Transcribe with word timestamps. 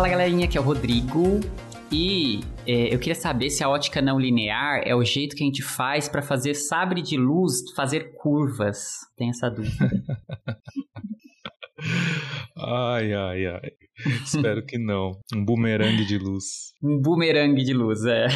Fala 0.00 0.08
galerinha, 0.08 0.46
aqui 0.46 0.56
é 0.56 0.60
o 0.62 0.64
Rodrigo. 0.64 1.40
E 1.92 2.40
é, 2.66 2.94
eu 2.94 2.98
queria 2.98 3.14
saber 3.14 3.50
se 3.50 3.62
a 3.62 3.68
ótica 3.68 4.00
não 4.00 4.18
linear 4.18 4.80
é 4.82 4.94
o 4.94 5.04
jeito 5.04 5.36
que 5.36 5.42
a 5.42 5.46
gente 5.46 5.62
faz 5.62 6.08
para 6.08 6.22
fazer 6.22 6.54
sabre 6.54 7.02
de 7.02 7.18
luz 7.18 7.56
fazer 7.76 8.14
curvas. 8.14 8.92
Tem 9.14 9.28
essa 9.28 9.50
dúvida. 9.50 9.90
ai, 12.56 13.12
ai, 13.12 13.46
ai. 13.46 13.70
Espero 14.24 14.64
que 14.64 14.78
não. 14.78 15.20
Um 15.34 15.44
bumerangue 15.44 16.06
de 16.06 16.16
luz. 16.16 16.72
Um 16.82 16.98
bumerangue 16.98 17.62
de 17.62 17.74
luz, 17.74 18.02
é. 18.06 18.26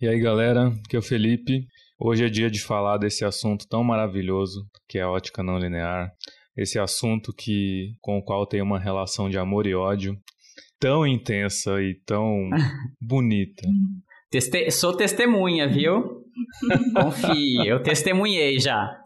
e 0.00 0.08
aí, 0.08 0.18
galera, 0.18 0.68
aqui 0.68 0.96
é 0.96 0.98
o 0.98 1.02
Felipe. 1.02 1.66
Hoje 2.00 2.24
é 2.24 2.30
dia 2.30 2.50
de 2.50 2.62
falar 2.62 2.96
desse 2.96 3.26
assunto 3.26 3.66
tão 3.68 3.84
maravilhoso 3.84 4.64
que 4.88 4.96
é 4.98 5.02
a 5.02 5.10
ótica 5.10 5.42
não 5.42 5.58
linear. 5.58 6.10
Esse 6.56 6.78
assunto 6.78 7.32
que 7.32 7.94
com 8.00 8.18
o 8.18 8.22
qual 8.22 8.46
tem 8.46 8.60
uma 8.60 8.78
relação 8.78 9.28
de 9.28 9.38
amor 9.38 9.66
e 9.66 9.74
ódio 9.74 10.18
tão 10.78 11.06
intensa 11.06 11.80
e 11.82 11.94
tão 12.06 12.48
bonita. 13.00 13.68
Teste... 14.30 14.70
Sou 14.70 14.96
testemunha, 14.96 15.68
viu? 15.68 16.24
Confie, 16.94 17.66
eu 17.66 17.82
testemunhei 17.82 18.58
já. 18.58 18.98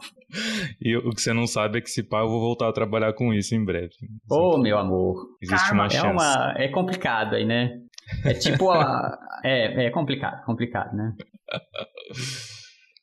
E 0.80 0.96
o 0.96 1.10
que 1.10 1.20
você 1.20 1.32
não 1.32 1.46
sabe 1.46 1.78
é 1.78 1.80
que 1.80 1.90
se 1.90 2.02
pá, 2.02 2.20
eu 2.20 2.28
vou 2.28 2.40
voltar 2.40 2.68
a 2.68 2.72
trabalhar 2.72 3.12
com 3.12 3.32
isso 3.32 3.54
em 3.54 3.64
breve. 3.64 3.94
Ô, 4.30 4.54
oh, 4.54 4.58
meu 4.58 4.78
amor. 4.78 5.36
Existe 5.40 5.68
Karma. 5.68 5.84
uma 5.84 5.90
chance. 5.90 6.06
É, 6.06 6.10
uma... 6.10 6.54
é 6.56 6.68
complicado 6.68 7.34
aí, 7.34 7.44
né? 7.44 7.78
É 8.24 8.34
tipo 8.34 8.70
a... 8.70 9.18
é, 9.44 9.86
é 9.86 9.90
complicado, 9.90 10.44
complicado, 10.44 10.94
né? 10.94 11.12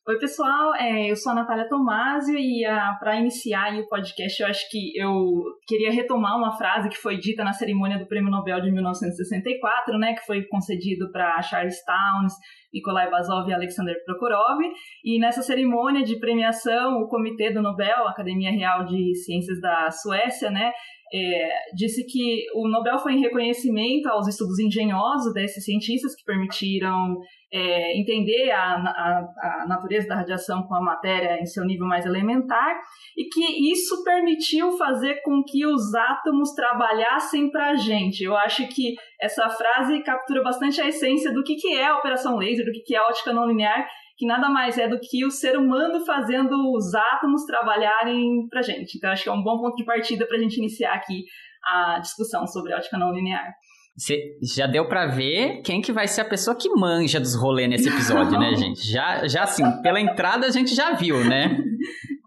Oi, 0.08 0.18
pessoal, 0.18 0.74
é, 0.74 1.12
eu 1.12 1.16
sou 1.16 1.32
a 1.32 1.36
Natália 1.36 1.70
Tomásio 1.70 2.36
e 2.36 2.64
para 3.00 3.20
iniciar 3.20 3.72
o 3.76 3.88
podcast, 3.88 4.42
eu 4.42 4.50
acho 4.50 4.68
que 4.72 5.00
eu 5.00 5.44
queria 5.68 5.92
retomar 5.92 6.36
uma 6.36 6.58
frase 6.58 6.90
que 6.90 6.98
foi 6.98 7.20
dita 7.20 7.44
na 7.44 7.54
cerimônia 7.54 8.00
do 8.00 8.08
Prêmio 8.08 8.32
Nobel 8.32 8.60
de 8.62 8.72
1964, 8.72 10.00
né, 10.00 10.16
que 10.16 10.26
foi 10.26 10.42
concedido 10.48 11.12
para 11.12 11.40
Charles 11.44 11.78
Towns, 11.86 12.34
Nikolai 12.74 13.12
Vazov 13.12 13.48
e 13.48 13.54
Alexander 13.54 13.96
Prokhorov. 14.04 14.58
E 15.06 15.20
nessa 15.20 15.44
cerimônia 15.44 16.04
de 16.04 16.20
premiação, 16.20 16.98
o 16.98 17.08
Comitê 17.08 17.54
do 17.54 17.62
Nobel, 17.62 18.08
a 18.08 18.10
Academia 18.10 18.50
Real 18.50 18.84
de 18.86 19.14
Ciências 19.24 19.62
da 19.62 19.92
Suécia, 19.92 20.50
né, 20.50 20.72
é, 21.14 21.50
disse 21.76 22.04
que 22.08 22.46
o 22.56 22.68
Nobel 22.68 22.98
foi 22.98 23.14
em 23.14 23.22
reconhecimento 23.22 24.08
aos 24.08 24.28
estudos 24.28 24.58
engenhosos 24.58 25.32
desses 25.32 25.64
cientistas 25.64 26.16
que 26.16 26.24
permitiram 26.24 27.18
é, 27.54 28.00
entender 28.00 28.50
a, 28.52 28.76
a, 28.76 29.64
a, 29.64 29.66
natureza 29.68 30.08
da 30.08 30.16
radiação 30.16 30.64
com 30.64 30.74
a 30.74 30.82
matéria 30.82 31.38
em 31.42 31.46
seu 31.46 31.66
nível 31.66 31.86
mais 31.86 32.06
elementar 32.06 32.80
e 33.18 33.26
que 33.26 33.72
isso 33.72 34.04
permitiu 34.04 34.72
fazer 34.78 35.22
com 35.22 35.44
que 35.44 35.66
os 35.66 35.94
átomos 35.94 36.54
trabalhassem 36.54 37.52
para 37.52 37.72
a 37.72 37.76
gente. 37.76 38.24
Eu 38.24 38.38
acho 38.38 38.66
que 38.70 38.96
essa 39.20 39.50
frase 39.50 40.02
captura 40.02 40.42
bastante 40.42 40.80
a 40.80 40.88
essência 40.88 41.34
do 41.34 41.44
que, 41.44 41.56
que 41.56 41.76
é 41.76 41.88
a 41.88 41.98
operação 41.98 42.38
laser, 42.38 42.66
do 42.66 42.72
que, 42.72 42.80
que 42.80 42.96
é 42.96 43.00
a 43.00 43.08
ótica 43.08 43.34
não 43.34 43.48
linear, 43.48 43.86
que 44.18 44.26
nada 44.26 44.50
mais 44.50 44.78
é 44.78 44.88
do 44.88 45.00
que 45.00 45.26
o 45.26 45.32
ser 45.32 45.58
humano 45.58 46.06
fazendo 46.06 46.56
os 46.74 46.96
átomos 46.96 47.44
trabalharem 47.44 48.48
para 48.50 48.60
a 48.60 48.64
gente. 48.64 48.98
Então, 48.98 49.12
acho 49.12 49.24
que 49.24 49.30
é 49.30 49.34
um 49.34 49.44
bom 49.44 49.60
ponto 49.60 49.76
de 49.76 49.84
partida 49.84 50.26
para 50.26 50.38
a 50.38 50.40
gente 50.40 50.58
iniciar 50.58 50.94
aqui 50.94 51.26
a 51.66 52.00
discussão 52.00 52.48
sobre 52.48 52.74
ótica 52.74 52.98
não 52.98 53.12
linear. 53.12 53.54
Cê 53.98 54.38
já 54.56 54.68
deu 54.68 54.88
para 54.88 55.08
ver 55.08 55.62
quem 55.64 55.82
que 55.82 55.92
vai 55.92 56.08
ser 56.08 56.22
a 56.22 56.26
pessoa 56.26 56.56
que 56.56 56.70
manja 56.70 57.20
dos 57.20 57.36
rolês 57.36 57.70
nesse 57.70 57.90
episódio, 57.90 58.40
né, 58.40 58.56
gente? 58.56 58.90
Já, 58.90 59.28
já 59.28 59.44
assim, 59.44 59.64
pela 59.82 60.00
entrada 60.00 60.48
a 60.48 60.50
gente 60.50 60.74
já 60.74 60.94
viu, 60.94 61.24
né? 61.24 61.58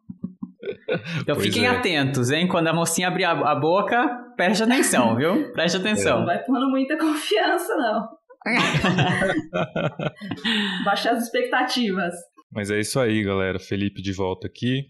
Então 1.20 1.34
pois 1.34 1.46
fiquem 1.46 1.66
é. 1.66 1.68
atentos, 1.68 2.30
hein? 2.30 2.46
Quando 2.46 2.68
a 2.68 2.72
mocinha 2.72 3.08
abrir 3.08 3.24
a, 3.24 3.54
boca, 3.54 4.06
preste 4.36 4.62
atenção, 4.62 5.16
viu? 5.16 5.52
Preste 5.52 5.76
atenção. 5.76 6.20
Não 6.20 6.26
vai 6.26 6.42
pondo 6.44 6.68
muita 6.68 6.96
confiança, 6.96 7.74
não. 7.76 8.08
Baixar 10.84 11.14
as 11.14 11.24
expectativas. 11.24 12.14
Mas 12.52 12.70
é 12.70 12.80
isso 12.80 13.00
aí, 13.00 13.22
galera. 13.22 13.58
Felipe 13.58 14.02
de 14.02 14.12
volta 14.12 14.46
aqui. 14.46 14.86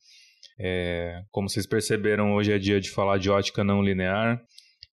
É, 0.58 1.22
como 1.30 1.48
vocês 1.48 1.66
perceberam, 1.66 2.34
hoje 2.34 2.52
é 2.52 2.58
dia 2.58 2.80
de 2.80 2.90
falar 2.90 3.18
de 3.18 3.30
ótica 3.30 3.64
não 3.64 3.82
linear 3.82 4.40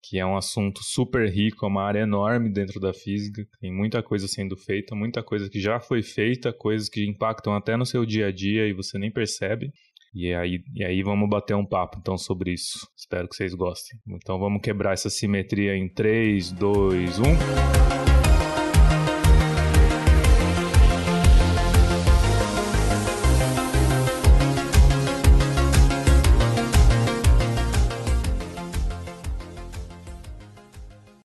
que 0.02 0.18
é 0.18 0.26
um 0.26 0.36
assunto 0.36 0.84
super 0.84 1.30
rico, 1.30 1.66
é 1.66 1.70
uma 1.70 1.84
área 1.84 2.00
enorme 2.00 2.50
dentro 2.50 2.80
da 2.80 2.94
física, 2.94 3.46
tem 3.60 3.72
muita 3.72 4.02
coisa 4.02 4.28
sendo 4.28 4.58
feita, 4.58 4.96
muita 4.96 5.22
coisa 5.22 5.50
que 5.50 5.60
já 5.60 5.80
foi 5.80 6.02
feita, 6.02 6.52
coisas 6.52 6.90
que 6.90 7.06
impactam 7.06 7.54
até 7.54 7.78
no 7.78 7.86
seu 7.86 8.06
dia 8.06 8.28
a 8.28 8.32
dia 8.32 8.68
e 8.68 8.74
você 8.74 8.98
nem 8.98 9.12
percebe. 9.12 9.72
E 10.14 10.34
aí, 10.34 10.62
e 10.76 10.84
aí 10.84 11.02
vamos 11.04 11.30
bater 11.30 11.56
um 11.56 11.66
papo 11.66 11.98
então 12.00 12.18
sobre 12.18 12.52
isso. 12.52 12.88
Espero 12.98 13.30
que 13.30 13.36
vocês 13.36 13.54
gostem. 13.54 13.98
Então 14.08 14.38
vamos 14.38 14.62
quebrar 14.62 14.94
essa 14.94 15.10
simetria 15.10 15.76
em 15.76 15.88
3, 15.88 16.52
2, 16.52 17.20
1. 17.20 18.01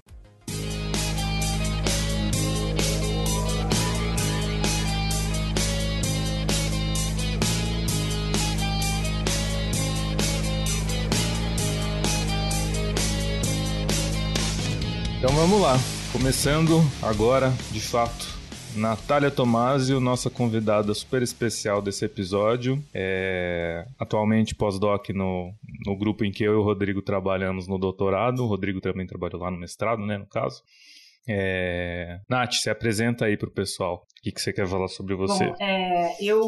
Vamos 15.37 15.61
lá. 15.61 15.75
Começando 16.11 16.81
agora, 16.99 17.53
de 17.71 17.79
fato, 17.79 18.25
Natália 18.75 19.29
Tomásio, 19.29 19.99
nossa 19.99 20.31
convidada 20.31 20.91
super 20.95 21.21
especial 21.21 21.79
desse 21.79 22.03
episódio. 22.03 22.83
É 22.91 23.85
atualmente 23.99 24.55
pós-doc 24.55 25.09
no, 25.09 25.53
no 25.85 25.95
grupo 25.95 26.25
em 26.25 26.31
que 26.31 26.43
eu 26.43 26.53
e 26.53 26.55
o 26.55 26.63
Rodrigo 26.63 27.03
trabalhamos 27.03 27.67
no 27.67 27.77
doutorado. 27.77 28.43
O 28.43 28.47
Rodrigo 28.47 28.81
também 28.81 29.05
trabalhou 29.05 29.39
lá 29.39 29.51
no 29.51 29.59
mestrado, 29.59 30.03
né, 30.03 30.17
no 30.17 30.25
caso. 30.25 30.63
É... 31.29 32.19
Nath, 32.29 32.53
se 32.53 32.69
apresenta 32.69 33.25
aí 33.25 33.37
para 33.37 33.49
o 33.49 33.53
pessoal. 33.53 33.95
O 33.95 34.21
que, 34.23 34.31
que 34.31 34.41
você 34.41 34.53
quer 34.53 34.67
falar 34.67 34.87
sobre 34.87 35.15
você? 35.15 35.45
Bom, 35.45 35.55
é, 35.59 36.15
eu 36.21 36.41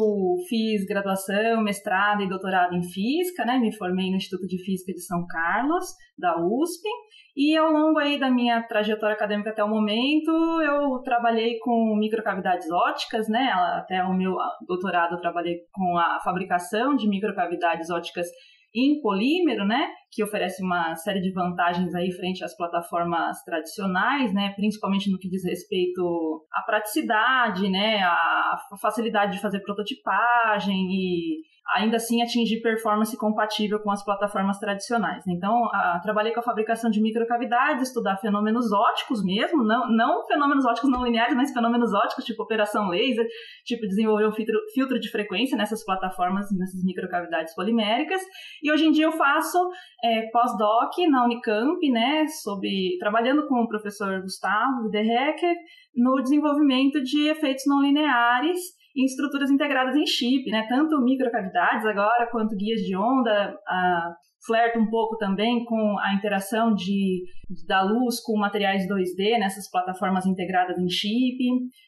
fiz 0.48 0.84
graduação, 0.86 1.62
mestrado 1.62 2.22
e 2.22 2.28
doutorado 2.28 2.74
em 2.74 2.82
Física, 2.82 3.44
né? 3.44 3.58
Me 3.58 3.74
formei 3.76 4.10
no 4.10 4.16
Instituto 4.16 4.46
de 4.46 4.62
Física 4.64 4.92
de 4.92 5.00
São 5.00 5.26
Carlos, 5.26 5.84
da 6.18 6.36
USP. 6.36 6.88
E 7.36 7.56
ao 7.56 7.70
longo 7.70 7.98
aí 7.98 8.18
da 8.18 8.30
minha 8.30 8.60
trajetória 8.62 9.14
acadêmica 9.14 9.50
até 9.50 9.62
o 9.62 9.68
momento, 9.68 10.30
eu 10.62 10.98
trabalhei 11.02 11.58
com 11.60 11.96
microcavidades 11.96 12.70
óticas, 12.70 13.28
né? 13.28 13.50
Até 13.76 14.02
o 14.02 14.12
meu 14.12 14.34
doutorado 14.66 15.14
eu 15.14 15.20
trabalhei 15.20 15.58
com 15.72 15.96
a 15.96 16.18
fabricação 16.24 16.96
de 16.96 17.08
microcavidades 17.08 17.88
óticas 17.88 18.26
em 18.74 19.00
polímero, 19.00 19.66
né, 19.66 19.88
que 20.10 20.22
oferece 20.22 20.62
uma 20.62 20.94
série 20.96 21.20
de 21.20 21.32
vantagens 21.32 21.94
aí 21.94 22.10
frente 22.12 22.44
às 22.44 22.56
plataformas 22.56 23.42
tradicionais, 23.44 24.32
né, 24.32 24.52
principalmente 24.56 25.10
no 25.10 25.18
que 25.18 25.28
diz 25.28 25.44
respeito 25.44 26.46
à 26.52 26.62
praticidade, 26.62 27.68
né, 27.68 28.02
à 28.02 28.56
facilidade 28.80 29.32
de 29.32 29.42
fazer 29.42 29.60
prototipagem 29.60 30.76
e 30.90 31.49
ainda 31.74 31.96
assim 31.96 32.22
atingir 32.22 32.60
performance 32.60 33.16
compatível 33.16 33.78
com 33.80 33.90
as 33.90 34.04
plataformas 34.04 34.58
tradicionais. 34.58 35.24
Então, 35.28 35.64
a, 35.66 36.00
trabalhei 36.02 36.32
com 36.32 36.40
a 36.40 36.42
fabricação 36.42 36.90
de 36.90 37.00
microcavidades, 37.00 37.88
estudar 37.88 38.16
fenômenos 38.16 38.72
óticos 38.72 39.22
mesmo, 39.24 39.62
não, 39.62 39.88
não 39.88 40.26
fenômenos 40.26 40.64
óticos 40.64 40.90
não 40.90 41.04
lineares, 41.04 41.36
mas 41.36 41.52
fenômenos 41.52 41.92
óticos, 41.94 42.24
tipo 42.24 42.42
operação 42.42 42.88
laser, 42.88 43.26
tipo 43.64 43.86
desenvolver 43.86 44.26
um 44.26 44.32
filtro, 44.32 44.58
filtro 44.74 44.98
de 44.98 45.10
frequência 45.10 45.56
nessas 45.56 45.84
plataformas, 45.84 46.46
nessas 46.56 46.82
microcavidades 46.82 47.54
poliméricas. 47.54 48.20
E 48.62 48.72
hoje 48.72 48.86
em 48.86 48.92
dia 48.92 49.04
eu 49.04 49.12
faço 49.12 49.58
é, 50.02 50.28
pós-doc 50.32 50.92
na 51.08 51.24
Unicamp, 51.24 51.90
né, 51.90 52.26
sobre, 52.42 52.96
trabalhando 52.98 53.46
com 53.46 53.62
o 53.62 53.68
professor 53.68 54.20
Gustavo 54.22 54.84
Wiederhecker, 54.84 55.54
no 55.94 56.20
desenvolvimento 56.22 57.02
de 57.02 57.28
efeitos 57.28 57.64
não 57.66 57.80
lineares 57.80 58.79
em 58.96 59.04
estruturas 59.04 59.50
integradas 59.50 59.96
em 59.96 60.06
chip, 60.06 60.50
né? 60.50 60.66
Tanto 60.68 61.02
microcavidades 61.02 61.86
agora 61.86 62.28
quanto 62.30 62.56
guias 62.56 62.80
de 62.80 62.96
onda, 62.96 63.56
a, 63.66 64.14
flerta 64.46 64.78
um 64.78 64.88
pouco 64.88 65.16
também 65.16 65.64
com 65.64 65.98
a 65.98 66.14
interação 66.14 66.74
de, 66.74 67.24
da 67.66 67.82
luz 67.82 68.20
com 68.20 68.38
materiais 68.38 68.86
2D 68.88 69.38
nessas 69.38 69.70
plataformas 69.70 70.26
integradas 70.26 70.78
em 70.78 70.88
chip. 70.88 71.38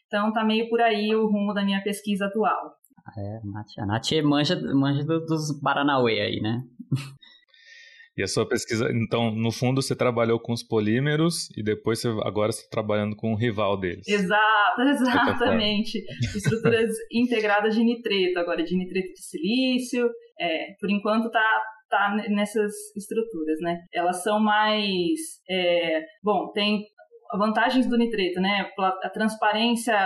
Então 0.07 0.33
tá 0.33 0.45
meio 0.45 0.69
por 0.69 0.81
aí 0.81 1.15
o 1.15 1.27
rumo 1.27 1.55
da 1.55 1.65
minha 1.65 1.83
pesquisa 1.83 2.27
atual. 2.27 2.75
É, 3.19 3.37
a 3.37 3.41
Nath, 3.45 3.79
a 3.79 3.87
Nath 3.87 4.25
manja, 4.25 4.61
manja 4.75 5.03
dos 5.05 5.61
Paranauê 5.61 6.21
aí, 6.21 6.41
né? 6.41 6.63
E 8.17 8.23
a 8.23 8.27
sua 8.27 8.47
pesquisa, 8.47 8.91
então, 8.93 9.31
no 9.31 9.51
fundo, 9.51 9.81
você 9.81 9.97
trabalhou 9.97 10.39
com 10.39 10.53
os 10.53 10.63
polímeros 10.63 11.49
e 11.57 11.63
depois 11.63 12.01
você, 12.01 12.09
agora 12.25 12.53
você 12.53 12.61
está 12.61 12.71
trabalhando 12.71 13.17
com 13.17 13.33
o 13.33 13.37
rival 13.37 13.79
deles. 13.79 14.07
Exato, 14.07 14.83
exatamente. 14.83 16.05
Estruturas 16.37 16.91
integradas 17.11 17.75
de 17.75 17.83
nitreto, 17.83 18.39
agora 18.39 18.63
de 18.63 18.77
nitreto 18.77 19.15
de 19.15 19.23
silício. 19.23 20.11
É, 20.39 20.75
por 20.79 20.91
enquanto 20.91 21.31
tá, 21.31 21.63
tá 21.89 22.15
nessas 22.29 22.73
estruturas, 22.97 23.59
né? 23.61 23.79
Elas 23.95 24.23
são 24.23 24.39
mais. 24.39 25.19
É, 25.49 26.03
bom, 26.23 26.53
tem 26.53 26.85
vantagens 27.39 27.89
do 27.89 27.97
nitreto, 27.97 28.41
né? 28.41 28.71
A 29.03 29.09
transparência 29.09 29.97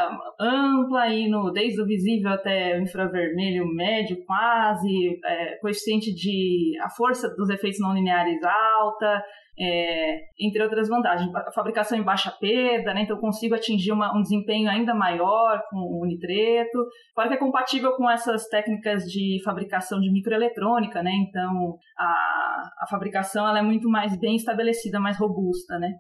ampla 0.40 1.08
no 1.28 1.50
desde 1.50 1.80
o 1.80 1.86
visível 1.86 2.30
até 2.30 2.78
o 2.78 2.82
infravermelho 2.82 3.66
médio 3.66 4.24
quase, 4.24 5.18
é, 5.24 5.56
coeficiente 5.56 6.14
de 6.14 6.78
a 6.82 6.90
força 6.90 7.28
dos 7.36 7.50
efeitos 7.50 7.80
não 7.80 7.94
lineares 7.94 8.38
alta, 8.42 9.24
é, 9.58 10.18
entre 10.38 10.62
outras 10.62 10.88
vantagens. 10.88 11.34
A 11.34 11.52
fabricação 11.52 11.98
em 11.98 12.02
baixa 12.02 12.30
perda, 12.30 12.92
né? 12.92 13.02
então 13.02 13.16
eu 13.16 13.20
consigo 13.20 13.54
atingir 13.54 13.92
uma, 13.92 14.16
um 14.16 14.20
desempenho 14.20 14.68
ainda 14.68 14.94
maior 14.94 15.62
com 15.70 15.78
o 15.78 16.04
nitreto. 16.04 16.86
Fora 17.14 17.28
que 17.28 17.34
é 17.34 17.38
compatível 17.38 17.92
com 17.92 18.10
essas 18.10 18.46
técnicas 18.48 19.04
de 19.04 19.40
fabricação 19.44 20.00
de 20.00 20.12
microeletrônica, 20.12 21.02
né? 21.02 21.12
então 21.28 21.76
a, 21.98 22.62
a 22.82 22.86
fabricação 22.90 23.48
ela 23.48 23.58
é 23.58 23.62
muito 23.62 23.88
mais 23.88 24.18
bem 24.18 24.36
estabelecida, 24.36 25.00
mais 25.00 25.18
robusta. 25.18 25.78
Né? 25.78 25.94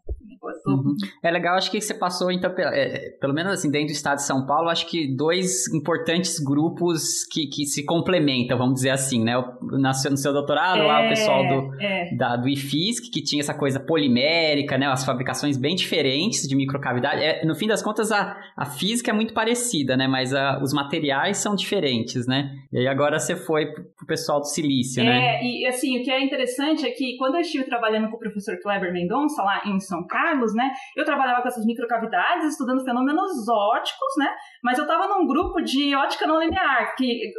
Uhum. 0.66 0.94
É 1.22 1.30
legal, 1.30 1.56
acho 1.56 1.70
que 1.70 1.80
você 1.80 1.94
passou, 1.94 2.30
então, 2.30 2.52
é, 2.58 3.10
pelo 3.20 3.32
menos 3.32 3.52
assim, 3.52 3.70
dentro 3.70 3.88
do 3.88 3.92
estado 3.92 4.16
de 4.16 4.24
São 4.24 4.44
Paulo, 4.46 4.68
acho 4.68 4.86
que 4.86 5.16
dois 5.16 5.66
importantes 5.72 6.38
grupos 6.38 7.24
que, 7.24 7.46
que 7.46 7.64
se 7.64 7.84
complementam, 7.84 8.58
vamos 8.58 8.74
dizer 8.74 8.90
assim, 8.90 9.22
né? 9.22 9.32
Nasceu 9.80 10.10
no 10.10 10.16
seu 10.16 10.32
doutorado, 10.32 10.80
é, 10.80 10.86
lá 10.86 11.06
o 11.06 11.08
pessoal 11.08 11.46
do, 11.46 11.82
é. 11.82 12.14
da, 12.16 12.36
do 12.36 12.48
IFISC, 12.48 13.10
que 13.10 13.22
tinha 13.22 13.42
essa 13.46 13.54
coisa 13.54 13.78
polimérica, 13.78 14.76
né? 14.76 14.86
As 14.86 15.04
fabricações 15.04 15.56
bem 15.56 15.74
diferentes 15.74 16.46
de 16.46 16.56
microcavidade. 16.56 17.22
É, 17.22 17.44
no 17.44 17.54
fim 17.54 17.66
das 17.66 17.82
contas, 17.82 18.10
a, 18.10 18.36
a 18.56 18.66
física 18.66 19.10
é 19.10 19.14
muito 19.14 19.32
parecida, 19.32 19.96
né? 19.96 20.08
Mas 20.08 20.34
a, 20.34 20.58
os 20.60 20.72
materiais 20.72 21.38
são 21.38 21.54
diferentes, 21.54 22.26
né? 22.26 22.50
E 22.72 22.78
aí 22.78 22.88
agora 22.88 23.18
você 23.18 23.36
foi 23.36 23.72
pro 23.72 24.06
pessoal 24.06 24.40
do 24.40 24.46
silício, 24.46 25.04
né? 25.04 25.36
É, 25.36 25.44
e 25.44 25.66
assim, 25.66 26.00
o 26.00 26.02
que 26.02 26.10
é 26.10 26.22
interessante 26.22 26.86
é 26.86 26.90
que 26.90 27.16
quando 27.16 27.36
eu 27.36 27.40
estive 27.40 27.64
trabalhando 27.64 28.10
com 28.10 28.16
o 28.16 28.18
professor 28.18 28.58
Kleber 28.60 28.92
Mendonça 28.92 29.42
lá 29.42 29.62
em 29.66 29.78
São 29.78 30.06
Carlos, 30.06 30.54
né? 30.54 30.70
Eu 30.96 31.04
trabalhava 31.04 31.42
com 31.42 31.48
essas 31.48 31.64
microcavidades, 31.64 32.50
estudando 32.50 32.84
fenômenos 32.84 33.48
óticos, 33.48 34.12
né? 34.18 34.28
Mas 34.62 34.78
eu 34.78 34.84
estava 34.84 35.06
num 35.06 35.26
grupo 35.26 35.60
de 35.62 35.94
ótica 35.94 36.26
não 36.26 36.40
linear, 36.40 36.94
que 36.96 37.32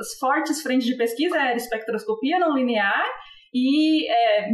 as 0.00 0.18
fortes 0.18 0.62
frentes 0.62 0.86
de 0.86 0.96
pesquisa 0.96 1.36
era 1.36 1.54
espectroscopia 1.54 2.38
não 2.38 2.56
linear 2.56 3.04
e 3.52 4.08
é, 4.08 4.52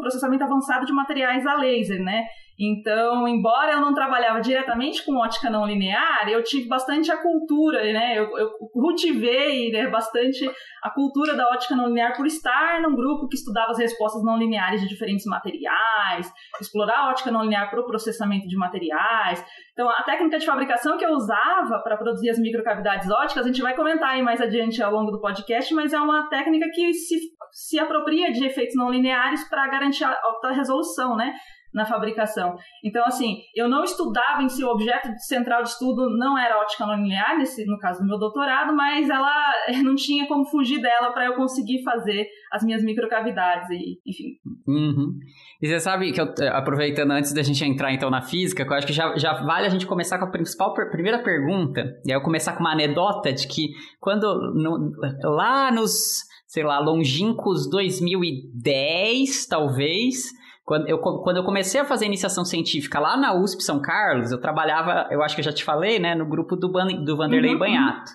processamento 0.00 0.44
avançado 0.44 0.86
de 0.86 0.92
materiais 0.92 1.46
a 1.46 1.54
laser, 1.54 2.00
né? 2.02 2.24
Então, 2.58 3.26
embora 3.26 3.72
eu 3.72 3.80
não 3.80 3.94
trabalhava 3.94 4.40
diretamente 4.40 5.04
com 5.04 5.16
ótica 5.16 5.50
não 5.50 5.66
linear, 5.66 6.28
eu 6.28 6.42
tive 6.44 6.68
bastante 6.68 7.10
a 7.10 7.16
cultura, 7.16 7.82
né? 7.82 8.18
Eu, 8.18 8.36
eu 8.38 8.50
cultivei 8.72 9.70
né, 9.72 9.88
bastante 9.88 10.48
a 10.82 10.90
cultura 10.90 11.34
da 11.34 11.48
ótica 11.48 11.74
não 11.74 11.88
linear 11.88 12.16
por 12.16 12.26
estar 12.26 12.80
num 12.82 12.94
grupo 12.94 13.28
que 13.28 13.36
estudava 13.36 13.70
as 13.70 13.78
respostas 13.78 14.22
não 14.22 14.36
lineares 14.36 14.80
de 14.80 14.88
diferentes 14.88 15.24
materiais, 15.26 16.32
explorar 16.60 16.98
a 16.98 17.10
ótica 17.10 17.30
não 17.30 17.42
linear 17.42 17.70
para 17.70 17.80
o 17.80 17.86
processamento 17.86 18.46
de 18.46 18.56
materiais. 18.56 19.44
Então, 19.72 19.88
a 19.88 20.02
técnica 20.02 20.38
de 20.38 20.46
fabricação 20.46 20.98
que 20.98 21.04
eu 21.04 21.12
usava 21.12 21.78
para 21.82 21.96
produzir 21.96 22.30
as 22.30 22.38
microcavidades 22.38 23.10
óticas, 23.10 23.44
a 23.44 23.48
gente 23.48 23.62
vai 23.62 23.74
comentar 23.74 24.10
aí 24.10 24.22
mais 24.22 24.40
adiante 24.40 24.82
ao 24.82 24.92
longo 24.92 25.10
do 25.10 25.20
podcast, 25.20 25.72
mas 25.74 25.92
é 25.92 25.98
uma 25.98 26.28
técnica 26.28 26.68
que 26.74 26.92
se, 26.92 27.18
se 27.50 27.78
apropria 27.78 28.30
de 28.30 28.44
efeitos 28.44 28.76
não 28.76 28.90
lineares 28.90 29.48
para 29.48 29.66
garantir 29.68 30.04
a 30.04 30.14
alta 30.22 30.50
resolução, 30.52 31.16
né? 31.16 31.32
Na 31.72 31.86
fabricação. 31.86 32.56
Então, 32.84 33.04
assim, 33.04 33.38
eu 33.54 33.68
não 33.68 33.82
estudava 33.82 34.42
em 34.42 34.48
si, 34.48 34.62
o 34.64 34.68
objeto 34.68 35.08
central 35.18 35.62
de 35.62 35.70
estudo 35.70 36.10
não 36.16 36.38
era 36.38 36.58
ótica 36.58 36.86
não 36.86 36.96
linear, 36.96 37.38
nesse, 37.38 37.64
no 37.66 37.78
caso 37.78 38.00
do 38.00 38.06
meu 38.06 38.18
doutorado, 38.18 38.74
mas 38.74 39.08
ela 39.08 39.52
não 39.82 39.94
tinha 39.94 40.26
como 40.26 40.44
fugir 40.44 40.80
dela 40.80 41.12
para 41.12 41.26
eu 41.26 41.34
conseguir 41.34 41.82
fazer 41.82 42.28
as 42.50 42.62
minhas 42.62 42.82
microcavidades, 42.82 43.70
e, 43.70 44.00
enfim. 44.06 44.38
Uhum. 44.66 45.18
E 45.60 45.66
você 45.66 45.80
sabe 45.80 46.12
que, 46.12 46.20
eu, 46.20 46.28
aproveitando 46.52 47.12
antes 47.12 47.32
da 47.32 47.42
gente 47.42 47.64
entrar 47.64 47.92
então 47.92 48.10
na 48.10 48.20
física, 48.20 48.62
eu 48.62 48.72
acho 48.74 48.86
que 48.86 48.92
já, 48.92 49.16
já 49.16 49.34
vale 49.42 49.66
a 49.66 49.70
gente 49.70 49.86
começar 49.86 50.18
com 50.18 50.26
a 50.26 50.30
principal 50.30 50.74
primeira 50.74 51.22
pergunta, 51.22 51.82
e 52.04 52.12
aí 52.12 52.16
eu 52.18 52.22
começar 52.22 52.52
com 52.52 52.60
uma 52.60 52.72
anedota 52.72 53.32
de 53.32 53.46
que 53.46 53.70
quando 54.00 54.52
no, 54.54 54.92
lá 55.22 55.70
nos, 55.70 56.24
sei 56.46 56.64
lá, 56.64 56.78
longínquos 56.78 57.68
2010, 57.70 59.46
talvez, 59.46 60.41
quando 60.72 60.88
eu, 60.88 60.98
quando 60.98 61.36
eu 61.36 61.44
comecei 61.44 61.78
a 61.78 61.84
fazer 61.84 62.06
iniciação 62.06 62.46
científica 62.46 62.98
lá 62.98 63.14
na 63.14 63.34
USP 63.34 63.62
São 63.62 63.78
Carlos, 63.78 64.32
eu 64.32 64.40
trabalhava, 64.40 65.06
eu 65.10 65.22
acho 65.22 65.34
que 65.34 65.42
eu 65.42 65.44
já 65.44 65.52
te 65.52 65.62
falei, 65.62 65.98
né, 65.98 66.14
no 66.14 66.24
grupo 66.24 66.56
do, 66.56 66.68
do 67.04 67.16
Vanderlei 67.16 67.52
uhum. 67.52 67.58
Banhato. 67.58 68.10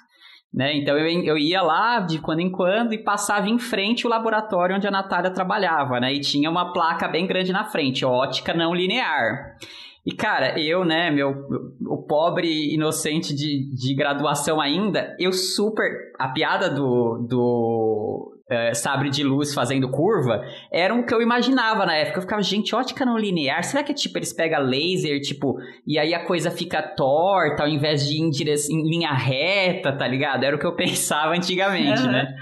Né? 0.51 0.75
Então 0.75 0.97
eu, 0.97 1.05
eu 1.23 1.37
ia 1.37 1.61
lá 1.61 1.99
de 1.99 2.17
quando 2.17 2.39
em 2.39 2.49
quando 2.49 2.93
e 2.93 2.97
passava 2.97 3.47
em 3.47 3.59
frente 3.59 4.07
o 4.07 4.09
laboratório 4.09 4.75
onde 4.75 4.87
a 4.87 4.91
Natália 4.91 5.29
trabalhava, 5.29 5.99
né? 5.99 6.11
E 6.11 6.21
tinha 6.21 6.49
uma 6.49 6.73
placa 6.73 7.07
bem 7.07 7.27
grande 7.27 7.51
na 7.51 7.65
frente, 7.65 8.03
ótica 8.03 8.55
não 8.55 8.73
linear. 8.73 9.55
E, 10.03 10.13
cara, 10.13 10.57
eu, 10.57 10.85
né, 10.85 11.11
meu, 11.11 11.45
o 11.85 12.01
pobre 12.07 12.73
inocente 12.73 13.35
de, 13.35 13.69
de 13.75 13.93
graduação 13.93 14.59
ainda, 14.59 15.15
eu 15.19 15.33
super. 15.33 16.13
A 16.17 16.29
piada 16.29 16.69
do, 16.69 17.27
do, 17.29 18.36
uh, 18.49 18.75
sabre 18.75 19.09
de 19.09 19.23
luz 19.23 19.53
fazendo 19.53 19.89
curva, 19.89 20.43
era 20.71 20.93
o 20.93 21.05
que 21.05 21.13
eu 21.13 21.21
imaginava 21.21 21.85
na 21.85 21.95
época. 21.95 22.17
Eu 22.17 22.21
ficava, 22.21 22.41
gente, 22.41 22.75
ótica 22.75 23.05
não 23.05 23.17
linear, 23.17 23.63
será 23.63 23.83
que 23.83 23.91
é 23.91 23.95
tipo, 23.95 24.17
eles 24.17 24.33
pegam 24.33 24.61
laser, 24.61 25.19
tipo, 25.21 25.57
e 25.85 25.97
aí 25.99 26.13
a 26.13 26.25
coisa 26.25 26.49
fica 26.49 26.81
torta 26.81 27.63
ao 27.63 27.69
invés 27.69 28.07
de 28.07 28.15
ir 28.15 28.21
em, 28.21 28.29
direção, 28.29 28.75
em 28.75 28.89
linha 28.89 29.13
reta, 29.13 29.91
tá 29.91 30.07
ligado? 30.07 30.43
Era 30.43 30.55
o 30.55 30.59
que 30.59 30.65
eu 30.65 30.75
pensava 30.75 31.33
antigamente, 31.33 32.03
né? 32.07 32.35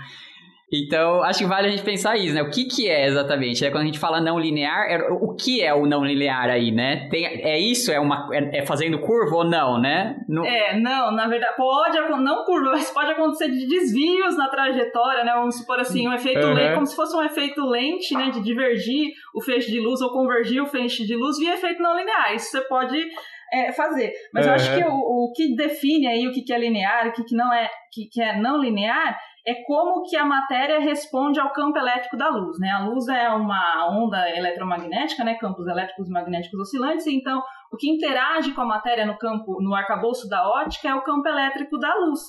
Então, 0.84 1.24
acho 1.24 1.40
que 1.40 1.46
vale 1.46 1.68
a 1.68 1.72
gente 1.72 1.84
pensar 1.84 2.18
isso, 2.18 2.34
né? 2.34 2.42
O 2.42 2.50
que, 2.50 2.66
que 2.66 2.90
é 2.90 3.06
exatamente? 3.06 3.66
É 3.66 3.72
Quando 3.72 3.84
a 3.84 3.86
gente 3.86 4.00
fala 4.00 4.20
não 4.20 4.38
linear, 4.38 4.86
é, 4.90 4.98
o 5.10 5.34
que 5.34 5.62
é 5.62 5.74
o 5.74 5.86
não 5.86 6.04
linear 6.04 6.50
aí, 6.50 6.72
né? 6.72 7.08
Tem, 7.10 7.26
é 7.26 7.58
isso? 7.60 7.92
É, 7.92 8.00
uma, 8.00 8.28
é, 8.34 8.60
é 8.60 8.66
fazendo 8.66 9.00
curva 9.00 9.38
ou 9.38 9.44
não, 9.46 9.80
né? 9.80 10.18
No... 10.28 10.46
É, 10.46 10.78
não, 10.80 11.12
na 11.12 11.28
verdade, 11.28 11.56
pode, 11.56 11.98
não 12.22 12.44
curva, 12.44 12.72
mas 12.72 12.92
pode 12.92 13.12
acontecer 13.12 13.50
de 13.50 13.68
desvios 13.68 14.38
na 14.38 14.50
trajetória, 14.50 15.24
né? 15.24 15.34
Vamos 15.34 15.58
supor 15.58 15.80
assim, 15.80 16.08
um 16.08 16.14
efeito 16.14 16.46
uhum. 16.46 16.54
lente, 16.54 16.74
como 16.74 16.86
se 16.86 16.96
fosse 16.96 17.16
um 17.16 17.24
efeito 17.24 17.66
lente, 17.66 18.14
né? 18.16 18.30
De 18.32 18.42
divergir 18.42 19.12
o 19.34 19.42
feixe 19.42 19.72
de 19.72 19.80
luz 19.80 20.02
ou 20.02 20.12
convergir 20.12 20.62
o 20.62 20.68
feixe 20.68 21.06
de 21.06 21.16
luz 21.16 21.38
via 21.38 21.54
efeito 21.54 21.82
não 21.82 21.98
linear. 21.98 22.34
Isso 22.36 22.52
você 22.52 22.62
pode 22.62 22.98
é, 23.54 23.72
fazer. 23.72 24.12
Mas 24.34 24.46
uhum. 24.46 24.52
eu 24.52 24.56
acho 24.56 24.76
que 24.76 24.84
o, 24.84 24.94
o 24.94 25.32
que 25.34 25.56
define 25.56 26.08
aí 26.08 26.28
o 26.28 26.32
que, 26.32 26.42
que 26.42 26.54
é 26.54 26.60
linear, 26.60 27.08
o 27.08 27.12
que, 27.12 27.24
que 27.24 27.36
não 27.36 27.54
é, 27.54 27.70
que, 27.92 28.08
que 28.12 28.22
é 28.22 28.40
não 28.40 28.60
linear, 28.60 29.18
é 29.48 29.54
como 29.64 30.04
que 30.04 30.18
a 30.18 30.26
matéria 30.26 30.80
responde 30.80 31.40
ao 31.40 31.54
campo 31.54 31.78
elétrico 31.78 32.18
da 32.18 32.30
luz, 32.30 32.58
né? 32.60 32.72
A 32.72 32.86
luz 32.86 33.08
é 33.08 33.30
uma 33.30 33.90
onda 33.92 34.28
eletromagnética, 34.36 35.24
né? 35.24 35.36
Campos 35.36 35.68
elétricos 35.68 36.10
e 36.10 36.12
magnéticos 36.12 36.60
oscilantes, 36.60 37.06
então 37.06 37.44
o 37.72 37.78
que 37.78 37.90
interage 37.90 38.54
com 38.54 38.62
a 38.62 38.66
matéria 38.66 39.06
no 39.06 39.18
campo, 39.18 39.62
no 39.62 39.76
arcabouço 39.76 40.28
da 40.28 40.48
ótica 40.50 40.90
é 40.90 40.96
o 40.96 41.04
campo 41.04 41.28
elétrico 41.28 41.78
da 41.78 41.94
luz. 41.96 42.22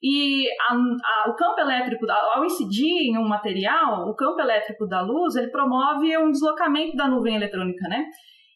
E 0.00 0.46
a, 0.68 0.74
a, 0.74 1.30
o 1.30 1.34
campo 1.34 1.60
elétrico, 1.60 2.06
ao 2.10 2.44
incidir 2.44 3.08
em 3.08 3.18
um 3.18 3.26
material, 3.26 4.08
o 4.08 4.14
campo 4.14 4.40
elétrico 4.40 4.86
da 4.86 5.00
luz, 5.00 5.34
ele 5.34 5.50
promove 5.50 6.16
um 6.18 6.30
deslocamento 6.30 6.94
da 6.94 7.08
nuvem 7.08 7.34
eletrônica, 7.34 7.88
né? 7.88 8.04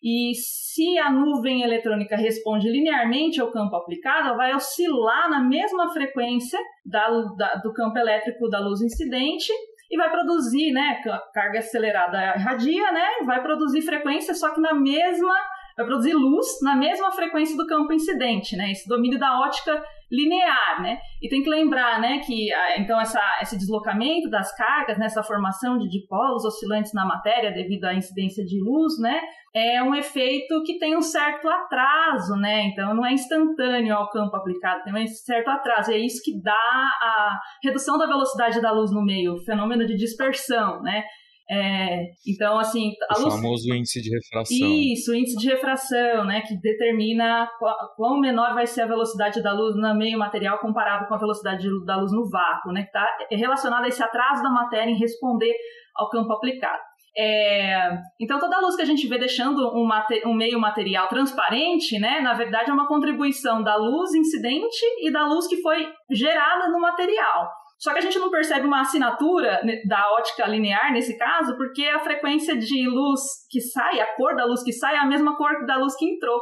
E 0.02 0.32
se 0.34 0.96
a 0.98 1.10
nuvem 1.10 1.62
eletrônica 1.62 2.16
responde 2.16 2.70
linearmente 2.70 3.40
ao 3.40 3.50
campo 3.50 3.74
aplicado, 3.76 4.28
ela 4.28 4.36
vai 4.36 4.54
oscilar 4.54 5.28
na 5.28 5.40
mesma 5.40 5.92
frequência 5.92 6.58
da, 6.84 7.08
da, 7.36 7.54
do 7.56 7.72
campo 7.72 7.98
elétrico 7.98 8.48
da 8.48 8.60
luz 8.60 8.80
incidente 8.80 9.50
e 9.90 9.96
vai 9.96 10.10
produzir, 10.10 10.70
né, 10.70 11.00
carga 11.32 11.58
acelerada 11.58 12.32
radia, 12.32 12.92
né, 12.92 13.06
vai 13.24 13.42
produzir 13.42 13.82
frequência, 13.82 14.34
só 14.34 14.54
que 14.54 14.60
na 14.60 14.74
mesma, 14.74 15.34
vai 15.76 15.86
produzir 15.86 16.12
luz 16.12 16.46
na 16.62 16.76
mesma 16.76 17.10
frequência 17.10 17.56
do 17.56 17.66
campo 17.66 17.92
incidente, 17.92 18.54
né, 18.54 18.70
esse 18.70 18.86
domínio 18.86 19.18
da 19.18 19.40
ótica 19.40 19.82
linear, 20.10 20.80
né? 20.82 20.98
E 21.22 21.28
tem 21.28 21.42
que 21.42 21.50
lembrar, 21.50 22.00
né, 22.00 22.20
que 22.20 22.52
ah, 22.52 22.80
então 22.80 23.00
essa, 23.00 23.20
esse 23.42 23.56
deslocamento 23.58 24.30
das 24.30 24.54
cargas, 24.56 24.98
nessa 24.98 25.20
né, 25.20 25.26
formação 25.26 25.78
de 25.78 25.88
dipolos 25.88 26.44
oscilantes 26.44 26.92
na 26.94 27.04
matéria 27.04 27.52
devido 27.52 27.84
à 27.84 27.94
incidência 27.94 28.44
de 28.44 28.58
luz, 28.60 28.98
né, 29.00 29.20
é 29.54 29.82
um 29.82 29.94
efeito 29.94 30.62
que 30.64 30.78
tem 30.78 30.96
um 30.96 31.02
certo 31.02 31.48
atraso, 31.48 32.36
né? 32.36 32.66
Então 32.66 32.94
não 32.94 33.04
é 33.04 33.12
instantâneo 33.12 33.94
ao 33.94 34.10
campo 34.10 34.36
aplicado, 34.36 34.82
tem 34.84 34.94
um 34.94 35.06
certo 35.06 35.48
atraso. 35.48 35.90
E 35.90 35.94
é 35.94 35.98
isso 35.98 36.22
que 36.22 36.40
dá 36.40 36.52
a 36.52 37.40
redução 37.62 37.98
da 37.98 38.06
velocidade 38.06 38.60
da 38.60 38.72
luz 38.72 38.90
no 38.90 39.04
meio, 39.04 39.34
o 39.34 39.44
fenômeno 39.44 39.86
de 39.86 39.96
dispersão, 39.96 40.82
né? 40.82 41.04
É, 41.50 42.04
então, 42.26 42.58
assim. 42.58 42.92
o 43.16 43.22
luz... 43.22 43.34
famoso 43.34 43.74
índice 43.74 44.02
de 44.02 44.10
refração. 44.10 44.68
Isso, 44.68 45.12
o 45.12 45.14
índice 45.14 45.36
de 45.38 45.48
refração, 45.48 46.24
né? 46.24 46.42
Que 46.42 46.60
determina 46.60 47.48
quão 47.96 48.20
menor 48.20 48.54
vai 48.54 48.66
ser 48.66 48.82
a 48.82 48.86
velocidade 48.86 49.42
da 49.42 49.52
luz 49.52 49.74
no 49.74 49.94
meio 49.94 50.18
material 50.18 50.58
comparado 50.58 51.08
com 51.08 51.14
a 51.14 51.18
velocidade 51.18 51.66
da 51.86 51.96
luz 51.96 52.12
no 52.12 52.28
vácuo, 52.28 52.72
né? 52.72 52.82
Que 52.82 52.88
está 52.88 53.06
relacionado 53.30 53.84
a 53.84 53.88
esse 53.88 54.02
atraso 54.02 54.42
da 54.42 54.50
matéria 54.50 54.90
em 54.90 54.98
responder 54.98 55.54
ao 55.96 56.10
campo 56.10 56.32
aplicado. 56.32 56.82
É, 57.16 57.98
então, 58.20 58.38
toda 58.38 58.56
a 58.56 58.60
luz 58.60 58.76
que 58.76 58.82
a 58.82 58.84
gente 58.84 59.08
vê 59.08 59.18
deixando 59.18 59.74
um, 59.74 59.88
um, 60.26 60.34
meio 60.34 60.60
material 60.60 61.08
transparente, 61.08 61.98
né, 61.98 62.20
na 62.20 62.32
verdade 62.34 62.70
é 62.70 62.72
uma 62.72 62.86
contribuição 62.86 63.60
da 63.60 63.74
luz 63.74 64.14
incidente 64.14 64.84
e 65.00 65.10
da 65.10 65.26
luz 65.26 65.48
que 65.48 65.60
foi 65.60 65.84
gerada 66.10 66.68
no 66.68 66.80
material. 66.80 67.50
Só 67.78 67.92
que 67.92 67.98
a 67.98 68.02
gente 68.02 68.18
não 68.18 68.30
percebe 68.30 68.66
uma 68.66 68.80
assinatura 68.80 69.60
da 69.86 70.12
ótica 70.14 70.46
linear 70.46 70.92
nesse 70.92 71.16
caso, 71.16 71.56
porque 71.56 71.84
a 71.84 72.00
frequência 72.00 72.56
de 72.56 72.88
luz 72.88 73.20
que 73.48 73.60
sai, 73.60 74.00
a 74.00 74.16
cor 74.16 74.34
da 74.34 74.44
luz 74.44 74.64
que 74.64 74.72
sai 74.72 74.96
é 74.96 74.98
a 74.98 75.06
mesma 75.06 75.36
cor 75.36 75.64
da 75.64 75.76
luz 75.76 75.94
que 75.96 76.04
entrou. 76.04 76.40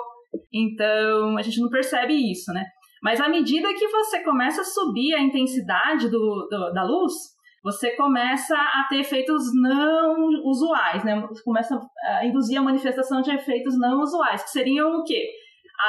Então, 0.52 1.36
a 1.36 1.42
gente 1.42 1.60
não 1.60 1.68
percebe 1.68 2.14
isso, 2.14 2.52
né? 2.52 2.64
Mas 3.02 3.20
à 3.20 3.28
medida 3.28 3.74
que 3.74 3.86
você 3.88 4.22
começa 4.22 4.62
a 4.62 4.64
subir 4.64 5.14
a 5.14 5.20
intensidade 5.20 6.08
do, 6.08 6.48
do 6.50 6.72
da 6.72 6.82
luz, 6.82 7.12
você 7.62 7.90
começa 7.96 8.56
a 8.56 8.86
ter 8.88 9.00
efeitos 9.00 9.42
não 9.54 10.28
usuais, 10.44 11.04
né? 11.04 11.28
Começa 11.44 11.78
a 12.04 12.24
induzir 12.24 12.58
a 12.58 12.62
manifestação 12.62 13.20
de 13.20 13.30
efeitos 13.30 13.78
não 13.78 14.00
usuais, 14.00 14.42
que 14.42 14.50
seriam 14.50 15.00
o 15.00 15.04
quê? 15.04 15.28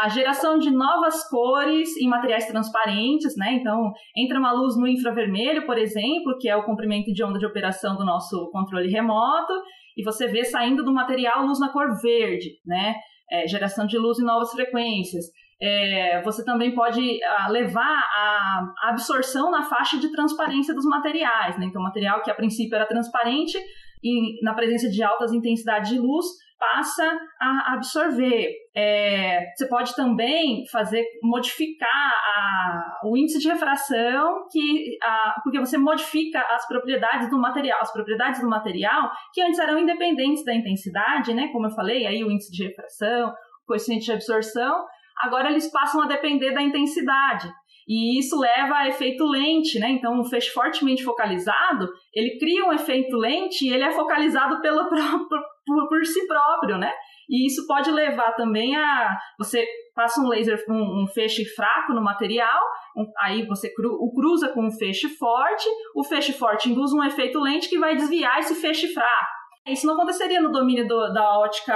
A 0.03 0.09
geração 0.09 0.57
de 0.57 0.69
novas 0.69 1.27
cores 1.29 1.95
em 1.97 2.07
materiais 2.07 2.45
transparentes, 2.45 3.35
né? 3.37 3.53
Então, 3.53 3.91
entra 4.15 4.39
uma 4.39 4.51
luz 4.51 4.77
no 4.77 4.87
infravermelho, 4.87 5.65
por 5.65 5.77
exemplo, 5.77 6.37
que 6.39 6.49
é 6.49 6.55
o 6.55 6.63
comprimento 6.63 7.11
de 7.13 7.23
onda 7.23 7.39
de 7.39 7.45
operação 7.45 7.95
do 7.95 8.05
nosso 8.05 8.49
controle 8.51 8.89
remoto, 8.89 9.53
e 9.95 10.03
você 10.03 10.27
vê 10.27 10.43
saindo 10.43 10.83
do 10.83 10.93
material 10.93 11.45
luz 11.45 11.59
na 11.59 11.69
cor 11.69 11.99
verde, 12.01 12.51
né? 12.65 12.95
É, 13.31 13.47
geração 13.47 13.85
de 13.85 13.97
luz 13.97 14.19
em 14.19 14.23
novas 14.23 14.51
frequências. 14.51 15.25
É, 15.59 16.21
você 16.21 16.45
também 16.45 16.75
pode 16.75 17.23
a, 17.23 17.47
levar 17.49 17.83
a, 17.83 18.73
a 18.83 18.89
absorção 18.89 19.49
na 19.49 19.63
faixa 19.63 19.97
de 19.97 20.11
transparência 20.11 20.73
dos 20.73 20.85
materiais, 20.85 21.57
né? 21.57 21.65
Então, 21.65 21.81
material 21.81 22.21
que 22.21 22.29
a 22.29 22.35
princípio 22.35 22.75
era 22.75 22.85
transparente, 22.85 23.57
e 24.03 24.43
na 24.43 24.53
presença 24.53 24.89
de 24.89 25.01
altas 25.01 25.33
intensidades 25.33 25.89
de 25.89 25.99
luz, 25.99 26.25
passa 26.59 27.17
a 27.39 27.73
absorver. 27.73 28.51
É, 28.75 29.45
você 29.55 29.67
pode 29.67 29.95
também 29.95 30.65
fazer 30.71 31.03
modificar 31.23 32.11
a, 32.35 32.99
o 33.05 33.17
índice 33.17 33.39
de 33.39 33.47
refração, 33.47 34.47
que, 34.51 34.97
a, 35.03 35.35
porque 35.43 35.59
você 35.59 35.77
modifica 35.77 36.39
as 36.51 36.67
propriedades 36.67 37.29
do 37.29 37.39
material. 37.39 37.79
As 37.81 37.91
propriedades 37.91 38.41
do 38.41 38.49
material, 38.49 39.11
que 39.33 39.41
antes 39.41 39.59
eram 39.59 39.79
independentes 39.79 40.43
da 40.43 40.53
intensidade, 40.53 41.33
né? 41.33 41.49
Como 41.51 41.67
eu 41.67 41.71
falei, 41.71 42.05
aí 42.05 42.23
o 42.23 42.31
índice 42.31 42.51
de 42.51 42.65
refração, 42.65 43.29
o 43.29 43.67
coeficiente 43.67 44.05
de 44.05 44.13
absorção, 44.13 44.85
agora 45.21 45.49
eles 45.49 45.71
passam 45.71 46.01
a 46.01 46.07
depender 46.07 46.53
da 46.53 46.61
intensidade. 46.61 47.51
E 47.87 48.19
isso 48.19 48.37
leva 48.37 48.75
a 48.75 48.89
efeito 48.89 49.25
lente, 49.25 49.79
né? 49.79 49.89
Então, 49.91 50.19
um 50.19 50.25
feixe 50.25 50.49
fortemente 50.49 51.05
focalizado, 51.05 51.87
ele 52.13 52.37
cria 52.37 52.65
um 52.65 52.73
efeito 52.73 53.15
lente 53.15 53.65
e 53.65 53.73
ele 53.73 53.83
é 53.83 53.91
focalizado 53.91 54.59
pelo 54.61 54.89
próprio, 54.89 55.41
por, 55.67 55.87
por 55.89 56.05
si 56.05 56.25
próprio, 56.25 56.77
né? 56.77 56.91
E 57.29 57.45
isso 57.45 57.67
pode 57.67 57.91
levar 57.91 58.31
também 58.33 58.75
a 58.75 59.17
você 59.37 59.67
passa 59.93 60.21
um 60.21 60.27
laser 60.27 60.63
um, 60.69 61.03
um 61.03 61.07
feixe 61.07 61.43
fraco 61.43 61.93
no 61.93 62.01
material, 62.01 62.61
um, 62.95 63.05
aí 63.19 63.45
você 63.45 63.71
cru, 63.73 63.89
o 63.99 64.13
cruza 64.13 64.49
com 64.49 64.65
um 64.65 64.71
feixe 64.71 65.09
forte, 65.09 65.67
o 65.93 66.03
feixe 66.03 66.31
forte 66.31 66.69
induz 66.69 66.93
um 66.93 67.03
efeito 67.03 67.39
lente 67.39 67.67
que 67.69 67.77
vai 67.77 67.95
desviar 67.95 68.39
esse 68.39 68.55
feixe 68.55 68.87
fraco. 68.93 69.37
Isso 69.67 69.85
não 69.85 69.95
aconteceria 69.95 70.41
no 70.41 70.51
domínio 70.51 70.87
do, 70.87 71.11
da 71.11 71.37
ótica 71.37 71.75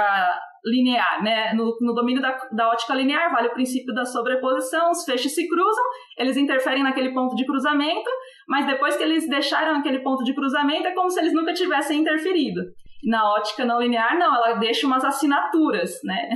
linear, 0.64 1.22
né? 1.22 1.52
No, 1.54 1.76
no 1.80 1.92
domínio 1.92 2.22
da, 2.22 2.38
da, 2.52 2.68
ótica 2.68 2.94
linear, 2.94 3.30
vale 3.32 3.48
o 3.48 3.52
princípio 3.52 3.92
da 3.92 4.04
sobreposição, 4.04 4.90
os 4.90 5.04
feixes 5.04 5.34
se 5.34 5.48
cruzam, 5.48 5.84
eles 6.16 6.36
interferem 6.36 6.82
naquele 6.82 7.12
ponto 7.12 7.34
de 7.34 7.44
cruzamento, 7.44 8.08
mas 8.48 8.64
depois 8.64 8.96
que 8.96 9.02
eles 9.02 9.28
deixaram 9.28 9.76
aquele 9.78 9.98
ponto 10.00 10.22
de 10.24 10.34
cruzamento, 10.34 10.86
é 10.86 10.92
como 10.92 11.10
se 11.10 11.20
eles 11.20 11.34
nunca 11.34 11.52
tivessem 11.52 12.00
interferido. 12.00 12.62
Na 13.04 13.32
ótica 13.32 13.64
não 13.64 13.80
linear, 13.80 14.18
não, 14.18 14.34
ela 14.34 14.54
deixa 14.54 14.86
umas 14.86 15.04
assinaturas, 15.04 15.98
né? 16.04 16.30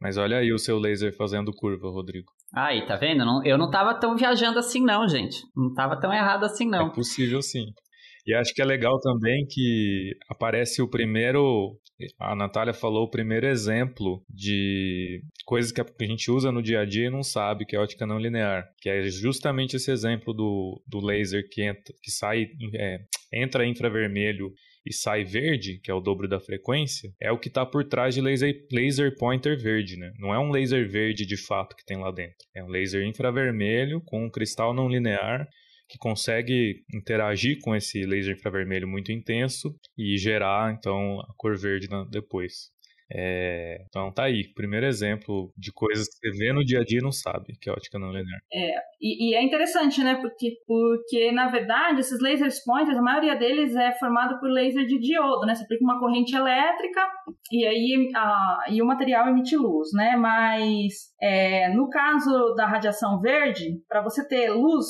Mas 0.00 0.16
olha 0.16 0.38
aí 0.38 0.52
o 0.52 0.58
seu 0.58 0.78
laser 0.78 1.14
fazendo 1.14 1.52
curva, 1.52 1.90
Rodrigo. 1.90 2.32
Aí, 2.54 2.84
tá 2.86 2.96
vendo? 2.96 3.24
Não, 3.24 3.44
eu 3.44 3.58
não 3.58 3.70
tava 3.70 3.94
tão 3.94 4.16
viajando 4.16 4.58
assim, 4.58 4.82
não, 4.82 5.06
gente. 5.06 5.36
Não 5.54 5.72
tava 5.74 6.00
tão 6.00 6.12
errado 6.12 6.44
assim, 6.44 6.66
não. 6.66 6.88
É 6.88 6.94
possível 6.94 7.42
sim. 7.42 7.66
E 8.26 8.34
acho 8.34 8.54
que 8.54 8.62
é 8.62 8.64
legal 8.64 8.98
também 9.00 9.46
que 9.48 10.16
aparece 10.28 10.80
o 10.82 10.88
primeiro. 10.88 11.76
A 12.18 12.34
Natália 12.34 12.72
falou 12.72 13.04
o 13.04 13.10
primeiro 13.10 13.46
exemplo 13.46 14.22
de 14.28 15.22
coisas 15.44 15.70
que 15.70 15.80
a 15.80 15.86
gente 16.04 16.30
usa 16.30 16.50
no 16.50 16.62
dia 16.62 16.80
a 16.80 16.84
dia 16.84 17.06
e 17.06 17.10
não 17.10 17.22
sabe, 17.22 17.66
que 17.66 17.76
é 17.76 17.80
ótica 17.80 18.06
não 18.06 18.18
linear. 18.18 18.66
Que 18.80 18.88
é 18.88 19.02
justamente 19.04 19.76
esse 19.76 19.90
exemplo 19.90 20.32
do, 20.32 20.82
do 20.86 21.04
laser 21.04 21.46
que, 21.50 21.62
entra, 21.62 21.94
que 22.02 22.10
sai, 22.10 22.46
é, 22.74 23.00
entra 23.32 23.66
infravermelho 23.66 24.52
e 24.90 24.92
sai 24.92 25.24
verde, 25.24 25.78
que 25.78 25.90
é 25.90 25.94
o 25.94 26.00
dobro 26.00 26.28
da 26.28 26.40
frequência, 26.40 27.14
é 27.20 27.30
o 27.30 27.38
que 27.38 27.46
está 27.46 27.64
por 27.64 27.84
trás 27.84 28.12
de 28.12 28.20
laser, 28.20 28.52
laser 28.72 29.16
pointer 29.16 29.56
verde, 29.56 29.96
né? 29.96 30.12
Não 30.18 30.34
é 30.34 30.38
um 30.38 30.50
laser 30.50 30.88
verde 30.88 31.24
de 31.24 31.36
fato 31.36 31.76
que 31.76 31.84
tem 31.84 31.96
lá 31.96 32.10
dentro. 32.10 32.36
É 32.54 32.62
um 32.62 32.68
laser 32.68 33.06
infravermelho 33.06 34.02
com 34.04 34.24
um 34.24 34.30
cristal 34.30 34.74
não 34.74 34.88
linear 34.88 35.48
que 35.88 35.96
consegue 35.98 36.84
interagir 36.92 37.58
com 37.62 37.74
esse 37.74 38.04
laser 38.04 38.36
infravermelho 38.36 38.86
muito 38.86 39.12
intenso 39.12 39.74
e 39.96 40.18
gerar 40.18 40.72
então 40.72 41.20
a 41.20 41.32
cor 41.36 41.56
verde 41.56 41.88
depois. 42.10 42.70
É, 43.12 43.82
então 43.88 44.12
tá 44.12 44.24
aí, 44.24 44.44
primeiro 44.54 44.86
exemplo 44.86 45.52
de 45.56 45.72
coisas 45.72 46.06
que 46.08 46.28
você 46.28 46.38
vê 46.38 46.52
no 46.52 46.64
dia 46.64 46.80
a 46.80 46.84
dia 46.84 47.00
e 47.00 47.02
não 47.02 47.10
sabe, 47.10 47.56
que 47.60 47.68
é 47.68 47.72
ótica 47.72 47.98
não 47.98 48.12
linear. 48.12 48.40
É, 48.52 48.74
e, 49.00 49.30
e, 49.30 49.34
é 49.34 49.42
interessante, 49.42 50.02
né, 50.02 50.14
porque, 50.14 50.52
porque 50.64 51.32
na 51.32 51.48
verdade 51.48 52.00
esses 52.00 52.20
lasers 52.20 52.62
pointers, 52.64 52.96
a 52.96 53.02
maioria 53.02 53.34
deles 53.34 53.74
é 53.74 53.92
formado 53.98 54.38
por 54.38 54.48
laser 54.48 54.86
de 54.86 54.98
diodo, 55.00 55.44
né, 55.44 55.54
você 55.54 55.64
aplica 55.64 55.82
uma 55.82 55.98
corrente 55.98 56.34
elétrica 56.36 57.00
e 57.50 57.66
aí 57.66 58.08
a, 58.14 58.64
e 58.70 58.80
o 58.80 58.86
material 58.86 59.28
emite 59.28 59.56
luz, 59.56 59.88
né, 59.92 60.14
mas 60.16 61.10
é, 61.20 61.68
no 61.74 61.88
caso 61.88 62.54
da 62.54 62.66
radiação 62.66 63.20
verde, 63.20 63.82
para 63.88 64.02
você 64.02 64.26
ter 64.28 64.50
luz 64.50 64.86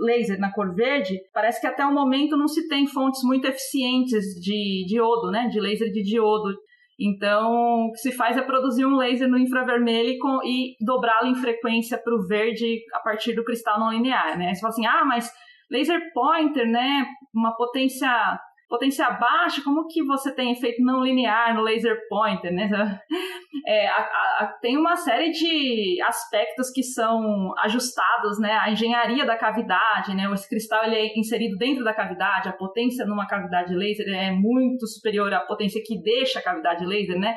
laser 0.00 0.38
na 0.38 0.52
cor 0.52 0.74
verde, 0.76 1.18
parece 1.32 1.60
que 1.60 1.66
até 1.66 1.84
o 1.84 1.92
momento 1.92 2.36
não 2.36 2.46
se 2.46 2.68
tem 2.68 2.86
fontes 2.86 3.22
muito 3.24 3.48
eficientes 3.48 4.24
de 4.40 4.84
diodo, 4.86 5.32
né, 5.32 5.48
de 5.48 5.58
laser 5.58 5.90
de 5.90 6.02
diodo 6.02 6.54
então, 6.98 7.86
o 7.86 7.92
que 7.92 7.98
se 7.98 8.12
faz 8.12 8.36
é 8.36 8.42
produzir 8.42 8.86
um 8.86 8.96
laser 8.96 9.28
no 9.28 9.38
infravermelho 9.38 10.10
e, 10.44 10.72
e 10.72 10.84
dobrá-lo 10.84 11.28
em 11.28 11.34
frequência 11.34 11.98
para 11.98 12.14
o 12.14 12.26
verde 12.26 12.78
a 12.92 13.00
partir 13.00 13.34
do 13.34 13.44
cristal 13.44 13.80
não 13.80 13.92
linear, 13.92 14.38
né? 14.38 14.54
Você 14.54 14.60
fala 14.60 14.72
assim, 14.72 14.86
ah, 14.86 15.04
mas 15.04 15.30
laser 15.70 16.00
pointer, 16.12 16.66
né? 16.66 17.04
Uma 17.34 17.56
potência 17.56 18.08
potência 18.74 19.08
baixa, 19.08 19.62
como 19.62 19.86
que 19.86 20.02
você 20.02 20.34
tem 20.34 20.50
efeito 20.50 20.82
não 20.82 21.04
linear 21.04 21.54
no 21.54 21.62
laser 21.62 21.96
pointer, 22.08 22.52
né? 22.52 22.68
É, 23.66 23.86
a, 23.86 23.96
a, 24.40 24.58
tem 24.60 24.76
uma 24.76 24.94
série 24.94 25.30
de 25.30 25.98
aspectos 26.02 26.70
que 26.70 26.82
são 26.82 27.54
ajustados, 27.60 28.38
né? 28.38 28.52
A 28.52 28.70
engenharia 28.70 29.24
da 29.24 29.38
cavidade, 29.38 30.14
né? 30.14 30.30
Esse 30.34 30.46
cristal 30.46 30.84
ele 30.84 30.96
é 30.96 31.18
inserido 31.18 31.56
dentro 31.56 31.82
da 31.82 31.94
cavidade, 31.94 32.50
a 32.50 32.52
potência 32.52 33.06
numa 33.06 33.26
cavidade 33.26 33.74
laser 33.74 34.06
é 34.08 34.30
muito 34.32 34.86
superior 34.86 35.32
à 35.32 35.40
potência 35.40 35.80
que 35.82 35.98
deixa 36.02 36.40
a 36.40 36.42
cavidade 36.42 36.84
laser, 36.84 37.18
né? 37.18 37.36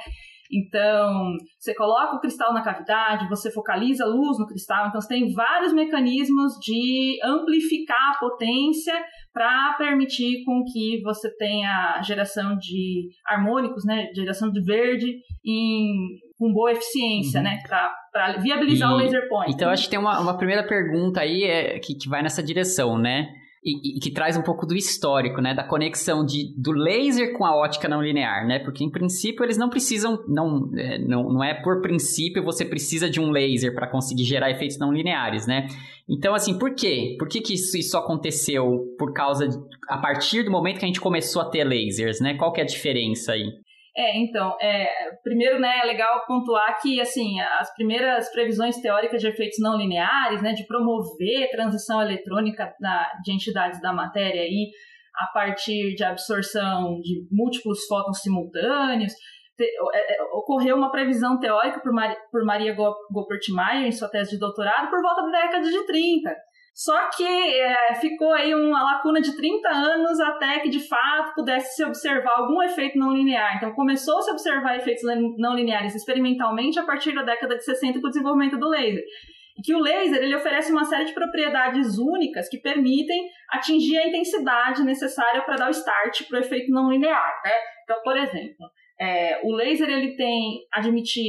Então, 0.52 1.34
você 1.60 1.74
coloca 1.74 2.16
o 2.16 2.20
cristal 2.20 2.54
na 2.54 2.64
cavidade, 2.64 3.30
você 3.30 3.52
focaliza 3.52 4.04
a 4.04 4.08
luz 4.08 4.38
no 4.40 4.48
cristal, 4.48 4.88
então 4.88 5.02
você 5.02 5.08
tem 5.08 5.34
vários 5.34 5.74
mecanismos 5.74 6.54
de 6.62 7.20
amplificar 7.24 8.16
a 8.16 8.20
potência 8.20 8.94
para 9.34 9.76
permitir 9.78 10.44
com 10.46 10.64
que 10.64 11.02
você 11.04 11.30
tenha 11.38 12.02
geração 12.02 12.58
de 12.58 13.10
harmônicos, 13.28 13.86
né, 13.86 14.08
geração 14.16 14.52
de 14.52 14.62
verde 14.62 15.18
em 15.46 16.18
com 16.40 16.54
boa 16.54 16.72
eficiência, 16.72 17.40
uhum. 17.40 17.46
né? 17.46 17.60
Para 17.68 18.38
viabilizar 18.38 18.92
e, 18.92 18.94
o 18.94 18.98
laser 18.98 19.28
point. 19.28 19.52
Então, 19.52 19.70
acho 19.70 19.86
que 19.86 19.90
tem 19.90 20.00
uma, 20.00 20.20
uma 20.20 20.38
primeira 20.38 20.66
pergunta 20.66 21.22
aí 21.22 21.44
é, 21.44 21.80
que, 21.80 21.96
que 21.96 22.08
vai 22.08 22.22
nessa 22.22 22.44
direção, 22.44 22.98
né? 22.98 23.28
E, 23.70 24.00
que 24.00 24.10
traz 24.10 24.38
um 24.38 24.42
pouco 24.42 24.66
do 24.66 24.74
histórico, 24.74 25.42
né? 25.42 25.54
Da 25.54 25.64
conexão 25.64 26.26
de, 26.26 26.54
do 26.56 26.72
laser 26.72 27.38
com 27.38 27.46
a 27.46 27.54
ótica 27.54 27.90
não 27.90 28.02
linear, 28.02 28.48
né? 28.48 28.60
Porque, 28.60 28.84
em 28.84 28.90
princípio, 28.90 29.44
eles 29.44 29.58
não 29.58 29.70
precisam... 29.70 30.24
Não, 30.28 30.72
é, 30.74 30.98
não, 31.00 31.24
não 31.34 31.44
é 31.44 31.54
por 31.54 31.82
princípio 31.82 32.44
você 32.44 32.64
precisa 32.64 33.10
de 33.10 33.20
um 33.20 33.30
laser 33.30 33.76
para 33.76 33.88
conseguir 33.88 34.24
gerar 34.24 34.50
efeitos 34.50 34.78
não 34.78 34.94
lineares, 34.94 35.46
né? 35.46 35.68
Então, 36.08 36.34
assim, 36.34 36.58
por 36.58 36.74
quê? 36.74 37.18
Por 37.20 37.28
que, 37.28 37.42
que 37.42 37.56
isso, 37.56 37.78
isso 37.78 37.98
aconteceu 37.98 38.96
por 38.98 39.12
causa... 39.14 39.48
De, 39.48 39.58
a 39.90 39.98
partir 39.98 40.44
do 40.44 40.52
momento 40.52 40.80
que 40.80 40.86
a 40.86 40.88
gente 40.88 41.02
começou 41.02 41.42
a 41.42 41.46
ter 41.46 41.66
lasers, 41.66 42.22
né? 42.22 42.36
Qual 42.36 42.54
que 42.54 42.62
é 42.62 42.64
a 42.64 42.68
diferença 42.68 43.34
aí? 43.34 43.52
É, 43.98 44.16
então, 44.16 44.56
é, 44.62 44.88
primeiro, 45.24 45.60
né, 45.60 45.80
é 45.82 45.86
legal 45.86 46.24
pontuar 46.28 46.80
que, 46.80 47.02
assim, 47.02 47.40
as 47.60 47.74
primeiras 47.74 48.30
previsões 48.32 48.80
teóricas 48.80 49.20
de 49.20 49.28
efeitos 49.28 49.58
não 49.60 49.76
lineares, 49.76 50.40
né, 50.40 50.54
de 50.54 50.68
promover 50.68 51.50
transição 51.50 52.00
eletrônica 52.00 52.72
na, 52.80 53.12
de 53.24 53.34
entidades 53.34 53.82
da 53.82 53.92
matéria 53.92 54.44
aí, 54.44 54.70
a 55.16 55.34
partir 55.34 55.96
de 55.96 56.04
absorção 56.04 57.00
de 57.02 57.28
múltiplos 57.32 57.86
fótons 57.88 58.22
simultâneos, 58.22 59.14
é, 59.60 59.66
é, 59.66 60.24
ocorreu 60.34 60.76
uma 60.76 60.92
previsão 60.92 61.40
teórica 61.40 61.80
por, 61.80 61.92
Mar, 61.92 62.16
por 62.32 62.46
Maria 62.46 62.76
Goppert-Meyer 62.76 63.88
em 63.88 63.92
sua 63.92 64.08
tese 64.08 64.32
de 64.32 64.40
doutorado 64.40 64.92
por 64.92 65.02
volta 65.02 65.24
da 65.24 65.42
década 65.42 65.68
de 65.68 65.86
30. 65.88 66.36
Só 66.78 67.10
que 67.10 67.24
é, 67.24 67.96
ficou 67.96 68.32
aí 68.34 68.54
uma 68.54 68.84
lacuna 68.84 69.20
de 69.20 69.36
30 69.36 69.68
anos 69.68 70.20
até 70.20 70.60
que 70.60 70.70
de 70.70 70.88
fato 70.88 71.34
pudesse 71.34 71.76
se 71.76 71.84
observar 71.84 72.38
algum 72.38 72.62
efeito 72.62 73.00
não 73.00 73.12
linear. 73.12 73.58
Então 73.58 73.74
começou 73.74 74.22
-se 74.22 74.30
a 74.30 74.34
observar 74.34 74.78
efeitos 74.78 75.02
não 75.40 75.56
lineares 75.56 75.96
experimentalmente 75.96 76.78
a 76.78 76.86
partir 76.86 77.16
da 77.16 77.24
década 77.24 77.58
de 77.58 77.64
60 77.64 78.00
com 78.00 78.06
o 78.06 78.12
desenvolvimento 78.12 78.60
do 78.60 78.70
laser. 78.70 79.04
E 79.58 79.62
que 79.64 79.74
o 79.74 79.80
laser 79.80 80.22
ele 80.22 80.36
oferece 80.36 80.72
uma 80.72 80.86
série 80.86 81.06
de 81.06 81.16
propriedades 81.16 81.98
únicas 81.98 82.48
que 82.48 82.60
permitem 82.60 83.28
atingir 83.50 83.98
a 83.98 84.08
intensidade 84.08 84.84
necessária 84.84 85.42
para 85.42 85.56
dar 85.56 85.70
o 85.70 85.72
start 85.72 86.28
para 86.28 86.38
o 86.38 86.42
efeito 86.42 86.72
não 86.72 86.92
linear. 86.92 87.42
Né? 87.44 87.54
Então, 87.86 87.98
por 88.04 88.16
exemplo, 88.16 88.70
é, 89.00 89.42
o 89.44 89.52
laser 89.52 89.90
ele 89.90 90.16
tem 90.16 90.60
admite 90.72 91.22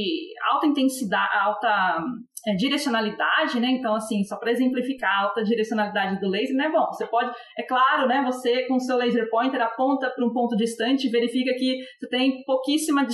alta 0.51 0.67
intensidade, 0.67 1.35
alta 1.37 2.03
é, 2.47 2.55
direcionalidade, 2.55 3.59
né? 3.59 3.69
Então, 3.71 3.95
assim, 3.95 4.23
só 4.23 4.37
para 4.37 4.51
exemplificar 4.51 5.11
a 5.11 5.23
alta 5.23 5.43
direcionalidade 5.43 6.19
do 6.19 6.29
laser, 6.29 6.55
né? 6.55 6.69
Bom, 6.69 6.85
você 6.87 7.05
pode, 7.07 7.31
é 7.57 7.63
claro, 7.63 8.07
né? 8.07 8.23
Você 8.25 8.67
com 8.67 8.75
o 8.75 8.79
seu 8.79 8.97
laser 8.97 9.29
pointer 9.29 9.61
aponta 9.61 10.09
para 10.09 10.25
um 10.25 10.31
ponto 10.31 10.55
distante 10.55 11.09
verifica 11.09 11.53
que 11.53 11.79
você 11.99 12.09
tem 12.09 12.43
pouquíssima 12.45 13.05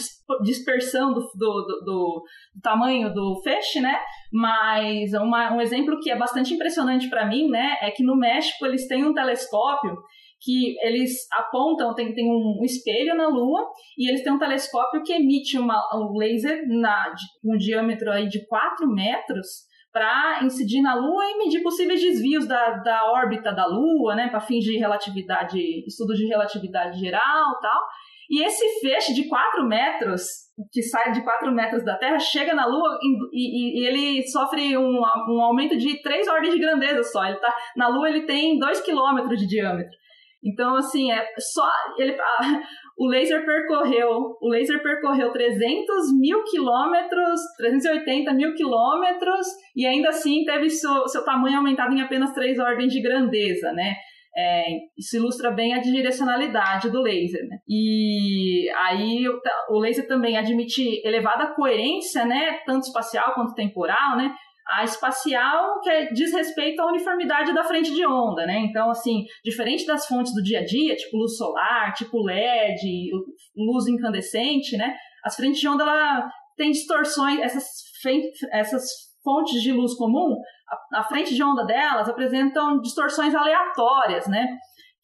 dispersão 0.44 1.14
do, 1.14 1.22
do, 1.22 1.66
do, 1.66 1.84
do 1.84 2.62
tamanho 2.62 3.14
do 3.14 3.42
feixe, 3.44 3.80
né? 3.80 4.00
Mas 4.32 5.14
uma, 5.14 5.54
um 5.54 5.62
exemplo 5.62 6.00
que 6.00 6.12
é 6.12 6.18
bastante 6.18 6.54
impressionante 6.54 7.10
para 7.10 7.26
mim, 7.26 7.50
né? 7.50 7.78
É 7.82 7.92
que 7.92 8.04
no 8.04 8.16
México 8.16 8.66
eles 8.66 8.88
têm 8.88 9.06
um 9.06 9.14
telescópio 9.14 9.96
que 10.46 10.76
eles 10.86 11.28
apontam, 11.34 11.96
tem, 11.96 12.14
tem 12.14 12.30
um 12.30 12.64
espelho 12.64 13.16
na 13.16 13.28
Lua 13.28 13.68
e 13.98 14.08
eles 14.08 14.24
têm 14.24 14.32
um 14.32 14.38
telescópio 14.38 15.02
que 15.04 15.12
emite 15.12 15.58
uma, 15.58 15.82
um 15.96 16.16
laser 16.16 16.62
na, 16.68 17.12
um 17.44 17.58
diâmetro 17.58 18.12
aí 18.12 18.30
de 18.30 18.46
4 18.46 18.88
metros 18.88 19.48
para 19.92 20.44
incidir 20.44 20.82
na 20.82 20.94
Lua 20.94 21.24
e 21.26 21.38
medir 21.38 21.64
possíveis 21.64 22.00
desvios 22.00 22.48
da, 22.48 22.78
da 22.78 23.12
órbita 23.12 23.52
da 23.52 23.66
Lua, 23.66 24.14
né, 24.14 24.28
para 24.28 24.40
fins 24.40 24.64
de 24.64 24.78
relatividade, 24.78 25.58
estudo 25.88 26.14
de 26.14 26.28
relatividade 26.28 27.00
geral 27.00 27.60
tal. 27.60 27.82
E 28.30 28.44
esse 28.44 28.82
feixe 28.82 29.14
de 29.14 29.28
4 29.28 29.66
metros, 29.66 30.22
que 30.72 30.82
sai 30.82 31.12
de 31.12 31.24
4 31.24 31.52
metros 31.52 31.84
da 31.84 31.96
Terra, 31.96 32.20
chega 32.20 32.54
na 32.54 32.66
Lua 32.66 33.00
e, 33.02 33.30
e, 33.32 33.80
e 33.80 33.88
ele 33.88 34.28
sofre 34.28 34.78
um, 34.78 35.00
um 35.30 35.42
aumento 35.42 35.78
de 35.78 36.02
3 36.02 36.28
ordens 36.28 36.54
de 36.54 36.60
grandeza 36.60 37.04
só. 37.04 37.24
Ele 37.26 37.38
tá, 37.38 37.54
na 37.76 37.88
Lua 37.88 38.10
ele 38.10 38.26
tem 38.26 38.60
2 38.60 38.82
quilômetros 38.82 39.40
de 39.40 39.48
diâmetro. 39.48 39.96
Então, 40.46 40.76
assim, 40.76 41.12
é 41.12 41.26
só 41.40 41.68
ele, 41.98 42.16
o 42.98 43.08
laser 43.08 43.44
percorreu, 43.44 44.38
o 44.40 44.48
laser 44.50 44.82
percorreu 44.84 45.32
300 45.32 46.20
mil 46.20 46.44
quilômetros, 46.44 47.42
380 47.58 48.32
mil 48.34 48.54
quilômetros 48.54 49.48
e 49.76 49.86
ainda 49.88 50.10
assim 50.10 50.44
teve 50.46 50.70
seu, 50.70 51.08
seu 51.08 51.26
tamanho 51.26 51.58
aumentado 51.58 51.94
em 51.94 52.02
apenas 52.02 52.32
três 52.34 52.60
ordens 52.60 52.94
de 52.94 53.02
grandeza, 53.02 53.72
né? 53.74 53.96
É, 54.38 54.66
isso 54.98 55.16
ilustra 55.16 55.50
bem 55.50 55.74
a 55.74 55.80
direcionalidade 55.80 56.92
do 56.92 57.02
laser, 57.02 57.48
né? 57.48 57.58
E 57.70 58.70
aí 58.84 59.26
o, 59.30 59.40
o 59.70 59.80
laser 59.80 60.06
também 60.08 60.38
admite 60.38 61.02
elevada 61.08 61.54
coerência, 61.56 62.26
né? 62.26 62.60
Tanto 62.66 62.84
espacial 62.84 63.34
quanto 63.34 63.56
temporal, 63.56 64.18
né? 64.18 64.36
A 64.68 64.84
espacial, 64.84 65.80
que 65.82 65.90
é, 65.90 66.12
diz 66.12 66.34
respeito 66.34 66.82
à 66.82 66.88
uniformidade 66.88 67.54
da 67.54 67.64
frente 67.64 67.94
de 67.94 68.06
onda, 68.06 68.46
né? 68.46 68.60
Então, 68.62 68.90
assim, 68.90 69.24
diferente 69.44 69.86
das 69.86 70.08
fontes 70.08 70.34
do 70.34 70.42
dia 70.42 70.60
a 70.60 70.66
dia, 70.66 70.96
tipo 70.96 71.18
luz 71.18 71.38
solar, 71.38 71.94
tipo 71.94 72.24
LED, 72.24 73.12
luz 73.56 73.88
incandescente, 73.88 74.76
né? 74.76 74.96
As 75.24 75.36
frentes 75.36 75.60
de 75.60 75.68
onda, 75.68 75.84
ela 75.84 76.30
tem 76.58 76.72
distorções, 76.72 77.40
essas, 77.42 77.66
essas 78.52 78.84
fontes 79.24 79.62
de 79.62 79.72
luz 79.72 79.94
comum, 79.94 80.36
a, 80.68 81.00
a 81.00 81.04
frente 81.04 81.36
de 81.36 81.44
onda 81.44 81.64
delas 81.66 82.10
apresentam 82.10 82.80
distorções 82.80 83.36
aleatórias, 83.36 84.28
né? 84.28 84.48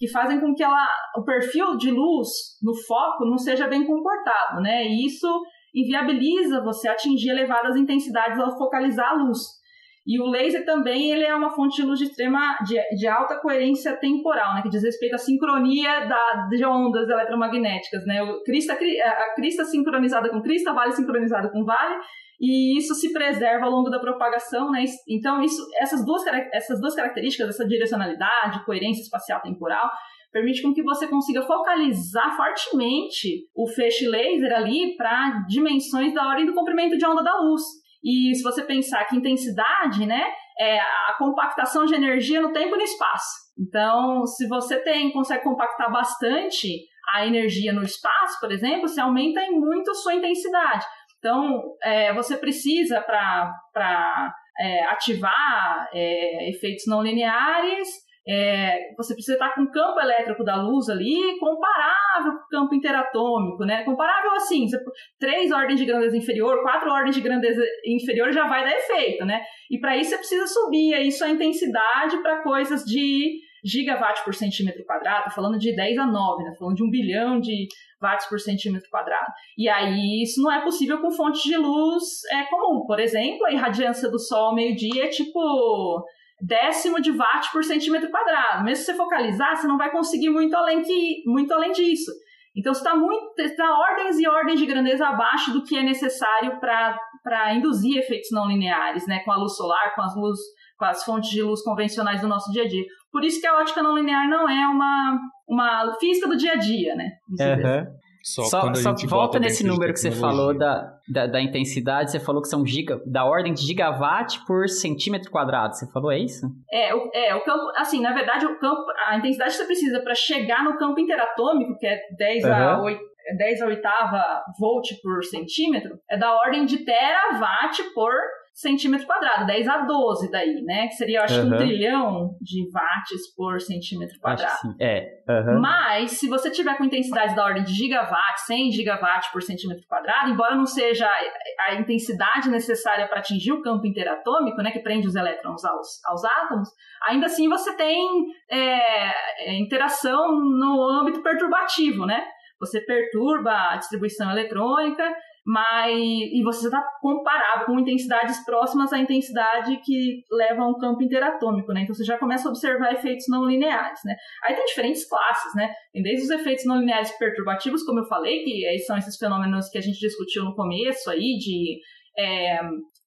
que 0.01 0.09
fazem 0.09 0.39
com 0.39 0.55
que 0.55 0.63
ela, 0.63 0.87
o 1.15 1.23
perfil 1.23 1.77
de 1.77 1.91
luz 1.91 2.27
no 2.59 2.73
foco 2.73 3.23
não 3.23 3.37
seja 3.37 3.67
bem 3.67 3.85
comportado, 3.85 4.59
né? 4.59 4.83
E 4.83 5.05
isso 5.05 5.27
inviabiliza 5.73 6.63
você 6.63 6.87
atingir 6.87 7.29
elevadas 7.29 7.75
intensidades 7.75 8.39
ao 8.39 8.57
focalizar 8.57 9.09
a 9.09 9.13
luz. 9.13 9.61
E 10.05 10.19
o 10.19 10.25
laser 10.25 10.65
também 10.65 11.11
ele 11.11 11.23
é 11.23 11.35
uma 11.35 11.51
fonte 11.51 11.75
de 11.75 11.87
luz 11.87 11.99
de 11.99 12.05
extrema 12.05 12.57
de, 12.65 12.75
de 12.97 13.07
alta 13.07 13.39
coerência 13.39 13.95
temporal, 13.97 14.55
né, 14.55 14.61
que 14.63 14.69
diz 14.69 14.81
respeito 14.81 15.13
à 15.13 15.17
sincronia 15.17 16.07
da, 16.07 16.47
de 16.49 16.65
ondas 16.65 17.07
eletromagnéticas, 17.07 18.03
né? 18.07 18.23
O 18.23 18.41
crista, 18.43 18.73
a 18.73 19.35
crista 19.35 19.63
sincronizada 19.63 20.29
com 20.29 20.41
crista, 20.41 20.73
vale 20.73 20.91
sincronizado 20.93 21.51
com 21.51 21.63
vale, 21.63 21.99
e 22.39 22.75
isso 22.79 22.95
se 22.95 23.13
preserva 23.13 23.65
ao 23.65 23.71
longo 23.71 23.91
da 23.91 23.99
propagação, 23.99 24.71
né? 24.71 24.83
Então 25.07 25.39
isso, 25.43 25.63
essas 25.79 26.03
duas 26.03 26.23
essas 26.51 26.81
duas 26.81 26.95
características, 26.95 27.49
essa 27.49 27.67
direcionalidade, 27.67 28.65
coerência 28.65 29.03
espacial 29.03 29.39
temporal, 29.41 29.87
permite 30.31 30.61
com 30.61 30.73
que 30.73 30.83
você 30.83 31.07
consiga 31.07 31.41
focalizar 31.41 32.35
fortemente 32.35 33.47
o 33.55 33.67
feixe 33.67 34.07
laser 34.07 34.53
ali 34.53 34.95
para 34.95 35.45
dimensões 35.47 36.13
da 36.13 36.27
ordem 36.27 36.45
do 36.45 36.53
comprimento 36.53 36.97
de 36.97 37.05
onda 37.05 37.21
da 37.21 37.37
luz. 37.39 37.61
E 38.03 38.33
se 38.33 38.41
você 38.41 38.63
pensar 38.63 39.05
que 39.05 39.15
intensidade, 39.15 40.05
né, 40.05 40.23
é 40.59 40.79
a 40.79 41.15
compactação 41.17 41.85
de 41.85 41.93
energia 41.93 42.41
no 42.41 42.51
tempo 42.51 42.75
e 42.75 42.77
no 42.77 42.83
espaço. 42.83 43.51
Então, 43.59 44.25
se 44.25 44.47
você 44.47 44.77
tem 44.77 45.11
consegue 45.11 45.43
compactar 45.43 45.91
bastante 45.91 46.67
a 47.13 47.25
energia 47.25 47.73
no 47.73 47.83
espaço, 47.83 48.39
por 48.39 48.51
exemplo, 48.51 48.87
você 48.87 49.01
aumenta 49.01 49.41
em 49.41 49.51
muito 49.51 49.91
a 49.91 49.95
sua 49.95 50.15
intensidade. 50.15 50.85
Então, 51.19 51.61
é, 51.83 52.13
você 52.13 52.37
precisa 52.37 53.01
para 53.01 54.33
é, 54.59 54.85
ativar 54.85 55.89
é, 55.93 56.49
efeitos 56.49 56.85
não 56.87 57.03
lineares 57.03 57.87
é, 58.31 58.93
você 58.95 59.13
precisa 59.13 59.33
estar 59.33 59.53
com 59.53 59.63
o 59.63 59.71
campo 59.71 59.99
elétrico 59.99 60.43
da 60.43 60.55
luz 60.55 60.87
ali 60.87 61.37
comparável 61.37 62.31
com 62.31 62.45
o 62.45 62.47
campo 62.49 62.75
interatômico, 62.75 63.65
né? 63.65 63.83
Comparável 63.83 64.31
assim, 64.35 64.67
você, 64.67 64.77
três 65.19 65.51
ordens 65.51 65.79
de 65.79 65.85
grandeza 65.85 66.15
inferior, 66.15 66.61
quatro 66.61 66.89
ordens 66.89 67.15
de 67.15 67.21
grandeza 67.21 67.61
inferior 67.85 68.31
já 68.31 68.47
vai 68.47 68.63
dar 68.63 68.71
efeito, 68.71 69.25
né? 69.25 69.41
E 69.69 69.79
para 69.79 69.97
isso 69.97 70.11
você 70.11 70.17
precisa 70.17 70.47
subir 70.47 70.93
aí 70.93 71.11
sua 71.11 71.29
intensidade 71.29 72.21
para 72.21 72.41
coisas 72.41 72.85
de 72.85 73.39
gigawatt 73.65 74.23
por 74.23 74.33
centímetro 74.33 74.83
quadrado, 74.85 75.29
falando 75.31 75.59
de 75.59 75.75
10 75.75 75.97
a 75.97 76.05
9, 76.07 76.43
né? 76.43 76.55
Falando 76.57 76.77
de 76.77 76.83
um 76.83 76.89
bilhão 76.89 77.39
de 77.39 77.67
watts 78.01 78.27
por 78.27 78.39
centímetro 78.39 78.89
quadrado. 78.89 79.31
E 79.57 79.67
aí 79.67 80.23
isso 80.23 80.41
não 80.41 80.51
é 80.51 80.63
possível 80.63 80.99
com 80.99 81.11
fontes 81.11 81.43
de 81.43 81.57
luz 81.57 82.23
é, 82.31 82.43
comum. 82.45 82.85
Por 82.85 82.99
exemplo, 82.99 83.45
a 83.45 83.51
irradiância 83.51 84.09
do 84.09 84.17
sol 84.17 84.47
ao 84.47 84.55
meio-dia 84.55 85.05
é 85.05 85.09
tipo 85.09 86.03
décimo 86.41 86.99
de 87.01 87.11
watt 87.11 87.51
por 87.51 87.63
centímetro 87.63 88.09
quadrado. 88.09 88.63
Mesmo 88.63 88.83
se 88.83 88.91
você 88.91 88.97
focalizar, 88.97 89.55
você 89.55 89.67
não 89.67 89.77
vai 89.77 89.91
conseguir 89.91 90.29
muito 90.29 90.55
além, 90.55 90.81
que, 90.81 91.23
muito 91.25 91.53
além 91.53 91.71
disso. 91.71 92.11
Então, 92.55 92.73
está 92.73 92.95
muito 92.95 93.39
está 93.39 93.65
ordens 93.77 94.19
e 94.19 94.27
ordens 94.27 94.59
de 94.59 94.65
grandeza 94.65 95.07
abaixo 95.07 95.53
do 95.53 95.63
que 95.63 95.77
é 95.77 95.83
necessário 95.83 96.59
para 96.59 97.55
induzir 97.55 97.97
efeitos 97.97 98.29
não 98.31 98.47
lineares, 98.47 99.07
né? 99.07 99.19
Com 99.19 99.31
a 99.31 99.37
luz 99.37 99.55
solar, 99.55 99.95
com 99.95 100.01
as 100.01 100.15
luz, 100.15 100.39
com 100.77 100.85
as 100.85 101.03
fontes 101.05 101.29
de 101.29 101.41
luz 101.41 101.61
convencionais 101.61 102.21
do 102.21 102.27
nosso 102.27 102.51
dia 102.51 102.63
a 102.63 102.67
dia. 102.67 102.83
Por 103.11 103.23
isso 103.23 103.39
que 103.39 103.47
a 103.47 103.57
ótica 103.57 103.81
não 103.81 103.95
linear 103.95 104.27
não 104.27 104.49
é 104.49 104.67
uma, 104.67 105.19
uma 105.47 105.95
física 105.97 106.27
do 106.27 106.35
dia 106.35 106.53
a 106.53 106.57
dia, 106.57 106.95
né? 106.95 107.11
Uhum. 107.29 108.00
Só, 108.23 108.43
só, 108.43 108.61
quando 108.61 108.77
a 108.77 108.81
só 108.81 108.89
gente 108.91 109.07
volta 109.07 109.39
nesse 109.39 109.65
número 109.65 109.91
que 109.93 109.99
você 109.99 110.11
falou 110.11 110.55
da, 110.55 110.97
da, 111.09 111.27
da 111.27 111.41
intensidade, 111.41 112.11
você 112.11 112.19
falou 112.19 112.41
que 112.41 112.47
são 112.47 112.65
giga, 112.65 113.01
da 113.05 113.25
ordem 113.25 113.53
de 113.53 113.61
gigawatt 113.61 114.45
por 114.45 114.69
centímetro 114.69 115.31
quadrado. 115.31 115.75
Você 115.75 115.91
falou, 115.91 116.11
é 116.11 116.19
isso? 116.19 116.45
É, 116.71 116.93
o, 116.93 117.09
é, 117.13 117.35
o 117.35 117.43
campo, 117.43 117.63
assim, 117.77 118.01
na 118.01 118.13
verdade, 118.13 118.45
o 118.45 118.59
campo, 118.59 118.83
a 119.07 119.17
intensidade 119.17 119.51
que 119.51 119.57
você 119.57 119.65
precisa 119.65 119.99
para 120.01 120.13
chegar 120.13 120.63
no 120.63 120.77
campo 120.77 120.99
interatômico, 120.99 121.77
que 121.77 121.87
é 121.87 121.99
10 122.17 122.45
a 122.45 122.73
Aham. 122.73 122.83
8, 122.83 123.01
10 123.37 123.61
a 123.61 123.65
oitava 123.67 124.43
volt 124.59 124.87
por 125.01 125.23
centímetro, 125.23 125.99
é 126.09 126.17
da 126.17 126.33
ordem 126.33 126.65
de 126.65 126.83
terawatt 126.85 127.83
por 127.93 128.13
centímetro 128.61 129.07
quadrado, 129.07 129.45
10 129.45 129.67
a 129.67 129.77
12 129.79 130.31
daí, 130.31 130.61
né? 130.63 130.87
Que 130.87 130.93
seria, 130.93 131.23
acho, 131.23 131.41
que 131.41 131.47
um 131.47 131.53
Aham. 131.53 131.57
trilhão 131.57 132.35
de 132.39 132.69
watts 132.71 133.33
por 133.35 133.59
centímetro 133.59 134.19
quadrado. 134.19 134.75
É. 134.79 135.21
aham. 135.27 135.59
Mas, 135.59 136.11
se 136.11 136.27
você 136.29 136.49
tiver 136.49 136.77
com 136.77 136.85
intensidade 136.85 137.35
da 137.35 137.43
ordem 137.43 137.63
de 137.63 137.73
gigawatt, 137.73 138.41
100 138.45 138.71
gigawatt 138.71 139.31
por 139.31 139.41
centímetro 139.41 139.85
quadrado, 139.87 140.29
embora 140.29 140.55
não 140.55 140.65
seja 140.65 141.07
a, 141.07 141.71
a 141.71 141.75
intensidade 141.75 142.49
necessária 142.49 143.07
para 143.07 143.19
atingir 143.19 143.51
o 143.51 143.61
campo 143.61 143.85
interatômico, 143.85 144.61
né, 144.61 144.71
que 144.71 144.79
prende 144.79 145.07
os 145.07 145.15
elétrons 145.15 145.65
aos, 145.65 146.03
aos 146.05 146.23
átomos, 146.23 146.69
ainda 147.07 147.25
assim 147.25 147.49
você 147.49 147.75
tem 147.75 148.07
é, 148.49 149.49
é, 149.49 149.59
interação 149.59 150.31
no 150.31 150.83
âmbito 150.83 151.21
perturbativo, 151.21 152.05
né? 152.05 152.23
Você 152.59 152.79
perturba 152.79 153.51
a 153.51 153.77
distribuição 153.77 154.29
eletrônica, 154.29 155.03
mas 155.45 155.91
e 155.97 156.41
você 156.43 156.67
está 156.67 156.83
comparado 157.01 157.65
com 157.65 157.79
intensidades 157.79 158.43
próximas 158.45 158.93
à 158.93 158.99
intensidade 158.99 159.81
que 159.83 160.23
leva 160.31 160.61
a 160.61 160.67
um 160.67 160.77
campo 160.77 161.01
interatômico, 161.01 161.73
né? 161.73 161.81
Então 161.81 161.95
você 161.95 162.03
já 162.03 162.17
começa 162.17 162.47
a 162.47 162.51
observar 162.51 162.93
efeitos 162.93 163.25
não 163.27 163.45
lineares, 163.45 163.99
né? 164.05 164.15
Aí 164.43 164.55
tem 164.55 164.65
diferentes 164.65 165.07
classes, 165.07 165.53
né? 165.55 165.73
Tem 165.91 166.03
desde 166.03 166.25
os 166.25 166.29
efeitos 166.29 166.65
não 166.65 166.79
lineares 166.79 167.11
perturbativos, 167.17 167.83
como 167.83 167.99
eu 167.99 168.05
falei, 168.05 168.43
que 168.43 168.79
são 168.79 168.97
esses 168.97 169.17
fenômenos 169.17 169.69
que 169.69 169.77
a 169.77 169.81
gente 169.81 169.99
discutiu 169.99 170.43
no 170.43 170.55
começo 170.55 171.09
aí, 171.09 171.37
de 171.37 171.79
é, 172.17 172.59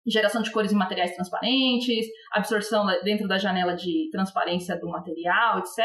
geração 0.07 0.43
de 0.43 0.51
cores 0.51 0.73
em 0.73 0.77
materiais 0.77 1.15
transparentes, 1.15 2.07
absorção 2.33 2.87
dentro 3.03 3.27
da 3.27 3.39
janela 3.39 3.75
de 3.75 4.09
transparência 4.11 4.79
do 4.79 4.89
material, 4.89 5.59
etc. 5.59 5.79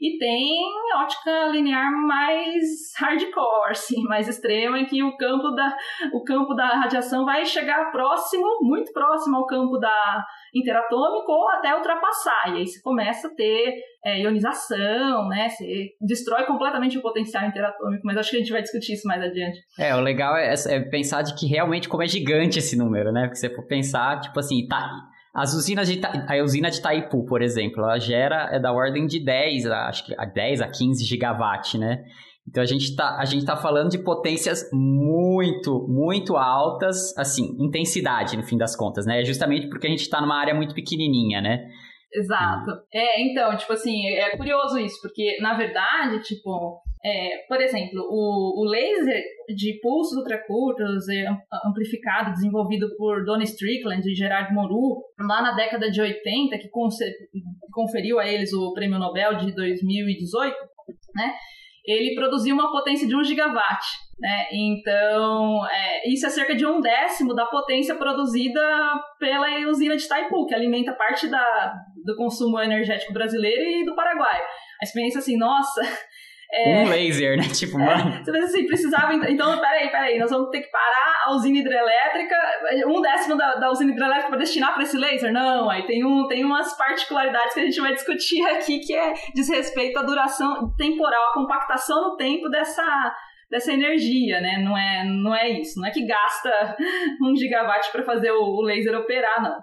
E 0.00 0.18
tem 0.18 0.60
ótica 0.96 1.48
linear 1.48 1.90
mais 2.06 2.92
hardcore, 2.98 3.70
assim, 3.70 4.02
mais 4.04 4.28
extrema, 4.28 4.78
em 4.78 4.86
que 4.86 5.02
o 5.02 5.16
campo 5.16 5.50
da, 5.50 5.76
o 6.12 6.24
campo 6.24 6.54
da 6.54 6.66
radiação 6.66 7.24
vai 7.24 7.44
chegar 7.44 7.90
próximo, 7.90 8.46
muito 8.62 8.92
próximo 8.92 9.36
ao 9.36 9.46
campo 9.46 9.78
da 9.78 10.24
interatômico 10.54 11.30
ou 11.30 11.48
até 11.50 11.74
ultrapassar. 11.74 12.48
E 12.48 12.58
aí 12.58 12.66
você 12.66 12.80
começa 12.82 13.28
a 13.28 13.34
ter 13.34 13.74
é, 14.04 14.20
ionização, 14.22 15.28
né? 15.28 15.48
Você 15.48 15.90
destrói 16.00 16.44
completamente 16.44 16.98
o 16.98 17.02
potencial 17.02 17.44
interatômico, 17.46 18.02
mas 18.04 18.16
acho 18.16 18.30
que 18.30 18.36
a 18.36 18.40
gente 18.40 18.52
vai 18.52 18.62
discutir 18.62 18.94
isso 18.94 19.06
mais 19.06 19.22
adiante. 19.22 19.58
É, 19.78 19.94
o 19.94 20.00
legal 20.00 20.36
é, 20.36 20.52
é 20.68 20.80
pensar 20.80 21.22
de 21.22 21.34
que 21.34 21.46
realmente 21.46 21.88
como 21.88 22.02
é 22.02 22.06
gigante 22.06 22.58
esse 22.58 22.76
número, 22.76 23.12
né? 23.12 23.22
Porque 23.22 23.36
você 23.36 23.50
for 23.54 23.66
pensar, 23.66 24.20
tipo 24.20 24.38
assim, 24.38 24.66
tá, 24.66 24.90
as 25.34 25.54
usinas 25.54 25.86
de 25.88 26.00
a 26.04 26.42
usina 26.42 26.70
de 26.70 26.78
Itaipu, 26.78 27.24
por 27.24 27.40
exemplo, 27.42 27.82
ela 27.84 27.98
gera 27.98 28.48
é 28.52 28.58
da 28.58 28.72
ordem 28.72 29.06
de 29.06 29.24
10, 29.24 29.66
a- 29.66 29.86
acho 29.88 30.04
que 30.06 30.14
a 30.18 30.24
10 30.24 30.60
a 30.60 30.68
15 30.68 31.04
gigawatt, 31.04 31.78
né? 31.78 32.02
Então 32.48 32.62
a 32.62 32.66
gente 32.66 32.96
tá, 32.96 33.24
gente 33.24 33.44
tá 33.44 33.56
falando 33.56 33.90
de 33.90 33.98
potências 33.98 34.68
muito, 34.72 35.86
muito 35.88 36.36
altas, 36.36 37.16
assim, 37.16 37.56
intensidade 37.60 38.36
no 38.36 38.42
fim 38.42 38.56
das 38.56 38.74
contas, 38.76 39.06
né? 39.06 39.24
Justamente 39.24 39.68
porque 39.68 39.86
a 39.86 39.90
gente 39.90 40.08
tá 40.08 40.20
numa 40.20 40.38
área 40.38 40.54
muito 40.54 40.74
pequenininha, 40.74 41.40
né? 41.40 41.68
Exato. 42.12 42.72
É, 42.92 43.22
então, 43.22 43.56
tipo 43.56 43.72
assim, 43.72 44.04
é 44.08 44.36
curioso 44.36 44.78
isso, 44.80 45.00
porque, 45.00 45.38
na 45.40 45.56
verdade, 45.56 46.20
tipo, 46.24 46.80
é, 47.04 47.46
por 47.48 47.60
exemplo, 47.60 48.00
o, 48.10 48.62
o 48.62 48.64
laser 48.68 49.22
de 49.56 49.78
pulsos 49.80 50.18
ultracurtos 50.18 51.08
é, 51.08 51.26
am- 51.26 51.38
amplificado, 51.66 52.32
desenvolvido 52.32 52.88
por 52.96 53.24
Donny 53.24 53.44
Strickland 53.44 54.02
e 54.10 54.14
Gerard 54.16 54.52
Mourou, 54.52 55.04
lá 55.20 55.40
na 55.40 55.54
década 55.54 55.88
de 55.88 56.00
80, 56.00 56.58
que 56.58 56.68
conferiu 57.72 58.18
a 58.18 58.26
eles 58.26 58.52
o 58.52 58.72
Prêmio 58.74 58.98
Nobel 58.98 59.36
de 59.36 59.54
2018, 59.54 60.52
né? 61.14 61.32
Ele 61.90 62.14
produziu 62.14 62.54
uma 62.54 62.70
potência 62.70 63.06
de 63.06 63.16
1 63.16 63.24
gigawatt, 63.24 63.84
né? 64.18 64.46
Então, 64.52 65.66
é, 65.66 66.08
isso 66.08 66.26
é 66.26 66.30
cerca 66.30 66.54
de 66.54 66.66
um 66.66 66.80
décimo 66.80 67.34
da 67.34 67.46
potência 67.46 67.94
produzida 67.94 68.60
pela 69.18 69.48
usina 69.68 69.96
de 69.96 70.04
Itaipu, 70.04 70.46
que 70.46 70.54
alimenta 70.54 70.92
parte 70.92 71.26
da, 71.28 71.74
do 72.04 72.14
consumo 72.16 72.60
energético 72.60 73.12
brasileiro 73.12 73.62
e 73.62 73.84
do 73.84 73.94
Paraguai. 73.94 74.40
A 74.80 74.84
experiência 74.84 75.18
assim, 75.18 75.36
nossa, 75.36 75.80
é, 76.52 76.82
Um 76.82 76.88
laser, 76.88 77.36
né? 77.36 77.44
Tipo, 77.48 77.78
mano. 77.78 78.24
você 78.24 78.32
pensa 78.32 78.46
assim, 78.46 78.66
precisava. 78.66 79.14
Então, 79.30 79.58
peraí, 79.60 79.88
peraí, 79.88 80.18
nós 80.18 80.30
vamos 80.30 80.50
ter 80.50 80.62
que 80.62 80.70
parar 80.70 81.22
a 81.26 81.32
usina 81.34 81.58
hidrelétrica, 81.58 82.36
um 82.86 83.00
décimo 83.00 83.36
da, 83.36 83.54
da 83.54 83.70
usina 83.70 83.92
hidrelétrica 83.92 84.30
para 84.30 84.38
destinar 84.38 84.74
para 84.74 84.82
esse 84.82 84.98
laser? 84.98 85.32
Não, 85.32 85.70
aí 85.70 85.86
tem, 85.86 86.04
um, 86.04 86.26
tem 86.26 86.44
umas 86.44 86.76
particularidades 86.76 87.54
que 87.54 87.60
a 87.60 87.64
gente 87.64 87.80
vai 87.80 87.94
discutir 87.94 88.44
aqui 88.46 88.80
que 88.80 88.94
é 88.94 89.14
diz 89.34 89.48
respeito 89.48 89.98
à 89.98 90.02
duração 90.02 90.74
temporal, 90.76 91.30
a 91.30 91.34
compactação 91.34 92.10
no 92.10 92.16
tempo 92.16 92.48
dessa. 92.48 92.84
Dessa 93.50 93.72
energia, 93.72 94.40
né? 94.40 94.58
Não 94.58 94.78
é, 94.78 95.02
não 95.04 95.34
é 95.34 95.50
isso. 95.50 95.80
Não 95.80 95.88
é 95.88 95.90
que 95.90 96.06
gasta 96.06 96.76
um 97.20 97.34
gigawatt 97.34 97.90
para 97.90 98.04
fazer 98.04 98.30
o 98.30 98.60
laser 98.60 98.96
operar, 98.96 99.42
não. 99.42 99.58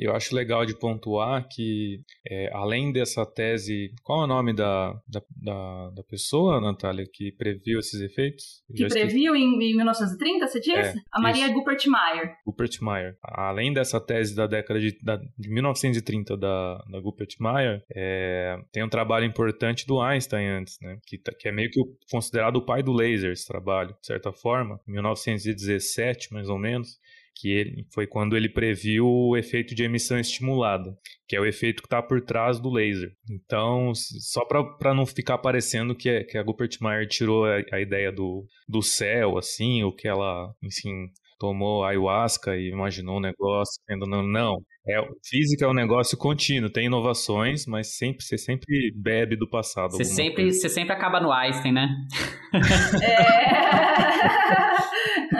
Eu 0.00 0.14
acho 0.16 0.34
legal 0.34 0.64
de 0.64 0.74
pontuar 0.78 1.46
que, 1.48 2.00
é, 2.26 2.50
além 2.54 2.90
dessa 2.92 3.26
tese, 3.26 3.92
qual 4.02 4.22
é 4.22 4.24
o 4.24 4.26
nome 4.26 4.52
da, 4.54 4.92
da, 5.06 5.22
da, 5.36 5.90
da 5.90 6.02
pessoa, 6.04 6.60
Natália, 6.60 7.04
que 7.12 7.30
previu 7.32 7.78
esses 7.78 8.00
efeitos? 8.00 8.62
Eu 8.70 8.88
Que 8.88 8.94
previu 8.94 9.36
em, 9.36 9.42
em 9.62 9.76
1930, 9.76 10.46
você 10.48 10.58
disse? 10.60 10.72
É, 10.76 10.94
a 11.12 11.20
Maria 11.20 11.44
isso. 11.46 11.54
Gupert 11.54 11.82
Meyer. 11.86 12.34
Rupert 12.46 12.78
Meyer. 12.80 13.16
Além 13.22 13.72
dessa 13.72 14.00
tese 14.00 14.34
da 14.34 14.46
década 14.46 14.80
de, 14.80 14.98
da, 15.02 15.16
de 15.16 15.48
1930 15.50 16.36
da, 16.36 16.78
da 16.90 16.98
Rupert 16.98 17.34
Meyer, 17.40 17.82
é, 17.94 18.58
tem 18.72 18.82
um 18.82 18.88
trabalho 18.88 19.26
importante 19.26 19.86
do 19.86 20.00
Einstein 20.00 20.46
antes, 20.48 20.78
né? 20.80 20.98
Que, 21.06 21.18
tá- 21.18 21.32
que 21.38 21.48
é 21.48 21.52
meio 21.52 21.70
que 21.70 21.80
o- 21.80 21.96
considerado 22.10 22.56
o 22.56 22.64
pai 22.64 22.82
do 22.82 22.92
laser, 22.92 23.32
esse 23.32 23.46
trabalho, 23.46 23.90
de 24.00 24.06
certa 24.06 24.32
forma, 24.32 24.80
em 24.88 24.92
1917, 24.92 26.32
mais 26.32 26.48
ou 26.48 26.58
menos, 26.58 26.98
que 27.34 27.48
ele, 27.50 27.86
foi 27.92 28.06
quando 28.06 28.36
ele 28.36 28.48
previu 28.48 29.06
o 29.06 29.36
efeito 29.36 29.74
de 29.74 29.82
emissão 29.82 30.18
estimulada, 30.18 30.94
que 31.26 31.34
é 31.34 31.40
o 31.40 31.46
efeito 31.46 31.82
que 31.82 31.86
está 31.86 32.02
por 32.02 32.20
trás 32.20 32.60
do 32.60 32.70
laser. 32.70 33.10
Então, 33.30 33.92
só 33.94 34.44
para 34.44 34.94
não 34.94 35.06
ficar 35.06 35.38
parecendo 35.38 35.94
que, 35.94 36.08
é- 36.08 36.24
que 36.24 36.36
a 36.36 36.42
Rupert 36.42 36.76
Meyer 36.80 37.08
tirou 37.08 37.44
a, 37.46 37.62
a 37.72 37.80
ideia 37.80 38.12
do, 38.12 38.46
do 38.68 38.82
céu, 38.82 39.38
assim, 39.38 39.82
ou 39.82 39.94
que 39.94 40.06
ela, 40.06 40.52
enfim, 40.62 41.08
tomou 41.38 41.84
ayahuasca 41.84 42.54
e 42.54 42.68
imaginou 42.68 43.16
um 43.16 43.20
negócio, 43.20 43.82
ainda 43.88 44.06
não, 44.06 44.22
não. 44.22 44.58
É, 44.86 45.00
física 45.26 45.64
é 45.64 45.68
um 45.68 45.74
negócio 45.74 46.18
contínuo, 46.18 46.70
tem 46.70 46.86
inovações, 46.86 47.64
mas 47.66 47.96
sempre 47.96 48.22
você 48.22 48.36
sempre 48.36 48.92
bebe 48.94 49.36
do 49.36 49.48
passado. 49.48 49.92
Você 49.92 50.04
sempre, 50.04 50.42
coisa. 50.42 50.60
você 50.60 50.68
sempre 50.68 50.92
acaba 50.92 51.20
no 51.20 51.32
Einstein, 51.32 51.72
né? 51.72 51.88
É... 53.02 53.60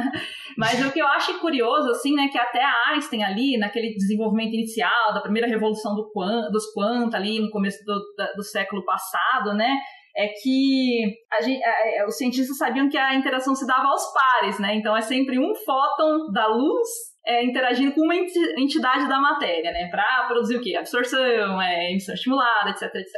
Mas 0.60 0.86
o 0.86 0.92
que 0.92 1.00
eu 1.00 1.06
acho 1.08 1.40
curioso, 1.40 1.88
assim, 1.90 2.14
né, 2.14 2.28
que 2.30 2.38
até 2.38 2.62
a 2.62 2.74
Einstein 2.92 3.22
ali, 3.24 3.56
naquele 3.58 3.94
desenvolvimento 3.94 4.52
inicial, 4.52 5.14
da 5.14 5.22
primeira 5.22 5.48
revolução 5.48 5.94
do 5.94 6.10
quan, 6.12 6.50
dos 6.50 6.70
quanta 6.74 7.16
ali 7.16 7.40
no 7.40 7.50
começo 7.50 7.78
do, 7.86 7.98
do 8.36 8.42
século 8.42 8.84
passado, 8.84 9.54
né, 9.54 9.74
é 10.14 10.26
que 10.28 11.16
gente- 11.42 11.62
é, 11.64 12.04
os 12.06 12.16
cientistas 12.16 12.58
sabiam 12.58 12.88
que 12.90 12.98
a 12.98 13.14
interação 13.14 13.54
se 13.54 13.66
dava 13.66 13.88
aos 13.88 14.04
pares, 14.12 14.58
né, 14.58 14.74
então 14.74 14.94
é 14.94 15.00
sempre 15.00 15.38
um 15.38 15.54
fóton 15.54 16.30
da 16.32 16.46
luz 16.46 16.88
é, 17.26 17.44
interagindo 17.44 17.92
com 17.92 18.02
uma 18.02 18.14
enti- 18.16 18.54
entidade 18.58 19.08
da 19.08 19.20
matéria, 19.20 19.70
né, 19.72 19.88
para 19.90 20.26
produzir 20.26 20.56
o 20.56 20.60
quê? 20.62 20.74
Absorção, 20.76 21.60
é, 21.60 21.90
emissão 21.90 22.14
estimulada, 22.14 22.70
etc, 22.70 22.82
etc. 22.94 23.12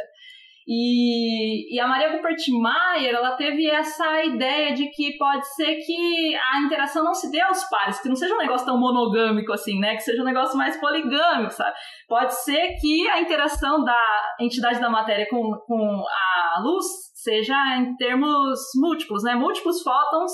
E, 0.66 1.74
e 1.74 1.80
a 1.80 1.88
Maria 1.88 2.12
Rupert 2.12 2.38
Meyer, 2.48 3.14
ela 3.14 3.36
teve 3.36 3.68
essa 3.68 4.24
ideia 4.24 4.72
de 4.74 4.88
que 4.90 5.16
pode 5.16 5.46
ser 5.54 5.76
que 5.76 6.36
a 6.36 6.60
interação 6.60 7.04
não 7.04 7.14
se 7.14 7.30
dê 7.30 7.40
aos 7.40 7.64
pares, 7.68 8.00
que 8.00 8.08
não 8.08 8.14
seja 8.14 8.34
um 8.34 8.38
negócio 8.38 8.66
tão 8.66 8.78
monogâmico 8.78 9.52
assim, 9.52 9.78
né? 9.80 9.94
Que 9.94 10.02
seja 10.02 10.22
um 10.22 10.26
negócio 10.26 10.56
mais 10.56 10.76
poligâmico, 10.80 11.52
sabe? 11.52 11.74
Pode 12.08 12.34
ser 12.44 12.76
que 12.80 13.08
a 13.08 13.20
interação 13.20 13.82
da 13.82 14.34
entidade 14.40 14.80
da 14.80 14.88
matéria 14.88 15.26
com, 15.28 15.52
com 15.66 16.04
a 16.06 16.60
luz 16.62 16.86
seja 17.14 17.56
em 17.76 17.96
termos 17.96 18.60
múltiplos, 18.76 19.24
né? 19.24 19.34
Múltiplos 19.34 19.82
fótons 19.82 20.32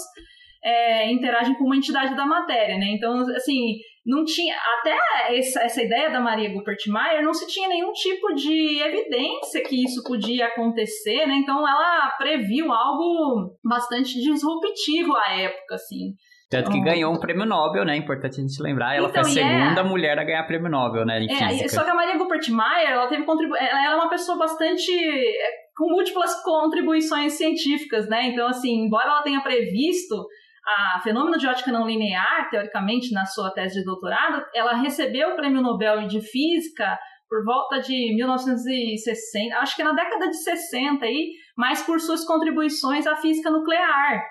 é, 0.62 1.10
interagem 1.10 1.54
com 1.54 1.64
uma 1.64 1.76
entidade 1.76 2.14
da 2.14 2.26
matéria, 2.26 2.76
né? 2.76 2.86
Então, 2.90 3.20
assim, 3.34 3.76
não 4.08 4.24
tinha 4.24 4.56
até 4.78 4.96
essa, 5.36 5.62
essa 5.62 5.82
ideia 5.82 6.10
da 6.10 6.18
Maria 6.18 6.50
Gupert 6.50 6.78
Meyer 6.88 7.22
não 7.22 7.34
se 7.34 7.46
tinha 7.46 7.68
nenhum 7.68 7.92
tipo 7.92 8.34
de 8.34 8.80
evidência 8.80 9.62
que 9.62 9.84
isso 9.84 10.02
podia 10.02 10.46
acontecer, 10.46 11.26
né? 11.26 11.34
Então 11.34 11.58
ela 11.68 12.16
previu 12.16 12.72
algo 12.72 13.54
bastante 13.62 14.18
disruptivo 14.18 15.14
à 15.14 15.38
época, 15.38 15.74
assim. 15.74 16.14
Tanto 16.50 16.70
que 16.70 16.80
ganhou 16.80 17.12
um 17.12 17.20
prêmio 17.20 17.44
Nobel, 17.44 17.84
né? 17.84 17.94
Importante 17.94 18.40
a 18.40 18.42
gente 18.42 18.62
lembrar. 18.62 18.96
Ela 18.96 19.10
então, 19.10 19.22
foi 19.22 19.42
a 19.42 19.44
é 19.44 19.48
segunda 19.48 19.80
é... 19.82 19.84
mulher 19.84 20.18
a 20.18 20.24
ganhar 20.24 20.42
prêmio 20.44 20.70
Nobel, 20.70 21.04
né? 21.04 21.20
Em 21.20 21.30
é, 21.30 21.48
física. 21.50 21.68
Só 21.68 21.84
que 21.84 21.90
a 21.90 21.94
Maria 21.94 22.16
Rupert 22.16 22.48
Mayer, 22.48 22.92
ela 22.92 23.06
teve 23.08 23.24
contribu... 23.24 23.54
ela 23.54 23.92
é 23.92 23.94
uma 23.94 24.08
pessoa 24.08 24.38
bastante 24.38 24.90
é, 24.90 25.50
com 25.76 25.90
múltiplas 25.90 26.42
contribuições 26.42 27.34
científicas, 27.34 28.08
né? 28.08 28.28
Então, 28.28 28.48
assim, 28.48 28.86
embora 28.86 29.08
ela 29.08 29.22
tenha 29.22 29.42
previsto 29.42 30.26
a 30.68 31.00
fenômeno 31.02 31.38
de 31.38 31.46
ótica 31.46 31.72
não 31.72 31.86
linear, 31.86 32.48
teoricamente, 32.50 33.12
na 33.12 33.24
sua 33.24 33.50
tese 33.50 33.80
de 33.80 33.84
doutorado, 33.84 34.44
ela 34.54 34.74
recebeu 34.74 35.30
o 35.30 35.36
prêmio 35.36 35.62
Nobel 35.62 36.06
de 36.06 36.20
Física 36.20 36.98
por 37.28 37.44
volta 37.44 37.80
de 37.80 38.14
1960, 38.16 39.56
acho 39.58 39.76
que 39.76 39.84
na 39.84 39.92
década 39.92 40.28
de 40.28 40.36
60 40.36 41.04
aí, 41.04 41.32
mas 41.56 41.82
por 41.82 42.00
suas 42.00 42.24
contribuições 42.24 43.06
à 43.06 43.16
física 43.16 43.50
nuclear. 43.50 44.22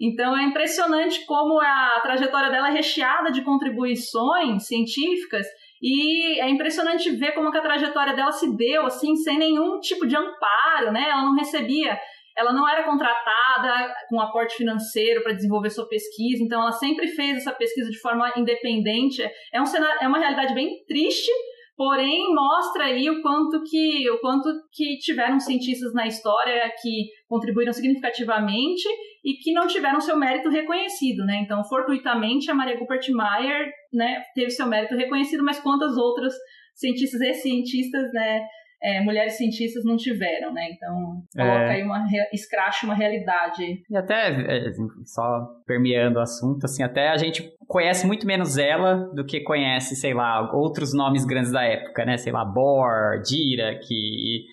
Então 0.00 0.36
é 0.36 0.44
impressionante 0.44 1.24
como 1.26 1.60
a 1.60 2.00
trajetória 2.02 2.50
dela 2.50 2.68
é 2.68 2.72
recheada 2.72 3.32
de 3.32 3.42
contribuições 3.42 4.66
científicas 4.66 5.46
e 5.82 6.40
é 6.40 6.48
impressionante 6.48 7.10
ver 7.10 7.32
como 7.32 7.48
a 7.48 7.60
trajetória 7.60 8.14
dela 8.14 8.30
se 8.30 8.54
deu 8.56 8.86
assim 8.86 9.16
sem 9.16 9.38
nenhum 9.38 9.80
tipo 9.80 10.06
de 10.06 10.16
amparo, 10.16 10.92
né? 10.92 11.08
Ela 11.08 11.22
não 11.22 11.34
recebia, 11.34 11.98
ela 12.38 12.52
não 12.52 12.68
era 12.68 12.84
contratada 12.84 13.92
com 14.08 14.20
aporte 14.20 14.54
financeiro 14.56 15.22
para 15.22 15.32
desenvolver 15.32 15.70
sua 15.70 15.88
pesquisa, 15.88 16.42
então 16.42 16.62
ela 16.62 16.72
sempre 16.72 17.08
fez 17.08 17.38
essa 17.38 17.52
pesquisa 17.52 17.90
de 17.90 18.00
forma 18.00 18.32
independente. 18.36 19.28
É 19.52 19.60
um 19.60 19.66
cenário, 19.66 19.98
é 20.00 20.06
uma 20.06 20.18
realidade 20.18 20.54
bem 20.54 20.84
triste, 20.86 21.30
porém 21.76 22.32
mostra 22.32 22.84
aí 22.84 23.10
o 23.10 23.20
quanto 23.22 23.60
que 23.64 24.08
o 24.10 24.18
quanto 24.20 24.48
que 24.72 24.98
tiveram 24.98 25.40
cientistas 25.40 25.92
na 25.92 26.06
história 26.06 26.72
que 26.80 27.08
contribuíram 27.28 27.72
significativamente 27.72 28.88
e 29.24 29.34
que 29.34 29.52
não 29.52 29.66
tiveram 29.66 30.00
seu 30.00 30.16
mérito 30.16 30.48
reconhecido, 30.48 31.24
né? 31.24 31.40
Então, 31.42 31.64
fortuitamente, 31.64 32.50
a 32.50 32.54
Maria 32.54 32.78
Rupert 32.78 33.10
Mayer, 33.10 33.68
né, 33.92 34.22
teve 34.34 34.50
seu 34.50 34.66
mérito 34.66 34.94
reconhecido, 34.94 35.44
mas 35.44 35.60
quantas 35.60 35.96
outras 35.96 36.32
cientistas 36.74 37.20
e 37.20 37.34
cientistas, 37.34 38.12
né, 38.12 38.46
é, 38.82 39.00
mulheres 39.02 39.36
cientistas 39.36 39.84
não 39.84 39.96
tiveram, 39.96 40.52
né? 40.52 40.70
Então, 40.70 41.22
coloca 41.34 41.72
é. 41.72 41.74
aí 41.74 41.82
uma, 41.82 42.04
escracha 42.32 42.86
uma 42.86 42.94
realidade. 42.94 43.82
E 43.90 43.96
até, 43.96 44.30
é, 44.30 44.70
só 45.04 45.46
permeando 45.66 46.18
o 46.18 46.22
assunto, 46.22 46.64
assim, 46.64 46.82
até 46.82 47.08
a 47.08 47.16
gente 47.16 47.42
conhece 47.66 48.06
muito 48.06 48.26
menos 48.26 48.56
ela 48.56 49.10
do 49.14 49.24
que 49.24 49.40
conhece, 49.40 49.96
sei 49.96 50.14
lá, 50.14 50.54
outros 50.54 50.94
nomes 50.94 51.24
grandes 51.24 51.50
da 51.50 51.64
época, 51.64 52.04
né? 52.04 52.16
Sei 52.16 52.32
lá, 52.32 52.44
Bohr, 52.44 53.20
Dirac, 53.22 53.84
e, 53.90 54.44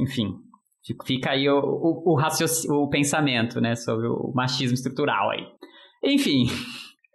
enfim. 0.00 0.34
Fica 1.06 1.30
aí 1.30 1.48
o, 1.48 1.58
o, 1.58 2.14
o, 2.14 2.82
o 2.82 2.88
pensamento, 2.90 3.58
né, 3.58 3.74
sobre 3.74 4.06
o 4.06 4.32
machismo 4.34 4.74
estrutural 4.74 5.30
aí. 5.30 5.46
Enfim, 6.04 6.44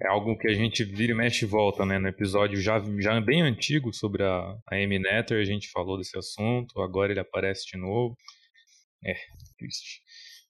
é 0.01 0.07
algo 0.07 0.37
que 0.37 0.47
a 0.47 0.53
gente 0.53 0.83
vira 0.83 1.11
e 1.11 1.15
mexe 1.15 1.45
e 1.45 1.47
volta, 1.47 1.85
né? 1.85 1.99
No 1.99 2.07
episódio 2.07 2.61
já, 2.61 2.81
já 2.99 3.19
bem 3.19 3.41
antigo 3.41 3.93
sobre 3.93 4.23
a, 4.23 4.55
a 4.71 4.75
Amy 4.75 4.97
Netter, 4.97 5.41
a 5.41 5.45
gente 5.45 5.69
falou 5.71 5.97
desse 5.97 6.17
assunto, 6.17 6.81
agora 6.81 7.11
ele 7.11 7.19
aparece 7.19 7.65
de 7.71 7.77
novo. 7.77 8.15
É, 9.05 9.13
triste. 9.57 10.01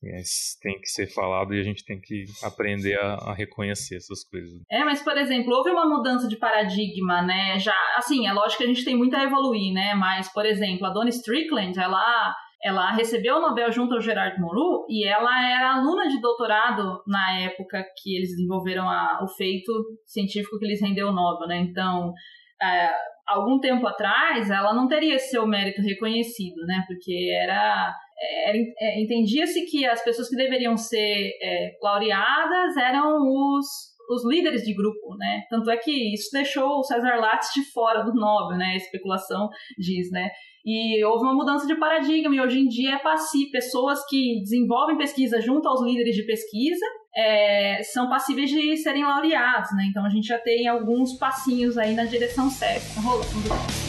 Mas 0.02 0.58
tem 0.62 0.80
que 0.80 0.88
ser 0.88 1.08
falado 1.08 1.54
e 1.54 1.60
a 1.60 1.64
gente 1.64 1.84
tem 1.84 2.00
que 2.00 2.24
aprender 2.44 2.98
a, 3.00 3.16
a, 3.16 3.34
reconhecer 3.34 3.98
essas 3.98 4.24
coisas. 4.24 4.62
É, 4.72 4.84
mas 4.86 5.02
por 5.02 5.18
exemplo, 5.18 5.54
houve 5.54 5.72
uma 5.72 5.90
mudança 5.90 6.28
de 6.28 6.38
paradigma, 6.38 7.22
né? 7.22 7.60
Já, 7.60 7.76
assim, 7.98 8.26
é 8.26 8.32
lógico 8.32 8.60
que 8.60 8.64
a 8.64 8.68
gente 8.68 8.86
tem 8.86 8.96
muito 8.96 9.16
a 9.16 9.24
evoluir, 9.24 9.74
né? 9.74 9.94
Mas, 9.96 10.32
por 10.32 10.46
exemplo, 10.46 10.86
a 10.86 10.94
Donna 10.94 11.10
Strickland, 11.10 11.78
ela 11.78 12.34
ela 12.64 12.92
recebeu 12.92 13.38
o 13.38 13.42
Nobel 13.42 13.72
junto 13.72 13.96
ao 13.96 14.02
Gerard 14.02 14.40
Mourou 14.40 14.86
e 14.90 15.08
ela 15.08 15.50
era 15.50 15.76
aluna 15.76 16.08
de 16.08 16.20
doutorado 16.20 17.02
na 17.08 17.40
época 17.40 17.86
que 17.98 18.16
eles 18.16 18.30
desenvolveram 18.32 18.90
a, 18.90 19.20
o 19.24 19.28
feito 19.28 19.72
científico 20.06 20.60
que 20.60 20.68
lhes 20.68 20.82
rendeu 20.82 21.08
o 21.08 21.14
Nobel, 21.14 21.48
né? 21.48 21.58
Então, 21.58 22.14
é, 22.62 22.90
algum 23.26 23.60
tempo 23.60 23.88
atrás, 23.88 24.50
ela 24.50 24.74
não 24.74 24.88
teria 24.88 25.18
seu 25.18 25.48
mérito 25.48 25.82
reconhecido, 25.82 26.66
né? 26.66 26.84
Porque 26.86 27.32
era, 27.42 27.96
é, 28.20 29.02
entendia-se 29.02 29.66
que 29.66 29.86
as 29.86 30.04
pessoas 30.04 30.28
que 30.28 30.36
deveriam 30.36 30.76
ser 30.76 31.32
é, 31.42 31.78
laureadas 31.82 32.76
eram 32.76 33.20
os 33.22 33.66
os 34.10 34.26
líderes 34.26 34.64
de 34.64 34.74
grupo, 34.74 35.16
né? 35.18 35.44
Tanto 35.50 35.70
é 35.70 35.78
que 35.78 36.14
isso 36.14 36.30
deixou 36.34 36.80
o 36.80 36.84
César 36.84 37.16
Lattes 37.18 37.52
de 37.54 37.64
fora 37.72 38.02
do 38.02 38.14
Nobel, 38.14 38.58
né? 38.58 38.72
A 38.74 38.78
especulação 38.78 39.50
diz, 39.78 40.12
né? 40.12 40.30
E 40.66 41.04
houve 41.06 41.24
uma 41.24 41.34
mudança 41.34 41.66
de 41.66 41.76
paradigma, 41.76 42.36
e 42.36 42.42
hoje 42.42 42.60
em 42.60 42.68
dia 42.68 42.96
é 42.96 43.00
passivo. 43.00 43.52
Pessoas 43.52 44.06
que 44.08 44.40
desenvolvem 44.42 44.98
pesquisa 44.98 45.40
junto 45.40 45.68
aos 45.68 45.82
líderes 45.82 46.16
de 46.16 46.24
pesquisa 46.24 46.86
é, 47.16 47.82
são 47.84 48.10
passíveis 48.10 48.50
de 48.50 48.78
serem 48.78 49.04
laureados, 49.04 49.70
né? 49.76 49.86
Então 49.90 50.06
a 50.06 50.10
gente 50.10 50.28
já 50.28 50.40
tem 50.40 50.68
alguns 50.68 51.14
passinhos 51.18 51.78
aí 51.78 51.94
na 51.94 52.06
direção 52.06 52.50
certa 52.50 53.00
rolando. 53.00 53.89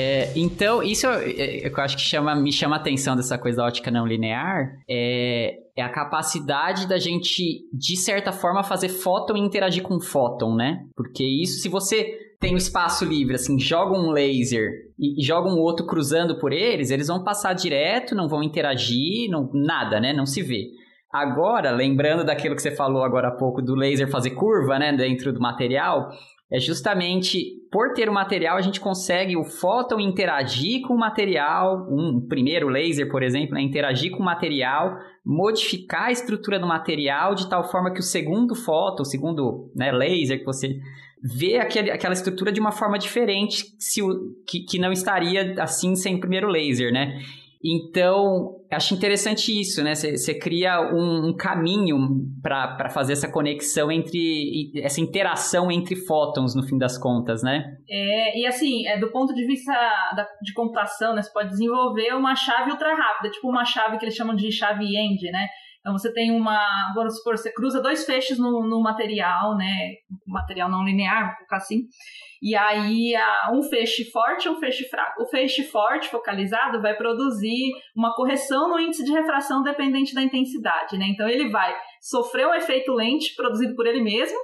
É, 0.00 0.32
então, 0.36 0.80
isso 0.80 1.06
eu, 1.06 1.12
é, 1.12 1.66
eu, 1.66 1.76
acho 1.78 1.96
que 1.96 2.02
chama, 2.02 2.32
me 2.36 2.52
chama 2.52 2.76
a 2.76 2.78
atenção 2.78 3.16
dessa 3.16 3.36
coisa 3.36 3.56
da 3.56 3.64
ótica 3.66 3.90
não 3.90 4.06
linear, 4.06 4.78
é, 4.88 5.58
é 5.76 5.82
a 5.82 5.88
capacidade 5.88 6.86
da 6.86 6.98
gente, 6.98 7.68
de 7.72 7.96
certa 7.96 8.30
forma, 8.30 8.62
fazer 8.62 8.90
fóton 8.90 9.36
e 9.36 9.40
interagir 9.40 9.82
com 9.82 9.98
fóton, 9.98 10.54
né? 10.54 10.84
Porque 10.94 11.24
isso, 11.24 11.60
se 11.60 11.68
você 11.68 12.16
tem 12.38 12.52
o 12.52 12.54
um 12.54 12.58
espaço 12.58 13.04
livre, 13.04 13.34
assim, 13.34 13.58
joga 13.58 13.98
um 13.98 14.12
laser 14.12 14.70
e, 14.96 15.20
e, 15.20 15.24
joga 15.24 15.48
um 15.48 15.58
outro 15.58 15.84
cruzando 15.84 16.38
por 16.38 16.52
eles, 16.52 16.92
eles 16.92 17.08
vão 17.08 17.24
passar 17.24 17.52
direto, 17.52 18.14
não 18.14 18.28
vão 18.28 18.44
interagir, 18.44 19.28
não, 19.28 19.50
nada, 19.52 19.98
né? 19.98 20.12
Não 20.12 20.26
se 20.26 20.42
vê. 20.42 20.68
Agora, 21.12 21.72
lembrando 21.72 22.24
daquilo 22.24 22.54
que 22.54 22.62
você 22.62 22.70
falou 22.70 23.02
agora 23.02 23.28
há 23.28 23.36
pouco 23.36 23.60
do 23.60 23.74
laser 23.74 24.08
fazer 24.08 24.30
curva, 24.30 24.78
né, 24.78 24.92
dentro 24.94 25.32
do 25.32 25.40
material, 25.40 26.10
é 26.50 26.58
justamente 26.58 27.58
por 27.70 27.92
ter 27.92 28.08
o 28.08 28.12
material 28.12 28.56
a 28.56 28.62
gente 28.62 28.80
consegue 28.80 29.36
o 29.36 29.44
fóton 29.44 30.00
interagir 30.00 30.80
com 30.82 30.94
o 30.94 30.98
material, 30.98 31.86
um 31.90 32.26
primeiro 32.26 32.68
laser, 32.68 33.10
por 33.10 33.22
exemplo, 33.22 33.54
né, 33.54 33.60
interagir 33.60 34.10
com 34.10 34.22
o 34.22 34.24
material, 34.24 34.96
modificar 35.24 36.04
a 36.04 36.12
estrutura 36.12 36.58
do 36.58 36.66
material 36.66 37.34
de 37.34 37.48
tal 37.48 37.70
forma 37.70 37.92
que 37.92 38.00
o 38.00 38.02
segundo 38.02 38.54
fóton, 38.54 39.02
o 39.02 39.06
segundo 39.06 39.70
né, 39.76 39.92
laser 39.92 40.38
que 40.38 40.46
você 40.46 40.78
vê 41.22 41.58
aquele, 41.58 41.90
aquela 41.90 42.14
estrutura 42.14 42.50
de 42.50 42.60
uma 42.60 42.72
forma 42.72 42.98
diferente 42.98 43.64
se 43.78 44.00
que, 44.46 44.60
que 44.60 44.78
não 44.78 44.92
estaria 44.92 45.60
assim 45.62 45.94
sem 45.96 46.14
o 46.14 46.20
primeiro 46.20 46.48
laser, 46.48 46.92
né? 46.92 47.18
Então, 47.64 48.56
acho 48.70 48.94
interessante 48.94 49.50
isso, 49.50 49.82
né? 49.82 49.94
Você 49.94 50.38
cria 50.38 50.80
um, 50.80 51.28
um 51.28 51.36
caminho 51.36 51.96
para 52.40 52.88
fazer 52.88 53.14
essa 53.14 53.30
conexão 53.30 53.90
entre 53.90 54.70
essa 54.76 55.00
interação 55.00 55.70
entre 55.70 55.96
fótons, 55.96 56.54
no 56.54 56.62
fim 56.62 56.78
das 56.78 56.96
contas, 56.96 57.42
né? 57.42 57.64
É, 57.90 58.38
e 58.38 58.46
assim, 58.46 58.86
é, 58.86 58.98
do 58.98 59.10
ponto 59.10 59.34
de 59.34 59.44
vista 59.44 59.72
da, 60.14 60.26
de 60.40 60.52
computação, 60.52 61.14
né, 61.14 61.22
você 61.22 61.32
pode 61.32 61.50
desenvolver 61.50 62.14
uma 62.14 62.36
chave 62.36 62.70
ultra 62.70 62.94
rápida, 62.94 63.30
tipo 63.30 63.48
uma 63.48 63.64
chave 63.64 63.98
que 63.98 64.04
eles 64.04 64.14
chamam 64.14 64.36
de 64.36 64.52
chave 64.52 64.84
END, 64.84 65.22
né? 65.32 65.48
Então 65.80 65.96
você 65.96 66.12
tem 66.12 66.30
uma, 66.30 66.92
vamos 66.94 67.16
supor, 67.16 67.36
você 67.36 67.52
cruza 67.52 67.82
dois 67.82 68.04
feixes 68.04 68.38
no, 68.38 68.68
no 68.68 68.80
material, 68.80 69.56
né? 69.56 69.94
Material 70.26 70.70
não 70.70 70.84
linear, 70.84 71.26
vou 71.26 71.36
colocar 71.36 71.56
assim. 71.56 71.86
E 72.42 72.54
aí, 72.56 73.14
um 73.52 73.62
feixe 73.62 74.10
forte 74.10 74.48
um 74.48 74.58
feixe 74.58 74.88
fraco. 74.88 75.22
O 75.22 75.26
feixe 75.26 75.64
forte, 75.64 76.08
focalizado, 76.08 76.80
vai 76.80 76.96
produzir 76.96 77.72
uma 77.96 78.14
correção 78.14 78.68
no 78.68 78.78
índice 78.78 79.04
de 79.04 79.12
refração 79.12 79.62
dependente 79.62 80.14
da 80.14 80.22
intensidade, 80.22 80.96
né? 80.96 81.06
Então, 81.08 81.28
ele 81.28 81.50
vai 81.50 81.74
sofrer 82.00 82.46
um 82.46 82.54
efeito 82.54 82.92
lente 82.92 83.34
produzido 83.34 83.74
por 83.74 83.86
ele 83.86 84.02
mesmo, 84.02 84.38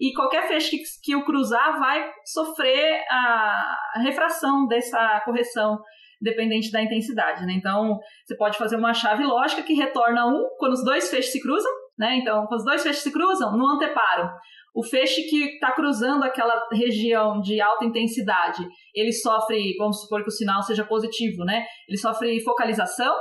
e 0.00 0.12
qualquer 0.12 0.46
feixe 0.46 0.76
que, 0.76 0.84
que 1.02 1.16
o 1.16 1.24
cruzar 1.24 1.78
vai 1.78 2.08
sofrer 2.24 3.04
a 3.10 4.00
refração 4.02 4.66
dessa 4.66 5.20
correção 5.24 5.78
dependente 6.20 6.70
da 6.70 6.82
intensidade, 6.82 7.44
né? 7.46 7.52
Então, 7.54 7.98
você 8.24 8.36
pode 8.36 8.58
fazer 8.58 8.76
uma 8.76 8.92
chave 8.92 9.24
lógica 9.24 9.62
que 9.62 9.74
retorna 9.74 10.26
um 10.26 10.44
quando 10.58 10.72
os 10.72 10.84
dois 10.84 11.10
feixes 11.10 11.32
se 11.32 11.40
cruzam, 11.40 11.70
né? 11.98 12.16
Então, 12.16 12.46
quando 12.46 12.60
os 12.60 12.64
dois 12.64 12.82
feixes 12.82 13.02
se 13.02 13.12
cruzam, 13.12 13.56
no 13.56 13.66
anteparo, 13.68 14.30
o 14.78 14.82
feixe 14.84 15.24
que 15.24 15.54
está 15.54 15.72
cruzando 15.72 16.22
aquela 16.22 16.54
região 16.72 17.40
de 17.40 17.60
alta 17.60 17.84
intensidade, 17.84 18.64
ele 18.94 19.12
sofre, 19.12 19.74
vamos 19.76 20.02
supor 20.02 20.22
que 20.22 20.28
o 20.28 20.32
sinal 20.32 20.62
seja 20.62 20.84
positivo, 20.84 21.44
né? 21.44 21.66
Ele 21.88 21.98
sofre 21.98 22.38
focalização, 22.44 23.12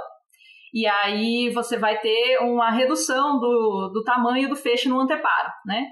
e 0.72 0.86
aí 0.86 1.50
você 1.50 1.76
vai 1.76 2.00
ter 2.00 2.38
uma 2.42 2.70
redução 2.70 3.40
do, 3.40 3.90
do 3.92 4.04
tamanho 4.04 4.48
do 4.48 4.56
feixe 4.56 4.88
no 4.88 5.00
anteparo, 5.00 5.50
né? 5.66 5.88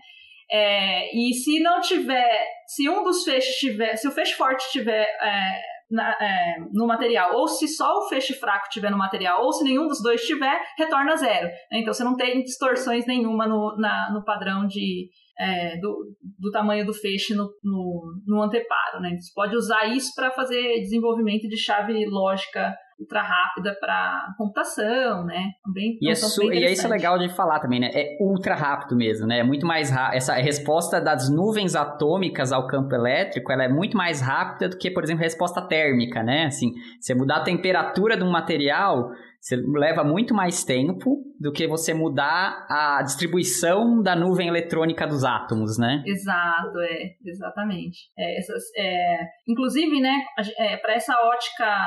É, 0.51 1.09
e 1.17 1.33
se 1.33 1.59
não 1.59 1.81
tiver, 1.81 2.47
se 2.67 2.87
um 2.87 3.01
dos 3.01 3.23
feixes 3.23 3.55
tiver, 3.55 3.95
se 3.95 4.07
o 4.07 4.11
feixe 4.11 4.33
forte 4.33 4.71
tiver 4.71 5.07
é, 5.19 5.61
na, 5.89 6.11
é, 6.11 6.57
no 6.71 6.85
material. 6.85 7.35
Ou 7.35 7.47
se 7.47 7.67
só 7.67 7.97
o 7.97 8.07
feixe 8.07 8.33
fraco 8.33 8.69
tiver 8.69 8.91
no 8.91 8.97
material, 8.97 9.43
ou 9.43 9.51
se 9.51 9.63
nenhum 9.63 9.87
dos 9.87 10.01
dois 10.01 10.21
tiver, 10.21 10.61
retorna 10.77 11.15
zero. 11.15 11.47
Né? 11.71 11.79
Então 11.79 11.93
você 11.93 12.03
não 12.03 12.15
tem 12.15 12.43
distorções 12.43 13.05
nenhuma 13.05 13.47
no, 13.47 13.75
na, 13.77 14.11
no 14.13 14.23
padrão 14.23 14.67
de, 14.67 15.09
é, 15.39 15.77
do, 15.79 16.15
do, 16.39 16.51
tamanho 16.51 16.85
do 16.85 16.93
feixe 16.93 17.33
no, 17.33 17.49
no, 17.63 18.13
no 18.25 18.41
anteparo. 18.41 19.01
Né? 19.01 19.15
Você 19.17 19.31
pode 19.33 19.55
usar 19.55 19.85
isso 19.85 20.11
para 20.15 20.31
fazer 20.31 20.79
desenvolvimento 20.79 21.47
de 21.47 21.57
chave 21.57 22.05
lógica 22.05 22.73
ultra 22.99 23.21
rápida 23.21 23.75
para 23.79 24.33
computação, 24.37 25.25
né? 25.25 25.51
Bem, 25.73 25.97
e, 26.01 26.09
é 26.09 26.15
su- 26.15 26.51
e 26.51 26.63
é 26.63 26.71
isso 26.71 26.87
legal 26.87 27.19
de 27.19 27.27
falar 27.29 27.59
também, 27.59 27.79
né? 27.79 27.89
É 27.93 28.17
ultra 28.21 28.55
rápido 28.55 28.95
mesmo, 28.95 29.27
né? 29.27 29.39
É 29.39 29.43
muito 29.43 29.65
mais 29.65 29.89
rápido. 29.89 30.15
Essa 30.15 30.33
resposta 30.35 31.01
das 31.01 31.29
nuvens 31.29 31.75
atômicas 31.75 32.51
ao 32.51 32.67
campo 32.67 32.95
elétrico, 32.95 33.51
ela 33.51 33.65
é 33.65 33.67
muito 33.67 33.97
mais 33.97 34.21
rápida 34.21 34.69
do 34.69 34.77
que, 34.77 34.89
por 34.89 35.03
exemplo, 35.03 35.23
a 35.23 35.25
resposta 35.25 35.61
térmica, 35.61 36.23
né? 36.23 36.45
Assim, 36.45 36.71
você 36.99 37.13
mudar 37.13 37.37
a 37.37 37.43
temperatura 37.43 38.15
de 38.15 38.23
um 38.23 38.31
material, 38.31 39.09
você 39.45 39.57
leva 39.57 40.03
muito 40.03 40.33
mais 40.33 40.63
tempo 40.63 41.23
do 41.39 41.51
que 41.51 41.67
você 41.67 41.93
mudar 41.93 42.65
a 42.67 43.03
distribuição 43.03 44.01
da 44.01 44.15
nuvem 44.15 44.47
eletrônica 44.47 45.05
dos 45.05 45.23
átomos, 45.23 45.77
né? 45.77 46.01
Exato, 46.03 46.79
é, 46.79 47.11
exatamente. 47.23 48.09
É, 48.17 48.39
essas, 48.39 48.63
é, 48.75 49.19
inclusive, 49.47 50.01
né, 50.01 50.15
é, 50.57 50.77
para 50.77 50.95
essa 50.95 51.13
ótica 51.13 51.77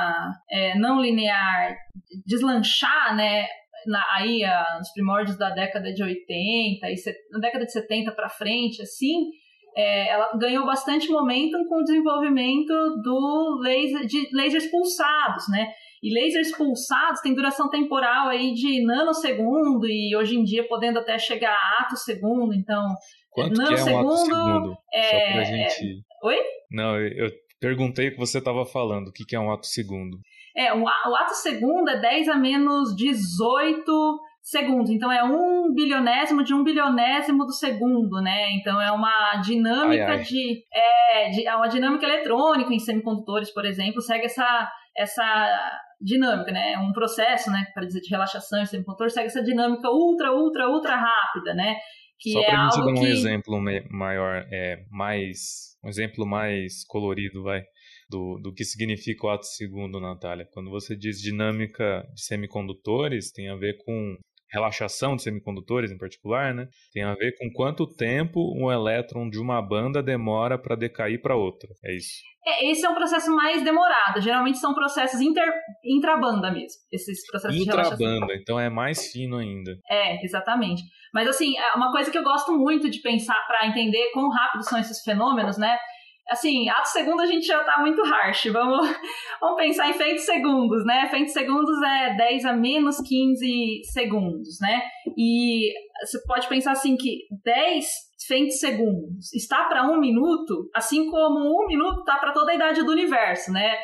é, 0.49 0.79
não 0.79 1.01
linear 1.01 1.75
deslanchar, 2.25 3.17
né, 3.17 3.49
na, 3.89 4.05
aí 4.15 4.45
a, 4.45 4.77
nos 4.79 4.93
primórdios 4.93 5.37
da 5.37 5.51
década 5.51 5.93
de 5.93 6.01
80 6.01 6.91
e 6.93 6.97
set, 6.97 7.17
na 7.33 7.41
década 7.41 7.65
de 7.65 7.73
70 7.73 8.13
para 8.13 8.29
frente, 8.29 8.81
assim, 8.83 9.31
é, 9.77 10.11
ela 10.11 10.31
ganhou 10.39 10.65
bastante 10.65 11.11
momentum 11.11 11.65
com 11.69 11.81
o 11.81 11.85
desenvolvimento 11.85 12.73
do 13.03 13.61
laser, 13.65 14.07
de 14.07 14.29
lasers 14.33 14.71
pulsados, 14.71 15.49
né? 15.51 15.73
E 16.03 16.15
lasers 16.15 16.57
pulsados 16.57 17.21
têm 17.21 17.35
duração 17.35 17.69
temporal 17.69 18.29
aí 18.29 18.55
de 18.55 18.85
nanosegundo 18.85 19.87
e 19.87 20.15
hoje 20.17 20.37
em 20.37 20.45
dia 20.45 20.67
podendo 20.67 20.99
até 20.99 21.19
chegar 21.19 21.53
a 21.53 21.83
ato 21.83 21.97
segundo. 21.97 22.55
Então, 22.55 22.85
Quanto 23.31 23.57
nanosegundo, 23.57 23.85
que 23.85 23.91
é 23.91 23.95
um 23.95 24.01
ato 24.01 24.17
segundo? 24.17 24.77
É... 24.93 25.03
Só 25.03 25.33
pra 25.33 25.45
gente... 25.45 26.03
Oi? 26.23 26.39
Não, 26.71 26.99
eu 26.99 27.31
perguntei 27.61 28.09
o 28.09 28.13
que 28.13 28.19
você 28.19 28.39
estava 28.39 28.65
falando. 28.65 29.09
O 29.09 29.13
que 29.13 29.35
é 29.35 29.41
um 29.41 29.53
ato 29.53 29.67
segundo? 29.67 30.19
É, 30.57 30.75
o, 30.75 30.87
ato 30.89 31.35
segundo 31.35 31.89
é 31.89 32.01
10 32.01 32.29
a 32.29 32.37
menos 32.37 32.95
18 32.97 34.19
segundos. 34.43 34.91
Então 34.91 35.13
é 35.13 35.23
um 35.23 35.73
bilionésimo 35.73 36.43
de 36.43 36.53
um 36.53 36.65
bilionésimo 36.65 37.45
do 37.45 37.53
segundo, 37.53 38.21
né? 38.21 38.51
Então 38.55 38.81
é 38.81 38.91
uma 38.91 39.37
dinâmica 39.37 40.05
ai, 40.05 40.19
ai. 40.19 40.23
de 40.23 40.65
é, 40.73 41.31
de, 41.31 41.47
é 41.47 41.55
uma 41.55 41.69
dinâmica 41.69 42.07
eletrônica 42.07 42.73
em 42.75 42.79
semicondutores, 42.79 43.53
por 43.53 43.65
exemplo, 43.65 44.01
segue 44.01 44.25
essa 44.25 44.69
essa 44.97 45.79
dinâmica, 46.01 46.53
né? 46.53 46.79
Um 46.79 46.93
processo, 46.93 47.51
né? 47.51 47.67
Para 47.75 47.87
dizer 47.87 48.01
de 48.01 48.11
relaxação 48.11 48.61
em 48.61 48.67
semicondutor 48.67 49.11
segue 49.11 49.27
essa 49.27 49.43
dinâmica 49.43 49.91
ultra, 49.91 50.33
ultra, 50.33 50.69
ultra 50.69 50.97
rápida, 50.97 51.55
né? 51.55 51.77
Que 52.19 52.33
Só 52.33 52.41
é 52.41 52.47
para 52.47 52.65
gente 52.65 52.77
dar 52.79 52.87
um 52.87 52.95
que... 52.95 53.07
exemplo 53.07 53.61
maior, 53.91 54.47
é 54.51 54.85
mais 54.91 55.69
um 55.85 55.89
exemplo 55.89 56.27
mais 56.27 56.85
colorido, 56.87 57.43
vai 57.43 57.63
do, 58.11 58.39
do 58.43 58.53
que 58.53 58.65
significa 58.65 59.27
o 59.27 59.31
ato 59.31 59.47
segundo, 59.47 60.01
Natália. 60.01 60.49
Quando 60.53 60.71
você 60.71 60.97
diz 60.97 61.21
dinâmica 61.21 62.03
de 62.15 62.25
semicondutores, 62.25 63.31
tem 63.31 63.49
a 63.49 63.57
ver 63.57 63.77
com 63.85 64.17
relaxação 64.51 65.17
de 65.17 65.23
semicondutores 65.23 65.91
em 65.91 65.99
particular, 65.99 66.55
né? 66.55 66.69
Tem 66.93 67.03
a 67.03 67.15
ver 67.15 67.37
com 67.39 67.51
quanto 67.53 67.87
tempo 67.87 68.41
um 68.57 68.71
elétron 68.71 69.29
de 69.29 69.39
uma 69.39 69.61
banda 69.61 70.03
demora 70.03 70.59
para 70.59 70.77
decair 70.77 71.21
para 71.21 71.37
outra. 71.37 71.69
É 71.85 71.95
isso. 71.95 72.23
É, 72.47 72.71
esse 72.71 72.85
é 72.87 72.89
um 72.89 72.95
processo 72.95 73.31
mais 73.35 73.63
demorado. 73.63 74.21
Geralmente 74.21 74.59
são 74.59 74.75
processos 74.75 75.21
inter, 75.21 75.53
intrabanda 75.85 76.51
mesmo. 76.51 76.79
Esses 76.91 77.27
processos 77.27 77.61
intrabanda, 77.61 78.35
então 78.35 78.59
é 78.59 78.71
mais 78.71 79.13
fino 79.13 79.37
ainda. 79.37 79.77
É, 79.91 80.25
exatamente. 80.25 80.83
Mas 81.13 81.29
assim, 81.29 81.57
é 81.59 81.77
uma 81.77 81.93
coisa 81.93 82.11
que 82.11 82.17
eu 82.17 82.23
gosto 82.23 82.53
muito 82.53 82.89
de 82.89 83.01
pensar 83.01 83.39
para 83.47 83.67
entender 83.67 84.11
quão 84.13 84.31
rápido 84.31 84.63
são 84.63 84.79
esses 84.79 85.03
fenômenos, 85.03 85.59
né? 85.59 85.77
Assim, 86.29 86.69
ato 86.69 86.89
segundo 86.89 87.21
a 87.21 87.27
gente 87.27 87.47
já 87.47 87.63
tá 87.65 87.81
muito 87.81 88.03
harsh. 88.03 88.47
Vamos, 88.53 88.87
vamos 89.41 89.57
pensar 89.57 89.89
em 89.89 89.95
feitos 89.95 90.25
segundos, 90.25 90.85
né? 90.85 91.09
Feitos 91.09 91.33
segundos 91.33 91.83
é 91.83 92.15
10 92.17 92.45
a 92.45 92.53
menos 92.53 93.01
15 93.01 93.81
segundos, 93.85 94.59
né? 94.61 94.83
E 95.17 95.73
você 96.01 96.23
pode 96.27 96.49
pensar 96.49 96.73
assim 96.73 96.97
que 96.97 97.27
10 97.45 97.87
feitos 98.27 98.59
segundos 98.59 99.33
está 99.33 99.65
para 99.65 99.89
um 99.91 99.99
minuto, 99.99 100.69
assim 100.75 101.11
como 101.11 101.39
um 101.41 101.67
minuto 101.67 102.01
está 102.01 102.19
para 102.19 102.33
toda 102.33 102.53
a 102.53 102.55
idade 102.55 102.85
do 102.85 102.93
universo, 102.93 103.51
né? 103.53 103.77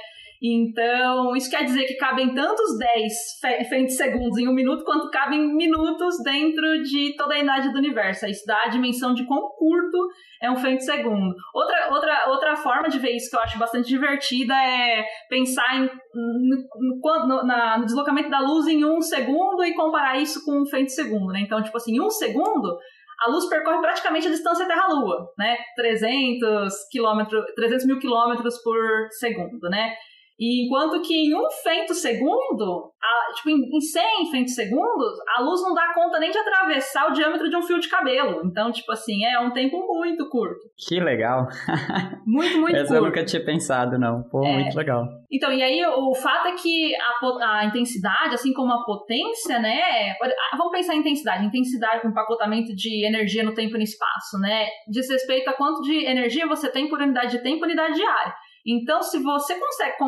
Então, 0.46 1.34
isso 1.34 1.48
quer 1.48 1.64
dizer 1.64 1.86
que 1.86 1.94
cabem 1.94 2.34
tantos 2.34 2.76
10 2.76 3.96
segundos 3.96 4.36
em 4.36 4.46
um 4.46 4.52
minuto 4.52 4.84
quanto 4.84 5.08
cabem 5.10 5.56
minutos 5.56 6.22
dentro 6.22 6.82
de 6.82 7.16
toda 7.16 7.32
a 7.32 7.38
idade 7.38 7.72
do 7.72 7.78
universo. 7.78 8.26
Isso 8.26 8.44
dá 8.46 8.64
a 8.64 8.68
dimensão 8.68 9.14
de 9.14 9.24
quão 9.24 9.40
curto 9.56 9.96
é 10.42 10.50
um 10.50 10.56
segundo. 10.80 11.34
Outra, 11.54 11.88
outra, 11.90 12.24
outra 12.28 12.56
forma 12.56 12.90
de 12.90 12.98
ver 12.98 13.12
isso 13.12 13.30
que 13.30 13.36
eu 13.36 13.40
acho 13.40 13.58
bastante 13.58 13.88
divertida 13.88 14.52
é 14.54 15.06
pensar 15.30 15.76
em, 15.76 15.88
no, 16.14 17.26
no, 17.26 17.46
na, 17.46 17.78
no 17.78 17.86
deslocamento 17.86 18.28
da 18.28 18.40
luz 18.40 18.66
em 18.66 18.84
um 18.84 19.00
segundo 19.00 19.64
e 19.64 19.72
comparar 19.72 20.20
isso 20.20 20.44
com 20.44 20.60
um 20.60 20.66
segundo. 20.66 21.32
Né? 21.32 21.40
Então, 21.40 21.62
tipo 21.62 21.78
assim, 21.78 21.96
em 21.96 22.02
um 22.02 22.10
segundo, 22.10 22.78
a 23.24 23.30
luz 23.30 23.48
percorre 23.48 23.80
praticamente 23.80 24.26
a 24.26 24.30
distância 24.30 24.66
Terra-Lua, 24.66 25.26
né? 25.38 25.56
300, 25.74 26.74
quilômetros, 26.90 27.46
300 27.54 27.86
mil 27.86 27.98
quilômetros 27.98 28.62
por 28.62 28.76
segundo, 29.12 29.70
né? 29.70 29.94
E 30.38 30.66
enquanto 30.66 31.00
que 31.02 31.14
em 31.14 31.34
um 31.34 31.48
segundo, 31.94 32.92
a, 33.00 33.32
tipo, 33.34 33.50
em, 33.50 33.76
em 33.76 33.80
100 33.80 34.46
segundos, 34.48 35.12
a 35.36 35.42
luz 35.42 35.62
não 35.62 35.74
dá 35.74 35.92
conta 35.94 36.18
nem 36.18 36.30
de 36.30 36.38
atravessar 36.38 37.08
o 37.08 37.12
diâmetro 37.12 37.48
de 37.48 37.56
um 37.56 37.62
fio 37.62 37.78
de 37.78 37.88
cabelo. 37.88 38.42
Então, 38.44 38.72
tipo 38.72 38.90
assim, 38.92 39.24
é 39.24 39.38
um 39.38 39.52
tempo 39.52 39.76
muito 39.86 40.28
curto. 40.28 40.60
Que 40.88 41.00
legal. 41.00 41.46
Muito, 42.26 42.58
muito 42.58 42.74
Essa 42.74 42.86
curto. 42.86 42.94
eu 42.94 43.04
nunca 43.04 43.24
tinha 43.24 43.44
pensado, 43.44 43.98
não. 43.98 44.22
Pô, 44.30 44.44
é. 44.44 44.54
muito 44.54 44.74
legal. 44.74 45.04
Então, 45.30 45.52
e 45.52 45.62
aí 45.62 45.84
o 45.84 46.14
fato 46.14 46.48
é 46.48 46.52
que 46.52 46.94
a, 46.96 47.58
a 47.58 47.64
intensidade, 47.66 48.34
assim 48.34 48.52
como 48.54 48.72
a 48.72 48.82
potência, 48.82 49.58
né? 49.58 50.14
Vamos 50.56 50.72
pensar 50.72 50.94
em 50.94 51.00
intensidade. 51.00 51.44
Intensidade 51.44 52.00
com 52.00 52.08
empacotamento 52.08 52.74
de 52.74 53.06
energia 53.06 53.44
no 53.44 53.52
tempo 53.52 53.74
e 53.74 53.78
no 53.78 53.84
espaço, 53.84 54.38
né? 54.40 54.66
Diz 54.88 55.08
respeito 55.10 55.48
a 55.50 55.52
quanto 55.52 55.82
de 55.82 56.06
energia 56.06 56.46
você 56.46 56.70
tem 56.70 56.88
por 56.88 57.00
unidade 57.00 57.32
de 57.32 57.42
tempo 57.42 57.64
e 57.64 57.66
unidade 57.66 57.94
de 57.94 58.02
área. 58.04 58.34
Então, 58.66 59.02
se 59.02 59.18
você 59.18 59.58
consegue 59.58 59.98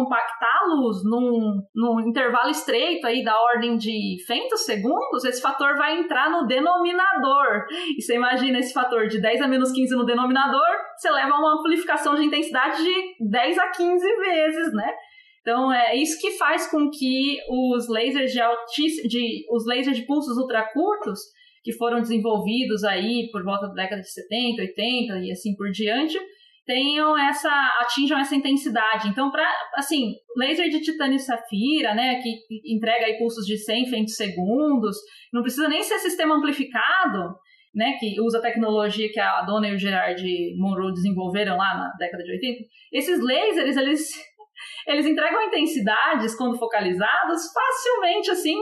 luz 0.66 1.04
num, 1.04 1.62
num 1.74 2.00
intervalo 2.08 2.50
estreito 2.50 3.06
aí 3.06 3.22
da 3.22 3.38
ordem 3.38 3.76
de 3.76 4.16
femtosegundos, 4.26 5.24
esse 5.24 5.40
fator 5.40 5.76
vai 5.76 5.98
entrar 5.98 6.30
no 6.30 6.46
denominador. 6.46 7.66
E 7.96 8.02
você 8.02 8.14
imagina 8.14 8.58
esse 8.58 8.72
fator 8.72 9.06
de 9.08 9.20
10 9.20 9.42
a 9.42 9.48
menos 9.48 9.72
15 9.72 9.94
no 9.94 10.06
denominador, 10.06 10.66
você 10.96 11.10
leva 11.10 11.34
a 11.34 11.38
uma 11.38 11.60
amplificação 11.60 12.14
de 12.14 12.24
intensidade 12.24 12.82
de 12.82 13.28
10 13.30 13.58
a 13.58 13.70
15 13.70 14.16
vezes, 14.16 14.72
né? 14.72 14.92
Então 15.42 15.72
é 15.72 15.94
isso 15.94 16.20
que 16.20 16.32
faz 16.32 16.68
com 16.68 16.90
que 16.90 17.38
os 17.48 17.88
lasers 17.88 18.32
de 18.32 18.40
altíssimo, 18.40 19.08
de 19.08 19.44
os 19.50 19.64
lasers 19.64 19.96
de 19.96 20.04
pulsos 20.04 20.36
ultracurtos 20.38 21.20
que 21.62 21.72
foram 21.72 22.00
desenvolvidos 22.00 22.82
aí 22.82 23.28
por 23.30 23.44
volta 23.44 23.68
da 23.68 23.74
década 23.74 24.02
de 24.02 24.10
70, 24.10 24.62
80 24.62 25.18
e 25.20 25.30
assim 25.30 25.54
por 25.54 25.70
diante, 25.70 26.18
tenham 26.66 27.16
essa 27.16 27.50
atinjam 27.80 28.18
essa 28.18 28.34
intensidade. 28.34 29.08
Então, 29.08 29.30
para 29.30 29.48
assim, 29.76 30.14
laser 30.36 30.68
de 30.68 30.80
titânio 30.80 31.16
e 31.16 31.20
safira, 31.20 31.94
né, 31.94 32.20
que 32.20 32.30
entrega 32.74 33.06
aí 33.06 33.16
pulsos 33.16 33.46
de 33.46 33.56
100 33.56 33.86
femtosegundos, 33.86 34.96
não 35.32 35.42
precisa 35.42 35.68
nem 35.68 35.82
ser 35.82 35.98
sistema 35.98 36.34
amplificado, 36.34 37.36
né, 37.74 37.92
que 38.00 38.20
usa 38.20 38.38
a 38.38 38.42
tecnologia 38.42 39.08
que 39.10 39.20
a 39.20 39.42
Dona 39.42 39.68
e 39.68 39.74
o 39.74 39.78
Gerard 39.78 40.22
Monroe 40.58 40.92
desenvolveram 40.92 41.56
lá 41.56 41.74
na 41.76 41.92
década 41.98 42.24
de 42.24 42.32
80. 42.32 42.64
Esses 42.92 43.20
lasers, 43.20 43.76
eles 43.76 44.10
eles 44.86 45.04
entregam 45.04 45.42
intensidades, 45.42 46.36
quando 46.36 46.58
focalizadas, 46.58 47.52
facilmente, 47.52 48.30
assim, 48.30 48.56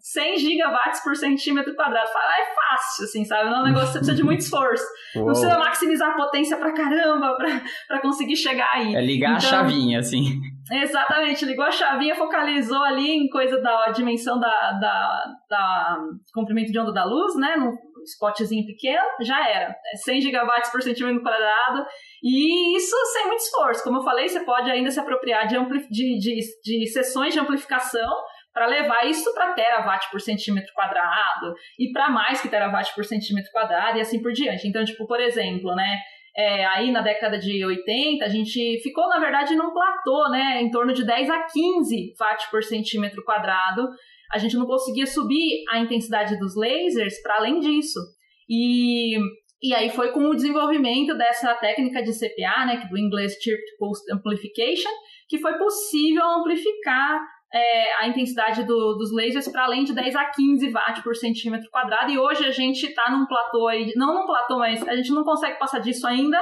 100 0.00 0.38
gigawatts 0.38 1.02
por 1.02 1.14
centímetro 1.14 1.74
quadrado. 1.74 2.08
É 2.08 2.54
fácil, 2.54 3.04
assim, 3.04 3.24
sabe? 3.24 3.50
Não 3.50 3.58
é 3.58 3.60
um 3.60 3.64
negócio 3.64 3.88
que 3.88 3.92
você 3.92 3.98
precisa 3.98 4.16
de 4.16 4.24
muito 4.24 4.40
esforço. 4.42 4.84
Uou. 5.16 5.26
Não 5.26 5.32
precisa 5.32 5.58
maximizar 5.58 6.10
a 6.10 6.16
potência 6.16 6.56
pra 6.56 6.72
caramba 6.72 7.36
pra, 7.36 7.60
pra 7.88 8.00
conseguir 8.00 8.36
chegar 8.36 8.70
aí. 8.72 8.94
É 8.94 9.00
ligar 9.00 9.36
então, 9.36 9.48
a 9.48 9.52
chavinha, 9.52 9.98
assim. 9.98 10.40
Exatamente, 10.72 11.44
ligou 11.44 11.64
a 11.64 11.70
chavinha, 11.70 12.14
focalizou 12.14 12.82
ali 12.82 13.10
em 13.10 13.28
coisa 13.28 13.60
da 13.60 13.90
dimensão 13.90 14.38
da, 14.38 14.72
da, 14.72 15.24
da 15.48 15.98
comprimento 16.32 16.70
de 16.70 16.78
onda 16.78 16.92
da 16.92 17.04
luz, 17.04 17.34
né? 17.36 17.56
No 17.56 17.72
spotzinho 18.04 18.66
pequeno, 18.66 19.02
já 19.22 19.48
era. 19.48 19.74
É 19.92 19.96
100 19.96 20.20
gigawatts 20.20 20.70
por 20.70 20.82
centímetro 20.82 21.22
quadrado 21.22 21.86
e 22.22 22.76
isso 22.76 22.96
sem 23.12 23.26
muito 23.26 23.40
esforço. 23.40 23.82
Como 23.82 23.98
eu 23.98 24.02
falei, 24.02 24.28
você 24.28 24.44
pode 24.44 24.70
ainda 24.70 24.90
se 24.90 25.00
apropriar 25.00 25.46
de, 25.46 25.56
de, 25.90 26.18
de, 26.18 26.40
de 26.62 26.86
sessões 26.88 27.32
de 27.32 27.40
amplificação 27.40 28.10
para 28.52 28.66
levar 28.66 29.06
isso 29.06 29.32
para 29.32 29.52
terawatt 29.52 30.10
por 30.10 30.20
centímetro 30.20 30.72
quadrado 30.74 31.54
e 31.78 31.92
para 31.92 32.10
mais 32.10 32.40
que 32.40 32.48
terawatt 32.48 32.94
por 32.94 33.04
centímetro 33.04 33.50
quadrado 33.52 33.98
e 33.98 34.00
assim 34.00 34.20
por 34.20 34.32
diante. 34.32 34.66
Então, 34.66 34.84
tipo, 34.84 35.06
por 35.06 35.20
exemplo, 35.20 35.74
né? 35.74 35.98
é, 36.36 36.64
aí 36.66 36.90
na 36.90 37.00
década 37.00 37.38
de 37.38 37.64
80, 37.64 38.24
a 38.24 38.28
gente 38.28 38.80
ficou, 38.82 39.08
na 39.08 39.18
verdade, 39.18 39.56
num 39.56 39.72
platô, 39.72 40.28
né, 40.30 40.60
em 40.62 40.70
torno 40.70 40.92
de 40.92 41.04
10 41.04 41.30
a 41.30 41.42
15 41.42 42.14
watts 42.18 42.46
por 42.50 42.62
centímetro 42.62 43.24
quadrado. 43.24 43.88
A 44.32 44.38
gente 44.38 44.56
não 44.56 44.66
conseguia 44.66 45.06
subir 45.06 45.64
a 45.70 45.78
intensidade 45.78 46.38
dos 46.38 46.56
lasers 46.56 47.20
para 47.22 47.36
além 47.36 47.58
disso. 47.60 47.98
E, 48.48 49.18
e 49.62 49.74
aí 49.74 49.90
foi 49.90 50.12
com 50.12 50.28
o 50.28 50.34
desenvolvimento 50.34 51.16
dessa 51.16 51.54
técnica 51.54 52.02
de 52.02 52.12
CPA, 52.12 52.66
né, 52.66 52.88
do 52.88 52.98
inglês 52.98 53.34
Chirped 53.40 53.76
Pulse 53.78 54.02
Amplification, 54.12 54.90
que 55.28 55.38
foi 55.38 55.58
possível 55.58 56.24
amplificar 56.26 57.20
é, 57.52 57.94
a 58.02 58.08
intensidade 58.08 58.64
do, 58.64 58.94
dos 58.94 59.12
lasers 59.12 59.48
para 59.48 59.64
além 59.64 59.84
de 59.84 59.92
10 59.92 60.14
a 60.14 60.24
15 60.26 60.70
watts 60.70 61.02
por 61.02 61.16
centímetro 61.16 61.68
quadrado. 61.70 62.10
E 62.10 62.18
hoje 62.18 62.44
a 62.44 62.50
gente 62.50 62.86
está 62.86 63.10
num 63.10 63.26
platô 63.26 63.66
aí, 63.66 63.92
não 63.96 64.14
num 64.14 64.26
platô, 64.26 64.58
mas 64.58 64.86
a 64.86 64.94
gente 64.94 65.10
não 65.10 65.24
consegue 65.24 65.58
passar 65.58 65.80
disso 65.80 66.06
ainda, 66.06 66.40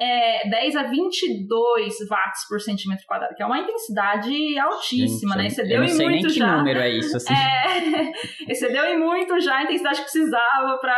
é, 0.00 0.48
10 0.48 0.76
a 0.76 0.82
22 0.84 1.94
watts 2.10 2.48
por 2.48 2.60
centímetro 2.60 3.04
quadrado, 3.06 3.34
que 3.34 3.42
é 3.42 3.46
uma 3.46 3.60
intensidade 3.60 4.58
altíssima, 4.58 5.34
Gente, 5.34 5.42
né? 5.42 5.46
Excedeu 5.46 5.76
eu 5.76 5.80
não 5.80 5.86
em 5.86 5.88
sei 5.88 6.06
muito 6.06 6.22
nem 6.22 6.32
que 6.32 6.38
já. 6.38 6.56
número 6.56 6.80
é 6.80 6.90
isso, 6.90 7.16
assim. 7.16 7.34
É, 7.44 8.12
excedeu 8.50 8.84
em 8.84 8.98
muito 8.98 9.38
já 9.40 9.56
a 9.56 9.62
intensidade 9.62 9.98
que 9.98 10.04
precisava 10.04 10.78
para 10.78 10.96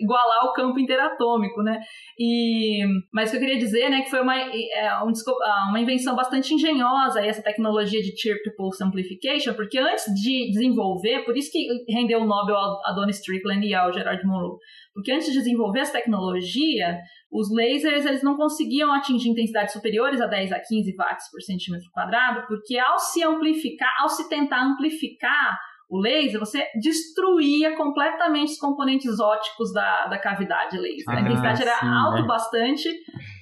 igualar 0.00 0.44
o 0.46 0.52
campo 0.52 0.78
interatômico, 0.78 1.62
né? 1.62 1.80
E, 2.18 2.84
mas 3.12 3.28
o 3.28 3.32
que 3.32 3.36
eu 3.36 3.40
queria 3.40 3.58
dizer, 3.58 3.88
né, 3.88 4.02
que 4.02 4.10
foi 4.10 4.20
uma, 4.20 4.36
é, 4.36 5.02
um, 5.04 5.12
ah, 5.42 5.66
uma 5.70 5.80
invenção 5.80 6.14
bastante 6.14 6.54
engenhosa 6.54 7.24
essa 7.24 7.42
tecnologia 7.42 8.00
de 8.02 8.16
Chirped 8.16 8.54
Pulse 8.56 8.82
Amplification, 8.82 9.54
porque 9.54 9.78
antes 9.78 10.04
de 10.14 10.50
desenvolver, 10.50 11.24
por 11.24 11.36
isso 11.36 11.50
que 11.50 11.66
rendeu 11.88 12.20
o 12.20 12.26
Nobel 12.26 12.56
a 12.56 12.92
Donna 12.94 13.10
Strickland 13.10 13.66
e 13.66 13.74
ao 13.74 13.92
Gerard 13.92 14.24
Monroe, 14.26 14.58
porque 14.94 15.12
antes 15.12 15.32
de 15.32 15.38
desenvolver 15.38 15.80
essa 15.80 15.92
tecnologia, 15.92 16.98
os 17.32 17.48
lasers 17.50 18.04
eles 18.04 18.22
não 18.22 18.36
conseguiam 18.36 18.92
atingir 18.92 19.30
intensidades 19.30 19.72
superiores 19.72 20.20
a 20.20 20.26
10 20.26 20.52
a 20.52 20.60
15 20.60 20.94
watts 20.96 21.30
por 21.30 21.40
centímetro 21.40 21.90
quadrado, 21.90 22.46
porque 22.46 22.78
ao 22.78 22.98
se 22.98 23.24
amplificar, 23.24 23.90
ao 24.00 24.08
se 24.08 24.28
tentar 24.28 24.62
amplificar 24.62 25.58
o 25.88 25.98
laser, 25.98 26.38
você 26.38 26.66
destruía 26.80 27.74
completamente 27.76 28.52
os 28.52 28.58
componentes 28.58 29.18
óticos 29.18 29.72
da, 29.72 30.06
da 30.06 30.18
cavidade 30.18 30.78
laser. 30.78 31.04
Ah, 31.08 31.16
a 31.16 31.20
intensidade 31.20 31.62
era 31.62 31.76
sim, 31.76 31.86
alto 31.86 32.22
né? 32.22 32.26
bastante 32.26 32.88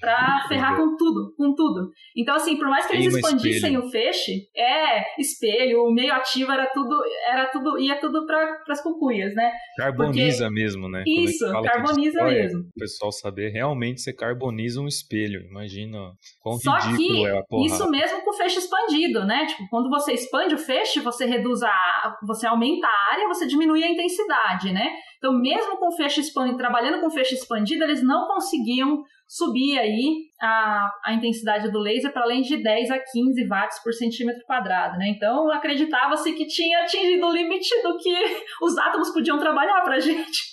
para 0.00 0.46
ferrar 0.48 0.76
com 0.76 0.96
tudo, 0.96 1.34
com 1.36 1.54
tudo. 1.54 1.90
Então, 2.16 2.34
assim, 2.34 2.56
por 2.56 2.68
mais 2.68 2.86
que 2.86 2.94
eles 2.94 3.14
expandissem 3.14 3.74
espelho. 3.74 3.84
o 3.84 3.90
feixe, 3.90 4.48
é, 4.56 5.20
espelho, 5.20 5.84
o 5.84 5.92
meio 5.92 6.12
ativo 6.12 6.50
era 6.50 6.66
tudo, 6.66 7.00
era 7.28 7.46
tudo, 7.46 7.78
ia 7.78 8.00
tudo 8.00 8.26
para 8.26 8.62
as 8.68 8.82
cucuias, 8.82 9.34
né? 9.34 9.52
Carboniza 9.76 10.50
mesmo, 10.50 10.88
né? 10.88 11.04
Isso, 11.06 11.44
carboniza 11.62 12.12
destrói, 12.12 12.34
mesmo. 12.34 12.60
O 12.60 12.78
pessoal 12.78 13.12
saber 13.12 13.50
realmente 13.50 14.00
você 14.00 14.12
carboniza 14.12 14.80
um 14.80 14.86
espelho. 14.86 15.42
Imagina 15.48 16.12
quão 16.40 16.58
Só 16.58 16.76
ridículo 16.76 17.20
que 17.20 17.26
é 17.26 17.38
a 17.38 17.42
porra. 17.42 17.66
isso 17.66 17.90
mesmo 17.90 18.22
com 18.22 18.30
o 18.30 18.36
feixe 18.36 18.58
expandido, 18.58 19.24
né? 19.26 19.46
Tipo, 19.46 19.68
quando 19.68 19.90
você 19.90 20.12
expande 20.12 20.54
o 20.54 20.58
feixe, 20.58 21.00
você 21.00 21.26
reduz 21.26 21.62
a. 21.62 22.16
você 22.26 22.46
aumenta 22.46 22.86
a 22.86 23.14
área, 23.14 23.28
você 23.28 23.46
diminui 23.46 23.84
a 23.84 23.90
intensidade, 23.90 24.72
né? 24.72 24.90
Então, 25.18 25.38
mesmo 25.38 25.76
com 25.76 25.88
o 25.88 25.96
feixe 25.96 26.20
expandido, 26.20 26.56
trabalhando 26.56 27.00
com 27.00 27.08
o 27.08 27.10
feixe 27.10 27.34
expandido, 27.34 27.84
eles 27.84 28.02
não 28.02 28.26
conseguiam 28.26 29.04
subir 29.30 29.78
aí 29.78 30.24
a, 30.42 30.90
a 31.06 31.14
intensidade 31.14 31.70
do 31.70 31.78
laser 31.78 32.12
para 32.12 32.22
além 32.22 32.42
de 32.42 32.60
10 32.60 32.90
a 32.90 32.98
15 32.98 33.46
watts 33.46 33.80
por 33.80 33.92
centímetro 33.92 34.42
quadrado, 34.44 34.98
né? 34.98 35.06
Então, 35.08 35.48
acreditava-se 35.52 36.32
que 36.32 36.48
tinha 36.48 36.80
atingido 36.80 37.28
o 37.28 37.32
limite 37.32 37.80
do 37.80 37.96
que 37.96 38.12
os 38.60 38.76
átomos 38.76 39.12
podiam 39.12 39.38
trabalhar 39.38 39.82
pra 39.82 40.00
gente. 40.02 40.50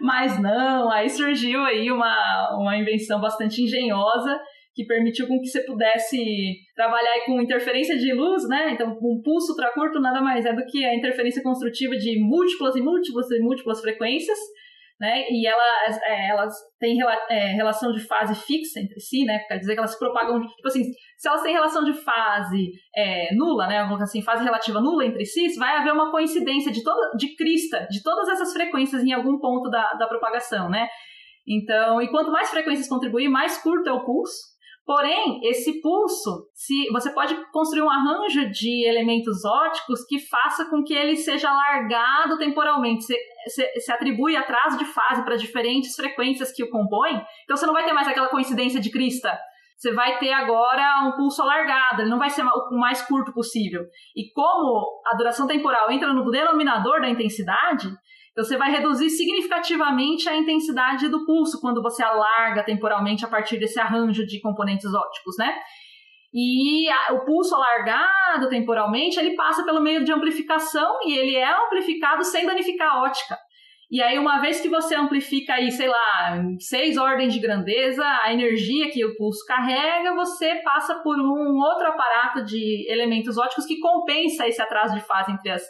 Mas 0.00 0.40
não, 0.40 0.90
aí 0.90 1.08
surgiu 1.10 1.62
aí 1.64 1.90
uma, 1.90 2.56
uma 2.58 2.78
invenção 2.78 3.20
bastante 3.20 3.62
engenhosa 3.62 4.40
que 4.74 4.86
permitiu 4.86 5.28
com 5.28 5.38
que 5.38 5.46
você 5.46 5.60
pudesse 5.60 6.56
trabalhar 6.74 7.26
com 7.26 7.42
interferência 7.42 7.96
de 7.96 8.12
luz, 8.14 8.48
né? 8.48 8.70
Então, 8.72 8.90
um 9.02 9.20
pulso 9.22 9.52
ultracurto 9.52 10.00
nada 10.00 10.22
mais 10.22 10.46
é 10.46 10.52
do 10.52 10.64
que 10.64 10.82
a 10.82 10.94
interferência 10.94 11.42
construtiva 11.42 11.94
de 11.94 12.18
múltiplas 12.18 12.74
e 12.74 12.80
múltiplas 12.80 13.30
e 13.30 13.38
múltiplas 13.38 13.80
frequências, 13.82 14.38
né? 15.00 15.24
E 15.28 15.46
elas, 15.46 16.00
é, 16.02 16.28
elas 16.28 16.54
têm 16.78 16.96
rela- 16.96 17.26
é, 17.28 17.52
relação 17.52 17.92
de 17.92 18.00
fase 18.00 18.34
fixa 18.34 18.80
entre 18.80 18.98
si, 19.00 19.24
né? 19.24 19.38
Quer 19.48 19.58
dizer 19.58 19.74
que 19.74 19.78
elas 19.78 19.92
se 19.92 19.98
propagam, 19.98 20.40
tipo 20.40 20.68
assim, 20.68 20.82
se 21.18 21.28
elas 21.28 21.42
têm 21.42 21.52
relação 21.52 21.84
de 21.84 21.92
fase 21.92 22.70
é, 22.96 23.34
nula, 23.34 23.66
né? 23.66 23.78
Assim, 24.00 24.22
fase 24.22 24.44
relativa 24.44 24.80
nula 24.80 25.04
entre 25.04 25.24
si, 25.24 25.58
vai 25.58 25.76
haver 25.76 25.92
uma 25.92 26.10
coincidência 26.10 26.70
de 26.70 26.82
toda, 26.82 27.16
de 27.16 27.34
crista 27.36 27.86
de 27.90 28.02
todas 28.02 28.28
essas 28.28 28.52
frequências 28.52 29.02
em 29.02 29.12
algum 29.12 29.38
ponto 29.38 29.68
da, 29.68 29.92
da 29.94 30.06
propagação, 30.06 30.68
né? 30.68 30.88
Então, 31.46 32.00
e 32.00 32.08
quanto 32.08 32.30
mais 32.32 32.48
frequências 32.50 32.88
contribuir, 32.88 33.28
mais 33.28 33.58
curto 33.62 33.88
é 33.88 33.92
o 33.92 34.04
pulso. 34.04 34.53
Porém, 34.86 35.40
esse 35.42 35.80
pulso, 35.80 36.46
se 36.52 36.90
você 36.92 37.10
pode 37.10 37.34
construir 37.50 37.82
um 37.82 37.90
arranjo 37.90 38.50
de 38.50 38.86
elementos 38.86 39.42
óticos 39.42 40.04
que 40.06 40.18
faça 40.18 40.68
com 40.68 40.84
que 40.84 40.92
ele 40.92 41.16
seja 41.16 41.48
alargado 41.48 42.36
temporalmente. 42.36 43.02
Você, 43.02 43.72
você 43.74 43.92
atribui 43.92 44.36
atraso 44.36 44.76
de 44.76 44.84
fase 44.84 45.24
para 45.24 45.36
diferentes 45.36 45.94
frequências 45.96 46.52
que 46.52 46.62
o 46.62 46.68
compõem. 46.68 47.22
Então 47.44 47.56
você 47.56 47.64
não 47.64 47.72
vai 47.72 47.86
ter 47.86 47.94
mais 47.94 48.06
aquela 48.06 48.28
coincidência 48.28 48.78
de 48.78 48.90
crista. 48.90 49.38
Você 49.78 49.92
vai 49.92 50.18
ter 50.18 50.32
agora 50.32 51.02
um 51.06 51.12
pulso 51.12 51.42
alargado, 51.42 52.02
ele 52.02 52.10
não 52.10 52.18
vai 52.18 52.30
ser 52.30 52.42
o 52.42 52.78
mais 52.78 53.02
curto 53.02 53.32
possível. 53.32 53.82
E 54.14 54.30
como 54.32 55.02
a 55.06 55.16
duração 55.16 55.46
temporal 55.46 55.90
entra 55.90 56.12
no 56.12 56.30
denominador 56.30 57.00
da 57.00 57.08
intensidade, 57.08 57.88
então 58.34 58.44
você 58.44 58.56
vai 58.56 58.68
reduzir 58.68 59.08
significativamente 59.10 60.28
a 60.28 60.36
intensidade 60.36 61.08
do 61.08 61.24
pulso 61.24 61.60
quando 61.60 61.80
você 61.80 62.02
alarga 62.02 62.64
temporalmente 62.64 63.24
a 63.24 63.28
partir 63.28 63.58
desse 63.58 63.78
arranjo 63.78 64.26
de 64.26 64.40
componentes 64.40 64.92
ópticos, 64.92 65.36
né? 65.38 65.54
E 66.34 66.90
a- 66.90 67.12
o 67.12 67.24
pulso 67.24 67.54
alargado 67.54 68.48
temporalmente, 68.48 69.20
ele 69.20 69.36
passa 69.36 69.64
pelo 69.64 69.80
meio 69.80 70.02
de 70.02 70.12
amplificação 70.12 70.98
e 71.06 71.16
ele 71.16 71.36
é 71.36 71.48
amplificado 71.48 72.24
sem 72.24 72.44
danificar 72.44 72.90
a 72.96 73.02
ótica. 73.04 73.38
E 73.88 74.02
aí, 74.02 74.18
uma 74.18 74.40
vez 74.40 74.60
que 74.60 74.68
você 74.68 74.96
amplifica 74.96 75.54
aí, 75.54 75.70
sei 75.70 75.86
lá, 75.86 76.42
seis 76.58 76.96
ordens 76.96 77.32
de 77.32 77.38
grandeza, 77.38 78.04
a 78.24 78.32
energia 78.32 78.90
que 78.90 79.04
o 79.04 79.14
pulso 79.16 79.44
carrega, 79.46 80.12
você 80.14 80.56
passa 80.64 80.96
por 81.04 81.16
um 81.20 81.56
outro 81.60 81.86
aparato 81.86 82.44
de 82.44 82.90
elementos 82.90 83.38
óticos 83.38 83.64
que 83.64 83.78
compensa 83.78 84.48
esse 84.48 84.60
atraso 84.60 84.96
de 84.96 85.02
fase 85.02 85.30
entre 85.30 85.50
as, 85.52 85.62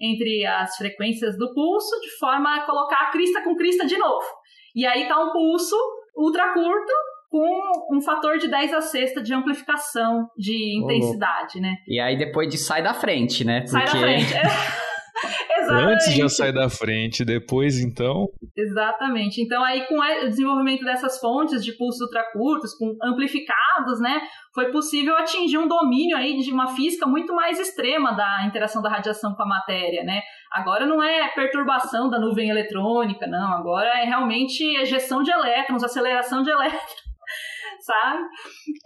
entre 0.00 0.46
as 0.46 0.76
frequências 0.76 1.36
do 1.36 1.52
pulso, 1.52 2.00
de 2.00 2.18
forma 2.18 2.56
a 2.56 2.66
colocar 2.66 3.08
a 3.08 3.10
crista 3.10 3.42
com 3.42 3.56
crista 3.56 3.86
de 3.86 3.98
novo. 3.98 4.26
E 4.74 4.86
aí 4.86 5.06
tá 5.06 5.20
um 5.20 5.32
pulso 5.32 5.76
ultra 6.16 6.52
curto 6.52 6.92
com 7.30 7.96
um 7.96 8.00
fator 8.00 8.38
de 8.38 8.48
10 8.48 8.74
a 8.74 8.80
sexta 8.80 9.22
de 9.22 9.32
amplificação 9.32 10.26
de 10.36 10.78
intensidade, 10.78 11.60
né? 11.60 11.76
E 11.86 12.00
aí 12.00 12.16
depois 12.16 12.48
de 12.48 12.58
sai 12.58 12.82
da 12.82 12.92
frente, 12.92 13.44
né? 13.44 13.64
Sai 13.66 13.84
da 13.84 13.90
Porque 13.90 14.04
frente. 14.04 14.32
Exatamente. 15.58 15.92
Antes 15.92 16.14
já 16.14 16.28
sai 16.28 16.52
da 16.52 16.68
frente, 16.68 17.24
depois 17.24 17.78
então. 17.80 18.26
Exatamente. 18.56 19.40
Então, 19.42 19.62
aí, 19.62 19.86
com 19.86 19.98
o 19.98 20.28
desenvolvimento 20.28 20.84
dessas 20.84 21.18
fontes 21.18 21.64
de 21.64 21.76
pulsos 21.76 22.00
ultracurtos, 22.00 22.74
com 22.74 22.96
amplificados, 23.02 24.00
né, 24.00 24.20
foi 24.54 24.70
possível 24.70 25.16
atingir 25.16 25.58
um 25.58 25.68
domínio 25.68 26.16
aí 26.16 26.38
de 26.38 26.52
uma 26.52 26.68
física 26.74 27.06
muito 27.06 27.34
mais 27.34 27.58
extrema 27.58 28.12
da 28.12 28.44
interação 28.46 28.82
da 28.82 28.88
radiação 28.90 29.34
com 29.34 29.42
a 29.42 29.46
matéria, 29.46 30.02
né? 30.04 30.20
Agora 30.52 30.86
não 30.86 31.02
é 31.02 31.28
perturbação 31.28 32.08
da 32.10 32.18
nuvem 32.18 32.48
eletrônica, 32.50 33.26
não. 33.26 33.52
Agora 33.52 33.88
é 34.00 34.04
realmente 34.04 34.62
ejeção 34.80 35.22
de 35.22 35.30
elétrons, 35.30 35.84
aceleração 35.84 36.42
de 36.42 36.50
elétrons, 36.50 36.82
sabe? 37.80 38.22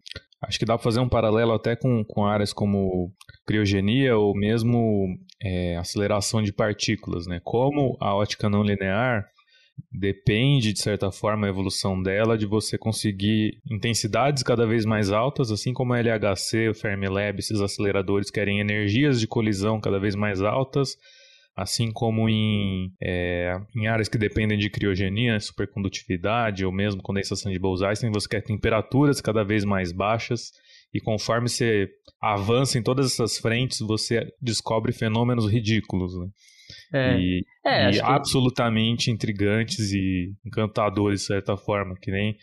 Acho 0.47 0.59
que 0.59 0.65
dá 0.65 0.75
para 0.77 0.83
fazer 0.83 0.99
um 0.99 1.09
paralelo 1.09 1.53
até 1.53 1.75
com, 1.75 2.03
com 2.03 2.25
áreas 2.25 2.53
como 2.53 3.11
criogenia 3.45 4.15
ou 4.17 4.35
mesmo 4.35 5.07
é, 5.41 5.75
aceleração 5.77 6.41
de 6.41 6.53
partículas, 6.53 7.27
né? 7.27 7.41
Como 7.43 7.97
a 7.99 8.15
ótica 8.15 8.49
não 8.49 8.63
linear 8.63 9.25
depende, 9.91 10.73
de 10.73 10.79
certa 10.79 11.11
forma, 11.11 11.47
a 11.47 11.49
evolução 11.49 12.01
dela 12.01 12.37
de 12.37 12.45
você 12.45 12.77
conseguir 12.77 13.61
intensidades 13.69 14.43
cada 14.43 14.65
vez 14.65 14.85
mais 14.85 15.11
altas, 15.11 15.51
assim 15.51 15.73
como 15.73 15.93
a 15.93 15.99
LHC, 15.99 16.69
o 16.69 16.73
Fermilab, 16.73 17.39
esses 17.39 17.59
aceleradores 17.59 18.29
querem 18.29 18.59
energias 18.59 19.19
de 19.19 19.27
colisão 19.27 19.79
cada 19.79 19.99
vez 19.99 20.15
mais 20.15 20.41
altas, 20.41 20.97
assim 21.55 21.91
como 21.91 22.27
em, 22.27 22.91
é, 23.01 23.57
em 23.75 23.87
áreas 23.87 24.09
que 24.09 24.17
dependem 24.17 24.57
de 24.57 24.69
criogenia, 24.69 25.39
supercondutividade 25.39 26.65
ou 26.65 26.71
mesmo 26.71 27.01
condensação 27.01 27.51
de 27.51 27.59
Bose-Einstein, 27.59 28.11
você 28.11 28.27
quer 28.27 28.41
temperaturas 28.41 29.21
cada 29.21 29.43
vez 29.43 29.63
mais 29.63 29.91
baixas 29.91 30.51
e 30.93 30.99
conforme 30.99 31.47
você 31.47 31.87
avança 32.21 32.77
em 32.77 32.83
todas 32.83 33.11
essas 33.13 33.37
frentes, 33.37 33.79
você 33.79 34.27
descobre 34.41 34.91
fenômenos 34.91 35.49
ridículos, 35.51 36.17
né? 36.17 36.27
É, 36.93 37.17
e, 37.19 37.45
é, 37.65 37.89
e 37.89 37.93
que- 37.93 38.01
absolutamente 38.01 39.11
intrigantes 39.11 39.91
e 39.91 40.33
encantadores, 40.45 41.21
de 41.21 41.27
certa 41.27 41.55
forma, 41.57 41.95
que 42.01 42.11
nem 42.11 42.35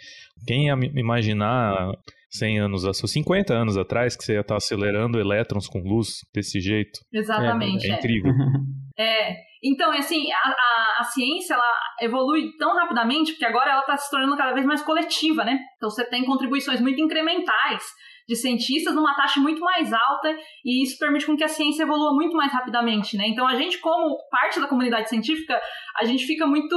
quem 0.46 0.66
ia 0.66 0.74
imaginar 0.94 1.92
100 2.30 2.60
anos, 2.60 2.84
ou 2.84 2.94
50 2.94 3.52
anos 3.54 3.76
atrás, 3.76 4.16
que 4.16 4.24
você 4.24 4.34
ia 4.34 4.40
estar 4.40 4.56
acelerando 4.56 5.20
elétrons 5.20 5.66
com 5.66 5.80
luz 5.80 6.20
desse 6.34 6.60
jeito. 6.60 7.00
Exatamente. 7.12 7.86
É 7.86 7.94
é. 7.94 7.98
incrível. 7.98 8.32
É, 8.98 9.36
Então, 9.64 9.92
assim, 9.92 10.30
a, 10.32 10.48
a, 10.48 10.96
a, 11.00 11.04
ciência 11.04 11.54
ela 11.54 11.78
evolui 12.00 12.50
tão 12.58 12.74
rapidamente, 12.74 13.32
porque 13.32 13.44
agora 13.44 13.70
ela 13.70 13.80
está 13.80 13.96
se 13.96 14.10
tornando 14.10 14.36
cada 14.36 14.52
vez 14.52 14.66
mais 14.66 14.82
coletiva, 14.82 15.44
né? 15.44 15.58
Então 15.76 15.88
você 15.88 16.04
tem 16.04 16.24
contribuições 16.24 16.80
muito 16.80 17.00
incrementais 17.00 17.84
de 18.28 18.36
cientistas 18.36 18.94
numa 18.94 19.14
taxa 19.14 19.40
muito 19.40 19.60
mais 19.60 19.92
alta 19.92 20.34
e 20.64 20.82
isso 20.82 20.98
permite 20.98 21.26
com 21.26 21.36
que 21.36 21.44
a 21.44 21.48
ciência 21.48 21.82
evolua 21.82 22.14
muito 22.14 22.36
mais 22.36 22.52
rapidamente, 22.52 23.16
né? 23.16 23.26
Então 23.26 23.46
a 23.46 23.54
gente 23.56 23.78
como 23.78 24.16
parte 24.30 24.60
da 24.60 24.68
comunidade 24.68 25.08
científica, 25.08 25.60
a 25.98 26.04
gente 26.04 26.24
fica 26.24 26.46
muito 26.46 26.76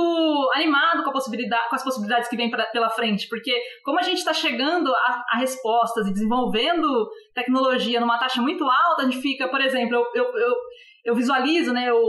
animado 0.56 1.04
com, 1.04 1.10
a 1.10 1.14
possibilidade, 1.14 1.70
com 1.70 1.76
as 1.76 1.84
possibilidades 1.84 2.30
que 2.30 2.36
vem 2.36 2.50
pra, 2.50 2.66
pela 2.68 2.90
frente, 2.90 3.28
porque 3.30 3.56
como 3.84 4.00
a 4.00 4.04
gente 4.04 4.18
está 4.18 4.34
chegando 4.34 4.94
a, 4.94 5.24
a, 5.32 5.38
respostas 5.38 6.08
e 6.08 6.14
desenvolvendo 6.14 7.08
tecnologia 7.34 8.00
numa 8.00 8.18
taxa 8.18 8.42
muito 8.42 8.64
alta, 8.64 9.04
a 9.04 9.06
gente 9.06 9.22
fica, 9.22 9.48
por 9.48 9.62
exemplo, 9.62 9.96
eu, 9.96 10.04
eu, 10.16 10.38
eu, 10.38 10.56
eu 11.06 11.16
visualizo, 11.16 11.72
né, 11.72 11.90
eu, 11.90 12.02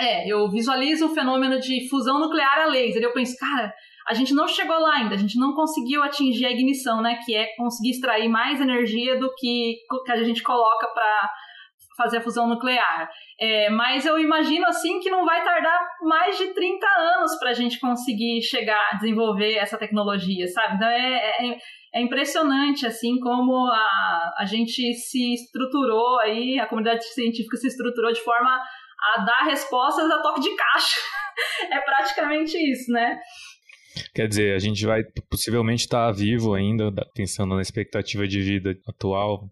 é, 0.00 0.28
eu 0.28 0.50
visualizo 0.50 1.06
o 1.06 1.14
fenômeno 1.14 1.60
de 1.60 1.88
fusão 1.88 2.18
nuclear 2.18 2.62
a 2.62 2.66
laser, 2.66 3.02
eu 3.02 3.12
penso, 3.12 3.36
cara, 3.38 3.72
a 4.08 4.14
gente 4.14 4.34
não 4.34 4.48
chegou 4.48 4.78
lá 4.78 4.96
ainda, 4.96 5.14
a 5.14 5.18
gente 5.18 5.38
não 5.38 5.54
conseguiu 5.54 6.02
atingir 6.02 6.44
a 6.44 6.50
ignição, 6.50 7.00
né? 7.00 7.20
Que 7.24 7.36
é 7.36 7.54
conseguir 7.56 7.90
extrair 7.90 8.28
mais 8.28 8.60
energia 8.60 9.18
do 9.18 9.32
que, 9.36 9.76
que 10.04 10.12
a 10.12 10.24
gente 10.24 10.42
coloca 10.42 10.88
para 10.88 11.30
fazer 12.02 12.18
a 12.18 12.20
fusão 12.20 12.48
nuclear. 12.48 13.08
É, 13.40 13.70
mas 13.70 14.04
eu 14.04 14.18
imagino 14.18 14.66
assim 14.66 15.00
que 15.00 15.10
não 15.10 15.24
vai 15.24 15.42
tardar 15.42 15.80
mais 16.02 16.36
de 16.36 16.48
30 16.52 16.86
anos 16.86 17.38
para 17.38 17.50
a 17.50 17.54
gente 17.54 17.78
conseguir 17.80 18.42
chegar 18.42 18.90
a 18.90 18.96
desenvolver 18.96 19.54
essa 19.54 19.78
tecnologia, 19.78 20.46
sabe? 20.48 20.76
Então 20.76 20.88
é, 20.88 21.14
é, 21.14 21.58
é 21.94 22.00
impressionante 22.02 22.86
assim 22.86 23.18
como 23.20 23.66
a, 23.66 24.34
a 24.38 24.44
gente 24.44 24.94
se 24.94 25.34
estruturou 25.34 26.20
aí, 26.20 26.58
a 26.58 26.66
comunidade 26.66 27.04
científica 27.04 27.56
se 27.56 27.68
estruturou 27.68 28.12
de 28.12 28.20
forma 28.20 28.60
a 29.14 29.24
dar 29.24 29.44
respostas 29.44 30.10
a 30.10 30.22
toque 30.22 30.40
de 30.40 30.54
caixa. 30.54 31.00
é 31.70 31.80
praticamente 31.80 32.56
isso, 32.56 32.90
né? 32.92 33.18
Quer 34.14 34.28
dizer, 34.28 34.54
a 34.54 34.58
gente 34.58 34.84
vai 34.86 35.02
possivelmente 35.30 35.82
estar 35.82 36.06
tá 36.06 36.12
vivo 36.12 36.54
ainda, 36.54 36.90
pensando 37.14 37.54
na 37.54 37.62
expectativa 37.62 38.26
de 38.26 38.40
vida 38.40 38.76
atual, 38.86 39.50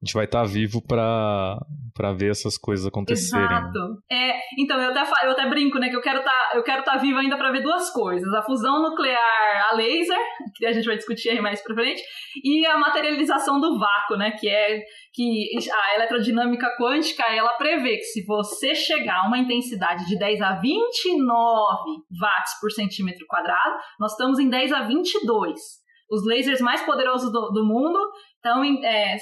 a 0.00 0.04
gente 0.06 0.14
vai 0.14 0.26
estar 0.26 0.42
tá 0.42 0.46
vivo 0.46 0.80
para 0.80 2.12
ver 2.16 2.30
essas 2.30 2.56
coisas 2.56 2.86
acontecerem. 2.86 3.44
Exato. 3.44 3.78
É, 4.08 4.38
então, 4.56 4.80
eu 4.80 4.90
até, 4.90 5.26
eu 5.26 5.30
até 5.32 5.48
brinco, 5.48 5.76
né, 5.78 5.88
que 5.88 5.96
eu 5.96 6.00
quero 6.00 6.22
tá, 6.22 6.52
estar 6.54 6.82
tá 6.82 6.96
vivo 6.98 7.18
ainda 7.18 7.36
para 7.36 7.50
ver 7.50 7.62
duas 7.62 7.90
coisas. 7.90 8.32
A 8.32 8.42
fusão 8.42 8.80
nuclear 8.80 9.66
a 9.70 9.74
laser, 9.74 10.18
que 10.54 10.64
a 10.66 10.72
gente 10.72 10.86
vai 10.86 10.96
discutir 10.96 11.30
aí 11.30 11.40
mais 11.40 11.60
pra 11.64 11.74
frente, 11.74 12.00
e 12.44 12.64
a 12.64 12.78
materialização 12.78 13.60
do 13.60 13.76
vácuo, 13.76 14.16
né, 14.16 14.30
que 14.30 14.48
é 14.48 14.84
que 15.12 15.48
a 15.72 15.94
eletrodinâmica 15.96 16.68
quântica, 16.78 17.24
ela 17.34 17.54
prevê 17.54 17.96
que 17.96 18.04
se 18.04 18.24
você 18.24 18.76
chegar 18.76 19.24
a 19.24 19.26
uma 19.26 19.38
intensidade 19.38 20.06
de 20.06 20.16
10 20.16 20.40
a 20.42 20.52
29 20.60 21.90
watts 22.20 22.60
por 22.60 22.70
centímetro 22.70 23.26
quadrado, 23.26 23.78
nós 23.98 24.12
estamos 24.12 24.38
em 24.38 24.48
10 24.48 24.72
a 24.72 24.82
22 24.82 25.58
os 26.10 26.24
lasers 26.26 26.60
mais 26.60 26.82
poderosos 26.82 27.30
do, 27.30 27.50
do 27.50 27.64
mundo 27.64 27.98
estão, 28.38 28.64
é, 28.64 29.16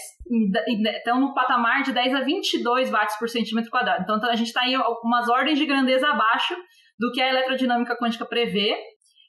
no 1.18 1.34
patamar 1.34 1.82
de 1.82 1.92
10 1.92 2.14
a 2.14 2.20
22 2.20 2.90
watts 2.90 3.18
por 3.18 3.28
centímetro 3.28 3.70
quadrado. 3.70 4.02
Então, 4.02 4.30
a 4.30 4.36
gente 4.36 4.48
está 4.48 4.66
em 4.66 4.74
algumas 4.74 5.28
ordens 5.28 5.58
de 5.58 5.66
grandeza 5.66 6.08
abaixo 6.08 6.54
do 6.98 7.10
que 7.12 7.20
a 7.20 7.28
eletrodinâmica 7.28 7.96
quântica 7.96 8.24
prevê, 8.24 8.76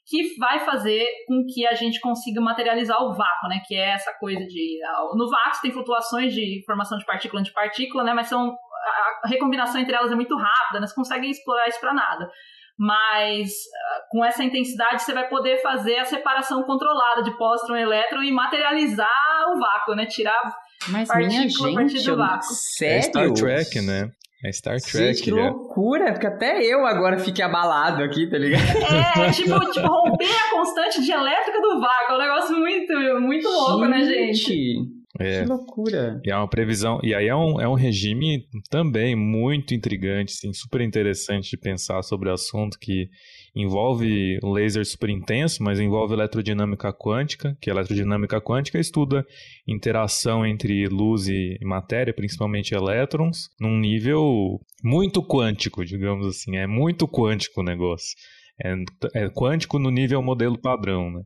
que 0.06 0.38
vai 0.38 0.60
fazer 0.60 1.04
com 1.26 1.44
que 1.52 1.66
a 1.66 1.74
gente 1.74 2.00
consiga 2.00 2.40
materializar 2.40 3.02
o 3.02 3.12
vácuo, 3.14 3.48
né? 3.48 3.60
Que 3.66 3.74
é 3.74 3.90
essa 3.90 4.12
coisa 4.18 4.40
de... 4.46 4.78
No 5.14 5.28
vácuo 5.28 5.60
tem 5.60 5.70
flutuações 5.70 6.32
de 6.32 6.62
formação 6.64 6.96
de 6.96 7.04
partícula 7.04 7.40
antipartícula, 7.40 8.04
né? 8.04 8.14
Mas 8.14 8.28
são, 8.28 8.56
a 9.22 9.28
recombinação 9.28 9.80
entre 9.80 9.94
elas 9.94 10.10
é 10.10 10.14
muito 10.14 10.34
rápida, 10.34 10.80
né? 10.80 10.86
Você 10.86 10.94
consegue 10.94 11.28
explorar 11.28 11.68
isso 11.68 11.80
para 11.80 11.92
nada 11.92 12.30
mas 12.78 13.50
ah, 13.74 13.87
com 14.10 14.24
essa 14.24 14.42
intensidade 14.42 15.02
você 15.02 15.12
vai 15.12 15.28
poder 15.28 15.60
fazer 15.60 15.96
a 15.96 16.04
separação 16.04 16.62
controlada 16.62 17.22
de 17.22 17.36
póstron 17.36 17.76
e 17.76 17.82
elétron 17.82 18.22
e 18.22 18.32
materializar 18.32 19.08
o 19.54 19.58
vácuo, 19.58 19.94
né? 19.94 20.06
Tirar 20.06 20.40
mas 20.88 21.08
minha 21.14 21.48
gente, 21.48 22.04
do 22.04 22.16
vácuo. 22.16 22.46
Sério? 22.76 22.96
É 22.96 23.02
Star 23.02 23.32
Trek, 23.32 23.80
né? 23.80 24.10
É 24.44 24.52
Star 24.52 24.80
Trek. 24.80 25.14
Gente, 25.14 25.22
que 25.22 25.30
loucura, 25.32 26.12
porque 26.12 26.26
até 26.26 26.62
eu 26.62 26.86
agora 26.86 27.18
fiquei 27.18 27.44
abalado 27.44 28.02
aqui, 28.04 28.28
tá 28.30 28.38
ligado? 28.38 28.62
É, 28.62 29.30
tipo, 29.32 29.58
tipo 29.72 29.86
romper 29.86 30.30
a 30.30 30.50
constante 30.50 31.02
de 31.02 31.10
elétrica 31.10 31.60
do 31.60 31.80
vácuo. 31.80 32.12
É 32.12 32.14
um 32.14 32.18
negócio 32.18 32.56
muito, 32.56 33.20
muito 33.20 33.48
louco, 33.48 33.84
gente. 33.84 33.90
né, 33.90 34.04
gente? 34.04 34.98
É, 35.18 35.42
que 35.42 35.48
loucura! 35.48 36.20
E 36.24 36.30
é 36.30 36.36
uma 36.36 36.48
previsão. 36.48 37.00
E 37.02 37.12
aí 37.12 37.26
é 37.26 37.34
um, 37.34 37.60
é 37.60 37.68
um 37.68 37.74
regime 37.74 38.44
também 38.70 39.16
muito 39.16 39.74
intrigante, 39.74 40.32
sim, 40.32 40.52
super 40.52 40.80
interessante 40.80 41.50
de 41.50 41.56
pensar 41.56 42.02
sobre 42.02 42.28
o 42.28 42.32
assunto 42.32 42.78
que 42.78 43.08
envolve 43.54 44.38
um 44.42 44.52
laser 44.52 44.84
super 44.84 45.10
intenso, 45.10 45.62
mas 45.62 45.80
envolve 45.80 46.14
eletrodinâmica 46.14 46.92
quântica, 46.92 47.56
que 47.60 47.70
a 47.70 47.74
eletrodinâmica 47.74 48.40
quântica 48.40 48.78
estuda 48.78 49.26
interação 49.66 50.46
entre 50.46 50.86
luz 50.88 51.28
e 51.28 51.58
matéria, 51.62 52.14
principalmente 52.14 52.74
elétrons, 52.74 53.50
num 53.60 53.78
nível 53.78 54.60
muito 54.82 55.22
quântico, 55.22 55.84
digamos 55.84 56.26
assim. 56.26 56.56
É 56.56 56.66
muito 56.66 57.06
quântico 57.08 57.60
o 57.60 57.64
negócio. 57.64 58.16
É, 58.62 59.24
é 59.24 59.28
quântico 59.28 59.78
no 59.78 59.90
nível 59.90 60.22
modelo 60.22 60.58
padrão, 60.58 61.10
né? 61.10 61.22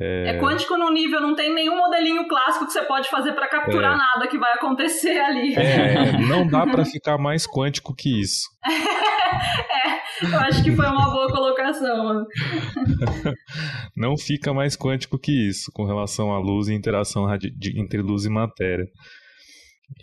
É... 0.00 0.36
é 0.36 0.40
quântico 0.40 0.76
no 0.76 0.92
nível, 0.92 1.20
não 1.20 1.34
tem 1.34 1.52
nenhum 1.52 1.76
modelinho 1.76 2.28
clássico 2.28 2.66
que 2.66 2.72
você 2.72 2.82
pode 2.82 3.08
fazer 3.08 3.32
para 3.32 3.48
capturar 3.48 3.94
é... 3.94 3.96
nada 3.96 4.28
que 4.28 4.38
vai 4.38 4.52
acontecer 4.52 5.18
ali. 5.18 5.54
É, 5.56 6.12
não 6.28 6.46
dá 6.46 6.64
para 6.64 6.84
ficar 6.84 7.18
mais 7.18 7.46
quântico 7.48 7.94
que 7.94 8.20
isso. 8.20 8.48
é, 8.64 9.97
eu 10.22 10.40
acho 10.40 10.62
que 10.62 10.74
foi 10.74 10.86
uma 10.86 11.10
boa 11.10 11.28
colocação. 11.28 12.24
não 13.96 14.16
fica 14.16 14.52
mais 14.52 14.76
quântico 14.76 15.18
que 15.18 15.48
isso 15.48 15.70
com 15.72 15.84
relação 15.84 16.32
à 16.32 16.38
luz 16.38 16.68
e 16.68 16.74
interação 16.74 17.26
entre 17.32 18.02
luz 18.02 18.24
e 18.24 18.30
matéria. 18.30 18.86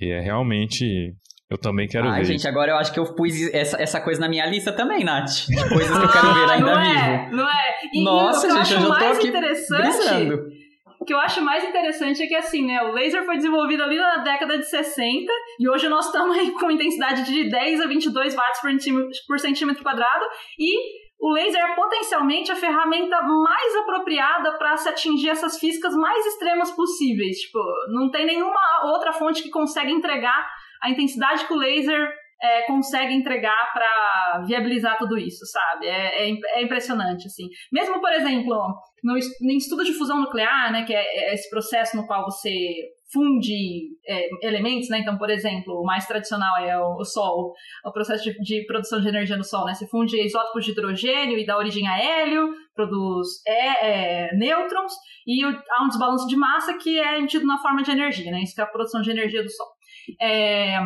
E 0.01 0.11
é 0.11 0.19
realmente 0.19 1.13
eu 1.49 1.59
também 1.59 1.87
quero 1.87 2.07
Ai, 2.07 2.21
ver. 2.21 2.25
gente, 2.25 2.47
agora 2.47 2.71
eu 2.71 2.77
acho 2.77 2.91
que 2.91 2.99
eu 2.99 3.05
pus 3.13 3.39
essa, 3.53 3.79
essa 3.79 4.01
coisa 4.01 4.19
na 4.19 4.27
minha 4.27 4.45
lista 4.47 4.71
também, 4.71 5.03
Nath. 5.03 5.45
De 5.47 5.55
coisas 5.69 5.95
que 5.95 6.03
eu 6.03 6.11
quero 6.11 6.33
ver 6.33 6.49
ainda 6.49 6.75
não 6.75 6.83
vivo. 6.83 6.99
É, 6.99 7.29
não 7.31 7.47
é? 7.47 7.63
E, 7.93 8.03
Nossa, 8.03 8.49
gente, 8.49 8.73
eu 8.73 8.81
já 8.81 8.95
tô 8.95 9.05
aqui 9.05 9.31
brisando. 9.31 10.64
O 11.05 11.07
que 11.07 11.13
eu 11.13 11.19
acho 11.19 11.39
mais 11.39 11.63
interessante 11.63 12.23
é 12.23 12.25
que, 12.25 12.33
assim, 12.33 12.65
né, 12.65 12.81
o 12.81 12.91
laser 12.91 13.23
foi 13.27 13.35
desenvolvido 13.35 13.83
ali 13.83 13.95
na 13.95 14.23
década 14.23 14.57
de 14.57 14.67
60 14.67 15.31
e 15.59 15.69
hoje 15.69 15.87
nós 15.87 16.07
estamos 16.07 16.35
aí 16.35 16.49
com 16.49 16.71
intensidade 16.71 17.23
de 17.23 17.47
10 17.47 17.81
a 17.81 17.85
22 17.85 18.33
watts 18.33 18.59
por 18.59 18.71
centímetro, 18.71 19.11
por 19.27 19.39
centímetro 19.39 19.83
quadrado 19.83 20.25
e 20.57 20.75
o 21.19 21.31
laser 21.31 21.63
é 21.63 21.75
potencialmente 21.75 22.51
a 22.51 22.55
ferramenta 22.55 23.21
mais 23.21 23.75
apropriada 23.75 24.57
para 24.57 24.75
se 24.77 24.89
atingir 24.89 25.29
essas 25.29 25.59
físicas 25.59 25.95
mais 25.95 26.25
extremas 26.25 26.71
possíveis. 26.71 27.37
Tipo, 27.37 27.59
não 27.89 28.09
tem 28.09 28.25
nenhuma 28.25 28.59
outra 28.85 29.13
fonte 29.13 29.43
que 29.43 29.51
consegue 29.51 29.91
entregar 29.91 30.49
a 30.81 30.89
intensidade 30.89 31.45
que 31.45 31.53
o 31.53 31.57
laser 31.57 32.11
é, 32.45 32.61
consegue 32.67 33.13
entregar 33.13 33.71
para 33.73 34.43
viabilizar 34.45 34.97
tudo 34.97 35.17
isso, 35.17 35.45
sabe? 35.45 35.87
É, 35.87 36.29
é, 36.29 36.33
é, 36.55 36.63
impressionante, 36.63 37.27
assim. 37.27 37.47
Mesmo, 37.71 37.99
por 37.99 38.11
exemplo, 38.11 38.55
no, 39.03 39.13
no, 39.13 39.51
estudo 39.51 39.83
de 39.83 39.93
fusão 39.93 40.19
nuclear, 40.21 40.71
né, 40.71 40.83
que 40.83 40.93
é, 40.93 41.01
é 41.01 41.33
esse 41.33 41.49
processo 41.49 41.97
no 41.97 42.05
qual 42.05 42.23
você 42.23 42.51
funde 43.11 43.89
é, 44.07 44.27
elementos, 44.47 44.89
né? 44.89 44.99
Então, 44.99 45.17
por 45.17 45.29
exemplo, 45.29 45.79
o 45.79 45.85
mais 45.85 46.05
tradicional 46.07 46.57
é 46.57 46.77
o, 46.77 46.97
o 46.97 47.05
Sol, 47.05 47.53
o 47.85 47.91
processo 47.91 48.23
de, 48.23 48.33
de, 48.39 48.65
produção 48.65 48.99
de 48.99 49.07
energia 49.07 49.37
no 49.37 49.43
Sol, 49.43 49.65
né? 49.65 49.73
Você 49.73 49.87
funde 49.87 50.19
isótopos 50.19 50.65
de 50.65 50.71
hidrogênio 50.71 51.37
e 51.37 51.45
dá 51.45 51.57
origem 51.57 51.87
a 51.87 51.97
hélio, 51.97 52.49
produz 52.73 53.27
é, 53.47 54.27
é, 54.27 54.35
nêutrons, 54.35 54.93
e 55.25 55.45
o, 55.45 55.49
há 55.49 55.83
um 55.83 55.87
desbalanço 55.87 56.27
de 56.27 56.35
massa 56.35 56.77
que 56.77 56.99
é 56.99 57.19
emitido 57.19 57.45
na 57.45 57.59
forma 57.59 57.83
de 57.83 57.91
energia, 57.91 58.31
né? 58.31 58.41
Isso 58.41 58.55
que 58.55 58.61
é 58.61 58.63
a 58.63 58.67
produção 58.67 59.01
de 59.01 59.11
energia 59.11 59.43
do 59.43 59.49
Sol. 59.49 59.67
É, 60.21 60.77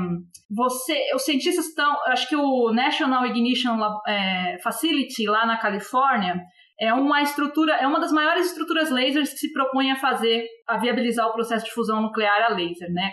você, 0.50 1.12
os 1.14 1.24
cientistas 1.24 1.68
estão, 1.68 1.96
acho 2.08 2.28
que 2.28 2.36
o 2.36 2.72
National 2.72 3.26
Ignition 3.26 3.78
é, 4.08 4.58
Facility 4.64 5.26
lá 5.26 5.46
na 5.46 5.58
Califórnia 5.58 6.42
é 6.80 6.94
uma 6.94 7.22
estrutura, 7.22 7.74
é 7.74 7.86
uma 7.86 8.00
das 8.00 8.12
maiores 8.12 8.48
estruturas 8.48 8.90
lasers 8.90 9.34
que 9.34 9.40
se 9.40 9.52
propõe 9.52 9.92
a 9.92 9.98
fazer, 9.98 10.46
a 10.66 10.78
viabilizar 10.78 11.28
o 11.28 11.34
processo 11.34 11.66
de 11.66 11.74
fusão 11.74 12.02
nuclear 12.02 12.50
a 12.50 12.54
laser, 12.54 12.90
né? 12.92 13.12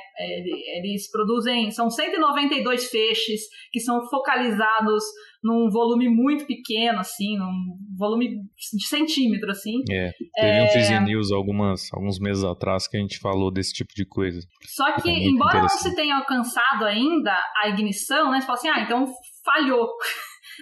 Eles 0.78 1.10
produzem, 1.10 1.72
são 1.72 1.90
192 1.90 2.88
feixes 2.88 3.40
que 3.72 3.80
são 3.80 4.06
focalizados 4.08 5.02
num 5.42 5.68
volume 5.68 6.08
muito 6.08 6.46
pequeno, 6.46 7.00
assim, 7.00 7.36
num 7.36 7.76
volume 7.98 8.28
de 8.28 8.86
centímetro, 8.86 9.50
assim. 9.50 9.82
É, 9.90 10.10
teve 10.34 10.58
é... 10.58 10.64
um 10.64 10.68
Fizzy 10.68 11.00
News 11.00 11.32
algumas, 11.32 11.92
alguns 11.92 12.20
meses 12.20 12.44
atrás 12.44 12.86
que 12.86 12.96
a 12.96 13.00
gente 13.00 13.18
falou 13.18 13.52
desse 13.52 13.72
tipo 13.72 13.92
de 13.94 14.06
coisa. 14.06 14.40
Só 14.64 14.92
que, 15.00 15.10
é 15.10 15.24
embora 15.24 15.60
não 15.60 15.68
se 15.68 15.94
tenha 15.94 16.16
alcançado 16.16 16.84
ainda 16.84 17.36
a 17.62 17.68
ignição, 17.68 18.30
né, 18.30 18.40
você 18.40 18.46
fala 18.46 18.58
assim, 18.58 18.68
ah, 18.68 18.80
então 18.80 19.06
falhou. 19.44 19.88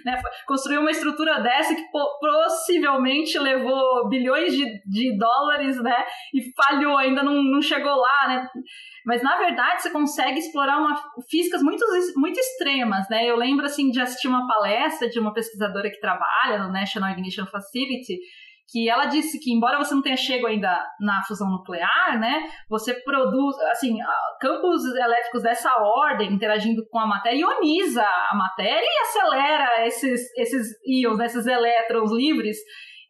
Né? 0.03 0.21
Construir 0.47 0.79
uma 0.79 0.91
estrutura 0.91 1.39
dessa 1.39 1.75
que 1.75 1.83
possivelmente 2.19 3.37
levou 3.37 4.09
bilhões 4.09 4.53
de, 4.53 4.65
de 4.85 5.17
dólares, 5.17 5.81
né? 5.81 6.03
E 6.33 6.41
falhou, 6.53 6.97
ainda 6.97 7.23
não, 7.23 7.41
não 7.43 7.61
chegou 7.61 7.95
lá, 7.95 8.27
né? 8.27 8.49
Mas 9.05 9.21
na 9.21 9.37
verdade 9.37 9.83
você 9.83 9.91
consegue 9.91 10.39
explorar 10.39 10.79
uma, 10.79 10.95
físicas 11.29 11.61
muito, 11.61 11.85
muito 12.15 12.39
extremas, 12.39 13.07
né? 13.09 13.25
Eu 13.25 13.35
lembro 13.35 13.65
assim 13.65 13.91
de 13.91 14.01
assistir 14.01 14.27
uma 14.27 14.47
palestra 14.47 15.07
de 15.07 15.19
uma 15.19 15.33
pesquisadora 15.33 15.89
que 15.89 15.99
trabalha 15.99 16.63
no 16.63 16.71
National 16.71 17.11
Ignition 17.11 17.45
Facility 17.45 18.19
que 18.69 18.89
ela 18.89 19.05
disse 19.05 19.39
que 19.39 19.53
embora 19.53 19.77
você 19.77 19.93
não 19.93 20.01
tenha 20.01 20.17
chego 20.17 20.47
ainda 20.47 20.83
na 20.99 21.21
fusão 21.27 21.49
nuclear, 21.49 22.19
né, 22.19 22.49
você 22.69 22.93
produz, 22.93 23.57
assim, 23.71 23.97
campos 24.41 24.83
elétricos 24.85 25.43
dessa 25.43 25.71
ordem 25.77 26.33
interagindo 26.33 26.83
com 26.89 26.99
a 26.99 27.05
matéria 27.07 27.39
ioniza 27.39 28.03
a 28.03 28.35
matéria 28.35 28.83
e 28.83 29.01
acelera 29.01 29.85
esses 29.85 30.21
esses 30.37 30.67
íons, 30.85 31.17
né, 31.17 31.25
esses 31.25 31.45
elétrons 31.45 32.11
livres 32.11 32.57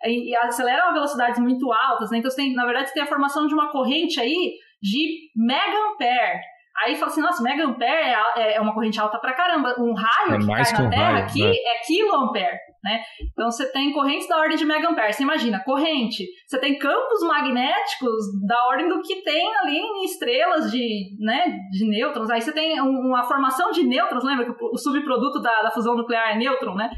e 0.03 0.35
acelera 0.35 0.83
a 0.83 0.93
velocidades 0.93 1.39
muito 1.39 1.71
altas, 1.71 2.11
né? 2.11 2.19
Então 2.19 2.29
você 2.29 2.37
tem, 2.37 2.53
na 2.53 2.65
verdade, 2.65 2.89
você 2.89 2.93
tem 2.93 3.03
a 3.03 3.07
formação 3.07 3.47
de 3.47 3.53
uma 3.53 3.71
corrente 3.71 4.19
aí 4.19 4.53
de 4.81 5.31
mega 5.35 5.77
ampere. 5.91 6.41
Aí 6.83 6.95
fala 6.95 7.07
assim, 7.07 7.21
nossa, 7.21 7.41
mega 7.41 7.63
ampere 7.65 8.13
é, 8.35 8.55
é, 8.55 8.61
uma 8.61 8.73
corrente 8.73 8.99
alta 8.99 9.17
pra 9.17 9.33
caramba. 9.33 9.75
Um 9.79 9.93
raio 9.93 10.35
é 10.35 10.39
que 10.39 10.47
cai 10.47 10.83
na 10.83 10.89
Terra 10.89 11.11
raio, 11.11 11.23
aqui 11.23 11.41
né? 11.41 11.51
é 11.51 11.85
quiloampere, 11.85 12.57
né? 12.85 13.01
Então 13.33 13.49
você 13.49 13.71
tem 13.71 13.91
correntes 13.91 14.27
da 14.27 14.37
ordem 14.37 14.55
de 14.55 14.63
mega 14.63 14.87
ampere. 14.87 15.11
Você 15.11 15.23
imagina, 15.23 15.63
corrente. 15.63 16.23
Você 16.45 16.59
tem 16.59 16.77
campos 16.77 17.21
magnéticos 17.23 18.13
da 18.47 18.67
ordem 18.67 18.87
do 18.87 19.01
que 19.01 19.23
tem 19.23 19.55
ali 19.57 19.77
em 19.77 20.05
estrelas 20.05 20.71
de, 20.71 21.15
né, 21.19 21.57
de 21.71 21.89
nêutrons. 21.89 22.29
Aí 22.29 22.39
você 22.39 22.53
tem 22.53 22.79
uma 22.79 23.23
formação 23.23 23.71
de 23.71 23.83
nêutrons, 23.83 24.23
lembra 24.23 24.45
que 24.45 24.51
o 24.63 24.77
subproduto 24.77 25.41
da, 25.41 25.63
da 25.63 25.71
fusão 25.71 25.95
nuclear 25.97 26.35
é 26.35 26.37
nêutron, 26.37 26.75
né? 26.75 26.91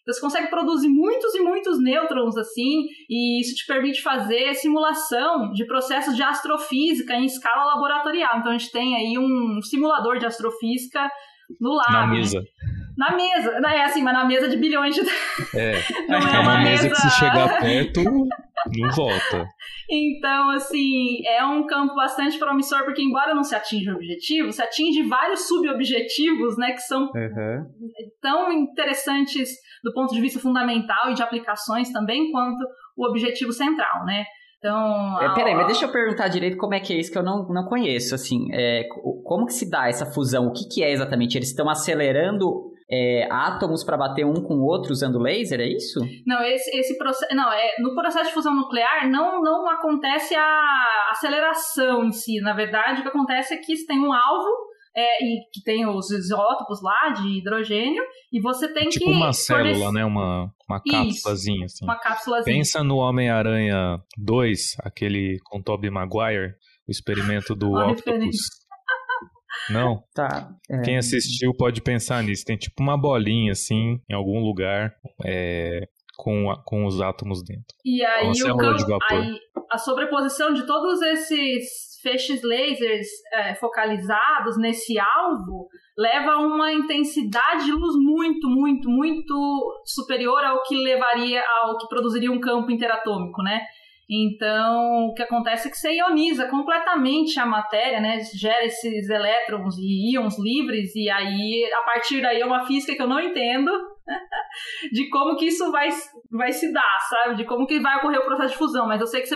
Então, 0.00 0.12
você 0.14 0.20
consegue 0.20 0.48
produzir 0.48 0.88
muitos 0.88 1.34
e 1.34 1.40
muitos 1.40 1.82
nêutrons 1.82 2.36
assim, 2.36 2.84
e 3.08 3.40
isso 3.40 3.54
te 3.54 3.66
permite 3.66 4.02
fazer 4.02 4.54
simulação 4.54 5.50
de 5.52 5.66
processos 5.66 6.14
de 6.14 6.22
astrofísica 6.22 7.14
em 7.14 7.24
escala 7.24 7.64
laboratorial. 7.74 8.38
Então, 8.38 8.52
a 8.52 8.58
gente 8.58 8.70
tem 8.70 8.94
aí 8.94 9.18
um 9.18 9.62
simulador 9.62 10.18
de 10.18 10.26
astrofísica 10.26 11.08
no 11.58 11.74
lab. 11.74 11.92
Na 11.92 12.06
né? 12.06 12.22
Na 12.96 13.16
mesa. 13.16 13.50
É 13.66 13.84
assim, 13.84 14.02
mas 14.02 14.14
na 14.14 14.24
mesa 14.24 14.48
de 14.48 14.56
bilhões 14.56 14.94
de. 14.94 15.00
É. 15.56 15.80
Não 16.08 16.18
É 16.18 16.38
uma 16.40 16.58
mesa 16.60 16.88
que 16.88 16.96
se 16.96 17.10
chegar 17.18 17.58
perto, 17.60 18.02
não 18.04 18.90
volta. 18.94 19.46
Então, 19.90 20.50
assim, 20.50 21.18
é 21.26 21.44
um 21.44 21.66
campo 21.66 21.94
bastante 21.94 22.38
promissor, 22.38 22.84
porque 22.84 23.02
embora 23.02 23.34
não 23.34 23.44
se 23.44 23.54
atinja 23.54 23.92
o 23.92 23.96
objetivo, 23.96 24.50
se 24.52 24.62
atinge 24.62 25.02
vários 25.02 25.46
subobjetivos, 25.46 26.56
né, 26.56 26.72
que 26.72 26.80
são 26.80 27.02
Uhum. 27.14 27.66
tão 28.22 28.52
interessantes 28.52 29.50
do 29.82 29.92
ponto 29.92 30.14
de 30.14 30.20
vista 30.20 30.38
fundamental 30.40 31.10
e 31.10 31.14
de 31.14 31.22
aplicações 31.22 31.90
também, 31.92 32.30
quanto 32.30 32.64
o 32.96 33.06
objetivo 33.06 33.52
central, 33.52 34.04
né? 34.06 34.24
Então. 34.58 35.20
É, 35.20 35.26
a- 35.26 35.34
peraí, 35.34 35.54
mas 35.54 35.66
deixa 35.66 35.84
eu 35.84 35.92
perguntar 35.92 36.28
direito 36.28 36.56
como 36.56 36.72
é 36.74 36.80
que 36.80 36.94
é 36.94 36.96
isso 36.98 37.12
que 37.12 37.18
eu 37.18 37.22
não, 37.22 37.46
não 37.48 37.64
conheço, 37.66 38.14
assim, 38.14 38.46
é, 38.52 38.84
co- 38.84 39.20
como 39.22 39.44
que 39.46 39.52
se 39.52 39.68
dá 39.70 39.88
essa 39.88 40.06
fusão? 40.06 40.46
O 40.46 40.52
que 40.52 40.66
que 40.66 40.82
é 40.82 40.90
exatamente? 40.90 41.36
Eles 41.36 41.48
estão 41.50 41.68
acelerando 41.68 42.72
é, 42.94 43.26
átomos 43.30 43.82
para 43.84 43.96
bater 43.96 44.24
um 44.24 44.34
com 44.34 44.54
o 44.54 44.64
outro 44.64 44.92
usando 44.92 45.18
laser, 45.18 45.60
é 45.60 45.66
isso? 45.66 46.00
Não, 46.26 46.42
esse, 46.44 46.70
esse 46.78 46.96
processo. 46.96 47.34
Não, 47.34 47.52
é, 47.52 47.70
no 47.80 47.94
processo 47.94 48.28
de 48.28 48.34
fusão 48.34 48.54
nuclear 48.54 49.10
não, 49.10 49.42
não 49.42 49.68
acontece 49.68 50.34
a 50.34 51.10
aceleração 51.10 52.04
em 52.04 52.12
si. 52.12 52.40
Na 52.40 52.54
verdade, 52.54 53.00
o 53.00 53.02
que 53.02 53.08
acontece 53.08 53.54
é 53.54 53.56
que 53.56 53.76
você 53.76 53.86
tem 53.86 53.98
um 53.98 54.12
alvo. 54.12 54.48
é, 54.96 55.24
e 55.24 55.40
que 55.52 55.60
tem 55.64 55.84
os 55.88 56.08
isótopos 56.10 56.80
lá 56.80 57.10
de 57.10 57.38
hidrogênio, 57.38 58.02
e 58.32 58.40
você 58.40 58.72
tem 58.72 58.88
Tipo 58.88 59.06
que. 59.06 59.10
uma 59.10 59.32
fornecer 59.32 59.74
célula, 59.74 59.92
né? 59.92 60.04
Uma, 60.04 60.52
uma 60.68 60.80
cápsulazinha, 60.80 61.64
assim. 61.64 61.84
Uma 61.84 61.98
cápsulazinha. 61.98 62.56
Pensa 62.56 62.84
no 62.84 62.98
Homem-Aranha 62.98 63.98
2, 64.16 64.60
aquele 64.84 65.38
com 65.44 65.60
Tobey 65.60 65.90
Maguire, 65.90 66.54
o 66.86 66.90
experimento 66.92 67.56
do 67.56 67.70
Uma 67.74 67.90
Octopus. 67.90 68.36
Não? 69.70 70.02
Tá. 70.14 70.50
é. 70.70 70.80
Quem 70.82 70.96
assistiu 70.96 71.52
pode 71.56 71.80
pensar 71.82 72.22
nisso. 72.22 72.44
Tem 72.44 72.56
tipo 72.56 72.82
uma 72.82 73.00
bolinha, 73.00 73.52
assim, 73.52 73.98
em 74.10 74.14
algum 74.14 74.40
lugar, 74.40 74.92
é, 75.24 75.80
com, 76.16 76.50
a- 76.50 76.62
com 76.64 76.84
os 76.86 77.00
átomos 77.00 77.42
dentro. 77.44 77.64
E 77.84 78.04
aí, 78.04 78.28
o 78.28 78.34
célula 78.34 78.58
campo, 78.62 78.76
de 78.76 78.82
vapor. 78.84 79.18
aí 79.18 79.38
a 79.70 79.78
sobreposição 79.78 80.52
de 80.54 80.64
todos 80.66 81.00
esses 81.02 81.98
feixes 82.02 82.42
lasers 82.44 83.06
é, 83.32 83.54
focalizados 83.54 84.58
nesse 84.58 84.98
alvo 84.98 85.66
leva 85.96 86.32
a 86.32 86.38
uma 86.38 86.72
intensidade 86.72 87.64
de 87.64 87.72
luz 87.72 87.94
muito, 87.96 88.48
muito, 88.48 88.88
muito 88.90 89.82
superior 89.86 90.44
ao 90.44 90.62
que 90.62 90.76
levaria, 90.76 91.42
ao 91.62 91.78
que 91.78 91.88
produziria 91.88 92.30
um 92.30 92.40
campo 92.40 92.70
interatômico, 92.70 93.42
né? 93.42 93.62
Então, 94.08 95.08
o 95.08 95.14
que 95.14 95.22
acontece 95.22 95.68
é 95.68 95.70
que 95.70 95.78
você 95.78 95.92
ioniza 95.94 96.46
completamente 96.48 97.40
a 97.40 97.46
matéria, 97.46 98.00
né? 98.00 98.18
Gera 98.38 98.64
esses 98.64 99.08
elétrons 99.08 99.76
e 99.78 100.12
íons 100.12 100.38
livres, 100.38 100.94
e 100.94 101.08
aí, 101.08 101.70
a 101.72 101.82
partir 101.82 102.20
daí, 102.20 102.40
é 102.40 102.46
uma 102.46 102.66
física 102.66 102.94
que 102.94 103.02
eu 103.02 103.08
não 103.08 103.20
entendo 103.20 103.70
de 104.92 105.08
como 105.08 105.36
que 105.36 105.46
isso 105.46 105.70
vai, 105.72 105.88
vai 106.30 106.52
se 106.52 106.72
dar, 106.72 106.98
sabe? 107.08 107.36
De 107.36 107.44
como 107.44 107.66
que 107.66 107.80
vai 107.80 107.96
ocorrer 107.96 108.20
o 108.20 108.24
processo 108.24 108.52
de 108.52 108.58
fusão. 108.58 108.86
Mas 108.86 109.00
eu 109.00 109.06
sei 109.06 109.22
que 109.22 109.34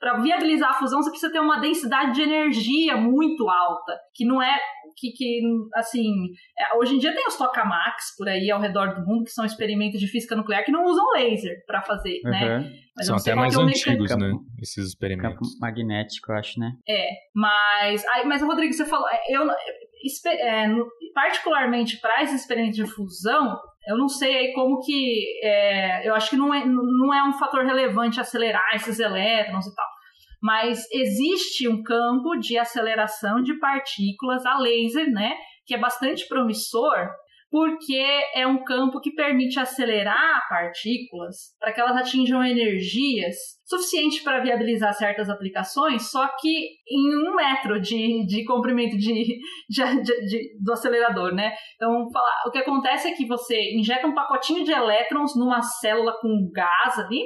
para 0.00 0.18
viabilizar 0.18 0.70
a 0.70 0.74
fusão, 0.74 1.00
você 1.00 1.10
precisa 1.10 1.32
ter 1.32 1.40
uma 1.40 1.60
densidade 1.60 2.14
de 2.14 2.22
energia 2.22 2.96
muito 2.96 3.48
alta, 3.48 3.96
que 4.14 4.24
não 4.24 4.42
é 4.42 4.58
que, 4.98 5.12
que 5.12 5.40
assim, 5.74 6.12
é, 6.58 6.76
hoje 6.76 6.94
em 6.94 6.98
dia 6.98 7.14
tem 7.14 7.26
os 7.26 7.36
tokamaks 7.36 8.16
por 8.16 8.28
aí 8.28 8.50
ao 8.50 8.60
redor 8.60 8.94
do 8.94 9.06
mundo, 9.06 9.24
que 9.24 9.30
são 9.30 9.44
experimentos 9.44 10.00
de 10.00 10.06
física 10.08 10.34
nuclear 10.36 10.64
que 10.64 10.72
não 10.72 10.84
usam 10.84 11.04
laser 11.14 11.64
para 11.66 11.82
fazer, 11.82 12.20
né? 12.24 12.58
Uhum. 12.58 12.70
Mas 12.96 13.06
São 13.06 13.16
até 13.16 13.34
mais 13.34 13.54
é 13.56 13.60
antigos, 13.60 14.10
né? 14.10 14.30
Campo- 14.30 14.44
Esses 14.60 14.74
Campo 14.76 14.88
experimentos. 14.88 15.58
magnético, 15.60 16.32
eu 16.32 16.36
acho, 16.36 16.58
né? 16.58 16.72
É, 16.88 17.08
mas, 17.34 18.04
aí, 18.08 18.26
mas 18.26 18.42
Rodrigo, 18.42 18.72
você 18.72 18.84
falou, 18.84 19.06
é, 19.08 19.20
eu, 19.30 19.48
é, 19.50 20.66
particularmente 21.14 22.00
para 22.00 22.22
esses 22.22 22.40
experimentos 22.40 22.76
de 22.76 22.86
fusão, 22.86 23.58
eu 23.86 23.96
não 23.96 24.08
sei 24.08 24.36
aí 24.36 24.52
como 24.52 24.80
que, 24.80 25.24
é, 25.42 26.08
eu 26.08 26.14
acho 26.14 26.30
que 26.30 26.36
não 26.36 26.52
é, 26.52 26.64
não 26.66 27.14
é 27.14 27.28
um 27.28 27.32
fator 27.32 27.64
relevante 27.64 28.20
acelerar 28.20 28.74
esses 28.74 28.98
elétrons 28.98 29.66
e 29.66 29.74
tal, 29.74 29.86
mas 30.42 30.84
existe 30.92 31.68
um 31.68 31.82
campo 31.82 32.36
de 32.36 32.56
aceleração 32.58 33.42
de 33.42 33.58
partículas 33.58 34.44
a 34.46 34.58
laser, 34.58 35.10
né, 35.10 35.34
que 35.66 35.74
é 35.74 35.78
bastante 35.78 36.26
promissor, 36.28 37.08
porque 37.50 37.98
é 38.34 38.46
um 38.46 38.62
campo 38.62 39.00
que 39.00 39.10
permite 39.14 39.58
acelerar 39.58 40.46
partículas 40.50 41.34
para 41.58 41.72
que 41.72 41.80
elas 41.80 41.96
atinjam 41.96 42.44
energias 42.44 43.34
suficientes 43.64 44.22
para 44.22 44.40
viabilizar 44.40 44.92
certas 44.92 45.30
aplicações, 45.30 46.10
só 46.10 46.28
que 46.38 46.48
em 46.90 47.26
um 47.28 47.34
metro 47.34 47.80
de, 47.80 48.26
de 48.26 48.44
comprimento 48.44 48.98
de, 48.98 49.38
de- 49.68 50.02
de- 50.26 50.62
do 50.62 50.72
acelerador, 50.72 51.34
né? 51.34 51.52
Então, 51.76 52.06
falar- 52.12 52.42
o 52.46 52.50
que 52.50 52.58
acontece 52.58 53.08
é 53.08 53.12
que 53.12 53.26
você 53.26 53.74
injeta 53.74 54.06
um 54.06 54.14
pacotinho 54.14 54.62
de 54.62 54.70
elétrons 54.72 55.34
numa 55.34 55.62
célula 55.62 56.14
com 56.20 56.50
gás 56.52 56.98
ali, 56.98 57.22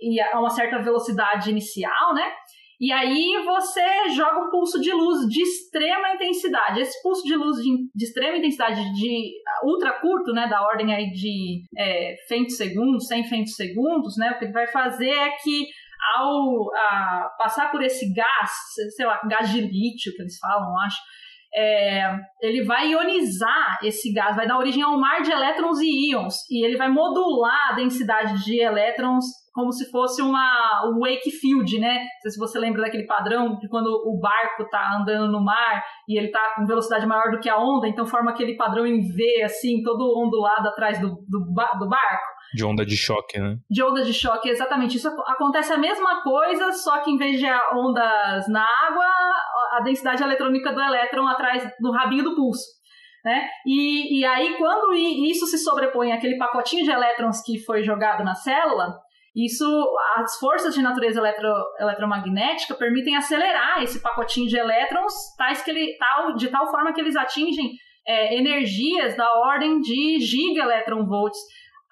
e 0.00 0.20
a 0.20 0.38
uma 0.38 0.48
certa 0.50 0.78
velocidade 0.78 1.50
inicial, 1.50 2.14
né? 2.14 2.32
E 2.80 2.92
aí 2.92 3.42
você 3.44 4.08
joga 4.10 4.46
um 4.46 4.50
pulso 4.50 4.80
de 4.80 4.92
luz 4.92 5.26
de 5.28 5.42
extrema 5.42 6.14
intensidade. 6.14 6.80
Esse 6.80 7.02
pulso 7.02 7.22
de 7.24 7.34
luz 7.34 7.56
de, 7.56 7.70
de 7.92 8.04
extrema 8.04 8.36
intensidade 8.36 8.80
de 8.94 9.32
ultra 9.64 9.98
curto, 10.00 10.32
né, 10.32 10.46
da 10.48 10.62
ordem 10.62 10.94
aí 10.94 11.10
de 11.10 11.64
é, 11.76 12.14
femtosegundos, 12.28 13.08
100 13.08 13.24
femtosegundos, 13.24 14.16
né, 14.16 14.30
o 14.30 14.38
que 14.38 14.44
ele 14.44 14.52
vai 14.52 14.68
fazer 14.68 15.10
é 15.10 15.30
que 15.42 15.66
ao 16.14 16.72
a, 16.72 17.30
passar 17.36 17.72
por 17.72 17.82
esse 17.82 18.12
gás, 18.14 18.50
sei 18.94 19.06
lá, 19.06 19.20
gás 19.28 19.50
de 19.50 19.60
lítio 19.60 20.14
que 20.14 20.22
eles 20.22 20.38
falam, 20.38 20.78
acho, 20.78 20.98
é, 21.52 22.16
ele 22.42 22.64
vai 22.64 22.92
ionizar 22.92 23.78
esse 23.82 24.12
gás, 24.12 24.36
vai 24.36 24.46
dar 24.46 24.58
origem 24.58 24.82
a 24.82 24.88
um 24.88 25.00
mar 25.00 25.22
de 25.22 25.32
elétrons 25.32 25.80
e 25.80 26.10
íons, 26.10 26.48
e 26.50 26.64
ele 26.64 26.76
vai 26.76 26.88
modular 26.88 27.70
a 27.70 27.74
densidade 27.74 28.44
de 28.44 28.60
elétrons 28.60 29.24
como 29.58 29.72
se 29.72 29.90
fosse 29.90 30.22
uma 30.22 30.88
um 30.88 31.00
wake 31.00 31.32
field, 31.32 31.80
né? 31.80 31.94
Não 31.98 32.20
sei 32.22 32.30
se 32.30 32.38
você 32.38 32.58
lembra 32.60 32.82
daquele 32.82 33.06
padrão 33.06 33.58
de 33.58 33.68
quando 33.68 33.88
o 33.88 34.20
barco 34.20 34.62
está 34.62 34.98
andando 35.00 35.32
no 35.32 35.44
mar 35.44 35.82
e 36.08 36.16
ele 36.16 36.28
está 36.28 36.54
com 36.54 36.64
velocidade 36.64 37.04
maior 37.06 37.32
do 37.32 37.40
que 37.40 37.48
a 37.48 37.58
onda, 37.58 37.88
então 37.88 38.06
forma 38.06 38.30
aquele 38.30 38.54
padrão 38.56 38.86
em 38.86 39.00
V, 39.00 39.42
assim, 39.42 39.82
todo 39.82 40.16
ondulado 40.16 40.68
atrás 40.68 41.00
do, 41.00 41.08
do, 41.08 41.40
do 41.40 41.88
barco 41.88 42.28
De 42.54 42.64
onda 42.64 42.86
de 42.86 42.96
choque, 42.96 43.38
né? 43.40 43.56
de 43.68 43.82
ondas 43.82 44.06
de 44.06 44.14
choque, 44.14 44.48
exatamente. 44.48 44.96
Isso 44.96 45.08
ac- 45.08 45.32
acontece 45.32 45.72
a 45.72 45.78
mesma 45.78 46.22
coisa, 46.22 46.72
só 46.72 47.00
que 47.00 47.10
em 47.10 47.16
vez 47.16 47.40
de 47.40 47.46
ondas 47.74 48.48
na 48.48 48.64
água, 48.86 49.04
a 49.72 49.82
densidade 49.82 50.22
eletrônica 50.22 50.72
do 50.72 50.80
elétron 50.80 51.26
atrás 51.26 51.68
do 51.80 51.90
rabinho 51.90 52.22
do 52.22 52.36
pulso. 52.36 52.78
Né? 53.24 53.48
E, 53.66 54.20
e 54.20 54.24
aí, 54.24 54.56
quando 54.56 54.94
isso 54.94 55.44
se 55.46 55.58
sobrepõe 55.58 56.12
àquele 56.12 56.38
pacotinho 56.38 56.84
de 56.84 56.90
elétrons 56.90 57.42
que 57.44 57.58
foi 57.58 57.82
jogado 57.82 58.22
na 58.24 58.34
célula, 58.34 58.94
isso, 59.34 59.64
as 60.16 60.38
forças 60.38 60.74
de 60.74 60.82
natureza 60.82 61.20
eletro, 61.20 61.52
eletromagnética 61.78 62.74
permitem 62.74 63.16
acelerar 63.16 63.82
esse 63.82 64.00
pacotinho 64.00 64.48
de 64.48 64.58
elétrons 64.58 65.12
tais 65.36 65.62
que 65.62 65.70
ele, 65.70 65.96
tal, 65.98 66.34
de 66.34 66.48
tal 66.48 66.70
forma 66.70 66.92
que 66.92 67.00
eles 67.00 67.16
atingem 67.16 67.72
é, 68.06 68.36
energias 68.36 69.16
da 69.16 69.30
ordem 69.40 69.80
de 69.80 70.18
gigaelectronvolts 70.18 71.38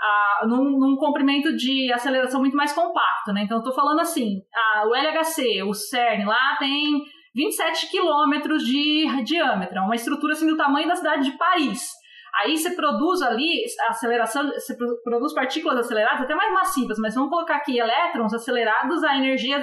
a, 0.01 0.47
num, 0.47 0.79
num, 0.79 0.97
comprimento 0.97 1.55
de 1.57 1.93
aceleração 1.93 2.41
muito 2.41 2.57
mais 2.57 2.73
compacto, 2.73 3.33
né? 3.33 3.43
Então, 3.45 3.59
estou 3.59 3.75
falando 3.75 4.01
assim, 4.01 4.41
o 4.87 4.95
LHC, 4.95 5.63
o 5.63 5.73
CERN 5.73 6.27
lá 6.27 6.57
tem 6.59 7.03
27 7.35 7.91
quilômetros 7.91 8.65
de 8.65 9.07
diâmetro, 9.25 9.79
é 9.79 9.81
uma 9.81 9.95
estrutura 9.95 10.33
assim 10.33 10.47
do 10.47 10.57
tamanho 10.57 10.89
da 10.89 10.97
cidade 10.97 11.31
de 11.31 11.37
Paris. 11.37 11.91
Aí 12.43 12.57
você 12.57 12.71
produz 12.75 13.23
ali 13.23 13.65
aceleração, 13.89 14.47
você 14.49 14.77
produz 15.03 15.33
partículas 15.33 15.79
aceleradas 15.79 16.23
até 16.23 16.35
mais 16.35 16.53
massivas, 16.53 16.99
mas 16.99 17.15
vamos 17.15 17.31
colocar 17.31 17.57
aqui 17.57 17.79
elétrons 17.79 18.35
acelerados 18.35 19.03
a 19.05 19.17
energias 19.17 19.63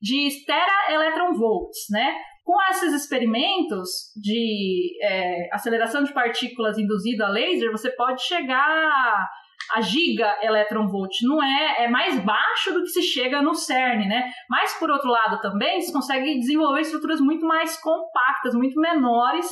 de 0.00 0.44
tera-electron-volts, 0.46 1.86
né? 1.90 2.16
Com 2.44 2.56
esses 2.70 2.94
experimentos 2.94 4.12
de 4.16 4.96
é, 5.02 5.48
aceleração 5.52 6.04
de 6.04 6.12
partículas 6.12 6.78
induzida 6.78 7.26
a 7.26 7.28
laser, 7.28 7.70
você 7.70 7.90
pode 7.90 8.22
chegar 8.22 9.28
a 9.74 9.80
giga 9.80 10.38
electron 10.42 10.86
volt 10.86 11.12
não 11.22 11.42
é, 11.42 11.84
é 11.84 11.88
mais 11.88 12.18
baixo 12.20 12.72
do 12.72 12.82
que 12.82 12.88
se 12.88 13.02
chega 13.02 13.42
no 13.42 13.54
CERN, 13.54 14.06
né? 14.06 14.30
Mas 14.48 14.74
por 14.78 14.90
outro 14.90 15.10
lado 15.10 15.40
também 15.40 15.80
se 15.80 15.92
consegue 15.92 16.38
desenvolver 16.38 16.82
estruturas 16.82 17.20
muito 17.20 17.44
mais 17.44 17.76
compactas, 17.80 18.54
muito 18.54 18.80
menores 18.80 19.46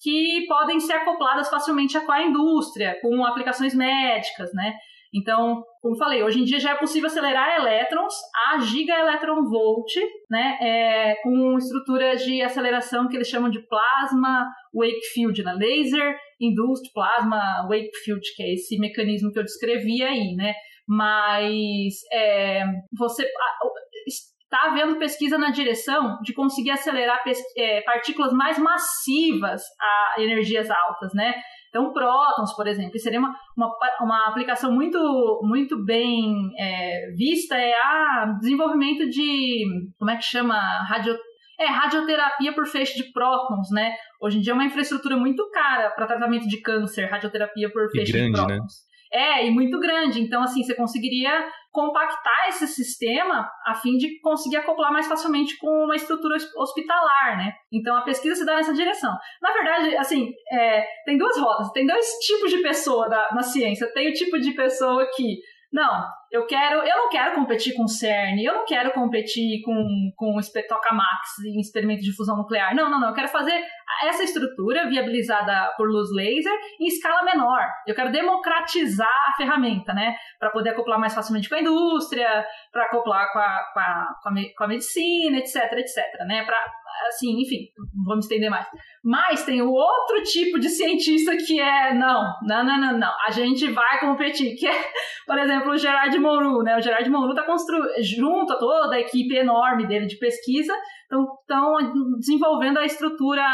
que 0.00 0.46
podem 0.46 0.78
ser 0.80 0.94
acopladas 0.94 1.48
facilmente 1.48 1.98
com 2.00 2.12
a 2.12 2.22
indústria, 2.22 2.98
com 3.00 3.24
aplicações 3.24 3.74
médicas, 3.74 4.50
né? 4.54 4.74
Então, 5.14 5.62
como 5.80 5.96
falei, 5.96 6.22
hoje 6.22 6.40
em 6.40 6.44
dia 6.44 6.60
já 6.60 6.72
é 6.72 6.78
possível 6.78 7.06
acelerar 7.06 7.58
elétrons 7.58 8.12
a 8.50 8.58
gigaelectronvolt, 8.58 9.90
né, 10.30 10.58
é, 10.60 11.14
com 11.22 11.56
estrutura 11.56 12.14
de 12.16 12.42
aceleração 12.42 13.08
que 13.08 13.16
eles 13.16 13.28
chamam 13.28 13.48
de 13.48 13.66
plasma 13.66 14.46
wake 14.74 15.06
field, 15.14 15.42
né, 15.42 15.54
laser 15.54 16.14
induced 16.38 16.92
plasma 16.92 17.66
wake 17.68 17.90
field, 18.04 18.20
que 18.36 18.42
é 18.42 18.52
esse 18.52 18.78
mecanismo 18.78 19.32
que 19.32 19.38
eu 19.38 19.44
descrevi 19.44 20.02
aí, 20.02 20.34
né. 20.34 20.54
Mas 20.86 21.94
é, 22.12 22.64
você 22.96 23.26
está 24.50 24.70
havendo 24.70 24.98
pesquisa 24.98 25.36
na 25.36 25.50
direção 25.50 26.18
de 26.22 26.32
conseguir 26.32 26.70
acelerar 26.70 27.22
é, 27.56 27.82
partículas 27.82 28.32
mais 28.32 28.58
massivas 28.58 29.62
a 29.80 30.22
energias 30.22 30.70
altas, 30.70 31.12
né? 31.14 31.34
Então, 31.68 31.92
prótons, 31.92 32.54
por 32.56 32.66
exemplo, 32.66 32.98
seria 32.98 33.18
uma, 33.18 33.34
uma, 33.54 33.70
uma 34.00 34.28
aplicação 34.28 34.72
muito, 34.72 34.98
muito 35.42 35.84
bem 35.84 36.50
é, 36.58 37.12
vista 37.14 37.56
é 37.56 37.74
a 37.74 38.36
desenvolvimento 38.40 39.06
de, 39.10 39.64
como 39.98 40.10
é 40.10 40.16
que 40.16 40.24
chama? 40.24 40.58
Radio, 40.88 41.14
é, 41.60 41.66
radioterapia 41.66 42.54
por 42.54 42.66
feixe 42.66 42.96
de 42.96 43.12
prótons, 43.12 43.70
né? 43.70 43.94
Hoje 44.20 44.38
em 44.38 44.40
dia 44.40 44.52
é 44.52 44.54
uma 44.54 44.64
infraestrutura 44.64 45.14
muito 45.18 45.46
cara 45.50 45.90
para 45.90 46.06
tratamento 46.06 46.48
de 46.48 46.58
câncer, 46.62 47.04
radioterapia 47.10 47.70
por 47.70 47.90
feixe 47.90 48.12
grande, 48.12 48.32
de 48.32 48.40
né? 48.40 48.46
prótons. 48.46 48.72
Né? 48.72 48.88
É, 49.12 49.46
e 49.46 49.50
muito 49.50 49.78
grande. 49.78 50.20
Então, 50.20 50.42
assim, 50.42 50.62
você 50.62 50.74
conseguiria 50.74 51.46
compactar 51.78 52.48
esse 52.48 52.66
sistema 52.66 53.48
a 53.64 53.72
fim 53.72 53.96
de 53.96 54.18
conseguir 54.20 54.56
acoplar 54.56 54.92
mais 54.92 55.06
facilmente 55.06 55.56
com 55.58 55.84
uma 55.84 55.94
estrutura 55.94 56.36
hospitalar, 56.56 57.36
né? 57.36 57.52
Então, 57.72 57.96
a 57.96 58.02
pesquisa 58.02 58.34
se 58.34 58.44
dá 58.44 58.56
nessa 58.56 58.74
direção. 58.74 59.14
Na 59.40 59.52
verdade, 59.52 59.96
assim, 59.96 60.32
é, 60.50 60.84
tem 61.04 61.16
duas 61.16 61.38
rodas, 61.38 61.70
tem 61.70 61.86
dois 61.86 62.04
tipos 62.26 62.50
de 62.50 62.58
pessoa 62.58 63.08
da, 63.08 63.28
na 63.32 63.42
ciência. 63.42 63.92
Tem 63.94 64.10
o 64.10 64.12
tipo 64.12 64.40
de 64.40 64.54
pessoa 64.54 65.06
que 65.14 65.38
não, 65.70 66.04
eu 66.32 66.46
quero, 66.46 66.78
eu 66.80 66.96
não 66.96 67.08
quero 67.10 67.34
competir 67.34 67.74
com 67.74 67.84
o 67.84 67.88
CERN, 67.88 68.42
eu 68.42 68.54
não 68.54 68.64
quero 68.64 68.90
competir 68.92 69.62
com, 69.62 70.10
com 70.16 70.38
Tokamak 70.66 71.22
em 71.46 71.60
experimento 71.60 72.02
de 72.02 72.14
fusão 72.14 72.36
nuclear. 72.36 72.74
Não, 72.74 72.90
não, 72.90 72.98
não. 72.98 73.08
Eu 73.08 73.14
quero 73.14 73.28
fazer 73.28 73.62
essa 74.02 74.22
estrutura 74.22 74.88
viabilizada 74.88 75.72
por 75.76 75.88
luz 75.88 76.08
laser 76.14 76.52
em 76.80 76.86
escala 76.86 77.22
menor. 77.22 77.66
Eu 77.86 77.94
quero 77.94 78.10
democratizar 78.10 79.08
a 79.28 79.36
ferramenta, 79.36 79.92
né? 79.92 80.16
Para 80.38 80.50
poder 80.50 80.70
acoplar 80.70 80.98
mais 80.98 81.14
facilmente 81.14 81.48
com 81.48 81.54
a 81.54 81.60
indústria, 81.60 82.46
para 82.72 82.84
acoplar 82.84 83.30
com 83.32 83.38
a, 83.38 83.64
com, 83.72 83.80
a, 83.80 84.06
com, 84.56 84.64
a, 84.64 84.68
medicina, 84.68 85.38
etc, 85.38 85.56
etc, 85.72 85.96
né? 86.26 86.44
Para 86.44 86.58
assim, 87.06 87.40
enfim, 87.40 87.68
vamos 88.06 88.24
estender 88.24 88.50
mais. 88.50 88.66
Mas 89.04 89.44
tem 89.44 89.62
o 89.62 89.70
outro 89.70 90.22
tipo 90.22 90.58
de 90.58 90.68
cientista 90.68 91.36
que 91.36 91.60
é, 91.60 91.94
não, 91.94 92.22
não, 92.42 92.64
não, 92.64 92.80
não, 92.80 92.98
não, 92.98 93.12
a 93.26 93.30
gente 93.30 93.70
vai 93.70 94.00
competir, 94.00 94.56
que 94.56 94.66
é, 94.66 94.90
por 95.26 95.38
exemplo, 95.38 95.72
o 95.72 95.76
Gerard 95.76 96.18
Mourou, 96.18 96.62
né? 96.62 96.76
O 96.76 96.80
Gerard 96.80 97.08
Mourou 97.08 97.30
está 97.30 97.44
construindo, 97.44 97.88
junto 98.02 98.52
a 98.52 98.58
toda 98.58 98.96
a 98.96 99.00
equipe 99.00 99.34
enorme 99.34 99.86
dele 99.86 100.06
de 100.06 100.18
pesquisa, 100.18 100.74
estão 101.02 101.74
desenvolvendo 102.18 102.78
a 102.78 102.84
estrutura 102.84 103.44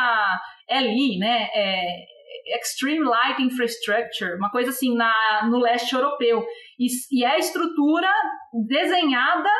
LI, 0.70 1.18
né? 1.18 1.48
É, 1.54 2.14
Extreme 2.46 3.04
Light 3.04 3.42
Infrastructure, 3.42 4.36
uma 4.36 4.50
coisa 4.50 4.70
assim 4.70 4.94
na, 4.94 5.48
no 5.50 5.58
leste 5.58 5.94
europeu. 5.94 6.44
E, 6.78 6.86
e 7.10 7.24
é 7.24 7.30
a 7.30 7.38
estrutura 7.38 8.10
desenhada 8.68 9.50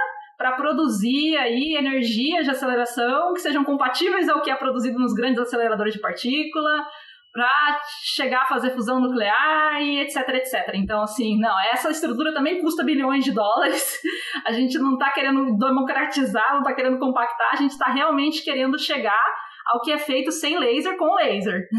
para 0.45 0.57
produzir 0.57 1.39
aí 1.39 1.75
energias 1.75 2.45
de 2.45 2.51
aceleração 2.51 3.33
que 3.33 3.41
sejam 3.41 3.65
compatíveis 3.65 4.29
ao 4.29 4.43
que 4.43 4.51
é 4.51 4.55
produzido 4.55 4.99
nos 4.99 5.15
grandes 5.15 5.41
aceleradores 5.41 5.95
de 5.95 6.01
partícula, 6.01 6.85
para 7.33 7.81
chegar 8.15 8.43
a 8.43 8.47
fazer 8.47 8.73
fusão 8.73 9.01
nuclear 9.01 9.81
e 9.81 10.01
etc, 10.01 10.17
etc. 10.35 10.75
Então, 10.75 11.03
assim, 11.03 11.41
não, 11.41 11.55
essa 11.73 11.91
estrutura 11.91 12.35
também 12.35 12.61
custa 12.61 12.85
bilhões 12.85 13.25
de 13.25 13.33
dólares. 13.33 13.99
A 14.45 14.53
gente 14.53 14.79
não 14.79 14.93
está 14.93 15.13
querendo 15.13 15.57
democratizar, 15.57 16.53
não 16.53 16.61
está 16.61 16.75
querendo 16.75 16.99
compactar, 16.99 17.55
a 17.55 17.57
gente 17.57 17.71
está 17.71 17.87
realmente 17.87 18.45
querendo 18.45 18.79
chegar 18.79 19.25
ao 19.67 19.81
que 19.81 19.91
é 19.91 19.99
feito 19.99 20.31
sem 20.33 20.59
laser 20.59 20.97
com 20.97 21.15
laser. 21.15 21.69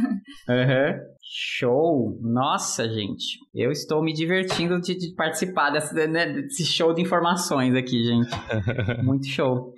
Uhum. 0.48 1.16
Show! 1.28 2.20
Nossa, 2.22 2.88
gente. 2.88 3.40
Eu 3.54 3.72
estou 3.72 4.04
me 4.04 4.14
divertindo 4.14 4.80
de, 4.80 4.96
de 4.96 5.16
participar 5.16 5.72
dessa, 5.72 6.08
né, 6.08 6.32
desse 6.32 6.64
show 6.66 6.94
de 6.94 7.02
informações 7.02 7.74
aqui, 7.76 8.04
gente. 8.04 8.30
Muito 9.04 9.26
show. 9.28 9.74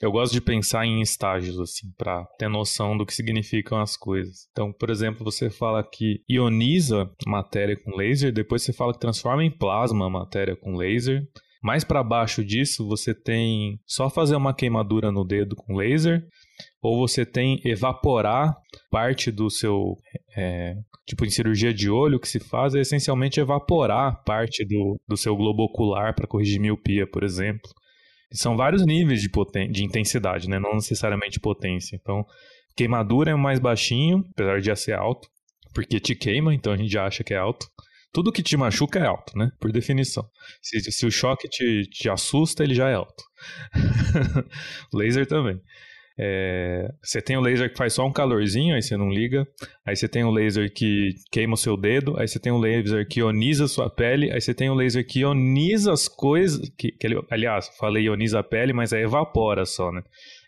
Eu 0.00 0.12
gosto 0.12 0.32
de 0.32 0.42
pensar 0.42 0.84
em 0.84 1.00
estágios, 1.00 1.58
assim, 1.58 1.90
para 1.96 2.24
ter 2.38 2.48
noção 2.48 2.96
do 2.96 3.06
que 3.06 3.14
significam 3.14 3.80
as 3.80 3.96
coisas. 3.96 4.46
Então, 4.52 4.70
por 4.70 4.90
exemplo, 4.90 5.24
você 5.24 5.48
fala 5.48 5.82
que 5.82 6.22
ioniza 6.28 7.10
matéria 7.26 7.76
com 7.82 7.96
laser, 7.96 8.32
depois 8.32 8.62
você 8.62 8.74
fala 8.74 8.92
que 8.92 9.00
transforma 9.00 9.42
em 9.42 9.50
plasma 9.50 10.08
matéria 10.10 10.54
com 10.54 10.76
laser. 10.76 11.22
Mais 11.62 11.82
para 11.82 12.02
baixo 12.02 12.44
disso, 12.44 12.86
você 12.86 13.14
tem 13.14 13.80
só 13.86 14.10
fazer 14.10 14.36
uma 14.36 14.54
queimadura 14.54 15.10
no 15.10 15.24
dedo 15.24 15.56
com 15.56 15.76
laser, 15.76 16.22
ou 16.86 16.96
você 16.96 17.26
tem 17.26 17.60
evaporar 17.64 18.54
parte 18.90 19.32
do 19.32 19.50
seu. 19.50 19.96
É, 20.36 20.76
tipo, 21.04 21.24
em 21.24 21.30
cirurgia 21.30 21.74
de 21.74 21.90
olho, 21.90 22.16
o 22.16 22.20
que 22.20 22.28
se 22.28 22.38
faz 22.38 22.74
é 22.74 22.80
essencialmente 22.80 23.40
evaporar 23.40 24.22
parte 24.24 24.64
do, 24.64 25.00
do 25.08 25.16
seu 25.16 25.36
globo 25.36 25.64
ocular 25.64 26.14
para 26.14 26.26
corrigir 26.26 26.60
miopia, 26.60 27.06
por 27.06 27.24
exemplo. 27.24 27.68
São 28.32 28.56
vários 28.56 28.84
níveis 28.84 29.20
de, 29.20 29.28
poten 29.28 29.70
de 29.70 29.84
intensidade, 29.84 30.48
né? 30.48 30.58
não 30.58 30.74
necessariamente 30.74 31.40
potência. 31.40 31.96
Então, 31.96 32.24
queimadura 32.76 33.30
é 33.30 33.34
o 33.34 33.38
mais 33.38 33.58
baixinho, 33.58 34.24
apesar 34.32 34.60
de 34.60 34.66
já 34.66 34.76
ser 34.76 34.92
alto, 34.92 35.28
porque 35.74 35.98
te 35.98 36.14
queima, 36.14 36.54
então 36.54 36.72
a 36.72 36.76
gente 36.76 36.92
já 36.92 37.06
acha 37.06 37.24
que 37.24 37.34
é 37.34 37.38
alto. 37.38 37.66
Tudo 38.12 38.32
que 38.32 38.42
te 38.42 38.56
machuca 38.56 38.98
é 38.98 39.06
alto, 39.06 39.36
né? 39.36 39.50
Por 39.60 39.72
definição. 39.72 40.24
Se, 40.62 40.80
se 40.80 41.06
o 41.06 41.10
choque 41.10 41.48
te, 41.48 41.82
te 41.90 42.08
assusta, 42.08 42.64
ele 42.64 42.74
já 42.74 42.88
é 42.88 42.94
alto. 42.94 43.24
laser 44.94 45.26
também. 45.26 45.60
É, 46.18 46.88
você 47.02 47.20
tem 47.20 47.36
o 47.36 47.40
laser 47.40 47.70
que 47.70 47.76
faz 47.76 47.92
só 47.92 48.06
um 48.06 48.12
calorzinho, 48.12 48.74
aí 48.74 48.82
você 48.82 48.96
não 48.96 49.10
liga. 49.10 49.46
Aí 49.84 49.94
você 49.94 50.08
tem 50.08 50.24
o 50.24 50.30
laser 50.30 50.72
que 50.72 51.14
queima 51.30 51.54
o 51.54 51.58
seu 51.58 51.76
dedo. 51.76 52.18
Aí 52.18 52.26
você 52.26 52.38
tem 52.38 52.52
o 52.52 52.58
laser 52.58 53.06
que 53.06 53.20
ioniza 53.20 53.64
a 53.64 53.68
sua 53.68 53.90
pele. 53.90 54.30
Aí 54.32 54.40
você 54.40 54.54
tem 54.54 54.70
o 54.70 54.74
laser 54.74 55.06
que 55.06 55.20
ioniza 55.20 55.92
as 55.92 56.08
coisas. 56.08 56.70
Que, 56.76 56.92
que 56.92 57.06
aliás, 57.30 57.68
falei 57.78 58.04
ioniza 58.04 58.40
a 58.40 58.42
pele, 58.42 58.72
mas 58.72 58.92
é 58.92 59.02
evapora 59.02 59.66
só, 59.66 59.92
né? 59.92 60.02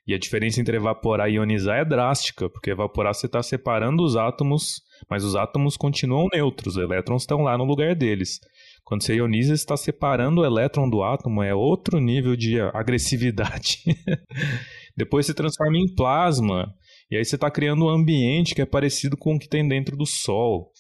E 0.08 0.14
a 0.14 0.18
diferença 0.18 0.58
entre 0.58 0.74
evaporar 0.74 1.28
e 1.28 1.34
ionizar 1.34 1.80
é 1.80 1.84
drástica, 1.84 2.48
porque 2.48 2.70
evaporar 2.70 3.14
você 3.14 3.26
está 3.26 3.42
separando 3.42 4.02
os 4.02 4.16
átomos, 4.16 4.80
mas 5.06 5.22
os 5.22 5.36
átomos 5.36 5.76
continuam 5.76 6.28
neutros, 6.32 6.76
os 6.76 6.82
elétrons 6.82 7.24
estão 7.24 7.42
lá 7.42 7.58
no 7.58 7.64
lugar 7.64 7.94
deles. 7.94 8.40
Quando 8.88 9.02
você 9.02 9.16
ioniza, 9.16 9.48
você 9.48 9.62
está 9.62 9.76
separando 9.76 10.40
o 10.40 10.46
elétron 10.46 10.88
do 10.88 11.02
átomo, 11.02 11.42
é 11.42 11.54
outro 11.54 12.00
nível 12.00 12.34
de 12.34 12.58
agressividade. 12.58 13.80
Depois 14.98 15.26
se 15.26 15.32
transforma 15.32 15.78
em 15.78 15.94
plasma. 15.94 16.74
E 17.08 17.16
aí 17.16 17.24
você 17.24 17.36
está 17.36 17.48
criando 17.48 17.84
um 17.84 17.88
ambiente 17.88 18.52
que 18.52 18.60
é 18.60 18.66
parecido 18.66 19.16
com 19.16 19.36
o 19.36 19.38
que 19.38 19.48
tem 19.48 19.66
dentro 19.66 19.96
do 19.96 20.04
Sol. 20.04 20.72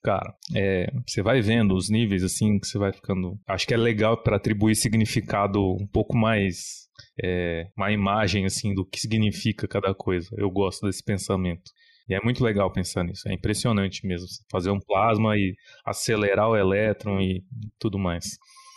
Cara, 0.00 0.32
é, 0.54 0.86
você 1.04 1.22
vai 1.22 1.40
vendo 1.40 1.74
os 1.74 1.90
níveis 1.90 2.22
assim 2.22 2.60
que 2.60 2.68
você 2.68 2.78
vai 2.78 2.92
ficando. 2.92 3.36
Acho 3.48 3.66
que 3.66 3.74
é 3.74 3.76
legal 3.76 4.22
para 4.22 4.36
atribuir 4.36 4.76
significado 4.76 5.60
um 5.60 5.88
pouco 5.88 6.16
mais. 6.16 6.84
É, 7.20 7.66
uma 7.76 7.90
imagem 7.90 8.44
assim 8.44 8.72
do 8.72 8.86
que 8.86 9.00
significa 9.00 9.66
cada 9.66 9.92
coisa. 9.92 10.28
Eu 10.38 10.48
gosto 10.50 10.86
desse 10.86 11.02
pensamento. 11.02 11.72
E 12.08 12.14
é 12.14 12.20
muito 12.22 12.44
legal 12.44 12.70
pensar 12.70 13.02
nisso. 13.02 13.28
É 13.28 13.34
impressionante 13.34 14.06
mesmo. 14.06 14.28
Fazer 14.52 14.70
um 14.70 14.78
plasma 14.78 15.36
e 15.36 15.54
acelerar 15.84 16.48
o 16.48 16.56
elétron 16.56 17.20
e 17.20 17.42
tudo 17.78 17.98
mais. 17.98 18.24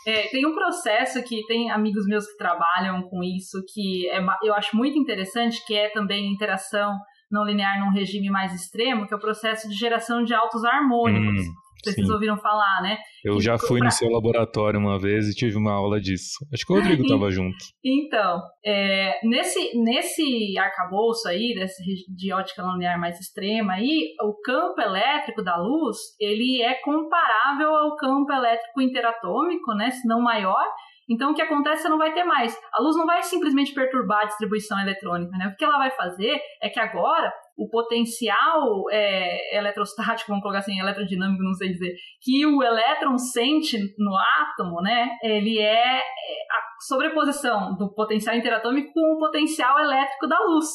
É, 0.07 0.29
tem 0.29 0.47
um 0.47 0.55
processo 0.55 1.21
que 1.21 1.45
tem 1.47 1.69
amigos 1.69 2.07
meus 2.07 2.25
que 2.25 2.37
trabalham 2.37 3.01
com 3.09 3.21
isso, 3.21 3.61
que 3.73 4.09
é, 4.09 4.25
eu 4.41 4.53
acho 4.53 4.75
muito 4.77 4.97
interessante, 4.97 5.61
que 5.65 5.75
é 5.75 5.89
também 5.89 6.31
interação 6.31 6.97
não 7.29 7.43
linear 7.43 7.77
num 7.81 7.91
regime 7.91 8.29
mais 8.29 8.53
extremo, 8.53 9.05
que 9.05 9.13
é 9.13 9.17
o 9.17 9.19
processo 9.19 9.67
de 9.67 9.75
geração 9.75 10.23
de 10.23 10.33
altos 10.33 10.63
harmônicos. 10.63 11.41
Hum, 11.45 11.53
vocês 11.91 12.09
ouviram 12.09 12.37
falar, 12.37 12.81
né? 12.81 12.97
Eu 13.23 13.39
já 13.39 13.57
fui 13.57 13.79
pra... 13.79 13.85
no 13.85 13.91
seu 13.91 14.09
laboratório 14.09 14.79
uma 14.79 14.99
vez 14.99 15.27
e 15.27 15.35
tive 15.35 15.57
uma 15.57 15.73
aula 15.73 15.99
disso. 15.99 16.45
Acho 16.53 16.65
que 16.65 16.73
o 16.73 16.75
Rodrigo 16.75 17.03
estava 17.05 17.29
junto. 17.31 17.57
Então, 17.83 18.41
é, 18.65 19.19
nesse, 19.23 19.77
nesse 19.77 20.57
arcabouço 20.57 21.27
aí, 21.27 21.53
desse, 21.55 21.83
de 22.07 22.33
ótica 22.33 22.63
linear 22.63 22.99
mais 22.99 23.19
extrema 23.19 23.73
aí, 23.73 24.13
o 24.21 24.33
campo 24.41 24.79
elétrico 24.81 25.43
da 25.43 25.57
luz, 25.57 25.97
ele 26.19 26.61
é 26.61 26.75
comparável 26.75 27.69
ao 27.75 27.95
campo 27.95 28.31
elétrico 28.31 28.81
interatômico, 28.81 29.73
né? 29.73 29.91
Se 29.91 30.07
não 30.07 30.21
maior, 30.21 30.65
então, 31.09 31.31
o 31.31 31.33
que 31.33 31.41
acontece, 31.41 31.83
você 31.83 31.89
não 31.89 31.97
vai 31.97 32.13
ter 32.13 32.25
mais. 32.25 32.57
A 32.73 32.81
luz 32.81 32.95
não 32.97 33.05
vai 33.05 33.23
simplesmente 33.23 33.73
perturbar 33.73 34.23
a 34.23 34.25
distribuição 34.25 34.77
eletrônica, 34.79 35.37
né? 35.37 35.47
O 35.47 35.55
que 35.55 35.63
ela 35.63 35.77
vai 35.77 35.89
fazer 35.91 36.37
é 36.61 36.69
que 36.69 36.79
agora 36.79 37.31
o 37.57 37.67
potencial 37.69 38.83
é, 38.91 39.57
eletrostático, 39.57 40.29
vamos 40.29 40.43
colocar 40.43 40.59
assim, 40.59 40.79
eletrodinâmico, 40.79 41.43
não 41.43 41.53
sei 41.53 41.69
dizer, 41.69 41.95
que 42.21 42.45
o 42.45 42.61
elétron 42.61 43.17
sente 43.17 43.77
no 43.97 44.15
átomo, 44.15 44.79
né? 44.81 45.09
Ele 45.23 45.57
é, 45.57 45.97
é 45.97 46.01
a 46.01 46.61
sobreposição 46.87 47.75
do 47.75 47.91
potencial 47.93 48.35
interatômico 48.35 48.93
com 48.93 49.15
o 49.15 49.19
potencial 49.19 49.79
elétrico 49.79 50.27
da 50.27 50.37
luz. 50.39 50.67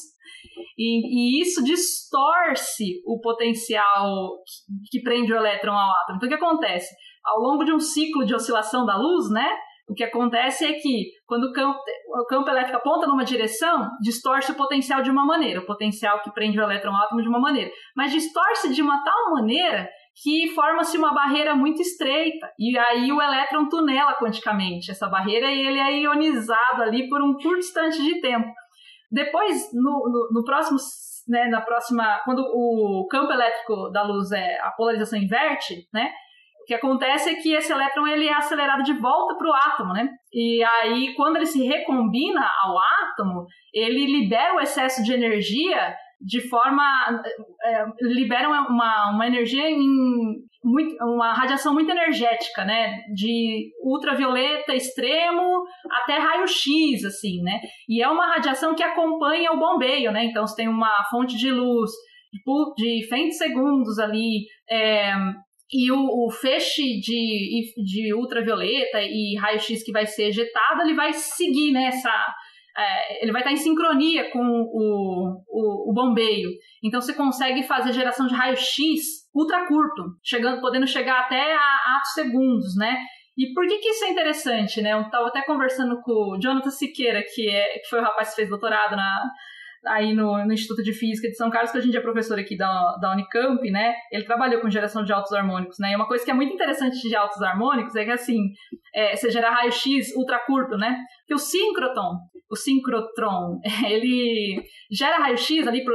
E, 0.76 1.39
e, 1.39 1.41
isso 1.41 1.62
distorce 1.62 3.01
o 3.07 3.20
potencial 3.20 4.43
que, 4.91 4.99
que 4.99 5.03
prende 5.05 5.33
o 5.33 5.37
elétron 5.37 5.72
ao 5.72 5.91
átomo. 6.03 6.16
Então, 6.16 6.26
o 6.26 6.30
que 6.30 6.45
acontece? 6.45 6.93
Ao 7.24 7.39
longo 7.39 7.64
de 7.64 7.72
um 7.72 7.78
ciclo 7.78 8.24
de 8.24 8.35
oscilação 8.35 8.85
da 8.85 8.97
luz, 8.97 9.30
né? 9.30 9.49
O 9.93 9.95
que 9.95 10.05
acontece 10.05 10.64
é 10.64 10.72
que 10.72 11.11
quando 11.26 11.45
o 11.45 11.53
campo, 11.53 11.78
o 12.18 12.24
campo 12.24 12.49
elétrico 12.49 12.78
aponta 12.78 13.07
numa 13.07 13.26
direção, 13.26 13.90
distorce 14.01 14.51
o 14.51 14.55
potencial 14.55 15.03
de 15.03 15.11
uma 15.11 15.26
maneira, 15.26 15.61
o 15.61 15.66
potencial 15.66 16.22
que 16.22 16.32
prende 16.32 16.59
o 16.59 16.62
elétron 16.62 16.97
ao 16.97 17.05
átomo 17.05 17.20
de 17.20 17.28
uma 17.28 17.38
maneira, 17.38 17.70
mas 17.95 18.11
distorce 18.11 18.72
de 18.72 18.80
uma 18.80 19.05
tal 19.05 19.34
maneira 19.34 19.86
que 20.22 20.49
forma-se 20.55 20.97
uma 20.97 21.12
barreira 21.12 21.55
muito 21.55 21.82
estreita 21.82 22.51
e 22.59 22.78
aí 22.78 23.12
o 23.12 23.20
elétron 23.20 23.68
tunela 23.68 24.14
quanticamente 24.14 24.90
essa 24.90 25.09
barreira 25.09 25.51
e 25.53 25.61
ele 25.61 25.78
é 25.78 26.01
ionizado 26.01 26.82
ali 26.82 27.07
por 27.11 27.20
um 27.20 27.34
curto 27.34 27.59
instante 27.59 28.03
de 28.03 28.18
tempo. 28.22 28.49
Depois, 29.11 29.68
no, 29.74 30.09
no, 30.11 30.40
no 30.40 30.43
próximo 30.43 30.78
né, 31.28 31.49
na 31.49 31.61
próxima, 31.61 32.20
quando 32.24 32.40
o 32.40 33.07
campo 33.11 33.30
elétrico 33.30 33.90
da 33.90 34.03
luz 34.03 34.32
é 34.32 34.59
a 34.61 34.70
polarização 34.70 35.18
inverte, 35.18 35.86
né, 35.93 36.11
o 36.62 36.64
que 36.64 36.74
acontece 36.74 37.30
é 37.30 37.34
que 37.34 37.52
esse 37.52 37.72
elétron 37.72 38.06
ele 38.06 38.28
é 38.28 38.34
acelerado 38.34 38.82
de 38.82 38.92
volta 38.94 39.36
para 39.36 39.48
o 39.48 39.54
átomo, 39.54 39.92
né? 39.92 40.08
E 40.32 40.62
aí, 40.62 41.14
quando 41.14 41.36
ele 41.36 41.46
se 41.46 41.64
recombina 41.64 42.48
ao 42.62 42.76
átomo, 42.78 43.44
ele 43.74 44.06
libera 44.06 44.54
o 44.54 44.60
excesso 44.60 45.02
de 45.02 45.12
energia 45.12 45.94
de 46.20 46.40
forma. 46.48 46.84
É, 47.64 47.84
libera 48.00 48.48
uma, 48.48 49.10
uma 49.10 49.26
energia 49.26 49.68
em. 49.68 50.40
Muito, 50.64 50.94
uma 51.04 51.32
radiação 51.32 51.74
muito 51.74 51.90
energética, 51.90 52.64
né? 52.64 53.00
De 53.12 53.68
ultravioleta 53.82 54.72
extremo 54.72 55.64
até 55.90 56.16
raio-x, 56.18 57.04
assim, 57.04 57.42
né? 57.42 57.58
E 57.88 58.00
é 58.00 58.08
uma 58.08 58.28
radiação 58.34 58.72
que 58.72 58.84
acompanha 58.84 59.50
o 59.50 59.58
bombeio, 59.58 60.12
né? 60.12 60.24
Então, 60.24 60.46
você 60.46 60.54
tem 60.54 60.68
uma 60.68 60.94
fonte 61.10 61.36
de 61.36 61.50
luz 61.50 61.90
de 62.76 63.06
femtosegundos 63.08 63.98
ali, 63.98 64.46
é, 64.70 65.12
e 65.73 65.91
o, 65.91 66.27
o, 66.27 66.31
feixe 66.31 66.83
de, 67.01 67.73
de 67.83 68.14
ultravioleta 68.14 69.01
e 69.01 69.37
raio-x 69.39 69.83
que 69.83 69.91
vai 69.91 70.07
ser 70.07 70.25
ejetado, 70.25 70.83
ele 70.83 70.95
vai 70.95 71.12
seguir 71.14 71.73
nessa. 71.73 72.11
É, 72.77 73.23
ele 73.23 73.33
vai 73.33 73.41
estar 73.41 73.53
em 73.53 73.57
sincronia 73.57 74.31
com 74.31 74.39
o, 74.39 75.43
o, 75.49 75.91
o, 75.91 75.95
bombeio. 75.95 76.51
Então 76.83 77.01
você 77.01 77.14
consegue 77.14 77.62
fazer 77.62 77.93
geração 77.93 78.27
de 78.27 78.35
raio-x 78.35 79.29
ultra 79.35 79.66
curto, 79.66 80.05
chegando, 80.23 80.61
podendo 80.61 80.87
chegar 80.87 81.20
até 81.20 81.55
a 81.55 81.97
atos 81.97 82.12
segundos, 82.14 82.77
né? 82.77 82.99
E 83.37 83.53
por 83.55 83.66
que, 83.66 83.79
que 83.79 83.89
isso 83.89 84.05
é 84.05 84.11
interessante, 84.11 84.83
né? 84.83 84.93
Eu 84.93 85.03
estava 85.03 85.29
até 85.29 85.43
conversando 85.43 86.01
com 86.03 86.35
o 86.35 86.39
Jonathan 86.39 86.70
Siqueira, 86.70 87.23
que, 87.35 87.49
é, 87.49 87.79
que 87.79 87.89
foi 87.89 87.99
o 87.99 88.03
rapaz 88.03 88.31
que 88.31 88.37
fez 88.37 88.49
doutorado 88.49 88.95
na, 88.95 89.23
aí 89.87 90.14
no, 90.14 90.45
no, 90.45 90.53
Instituto 90.53 90.83
de 90.83 90.93
Física 90.93 91.28
de 91.28 91.37
São 91.37 91.51
Carlos, 91.51 91.72
que 91.72 91.78
a 91.78 91.80
gente 91.80 91.97
é 91.97 92.01
professor 92.01 92.39
aqui 92.39 92.57
da, 92.57 92.97
da 93.01 93.12
Unicamp, 93.12 93.70
né? 93.70 93.95
Ele 94.11 94.24
trabalhou 94.24 94.61
com 94.61 94.70
geração 94.70 95.05
de 95.05 95.12
altos 95.12 95.33
harmônicos, 95.33 95.78
né? 95.78 95.93
E 95.93 95.97
uma 95.97 96.07
coisa 96.07 96.24
que 96.24 96.30
é 96.30 96.35
muito 96.35 96.53
interessante 96.53 97.01
de 97.01 97.16
altos 97.16 97.41
harmônicos 97.43 97.95
é 97.97 98.05
que, 98.05 98.11
assim, 98.11 98.39
é, 98.95 99.16
você 99.16 99.30
gera 99.30 99.51
raio-x 99.51 100.14
ultra 100.16 100.39
curto, 100.41 100.76
né? 100.76 100.99
Que 101.26 101.35
o 101.35 101.39
síncrotron, 101.39 102.18
o 102.51 102.57
síncrotron, 102.57 103.61
ele 103.89 104.62
gera 104.91 105.18
raio-x 105.18 105.66
ali 105.66 105.85
por, 105.85 105.95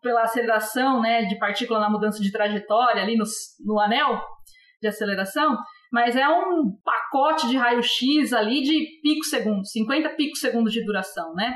pela 0.00 0.22
aceleração, 0.22 1.00
né, 1.00 1.24
de 1.24 1.38
partícula 1.38 1.80
na 1.80 1.90
mudança 1.90 2.22
de 2.22 2.30
trajetória 2.30 3.02
ali 3.02 3.16
no, 3.16 3.24
no 3.64 3.80
anel 3.80 4.20
de 4.80 4.88
aceleração, 4.88 5.56
mas 5.92 6.16
é 6.16 6.28
um 6.28 6.72
pacote 6.84 7.48
de 7.48 7.56
raio-x 7.56 8.32
ali 8.32 8.62
de 8.62 9.00
picosegundos, 9.02 9.70
50 9.70 10.10
picosegundos 10.10 10.72
de 10.72 10.84
duração, 10.84 11.34
né? 11.34 11.54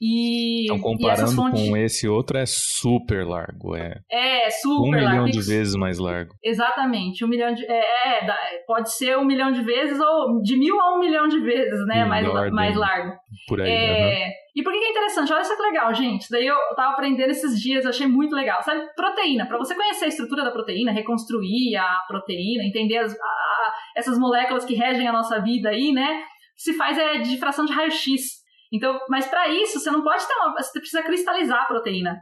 E, 0.00 0.64
então, 0.64 0.78
comparando 0.78 1.32
fontes... 1.32 1.68
com 1.68 1.76
esse 1.76 2.08
outro, 2.08 2.36
é 2.36 2.44
super 2.46 3.26
largo. 3.26 3.74
É, 3.76 4.02
é 4.10 4.50
super 4.50 4.88
um 4.88 4.90
largo. 4.90 5.06
Um 5.06 5.10
milhão 5.10 5.24
de 5.26 5.40
vezes 5.40 5.74
mais 5.74 5.98
largo. 5.98 6.34
Exatamente. 6.44 7.24
Um 7.24 7.28
milhão 7.28 7.54
de. 7.54 7.64
É, 7.64 7.78
é, 7.78 8.26
pode 8.66 8.92
ser 8.92 9.16
um 9.16 9.24
milhão 9.24 9.52
de 9.52 9.62
vezes 9.62 9.98
ou 9.98 10.42
de 10.42 10.56
mil 10.56 10.80
a 10.80 10.94
um 10.94 11.00
milhão 11.00 11.26
de 11.28 11.40
vezes, 11.40 11.86
né? 11.86 12.04
mais, 12.04 12.52
mais 12.52 12.76
largo. 12.76 13.16
Por 13.48 13.60
aí. 13.60 13.70
É, 13.70 14.26
uhum. 14.26 14.32
E 14.56 14.62
por 14.62 14.72
que 14.72 14.78
é 14.78 14.90
interessante? 14.90 15.32
Olha 15.32 15.44
só 15.44 15.54
que 15.54 15.62
legal, 15.62 15.92
gente. 15.94 16.30
Daí 16.30 16.46
eu 16.46 16.56
tava 16.74 16.92
aprendendo 16.92 17.30
esses 17.30 17.60
dias, 17.60 17.84
achei 17.84 18.06
muito 18.06 18.34
legal. 18.34 18.62
Sabe, 18.62 18.86
proteína. 18.94 19.46
Para 19.46 19.58
você 19.58 19.74
conhecer 19.74 20.06
a 20.06 20.08
estrutura 20.08 20.44
da 20.44 20.50
proteína, 20.50 20.92
reconstruir 20.92 21.76
a 21.76 22.04
proteína, 22.08 22.64
entender 22.64 22.98
as, 22.98 23.12
a, 23.12 23.72
essas 23.96 24.18
moléculas 24.18 24.64
que 24.64 24.74
regem 24.74 25.06
a 25.06 25.12
nossa 25.12 25.40
vida 25.40 25.68
aí, 25.68 25.92
né? 25.92 26.22
Se 26.56 26.72
faz 26.72 26.96
é 26.96 27.18
difração 27.18 27.66
de 27.66 27.72
raio-x. 27.72 28.45
Então, 28.72 28.98
mas 29.08 29.26
para 29.26 29.48
isso, 29.48 29.78
você 29.78 29.90
não 29.90 30.02
pode 30.02 30.26
ter 30.26 30.34
uma. 30.34 30.52
Você 30.54 30.78
precisa 30.78 31.02
cristalizar 31.02 31.62
a 31.62 31.66
proteína. 31.66 32.16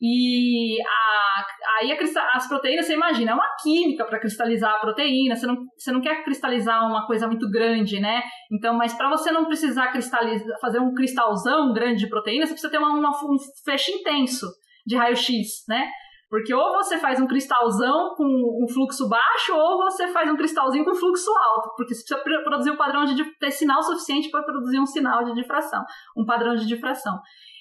E 0.00 0.80
a, 0.80 1.44
aí 1.80 1.92
a, 1.92 2.36
as 2.36 2.48
proteínas, 2.48 2.86
você 2.86 2.94
imagina, 2.94 3.32
é 3.32 3.34
uma 3.34 3.56
química 3.60 4.04
para 4.04 4.20
cristalizar 4.20 4.76
a 4.76 4.78
proteína, 4.78 5.34
você 5.34 5.46
não, 5.46 5.56
você 5.76 5.90
não 5.90 6.00
quer 6.00 6.22
cristalizar 6.22 6.86
uma 6.88 7.04
coisa 7.04 7.26
muito 7.26 7.50
grande, 7.50 7.98
né? 7.98 8.22
Então, 8.52 8.74
mas 8.74 8.94
para 8.94 9.08
você 9.10 9.32
não 9.32 9.46
precisar 9.46 9.90
cristalizar, 9.90 10.56
fazer 10.60 10.78
um 10.78 10.94
cristalzão 10.94 11.72
grande 11.72 12.04
de 12.04 12.08
proteína, 12.08 12.46
você 12.46 12.52
precisa 12.52 12.70
ter 12.70 12.78
uma, 12.78 12.90
uma 12.90 13.10
um 13.10 13.36
fecho 13.64 13.90
intenso 13.90 14.46
de 14.86 14.96
raio-x, 14.96 15.64
né? 15.68 15.88
Porque 16.30 16.52
ou 16.52 16.72
você 16.74 16.98
faz 16.98 17.18
um 17.20 17.26
cristalzão 17.26 18.14
com 18.14 18.24
um 18.24 18.68
fluxo 18.68 19.08
baixo, 19.08 19.54
ou 19.54 19.78
você 19.78 20.08
faz 20.08 20.30
um 20.30 20.36
cristalzinho 20.36 20.84
com 20.84 20.94
fluxo 20.94 21.30
alto, 21.30 21.74
porque 21.76 21.94
você 21.94 22.16
precisa 22.16 22.44
produzir 22.44 22.70
um 22.70 22.76
padrão 22.76 23.04
de 23.04 23.24
ter 23.36 23.50
sinal 23.50 23.82
suficiente 23.82 24.30
para 24.30 24.42
produzir 24.42 24.78
um 24.78 24.86
sinal 24.86 25.24
de 25.24 25.34
difração, 25.34 25.82
um 26.16 26.26
padrão 26.26 26.54
de 26.54 26.66
difração. 26.66 27.18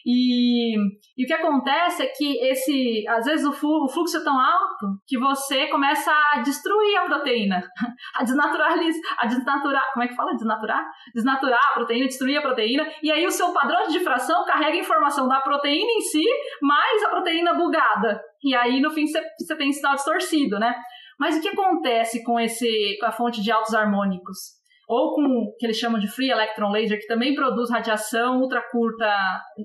E, 0.09 0.73
e, 1.17 1.23
o 1.25 1.27
que 1.27 1.33
acontece 1.33 2.01
é 2.01 2.07
que 2.07 2.37
esse, 2.47 3.05
às 3.09 3.25
vezes 3.25 3.45
o, 3.45 3.51
fluxo 3.51 4.15
é 4.15 4.23
tão 4.23 4.39
alto 4.39 4.85
que 5.05 5.19
você 5.19 5.67
começa 5.67 6.09
a 6.31 6.39
destruir 6.39 6.95
a 6.95 7.03
proteína, 7.03 7.61
a 8.15 8.23
desnaturalizar, 8.23 9.17
a 9.19 9.25
desnaturar, 9.25 9.83
como 9.93 10.05
é 10.05 10.07
que 10.07 10.15
fala? 10.15 10.31
Desnaturar? 10.31 10.81
Desnaturar 11.13 11.59
a 11.71 11.73
proteína, 11.73 12.05
destruir 12.05 12.37
a 12.37 12.41
proteína, 12.41 12.87
e 13.03 13.11
aí 13.11 13.25
o 13.25 13.31
seu 13.31 13.51
padrão 13.51 13.85
de 13.85 13.99
difração 13.99 14.45
carrega 14.45 14.77
informação 14.77 15.27
da 15.27 15.41
proteína 15.41 15.91
em 15.91 16.01
si, 16.01 16.23
mais 16.61 17.03
a 17.03 17.09
proteína 17.09 17.53
bugada. 17.55 18.21
E 18.41 18.55
aí, 18.55 18.79
no 18.79 18.91
fim, 18.91 19.05
você, 19.05 19.21
você 19.37 19.57
tem 19.57 19.73
sinal 19.73 19.95
distorcido, 19.95 20.57
né? 20.57 20.73
Mas 21.19 21.35
o 21.35 21.41
que 21.41 21.49
acontece 21.49 22.23
com 22.23 22.39
esse 22.39 22.97
com 22.97 23.07
a 23.07 23.11
fonte 23.11 23.41
de 23.41 23.51
altos 23.51 23.73
harmônicos? 23.73 24.56
Ou 24.87 25.13
com 25.13 25.21
o 25.21 25.55
que 25.57 25.65
eles 25.65 25.77
chamam 25.77 25.99
de 25.99 26.07
free 26.07 26.29
electron 26.29 26.71
laser, 26.71 26.99
que 26.99 27.07
também 27.07 27.35
produz 27.35 27.69
radiação 27.69 28.39
ultra 28.39 28.61
curta 28.71 29.05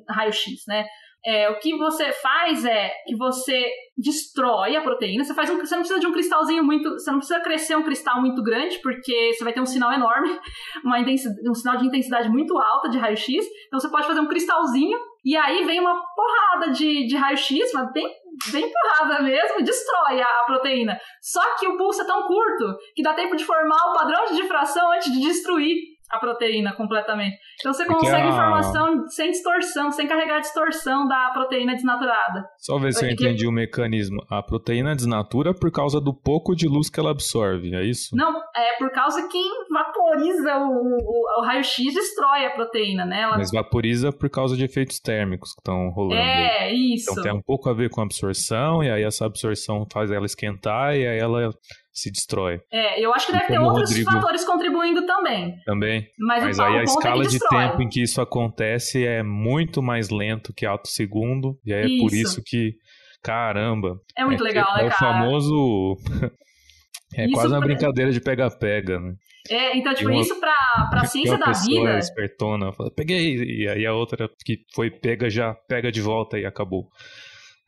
raio-x, 0.08 0.64
né? 0.66 0.84
É, 1.24 1.48
o 1.48 1.58
que 1.60 1.76
você 1.78 2.10
faz 2.10 2.64
é 2.64 2.90
que 3.06 3.14
você 3.14 3.64
destrói 3.96 4.74
a 4.74 4.80
proteína. 4.80 5.22
Você 5.22 5.32
faz 5.32 5.48
um, 5.50 5.56
você 5.56 5.74
não 5.74 5.82
precisa 5.82 6.00
de 6.00 6.06
um 6.08 6.12
cristalzinho 6.12 6.64
muito, 6.64 6.90
você 6.90 7.10
não 7.12 7.18
precisa 7.18 7.40
crescer 7.40 7.76
um 7.76 7.84
cristal 7.84 8.20
muito 8.20 8.42
grande, 8.42 8.80
porque 8.80 9.32
você 9.32 9.44
vai 9.44 9.52
ter 9.52 9.60
um 9.60 9.66
sinal 9.66 9.92
enorme, 9.92 10.28
uma 10.84 10.98
um 10.98 11.54
sinal 11.54 11.76
de 11.76 11.86
intensidade 11.86 12.28
muito 12.28 12.58
alta 12.58 12.88
de 12.88 12.98
raio-x. 12.98 13.46
Então 13.68 13.78
você 13.78 13.88
pode 13.88 14.06
fazer 14.06 14.18
um 14.18 14.26
cristalzinho 14.26 14.98
e 15.24 15.36
aí 15.36 15.64
vem 15.64 15.78
uma 15.78 15.94
porrada 16.16 16.72
de, 16.72 17.06
de 17.06 17.16
raio-x, 17.16 17.72
mas 17.72 17.92
bem 17.92 18.21
bem 18.50 18.70
porrada 18.70 19.22
mesmo 19.22 19.62
destrói 19.62 20.20
a 20.20 20.44
proteína. 20.46 20.98
Só 21.20 21.40
que 21.56 21.68
o 21.68 21.76
pulso 21.76 22.02
é 22.02 22.06
tão 22.06 22.22
curto 22.26 22.76
que 22.94 23.02
dá 23.02 23.14
tempo 23.14 23.36
de 23.36 23.44
formar 23.44 23.90
o 23.90 23.94
padrão 23.94 24.24
de 24.26 24.36
difração 24.36 24.92
antes 24.92 25.12
de 25.12 25.20
destruir 25.20 25.91
a 26.12 26.18
proteína 26.18 26.74
completamente. 26.74 27.38
Então 27.58 27.72
você 27.72 27.86
consegue 27.86 28.26
a... 28.26 28.28
informação 28.28 29.08
sem 29.08 29.30
distorção, 29.30 29.90
sem 29.90 30.06
carregar 30.06 30.36
a 30.36 30.40
distorção 30.40 31.08
da 31.08 31.30
proteína 31.32 31.74
desnaturada. 31.74 32.44
Só 32.58 32.78
ver 32.78 32.92
se 32.92 33.06
eu 33.06 33.10
entendi 33.10 33.46
o 33.46 33.52
mecanismo. 33.52 34.22
A 34.28 34.42
proteína 34.42 34.94
desnatura 34.94 35.54
por 35.54 35.72
causa 35.72 36.00
do 36.00 36.12
pouco 36.12 36.54
de 36.54 36.68
luz 36.68 36.90
que 36.90 37.00
ela 37.00 37.10
absorve, 37.10 37.74
é 37.74 37.82
isso? 37.82 38.14
Não, 38.14 38.38
é 38.54 38.76
por 38.78 38.90
causa 38.92 39.26
que 39.26 39.42
vaporiza 39.72 40.58
o, 40.58 40.68
o, 40.68 41.40
o 41.40 41.44
raio-x 41.44 41.94
destrói 41.94 42.44
a 42.44 42.50
proteína, 42.50 43.06
né? 43.06 43.22
Ela... 43.22 43.38
Mas 43.38 43.50
vaporiza 43.50 44.12
por 44.12 44.28
causa 44.28 44.54
de 44.54 44.64
efeitos 44.64 45.00
térmicos 45.00 45.54
que 45.54 45.60
estão 45.60 45.88
rolando. 45.90 46.20
É, 46.20 46.72
isso. 46.72 47.10
Então 47.12 47.22
tem 47.22 47.32
um 47.32 47.42
pouco 47.42 47.70
a 47.70 47.72
ver 47.72 47.88
com 47.88 48.02
a 48.02 48.04
absorção, 48.04 48.84
e 48.84 48.90
aí 48.90 49.02
essa 49.02 49.24
absorção 49.24 49.86
faz 49.90 50.10
ela 50.10 50.26
esquentar, 50.26 50.94
e 50.94 51.06
aí 51.06 51.18
ela 51.18 51.50
se 51.92 52.10
destrói. 52.10 52.60
É, 52.72 53.00
eu 53.04 53.12
acho 53.12 53.26
que 53.26 53.32
deve 53.32 53.46
ter 53.46 53.58
outros 53.58 53.90
Rodrigo... 53.90 54.10
fatores 54.10 54.44
contribuindo 54.44 55.04
também. 55.04 55.56
Também. 55.64 56.06
Mas, 56.18 56.44
Mas 56.44 56.58
aí 56.58 56.76
a 56.78 56.80
é 56.80 56.84
escala 56.84 57.24
é 57.24 57.26
de 57.26 57.38
tempo 57.38 57.82
em 57.82 57.88
que 57.88 58.02
isso 58.02 58.20
acontece 58.20 59.04
é 59.04 59.22
muito 59.22 59.82
mais 59.82 60.08
lento 60.08 60.54
que 60.54 60.64
ato 60.64 60.88
segundo, 60.88 61.58
e 61.64 61.72
aí 61.72 61.82
é 61.82 61.86
isso. 61.86 62.02
por 62.02 62.14
isso 62.14 62.42
que, 62.44 62.74
caramba. 63.22 64.00
É 64.16 64.24
muito 64.24 64.42
é, 64.42 64.48
legal, 64.48 64.74
né, 64.74 64.84
é 64.84 64.86
o 64.86 64.90
famoso. 64.90 65.96
é 67.14 67.24
isso 67.26 67.34
quase 67.34 67.52
uma 67.52 67.60
brincadeira 67.60 68.10
de 68.10 68.20
pega-pega, 68.20 68.98
né? 68.98 69.12
É, 69.50 69.76
então, 69.76 69.92
tipo, 69.92 70.08
uma, 70.08 70.20
isso 70.20 70.38
pra, 70.38 70.88
pra 70.88 71.04
ciência 71.06 71.36
da 71.36 71.52
vida. 71.52 71.98
espertona, 71.98 72.72
fala, 72.72 72.90
peguei, 72.90 73.36
e 73.36 73.68
aí 73.68 73.84
a 73.84 73.92
outra 73.92 74.30
que 74.44 74.60
foi 74.74 74.90
pega 74.90 75.28
já 75.28 75.52
pega 75.68 75.92
de 75.92 76.00
volta 76.00 76.38
e 76.38 76.46
acabou. 76.46 76.88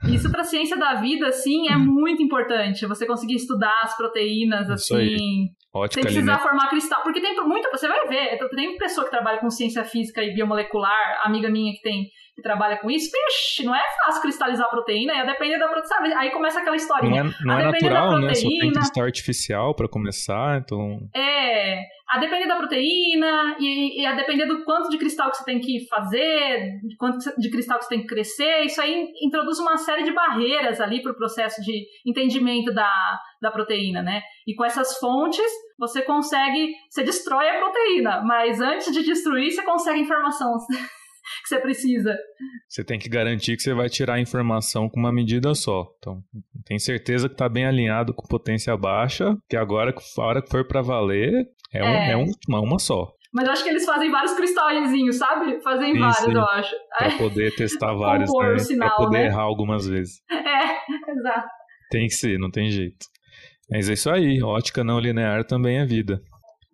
Isso 0.07 0.31
para 0.31 0.43
a 0.43 0.45
ciência 0.45 0.77
da 0.77 0.95
vida, 0.95 1.29
assim, 1.29 1.69
é 1.69 1.77
muito 1.77 2.23
importante. 2.23 2.87
Você 2.87 3.07
conseguir 3.07 3.37
estudar 3.37 3.75
as 3.83 3.97
proteínas, 3.97 4.69
Isso 4.69 4.95
assim. 4.95 5.49
Ótica 5.73 6.03
sem 6.03 6.03
precisar 6.03 6.39
formar 6.39 6.69
cristal. 6.69 7.03
Porque 7.03 7.21
tem 7.21 7.35
muita. 7.47 7.71
Você 7.71 7.89
vai 7.89 8.07
ver, 8.07 8.39
tem 8.55 8.77
pessoa 8.77 9.05
que 9.05 9.11
trabalha 9.11 9.41
com 9.41 9.51
ciência 9.51 9.85
física 9.85 10.23
e 10.23 10.35
biomolecular, 10.35 11.21
amiga 11.25 11.51
minha 11.51 11.73
que 11.73 11.83
tem 11.83 12.11
que 12.35 12.43
trabalha 12.43 12.79
com 12.79 12.91
isso, 12.91 13.11
não 13.65 13.75
é 13.75 13.83
fácil 14.05 14.23
cristalizar 14.23 14.67
a 14.67 14.71
proteína, 14.71 15.13
é 15.13 15.25
depender 15.25 15.59
da 15.59 15.69
proteína. 15.69 16.19
Aí 16.19 16.31
começa 16.31 16.59
aquela 16.59 16.75
historinha. 16.75 17.25
Não 17.25 17.31
é, 17.31 17.45
não 17.45 17.59
é 17.61 17.65
natural, 17.73 18.09
proteína, 18.11 18.27
né? 18.27 18.35
Só 18.35 18.49
tem 18.49 18.73
cristal 18.73 19.05
artificial 19.05 19.75
para 19.75 19.89
começar, 19.89 20.59
então. 20.59 20.99
É, 21.15 21.81
a 22.11 22.19
depender 22.19 22.47
da 22.47 22.57
proteína 22.57 23.57
e, 23.61 24.03
e, 24.03 24.07
a 24.07 24.15
depender 24.15 24.47
do 24.47 24.65
quanto 24.65 24.89
de 24.91 24.99
cristal 24.99 25.31
que 25.31 25.37
você 25.37 25.45
tem 25.45 25.61
que 25.61 25.87
fazer, 25.89 26.81
de 26.83 26.97
quanto 26.97 27.19
de 27.39 27.51
cristal 27.51 27.79
que 27.79 27.85
você 27.85 27.91
tem 27.91 28.01
que 28.01 28.09
crescer, 28.09 28.65
isso 28.65 28.81
aí 28.81 29.13
introduz 29.23 29.61
uma 29.61 29.77
série 29.77 30.03
de 30.03 30.13
barreiras 30.13 30.81
ali 30.81 31.03
para 31.03 31.13
o 31.13 31.17
processo 31.17 31.63
de 31.63 31.87
entendimento 32.05 32.75
da, 32.75 32.93
da 33.41 33.51
proteína, 33.53 34.03
né? 34.03 34.23
E 34.45 34.55
com 34.57 34.65
essas 34.65 34.99
fontes, 34.99 35.51
você 35.79 36.03
consegue, 36.03 36.73
você 36.91 37.05
destrói 37.05 37.49
a 37.49 37.59
proteína, 37.59 38.23
mas 38.23 38.61
antes 38.61 38.93
de 38.93 39.05
destruir, 39.05 39.53
você 39.53 39.63
consegue 39.63 40.01
informação. 40.01 40.53
que 41.45 41.49
você 41.49 41.61
precisa. 41.61 42.17
Você 42.69 42.83
tem 42.83 42.99
que 42.99 43.09
garantir 43.09 43.57
que 43.57 43.63
você 43.63 43.75
vai 43.75 43.89
tirar 43.89 44.15
a 44.15 44.21
informação 44.21 44.89
com 44.89 44.99
uma 44.99 45.13
medida 45.13 45.55
só. 45.55 45.87
Então, 45.99 46.21
tem 46.65 46.79
certeza 46.79 47.29
que 47.29 47.35
está 47.35 47.49
bem 47.49 47.67
alinhado 47.67 48.15
com 48.15 48.27
potência 48.27 48.77
baixa, 48.77 49.37
que 49.49 49.57
agora, 49.57 49.95
a 49.95 50.23
hora 50.23 50.43
que 50.43 50.51
for 50.51 50.67
para 50.67 50.83
valer, 50.83 51.47
é, 51.73 51.83
um, 51.83 51.87
é. 51.87 52.13
é 52.13 52.17
uma, 52.17 52.61
uma 52.61 52.79
só. 52.79 53.13
Mas 53.33 53.47
eu 53.47 53.53
acho 53.53 53.65
que 53.65 53.71
eles 53.71 53.85
fazem 53.85 54.11
vários 54.13 54.33
cristalzinhos, 54.35 55.17
sabe? 55.17 55.61
Fazem 55.61 55.93
sim, 55.93 55.99
vários, 55.99 56.19
sim. 56.19 56.33
eu 56.33 56.45
acho. 56.45 56.77
Pra 56.97 57.11
poder 57.19 57.55
testar 57.57 57.93
vários, 57.99 58.31
né? 58.33 58.59
Sinal, 58.59 58.89
pra 58.89 58.97
poder 58.97 59.19
né? 59.19 59.27
errar 59.27 59.43
algumas 59.43 59.87
vezes. 59.87 60.23
É, 60.45 61.11
exato. 61.11 61.49
Tem 61.91 62.07
que 62.07 62.15
ser, 62.15 62.39
não 62.39 62.51
tem 62.51 62.71
jeito. 62.71 63.07
Mas 63.71 63.89
é 63.89 63.95
isso 63.95 64.11
aí, 64.11 64.43
ótica 64.43 64.85
não 64.85 65.01
linear 65.01 65.45
também 65.45 65.79
é 65.79 65.85
vida. 65.85 66.21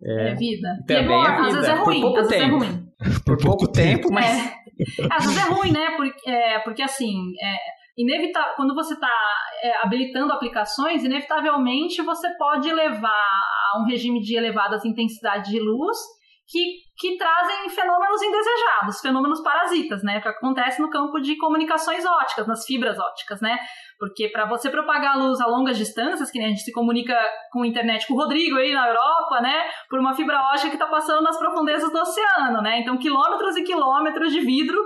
É, 0.03 0.29
é 0.29 0.35
vida. 0.35 0.67
Também 0.87 1.03
e 1.03 1.05
é 1.05 1.07
bom, 1.07 1.23
é 1.23 1.35
vida. 1.35 1.47
às 1.47 1.53
vezes 1.53 1.69
é 1.69 1.73
ruim, 1.73 2.01
Por 2.01 2.01
pouco 2.01 2.19
às 2.19 2.27
tempo. 2.27 2.59
vezes 2.59 2.69
é 2.69 2.75
ruim. 2.75 3.21
Por 3.25 3.37
pouco 3.37 3.71
tempo, 3.71 4.11
mas... 4.11 4.53
Às 5.09 5.25
vezes 5.25 5.37
é 5.37 5.49
ruim, 5.49 5.71
né? 5.71 5.95
Porque, 5.95 6.29
é, 6.29 6.59
porque 6.59 6.81
assim, 6.81 7.33
é, 7.41 7.57
inevitável, 7.97 8.53
quando 8.55 8.73
você 8.73 8.93
está 8.93 9.11
é, 9.63 9.85
habilitando 9.85 10.33
aplicações, 10.33 11.03
inevitavelmente 11.03 12.01
você 12.01 12.29
pode 12.37 12.71
levar 12.71 13.09
a 13.73 13.81
um 13.81 13.85
regime 13.85 14.21
de 14.21 14.35
elevadas 14.35 14.85
intensidades 14.85 15.49
de 15.49 15.59
luz 15.59 15.97
que, 16.51 16.81
que 16.97 17.17
trazem 17.17 17.69
fenômenos 17.69 18.21
indesejados, 18.21 18.99
fenômenos 18.99 19.41
parasitas, 19.41 20.03
né? 20.03 20.19
Que 20.19 20.27
acontece 20.27 20.81
no 20.81 20.89
campo 20.89 21.21
de 21.21 21.37
comunicações 21.37 22.05
óticas, 22.05 22.45
nas 22.45 22.65
fibras 22.65 22.99
óticas, 22.99 23.39
né? 23.39 23.57
Porque 23.97 24.27
para 24.27 24.45
você 24.45 24.69
propagar 24.69 25.15
a 25.15 25.17
luz 25.17 25.39
a 25.39 25.47
longas 25.47 25.77
distâncias, 25.77 26.29
que 26.29 26.39
a 26.39 26.47
gente 26.49 26.61
se 26.61 26.73
comunica 26.73 27.17
com 27.53 27.61
a 27.63 27.67
internet 27.67 28.05
com 28.05 28.15
o 28.15 28.17
Rodrigo 28.17 28.57
aí 28.57 28.73
na 28.73 28.85
Europa, 28.89 29.39
né? 29.41 29.63
Por 29.89 29.99
uma 29.99 30.13
fibra 30.13 30.41
ótica 30.53 30.69
que 30.69 30.75
está 30.75 30.87
passando 30.87 31.21
nas 31.21 31.39
profundezas 31.39 31.89
do 31.89 31.97
oceano, 31.97 32.61
né? 32.61 32.79
Então, 32.81 32.97
quilômetros 32.97 33.55
e 33.55 33.63
quilômetros 33.63 34.33
de 34.33 34.41
vidro 34.41 34.77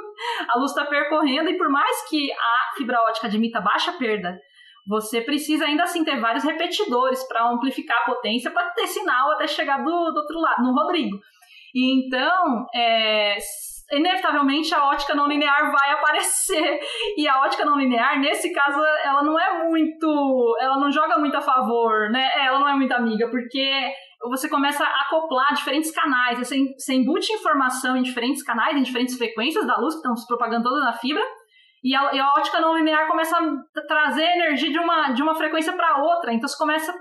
a 0.49 0.59
luz 0.59 0.71
está 0.71 0.85
percorrendo, 0.85 1.49
e 1.49 1.57
por 1.57 1.69
mais 1.69 2.07
que 2.07 2.31
a 2.31 2.77
fibra 2.77 3.01
ótica 3.01 3.25
admita 3.25 3.59
baixa 3.59 3.91
perda 3.93 4.39
você 4.87 5.19
precisa 5.21 5.65
ainda 5.65 5.83
assim 5.83 6.03
ter 6.03 6.19
vários 6.19 6.43
repetidores 6.43 7.23
para 7.27 7.49
amplificar 7.49 7.97
a 8.01 8.05
potência 8.05 8.51
para 8.51 8.69
ter 8.69 8.85
sinal 8.85 9.31
até 9.31 9.47
chegar 9.47 9.79
do, 9.79 10.11
do 10.11 10.19
outro 10.19 10.39
lado, 10.39 10.61
no 10.61 10.73
Rodrigo. 10.73 11.17
Então, 11.75 12.65
é, 12.73 13.37
inevitavelmente 13.91 14.73
a 14.73 14.85
ótica 14.85 15.13
não 15.13 15.27
linear 15.27 15.71
vai 15.71 15.91
aparecer. 15.91 16.79
E 17.17 17.27
a 17.27 17.41
ótica 17.41 17.65
não 17.65 17.77
linear, 17.77 18.19
nesse 18.19 18.53
caso, 18.53 18.79
ela 19.03 19.23
não 19.23 19.39
é 19.39 19.63
muito. 19.67 20.57
Ela 20.61 20.79
não 20.79 20.91
joga 20.91 21.17
muito 21.17 21.35
a 21.35 21.41
favor, 21.41 22.09
né? 22.09 22.31
É, 22.35 22.45
ela 22.45 22.59
não 22.59 22.69
é 22.69 22.75
muito 22.75 22.93
amiga, 22.93 23.29
porque 23.29 23.91
você 24.29 24.49
começa 24.49 24.83
a 24.83 25.01
acoplar 25.01 25.53
diferentes 25.53 25.91
canais. 25.91 26.39
Você, 26.39 26.57
você 26.77 26.93
embute 26.93 27.33
informação 27.33 27.95
em 27.95 28.03
diferentes 28.03 28.43
canais, 28.43 28.75
em 28.75 28.83
diferentes 28.83 29.17
frequências 29.17 29.65
da 29.67 29.77
luz 29.77 29.93
que 29.93 29.99
estão 29.99 30.15
se 30.15 30.25
propagando 30.27 30.63
toda 30.63 30.79
na 30.79 30.93
fibra. 30.93 31.23
E 31.83 31.95
a, 31.95 32.15
e 32.15 32.19
a, 32.19 32.29
ótica 32.29 32.59
não 32.59 32.75
linear 32.75 33.07
começa 33.07 33.37
a 33.37 33.81
trazer 33.87 34.23
energia 34.23 34.71
de 34.71 34.79
uma, 34.79 35.11
de 35.11 35.21
uma 35.21 35.35
frequência 35.35 35.71
para 35.73 36.01
outra. 36.01 36.33
Então 36.33 36.47
você 36.47 36.57
começa 36.57 36.91
a 36.91 36.95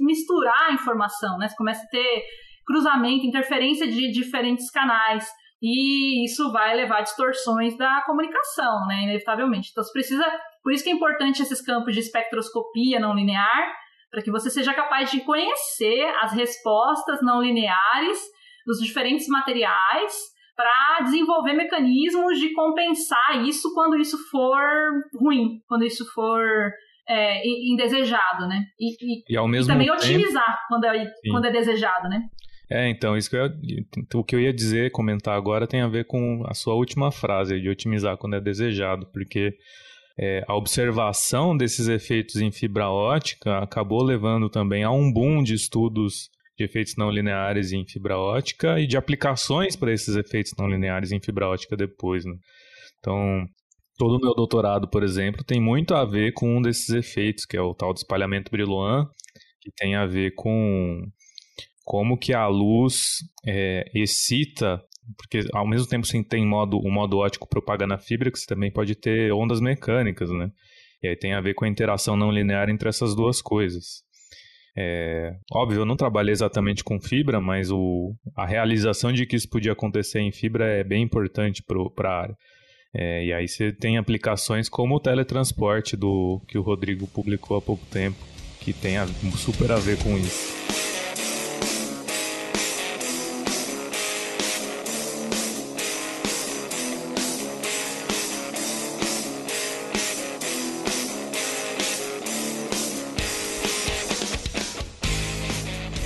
misturar 0.00 0.70
a 0.70 0.72
informação, 0.72 1.38
né? 1.38 1.46
Você 1.46 1.54
começa 1.54 1.84
a 1.84 1.88
ter 1.88 2.24
cruzamento, 2.66 3.26
interferência 3.26 3.86
de 3.86 4.10
diferentes 4.10 4.70
canais. 4.70 5.26
E 5.62 6.24
isso 6.24 6.52
vai 6.52 6.74
levar 6.74 6.98
a 6.98 7.02
distorções 7.02 7.76
da 7.76 8.02
comunicação, 8.04 8.86
né? 8.86 9.04
Inevitavelmente. 9.04 9.70
Então, 9.70 9.82
você 9.82 9.92
precisa. 9.92 10.24
Por 10.62 10.72
isso 10.72 10.84
que 10.84 10.90
é 10.90 10.92
importante 10.92 11.42
esses 11.42 11.62
campos 11.62 11.94
de 11.94 12.00
espectroscopia 12.00 13.00
não 13.00 13.14
linear, 13.14 13.72
para 14.10 14.22
que 14.22 14.30
você 14.30 14.50
seja 14.50 14.74
capaz 14.74 15.10
de 15.10 15.20
conhecer 15.20 16.04
as 16.20 16.32
respostas 16.32 17.22
não 17.22 17.40
lineares 17.40 18.18
dos 18.66 18.78
diferentes 18.78 19.26
materiais 19.28 20.34
para 20.56 21.00
desenvolver 21.02 21.52
mecanismos 21.52 22.38
de 22.38 22.52
compensar 22.52 23.44
isso 23.44 23.72
quando 23.74 23.96
isso 23.96 24.16
for 24.30 24.62
ruim, 25.18 25.60
quando 25.66 25.84
isso 25.84 26.04
for 26.12 26.72
é, 27.08 27.42
indesejado, 27.72 28.46
né? 28.46 28.64
E, 28.78 28.94
e, 29.00 29.24
e, 29.28 29.36
ao 29.36 29.48
mesmo 29.48 29.70
e 29.70 29.72
também 29.72 29.86
tempo... 29.88 29.98
otimizar 29.98 30.60
quando 30.68 30.84
é, 30.84 31.04
quando 31.30 31.46
é 31.46 31.50
desejado, 31.50 32.08
né? 32.08 32.22
É, 32.70 32.88
então, 32.88 33.16
isso 33.16 33.28
que 33.28 33.36
eu, 33.36 33.50
o 34.14 34.24
que 34.24 34.34
eu 34.34 34.40
ia 34.40 34.52
dizer, 34.52 34.90
comentar 34.90 35.36
agora, 35.36 35.66
tem 35.66 35.80
a 35.82 35.88
ver 35.88 36.06
com 36.06 36.42
a 36.46 36.54
sua 36.54 36.74
última 36.74 37.12
frase, 37.12 37.60
de 37.60 37.68
otimizar 37.68 38.16
quando 38.16 38.36
é 38.36 38.40
desejado, 38.40 39.06
porque 39.12 39.54
é, 40.18 40.44
a 40.48 40.56
observação 40.56 41.56
desses 41.56 41.88
efeitos 41.88 42.36
em 42.36 42.50
fibra 42.50 42.88
ótica 42.88 43.58
acabou 43.58 44.02
levando 44.02 44.48
também 44.48 44.82
a 44.84 44.90
um 44.90 45.12
boom 45.12 45.42
de 45.42 45.54
estudos 45.54 46.30
de 46.56 46.64
efeitos 46.64 46.94
não 46.96 47.10
lineares 47.10 47.72
em 47.72 47.84
fibra 47.84 48.16
ótica 48.16 48.78
e 48.78 48.86
de 48.86 48.96
aplicações 48.96 49.74
para 49.74 49.92
esses 49.92 50.14
efeitos 50.14 50.52
não 50.56 50.68
lineares 50.68 51.10
em 51.10 51.20
fibra 51.20 51.48
ótica 51.48 51.76
depois. 51.76 52.24
Né? 52.24 52.34
Então, 52.98 53.44
todo 53.98 54.16
o 54.16 54.20
meu 54.20 54.34
doutorado, 54.34 54.88
por 54.88 55.02
exemplo, 55.02 55.42
tem 55.44 55.60
muito 55.60 55.94
a 55.94 56.04
ver 56.04 56.32
com 56.32 56.58
um 56.58 56.62
desses 56.62 56.90
efeitos, 56.90 57.44
que 57.44 57.56
é 57.56 57.60
o 57.60 57.74
tal 57.74 57.92
de 57.92 58.00
espalhamento 58.00 58.50
Brillouin, 58.52 59.04
que 59.60 59.70
tem 59.76 59.96
a 59.96 60.06
ver 60.06 60.32
com 60.36 61.02
como 61.84 62.18
que 62.18 62.32
a 62.32 62.46
luz 62.46 63.18
é, 63.46 63.84
excita, 63.94 64.82
porque 65.16 65.46
ao 65.52 65.68
mesmo 65.68 65.86
tempo 65.86 66.06
você 66.06 66.22
tem 66.24 66.46
modo, 66.46 66.78
o 66.78 66.90
modo 66.90 67.18
ótico 67.18 67.48
propagando 67.48 67.94
a 67.94 67.98
fibra, 67.98 68.30
que 68.30 68.38
você 68.38 68.46
também 68.46 68.70
pode 68.70 68.94
ter 68.94 69.32
ondas 69.32 69.60
mecânicas, 69.60 70.30
né? 70.30 70.50
E 71.02 71.08
aí 71.08 71.16
tem 71.16 71.34
a 71.34 71.40
ver 71.40 71.54
com 71.54 71.66
a 71.66 71.68
interação 71.68 72.16
não 72.16 72.32
linear 72.32 72.70
entre 72.70 72.88
essas 72.88 73.14
duas 73.14 73.42
coisas. 73.42 74.02
É, 74.76 75.36
óbvio, 75.52 75.80
eu 75.80 75.84
não 75.84 75.96
trabalhei 75.96 76.32
exatamente 76.32 76.82
com 76.82 76.98
fibra, 76.98 77.40
mas 77.40 77.70
o, 77.70 78.14
a 78.34 78.46
realização 78.46 79.12
de 79.12 79.26
que 79.26 79.36
isso 79.36 79.48
podia 79.48 79.72
acontecer 79.72 80.20
em 80.20 80.32
fibra 80.32 80.66
é 80.66 80.82
bem 80.82 81.02
importante 81.02 81.62
para 81.94 82.10
a 82.10 82.20
área. 82.22 82.36
É, 82.92 83.24
e 83.26 83.32
aí 83.32 83.46
você 83.46 83.72
tem 83.72 83.98
aplicações 83.98 84.68
como 84.68 84.96
o 84.96 85.00
teletransporte 85.00 85.96
do 85.96 86.40
que 86.48 86.56
o 86.56 86.62
Rodrigo 86.62 87.06
publicou 87.08 87.56
há 87.56 87.62
pouco 87.62 87.84
tempo, 87.86 88.18
que 88.60 88.72
tem 88.72 88.96
a, 88.96 89.06
super 89.36 89.70
a 89.70 89.76
ver 89.76 89.98
com 89.98 90.16
isso. 90.16 90.83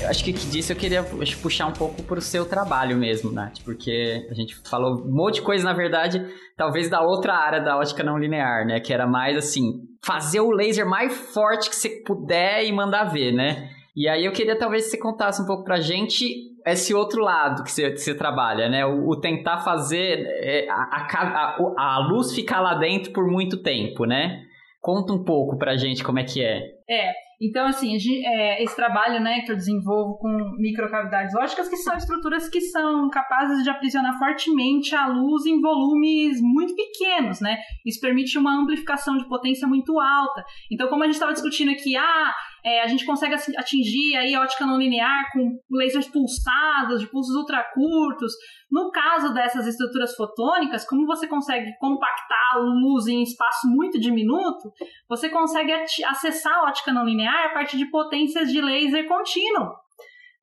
Acho 0.09 0.25
que 0.25 0.33
disso 0.33 0.73
eu 0.73 0.77
queria 0.77 1.05
puxar 1.43 1.67
um 1.67 1.73
pouco 1.73 2.03
pro 2.03 2.21
seu 2.21 2.49
trabalho 2.49 2.97
mesmo, 2.97 3.31
Nath, 3.31 3.61
porque 3.65 4.27
a 4.31 4.35
gente 4.35 4.57
falou 4.69 5.01
um 5.01 5.15
monte 5.15 5.37
de 5.37 5.43
coisa, 5.43 5.65
na 5.65 5.73
verdade, 5.73 6.25
talvez 6.57 6.89
da 6.89 7.03
outra 7.03 7.35
área 7.35 7.61
da 7.61 7.77
ótica 7.77 8.03
não 8.03 8.19
linear, 8.19 8.67
né? 8.67 8.81
Que 8.81 8.93
era 8.93 9.07
mais 9.07 9.37
assim, 9.37 9.81
fazer 10.05 10.41
o 10.41 10.51
laser 10.51 10.87
mais 10.87 11.15
forte 11.33 11.69
que 11.69 11.77
você 11.77 12.03
puder 12.05 12.65
e 12.65 12.73
mandar 12.73 13.05
ver, 13.05 13.33
né? 13.33 13.71
E 13.95 14.09
aí 14.09 14.25
eu 14.25 14.33
queria 14.33 14.57
talvez 14.57 14.85
que 14.85 14.91
você 14.91 14.99
contasse 14.99 15.43
um 15.43 15.47
pouco 15.47 15.65
pra 15.65 15.81
gente 15.81 16.49
esse 16.67 16.95
outro 16.95 17.23
lado 17.23 17.65
que 17.65 17.71
você, 17.71 17.91
que 17.91 17.99
você 17.99 18.15
trabalha, 18.15 18.69
né? 18.69 18.85
O, 18.87 19.09
o 19.09 19.21
tentar 19.21 19.59
fazer 19.59 20.25
é, 20.41 20.69
a, 20.71 21.07
a, 21.13 21.97
a 21.97 21.99
luz 22.09 22.33
ficar 22.33 22.61
lá 22.61 22.75
dentro 22.75 23.13
por 23.13 23.27
muito 23.27 23.63
tempo, 23.63 24.05
né? 24.05 24.43
Conta 24.81 25.13
um 25.13 25.25
pouco 25.25 25.59
pra 25.59 25.77
gente 25.77 26.05
como 26.05 26.19
é 26.19 26.25
que 26.25 26.43
é. 26.43 26.63
É, 26.89 27.13
Então, 27.41 27.67
assim, 27.67 27.97
é, 28.25 28.63
esse 28.63 28.75
trabalho 28.75 29.21
né, 29.21 29.41
que 29.43 29.53
eu 29.53 29.57
desenvolvo 29.57 30.19
com 30.19 30.29
microcavidades 30.59 31.35
óticas, 31.37 31.69
que 31.69 31.77
são 31.77 31.97
estruturas 31.97 32.49
que 32.49 32.61
são 32.61 33.09
capazes 33.11 33.63
de 33.63 33.71
aprisionar 33.71 34.19
fortemente 34.19 34.95
a 34.95 35.07
luz 35.07 35.47
em 35.47 35.61
volumes 35.61 36.41
muito 36.41 36.75
pequenos, 36.75 37.41
né? 37.41 37.59
Isso 37.87 38.01
permite 38.01 38.37
uma 38.37 38.61
amplificação 38.61 39.17
de 39.17 39.29
potência 39.29 39.69
muito 39.69 40.01
alta. 40.01 40.45
Então, 40.71 40.89
como 40.89 41.05
a 41.05 41.07
gente 41.07 41.15
estava 41.15 41.33
discutindo 41.33 41.71
aqui, 41.71 41.97
ah, 41.97 42.35
é, 42.65 42.83
a 42.83 42.87
gente 42.87 43.05
consegue 43.05 43.35
atingir 43.35 44.17
aí 44.17 44.35
a 44.35 44.43
ótica 44.43 44.67
não 44.67 44.79
linear 44.79 45.31
com 45.33 45.59
lasers 45.71 46.09
pulsados, 46.09 47.01
de 47.01 47.07
pulsos 47.07 47.35
ultracurtos. 47.37 48.33
No 48.71 48.91
caso 48.91 49.33
dessas 49.33 49.67
estruturas 49.67 50.15
fotônicas, 50.15 50.87
como 50.87 51.07
você 51.07 51.27
consegue 51.27 51.73
compactar 51.79 52.59
luz 52.59 53.07
em 53.07 53.23
espaço 53.23 53.69
muito 53.69 53.99
diminuto, 54.01 54.73
você 55.09 55.29
consegue 55.29 55.73
acessar 55.73 56.55
a 56.55 56.65
ótica 56.65 56.93
não 56.93 57.05
linear 57.05 57.47
a 57.47 57.55
partir 57.55 57.77
de 57.77 57.91
potências 57.91 58.51
de 58.51 58.61
laser 58.61 59.07
contínuo. 59.07 59.73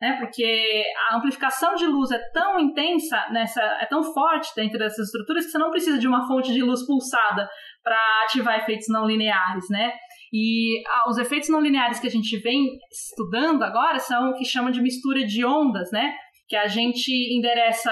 Né? 0.02 0.18
Porque 0.20 0.84
a 1.10 1.16
amplificação 1.16 1.74
de 1.76 1.86
luz 1.86 2.12
é 2.12 2.20
tão 2.34 2.60
intensa, 2.60 3.28
nessa, 3.32 3.62
é 3.82 3.86
tão 3.86 4.04
forte 4.04 4.54
dentro 4.56 4.78
dessas 4.78 5.08
estruturas 5.08 5.46
que 5.46 5.52
você 5.52 5.58
não 5.58 5.72
precisa 5.72 5.98
de 5.98 6.08
uma 6.08 6.28
fonte 6.28 6.54
de 6.54 6.62
luz 6.62 6.86
pulsada 6.86 7.50
para 7.82 7.98
ativar 8.26 8.60
efeitos 8.60 8.88
não 8.90 9.06
lineares, 9.06 9.70
né? 9.70 9.94
E 10.34 10.82
ah, 10.88 11.10
os 11.10 11.18
efeitos 11.18 11.50
não 11.50 11.62
lineares 11.62 12.00
que 12.00 12.08
a 12.08 12.12
gente 12.12 12.38
vem 12.38 12.68
estudando 12.92 13.64
agora 13.64 14.00
são 14.00 14.32
o 14.32 14.34
que 14.36 14.46
chama 14.46 14.72
de 14.72 14.82
mistura 14.82 15.26
de 15.26 15.46
ondas, 15.46 15.92
né? 15.92 16.14
Que 16.48 16.56
a 16.56 16.68
gente 16.68 17.12
endereça 17.36 17.92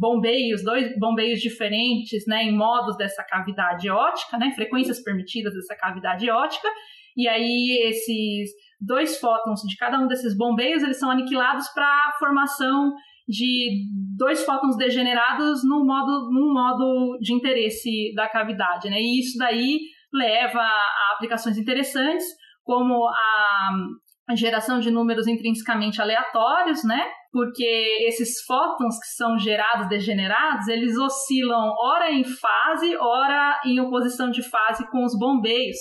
bombeios, 0.00 0.62
dois 0.62 0.92
bombeios 0.98 1.40
diferentes, 1.40 2.24
né, 2.26 2.42
em 2.44 2.54
modos 2.54 2.96
dessa 2.96 3.24
cavidade 3.24 3.88
ótica, 3.88 4.36
né, 4.36 4.52
frequências 4.54 5.02
permitidas 5.02 5.54
dessa 5.54 5.74
cavidade 5.74 6.28
ótica, 6.30 6.68
e 7.16 7.26
aí 7.26 7.88
esses 7.88 8.50
dois 8.78 9.18
fótons 9.18 9.62
de 9.62 9.76
cada 9.76 9.98
um 9.98 10.06
desses 10.06 10.36
bombeios, 10.36 10.82
eles 10.82 10.98
são 10.98 11.10
aniquilados 11.10 11.68
para 11.68 11.86
a 11.86 12.12
formação 12.18 12.92
de 13.26 13.86
dois 14.16 14.44
fótons 14.44 14.76
degenerados 14.76 15.64
no 15.64 15.84
modo, 15.84 16.30
num 16.30 16.52
modo 16.52 17.18
de 17.20 17.32
interesse 17.32 18.12
da 18.14 18.28
cavidade, 18.28 18.88
né? 18.88 19.00
E 19.00 19.20
isso 19.20 19.36
daí 19.38 19.78
leva 20.16 20.60
a 20.60 21.12
aplicações 21.14 21.58
interessantes, 21.58 22.24
como 22.64 23.06
a, 23.06 24.34
geração 24.34 24.80
de 24.80 24.90
números 24.90 25.28
intrinsecamente 25.28 26.02
aleatórios, 26.02 26.82
né? 26.82 27.00
Porque 27.30 28.06
esses 28.08 28.42
fótons 28.44 28.98
que 28.98 29.06
são 29.14 29.38
gerados 29.38 29.88
degenerados, 29.88 30.66
eles 30.66 30.98
oscilam 30.98 31.72
ora 31.80 32.10
em 32.10 32.24
fase, 32.24 32.96
ora 32.96 33.60
em 33.64 33.78
oposição 33.78 34.28
de 34.28 34.42
fase 34.42 34.90
com 34.90 35.04
os 35.04 35.16
bombeios. 35.16 35.76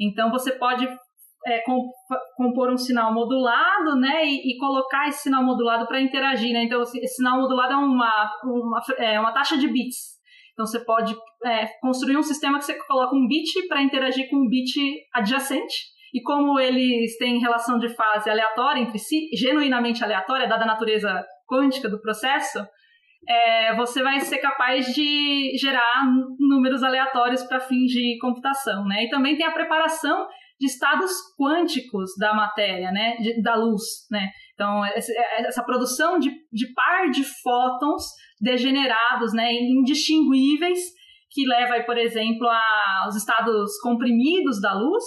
Então 0.00 0.30
você 0.30 0.52
pode 0.52 0.88
é, 1.46 1.60
compor 2.36 2.70
um 2.70 2.78
sinal 2.78 3.12
modulado, 3.12 3.96
né, 3.96 4.24
e, 4.24 4.54
e, 4.54 4.58
colocar 4.58 5.08
esse 5.08 5.24
sinal 5.24 5.44
modulado 5.44 5.86
para 5.86 6.00
interagir, 6.00 6.52
né? 6.52 6.64
Então 6.64 6.80
esse 6.80 7.06
sinal 7.08 7.38
modulado 7.38 7.74
é 7.74 7.76
uma, 7.76 8.30
uma, 8.44 8.80
é 8.98 9.20
uma 9.20 9.32
taxa 9.32 9.58
de 9.58 9.68
bits. 9.68 10.11
Então 10.52 10.66
você 10.66 10.84
pode 10.84 11.14
é, 11.44 11.66
construir 11.80 12.16
um 12.16 12.22
sistema 12.22 12.58
que 12.58 12.64
você 12.64 12.74
coloca 12.86 13.14
um 13.14 13.26
bit 13.26 13.66
para 13.68 13.82
interagir 13.82 14.28
com 14.28 14.36
um 14.36 14.48
bit 14.48 14.72
adjacente. 15.14 15.92
E 16.14 16.20
como 16.22 16.60
eles 16.60 17.16
têm 17.16 17.40
relação 17.40 17.78
de 17.78 17.88
fase 17.88 18.28
aleatória 18.28 18.80
entre 18.80 18.98
si, 18.98 19.30
genuinamente 19.34 20.04
aleatória, 20.04 20.46
dada 20.46 20.64
a 20.64 20.66
natureza 20.66 21.24
quântica 21.48 21.88
do 21.88 22.00
processo, 22.00 22.62
é, 23.26 23.74
você 23.76 24.02
vai 24.02 24.20
ser 24.20 24.38
capaz 24.38 24.92
de 24.94 25.56
gerar 25.56 26.04
números 26.38 26.82
aleatórios 26.82 27.42
para 27.44 27.60
fins 27.60 27.90
de 27.90 28.18
computação. 28.20 28.84
Né? 28.84 29.04
E 29.04 29.08
também 29.08 29.36
tem 29.36 29.46
a 29.46 29.52
preparação 29.52 30.26
de 30.60 30.66
estados 30.66 31.10
quânticos 31.38 32.10
da 32.18 32.34
matéria, 32.34 32.92
né? 32.92 33.16
De, 33.16 33.42
da 33.42 33.56
luz. 33.56 33.82
Né? 34.10 34.28
Então, 34.54 34.84
essa 34.84 35.64
produção 35.64 36.18
de, 36.18 36.30
de 36.52 36.72
par 36.74 37.10
de 37.10 37.24
fótons 37.42 38.04
degenerados, 38.40 39.32
né, 39.32 39.52
indistinguíveis, 39.52 40.78
que 41.30 41.46
leva, 41.46 41.82
por 41.84 41.96
exemplo, 41.96 42.46
aos 43.04 43.16
estados 43.16 43.78
comprimidos 43.80 44.60
da 44.60 44.74
luz, 44.74 45.02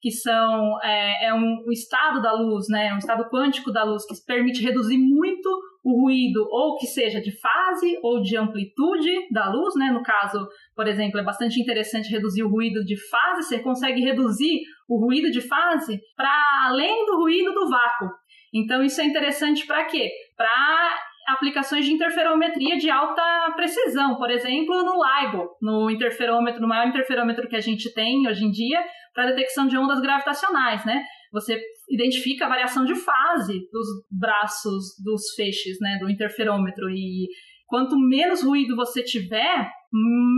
que 0.00 0.10
são 0.10 0.80
é, 0.82 1.26
é 1.26 1.34
um, 1.34 1.64
um, 1.66 1.72
estado 1.72 2.22
da 2.22 2.32
luz, 2.32 2.66
né, 2.68 2.92
um 2.94 2.98
estado 2.98 3.28
quântico 3.30 3.72
da 3.72 3.84
luz 3.84 4.04
que 4.06 4.14
permite 4.26 4.62
reduzir 4.62 4.98
muito 4.98 5.48
o 5.84 6.02
ruído, 6.02 6.46
ou 6.50 6.76
que 6.76 6.86
seja 6.86 7.20
de 7.20 7.32
fase 7.40 7.98
ou 8.02 8.20
de 8.20 8.36
amplitude 8.36 9.32
da 9.32 9.50
luz, 9.50 9.74
né? 9.76 9.90
No 9.90 10.02
caso, 10.02 10.46
por 10.74 10.86
exemplo, 10.86 11.18
é 11.18 11.24
bastante 11.24 11.60
interessante 11.60 12.10
reduzir 12.10 12.42
o 12.42 12.50
ruído 12.50 12.84
de 12.84 12.96
fase. 13.08 13.48
Você 13.48 13.58
consegue 13.60 14.02
reduzir 14.02 14.60
o 14.88 14.98
ruído 15.00 15.30
de 15.30 15.40
fase 15.40 15.98
para 16.16 16.30
além 16.66 17.06
do 17.06 17.16
ruído 17.16 17.52
do 17.54 17.68
vácuo. 17.68 18.08
Então 18.54 18.82
isso 18.82 19.00
é 19.00 19.04
interessante 19.04 19.66
para 19.66 19.84
quê? 19.84 20.10
Para 20.36 20.98
aplicações 21.28 21.84
de 21.84 21.92
interferometria 21.92 22.76
de 22.76 22.90
alta 22.90 23.22
precisão, 23.54 24.16
por 24.16 24.30
exemplo, 24.30 24.82
no 24.82 24.94
LIGO, 24.94 25.48
no 25.60 25.90
interferômetro, 25.90 26.60
no 26.60 26.68
maior 26.68 26.88
interferômetro 26.88 27.48
que 27.48 27.56
a 27.56 27.60
gente 27.60 27.92
tem 27.92 28.26
hoje 28.26 28.44
em 28.44 28.50
dia 28.50 28.82
para 29.14 29.26
detecção 29.26 29.66
de 29.66 29.76
ondas 29.76 30.00
gravitacionais, 30.00 30.84
né? 30.86 31.04
Você 31.32 31.60
identifica 31.90 32.46
a 32.46 32.48
variação 32.48 32.84
de 32.84 32.94
fase 32.94 33.60
dos 33.70 33.86
braços 34.10 34.94
dos 35.04 35.34
feixes, 35.34 35.76
né, 35.80 35.98
do 36.00 36.08
interferômetro 36.08 36.88
e 36.88 37.28
quanto 37.66 37.98
menos 37.98 38.42
ruído 38.42 38.74
você 38.74 39.02
tiver, 39.02 39.70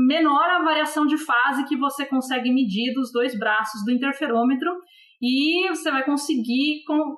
menor 0.08 0.50
a 0.50 0.64
variação 0.64 1.06
de 1.06 1.16
fase 1.16 1.64
que 1.66 1.76
você 1.76 2.04
consegue 2.04 2.52
medir 2.52 2.92
dos 2.92 3.12
dois 3.12 3.38
braços 3.38 3.84
do 3.84 3.92
interferômetro 3.92 4.68
e 5.20 5.68
você 5.68 5.90
vai 5.90 6.04
conseguir 6.04 6.82
com, 6.86 7.16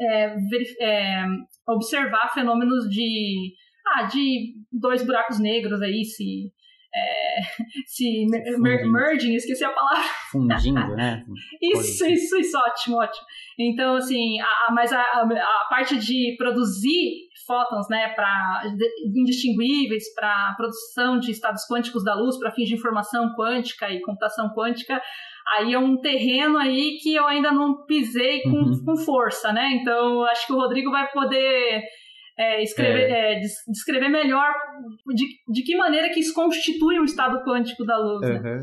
é, 0.00 0.36
é, 0.80 1.24
observar 1.68 2.32
fenômenos 2.34 2.88
de, 2.90 3.52
ah, 3.86 4.02
de 4.04 4.54
dois 4.72 5.04
buracos 5.04 5.38
negros 5.38 5.80
aí, 5.80 6.04
se, 6.04 6.50
é, 6.94 7.40
se 7.86 8.26
mer 8.58 8.84
merging, 8.90 9.34
esqueci 9.34 9.64
a 9.64 9.70
palavra. 9.70 10.02
Fundindo, 10.32 10.96
né? 10.96 11.24
isso, 11.62 12.04
isso, 12.06 12.36
isso, 12.36 12.58
ótimo, 12.58 12.96
ótimo. 12.96 13.26
Então, 13.58 13.96
assim, 13.96 14.40
a, 14.40 14.72
mas 14.72 14.92
a, 14.92 15.00
a 15.00 15.66
parte 15.70 15.96
de 15.98 16.34
produzir 16.36 17.24
fótons, 17.46 17.86
né, 17.88 18.08
para 18.14 18.62
indistinguíveis, 19.14 20.12
para 20.14 20.54
produção 20.56 21.18
de 21.18 21.30
estados 21.30 21.62
quânticos 21.70 22.02
da 22.02 22.14
luz, 22.14 22.38
para 22.38 22.50
fins 22.50 22.68
de 22.68 22.74
informação 22.74 23.34
quântica 23.36 23.90
e 23.90 24.00
computação 24.00 24.48
quântica, 24.54 25.00
aí 25.56 25.74
é 25.74 25.78
um 25.78 25.96
terreno 26.00 26.56
aí 26.58 26.98
que 27.02 27.14
eu 27.14 27.26
ainda 27.26 27.52
não 27.52 27.84
pisei 27.84 28.42
com, 28.42 28.50
uhum. 28.50 28.84
com 28.84 28.96
força, 28.96 29.52
né? 29.52 29.78
Então, 29.80 30.24
acho 30.24 30.46
que 30.46 30.52
o 30.52 30.56
Rodrigo 30.56 30.90
vai 30.90 31.10
poder 31.10 31.82
é, 32.38 32.62
escrever, 32.62 33.10
é. 33.10 33.34
É, 33.34 33.40
descrever 33.68 34.08
melhor 34.08 34.52
de, 35.14 35.24
de 35.48 35.62
que 35.62 35.76
maneira 35.76 36.10
que 36.10 36.20
isso 36.20 36.34
constitui 36.34 36.98
um 36.98 37.04
estado 37.04 37.44
quântico 37.44 37.84
da 37.84 37.96
luz. 37.96 38.28
Uhum. 38.28 38.42
Né? 38.42 38.60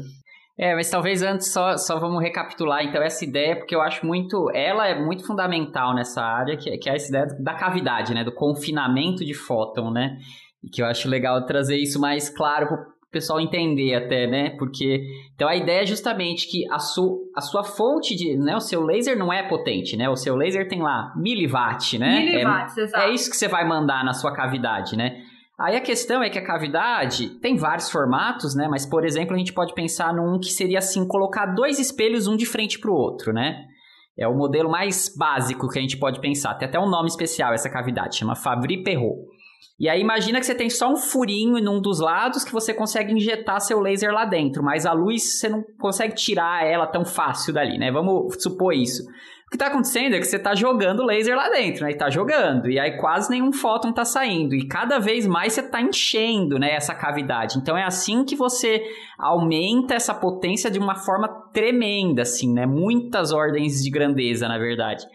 É, 0.57 0.75
mas 0.75 0.89
talvez 0.89 1.23
antes 1.23 1.51
só, 1.51 1.77
só 1.77 1.97
vamos 1.97 2.21
recapitular 2.21 2.83
então 2.83 3.01
essa 3.01 3.23
ideia, 3.23 3.55
porque 3.55 3.73
eu 3.73 3.81
acho 3.81 4.05
muito, 4.05 4.51
ela 4.53 4.87
é 4.87 4.99
muito 4.99 5.25
fundamental 5.25 5.95
nessa 5.95 6.21
área, 6.21 6.57
que, 6.57 6.77
que 6.77 6.89
é 6.89 6.95
essa 6.95 7.09
ideia 7.09 7.27
da 7.39 7.55
cavidade, 7.55 8.13
né, 8.13 8.23
do 8.23 8.31
confinamento 8.31 9.25
de 9.25 9.33
fóton, 9.33 9.89
né, 9.89 10.17
e 10.63 10.69
que 10.69 10.81
eu 10.81 10.85
acho 10.85 11.09
legal 11.09 11.43
trazer 11.45 11.77
isso 11.77 11.99
mais 11.99 12.29
claro 12.29 12.67
pessoal 13.11 13.39
entender 13.39 13.93
até, 13.93 14.25
né? 14.25 14.51
Porque 14.57 15.03
então 15.35 15.47
a 15.47 15.55
ideia 15.55 15.83
é 15.83 15.85
justamente 15.85 16.49
que 16.49 16.69
a, 16.71 16.79
su, 16.79 17.29
a 17.35 17.41
sua 17.41 17.63
fonte 17.63 18.15
de, 18.15 18.37
né, 18.37 18.55
o 18.55 18.61
seu 18.61 18.81
laser 18.81 19.17
não 19.17 19.31
é 19.31 19.47
potente, 19.47 19.97
né? 19.97 20.09
O 20.09 20.15
seu 20.15 20.35
laser 20.35 20.67
tem 20.67 20.81
lá 20.81 21.13
miliwatt, 21.15 21.99
né? 21.99 22.19
Miliwatts, 22.19 22.77
é, 22.77 22.81
exato. 22.83 23.03
É 23.03 23.09
isso 23.13 23.29
que 23.29 23.35
você 23.35 23.47
vai 23.47 23.67
mandar 23.67 24.03
na 24.05 24.13
sua 24.13 24.33
cavidade, 24.33 24.95
né? 24.95 25.21
Aí 25.59 25.75
a 25.75 25.81
questão 25.81 26.23
é 26.23 26.29
que 26.29 26.39
a 26.39 26.45
cavidade 26.45 27.39
tem 27.39 27.55
vários 27.55 27.91
formatos, 27.91 28.55
né? 28.55 28.67
Mas, 28.67 28.85
por 28.85 29.05
exemplo, 29.05 29.35
a 29.35 29.37
gente 29.37 29.53
pode 29.53 29.75
pensar 29.75 30.11
num 30.11 30.39
que 30.39 30.49
seria 30.49 30.79
assim, 30.79 31.07
colocar 31.07 31.47
dois 31.47 31.77
espelhos 31.77 32.27
um 32.27 32.35
de 32.35 32.47
frente 32.47 32.79
para 32.79 32.89
o 32.89 32.95
outro, 32.95 33.31
né? 33.31 33.65
É 34.17 34.27
o 34.27 34.35
modelo 34.35 34.69
mais 34.69 35.13
básico 35.15 35.69
que 35.69 35.77
a 35.77 35.81
gente 35.81 35.97
pode 35.97 36.19
pensar. 36.19 36.55
Tem 36.55 36.67
até 36.67 36.79
um 36.79 36.89
nome 36.89 37.07
especial 37.07 37.53
essa 37.53 37.69
cavidade, 37.69 38.17
chama 38.17 38.35
Fabry-Perot. 38.35 39.19
E 39.79 39.89
aí 39.89 39.99
imagina 39.99 40.39
que 40.39 40.45
você 40.45 40.53
tem 40.53 40.69
só 40.69 40.91
um 40.91 40.95
furinho 40.95 41.57
em 41.57 41.67
um 41.67 41.81
dos 41.81 41.99
lados 41.99 42.43
que 42.43 42.51
você 42.51 42.73
consegue 42.73 43.13
injetar 43.13 43.59
seu 43.59 43.79
laser 43.79 44.13
lá 44.13 44.25
dentro, 44.25 44.63
mas 44.63 44.85
a 44.85 44.93
luz 44.93 45.39
você 45.39 45.49
não 45.49 45.63
consegue 45.79 46.13
tirar 46.13 46.65
ela 46.65 46.85
tão 46.85 47.03
fácil 47.03 47.53
dali, 47.53 47.77
né? 47.77 47.91
Vamos 47.91 48.35
supor 48.41 48.73
isso. 48.73 49.03
O 49.03 49.49
que 49.51 49.55
está 49.55 49.67
acontecendo 49.67 50.13
é 50.15 50.19
que 50.19 50.23
você 50.23 50.37
está 50.37 50.55
jogando 50.55 51.03
laser 51.03 51.35
lá 51.35 51.49
dentro, 51.49 51.83
né? 51.83 51.89
E 51.89 51.93
está 51.93 52.09
jogando, 52.09 52.69
e 52.69 52.79
aí 52.79 52.95
quase 52.97 53.29
nenhum 53.29 53.51
fóton 53.51 53.89
está 53.89 54.05
saindo, 54.05 54.55
e 54.55 54.65
cada 54.65 54.97
vez 54.97 55.27
mais 55.27 55.51
você 55.51 55.59
está 55.59 55.81
enchendo, 55.81 56.57
né, 56.57 56.73
essa 56.73 56.95
cavidade. 56.95 57.57
Então 57.57 57.75
é 57.75 57.83
assim 57.83 58.23
que 58.23 58.33
você 58.33 58.81
aumenta 59.19 59.93
essa 59.93 60.13
potência 60.13 60.71
de 60.71 60.79
uma 60.79 60.95
forma 60.95 61.27
tremenda, 61.51 62.21
assim, 62.21 62.53
né? 62.53 62.65
Muitas 62.65 63.33
ordens 63.33 63.83
de 63.83 63.89
grandeza, 63.89 64.47
na 64.47 64.57
verdade. 64.57 65.05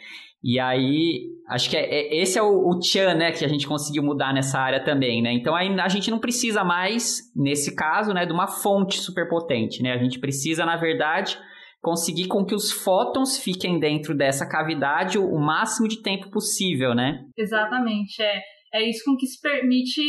E 0.42 0.60
aí, 0.60 1.28
acho 1.48 1.68
que 1.70 1.76
é, 1.76 1.82
é, 1.82 2.22
esse 2.22 2.38
é 2.38 2.42
o, 2.42 2.68
o 2.68 2.78
tchan, 2.78 3.14
né, 3.14 3.32
que 3.32 3.44
a 3.44 3.48
gente 3.48 3.66
conseguiu 3.66 4.02
mudar 4.02 4.32
nessa 4.32 4.58
área 4.58 4.84
também, 4.84 5.22
né? 5.22 5.32
Então 5.32 5.54
aí 5.54 5.68
a 5.80 5.88
gente 5.88 6.10
não 6.10 6.18
precisa 6.18 6.62
mais, 6.62 7.32
nesse 7.34 7.74
caso, 7.74 8.12
né, 8.12 8.24
de 8.26 8.32
uma 8.32 8.46
fonte 8.46 8.98
superpotente, 8.98 9.82
né? 9.82 9.92
A 9.92 9.98
gente 9.98 10.18
precisa, 10.18 10.64
na 10.64 10.76
verdade, 10.76 11.38
conseguir 11.82 12.28
com 12.28 12.44
que 12.44 12.54
os 12.54 12.70
fótons 12.70 13.38
fiquem 13.38 13.78
dentro 13.78 14.16
dessa 14.16 14.48
cavidade 14.48 15.18
o, 15.18 15.26
o 15.26 15.40
máximo 15.40 15.88
de 15.88 16.02
tempo 16.02 16.30
possível, 16.30 16.94
né? 16.94 17.20
Exatamente, 17.36 18.22
é. 18.22 18.40
É 18.74 18.82
isso 18.82 19.02
com 19.06 19.16
que 19.16 19.26
se 19.26 19.40
permite 19.40 20.02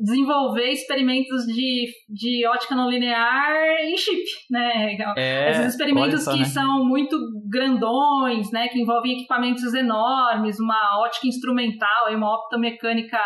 desenvolver 0.00 0.70
experimentos 0.70 1.44
de, 1.44 1.86
de 2.08 2.46
ótica 2.46 2.74
não 2.74 2.88
linear 2.88 3.52
em 3.82 3.96
chip, 3.96 4.24
né? 4.50 4.96
É, 5.16 5.50
Esses 5.50 5.74
experimentos 5.74 6.24
só, 6.24 6.32
que 6.32 6.38
né? 6.38 6.44
são 6.46 6.84
muito 6.84 7.18
grandões, 7.48 8.50
né? 8.50 8.68
Que 8.68 8.80
envolvem 8.80 9.18
equipamentos 9.18 9.74
enormes, 9.74 10.58
uma 10.58 11.00
ótica 11.02 11.26
instrumental, 11.26 12.10
uma 12.10 12.34
optomecânica 12.34 13.20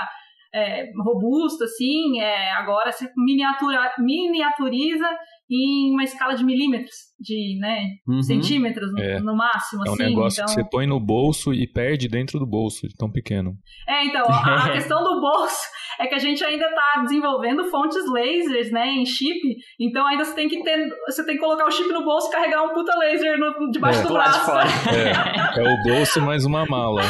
é, 0.52 0.90
robusta, 1.04 1.64
assim, 1.64 2.20
é, 2.20 2.52
agora 2.52 2.92
se 2.92 3.08
miniatura, 3.16 3.92
miniaturiza 3.98 5.08
em 5.50 5.92
uma 5.92 6.02
escala 6.04 6.34
de 6.34 6.44
milímetros, 6.44 6.94
de 7.20 7.58
né, 7.60 7.86
uhum. 8.06 8.22
centímetros 8.22 8.92
no, 8.92 9.00
é. 9.00 9.20
no, 9.20 9.36
máximo. 9.36 9.82
É 9.86 9.90
um 9.90 9.94
assim, 9.94 10.02
negócio 10.04 10.42
então... 10.42 10.54
que 10.54 10.60
você 10.60 10.68
põe 10.70 10.86
no 10.86 10.98
bolso 10.98 11.52
e 11.52 11.66
perde 11.66 12.08
dentro 12.08 12.38
do 12.38 12.46
bolso, 12.46 12.88
de 12.88 12.96
tão 12.96 13.10
pequeno. 13.10 13.52
É, 13.86 14.04
então, 14.06 14.24
a, 14.26 14.66
a 14.66 14.72
questão 14.72 15.02
do 15.02 15.20
bolso 15.20 15.62
é 16.00 16.06
que 16.06 16.14
a 16.14 16.18
gente 16.18 16.42
ainda 16.42 16.64
está 16.64 17.02
desenvolvendo 17.02 17.64
fontes 17.70 18.02
lasers, 18.10 18.70
né, 18.72 18.88
em 18.88 19.04
chip, 19.04 19.40
então 19.78 20.06
ainda 20.06 20.24
você 20.24 20.34
tem 20.34 20.48
que 20.48 20.62
ter, 20.62 20.88
você 21.06 21.24
tem 21.26 21.34
que 21.34 21.40
colocar 21.40 21.66
o 21.66 21.70
chip 21.70 21.88
no 21.92 22.04
bolso 22.04 22.28
e 22.28 22.32
carregar 22.32 22.62
um 22.62 22.72
puta 22.72 22.96
laser 22.98 23.38
no, 23.38 23.70
debaixo 23.70 24.00
é. 24.00 24.02
do 24.02 24.12
braço. 24.12 24.50
É, 24.50 25.60
é 25.60 25.62
o 25.62 25.82
bolso 25.82 26.22
mais 26.22 26.44
uma 26.44 26.64
mala. 26.64 27.02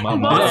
Uma 0.00 0.16
mala 0.16 0.46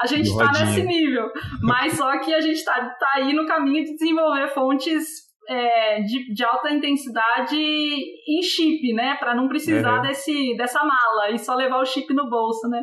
A 0.00 0.06
gente 0.06 0.28
está 0.28 0.52
nesse 0.52 0.84
nível. 0.84 1.28
Mas 1.60 1.94
só 1.94 2.16
que 2.20 2.32
a 2.32 2.40
gente 2.40 2.58
está 2.58 2.74
tá 2.74 3.10
aí 3.16 3.32
no 3.32 3.44
caminho 3.44 3.84
de 3.84 3.94
desenvolver 3.94 4.48
fontes 4.54 5.31
é, 5.48 6.00
de, 6.02 6.32
de, 6.32 6.44
alta 6.44 6.70
intensidade 6.70 7.56
em 7.56 8.42
chip, 8.42 8.92
né? 8.94 9.16
Para 9.18 9.34
não 9.34 9.48
precisar 9.48 9.96
uhum. 9.96 10.02
desse, 10.02 10.56
dessa 10.56 10.80
mala 10.80 11.30
e 11.30 11.38
só 11.38 11.54
levar 11.54 11.78
o 11.78 11.84
chip 11.84 12.12
no 12.14 12.28
bolso, 12.28 12.68
né? 12.68 12.82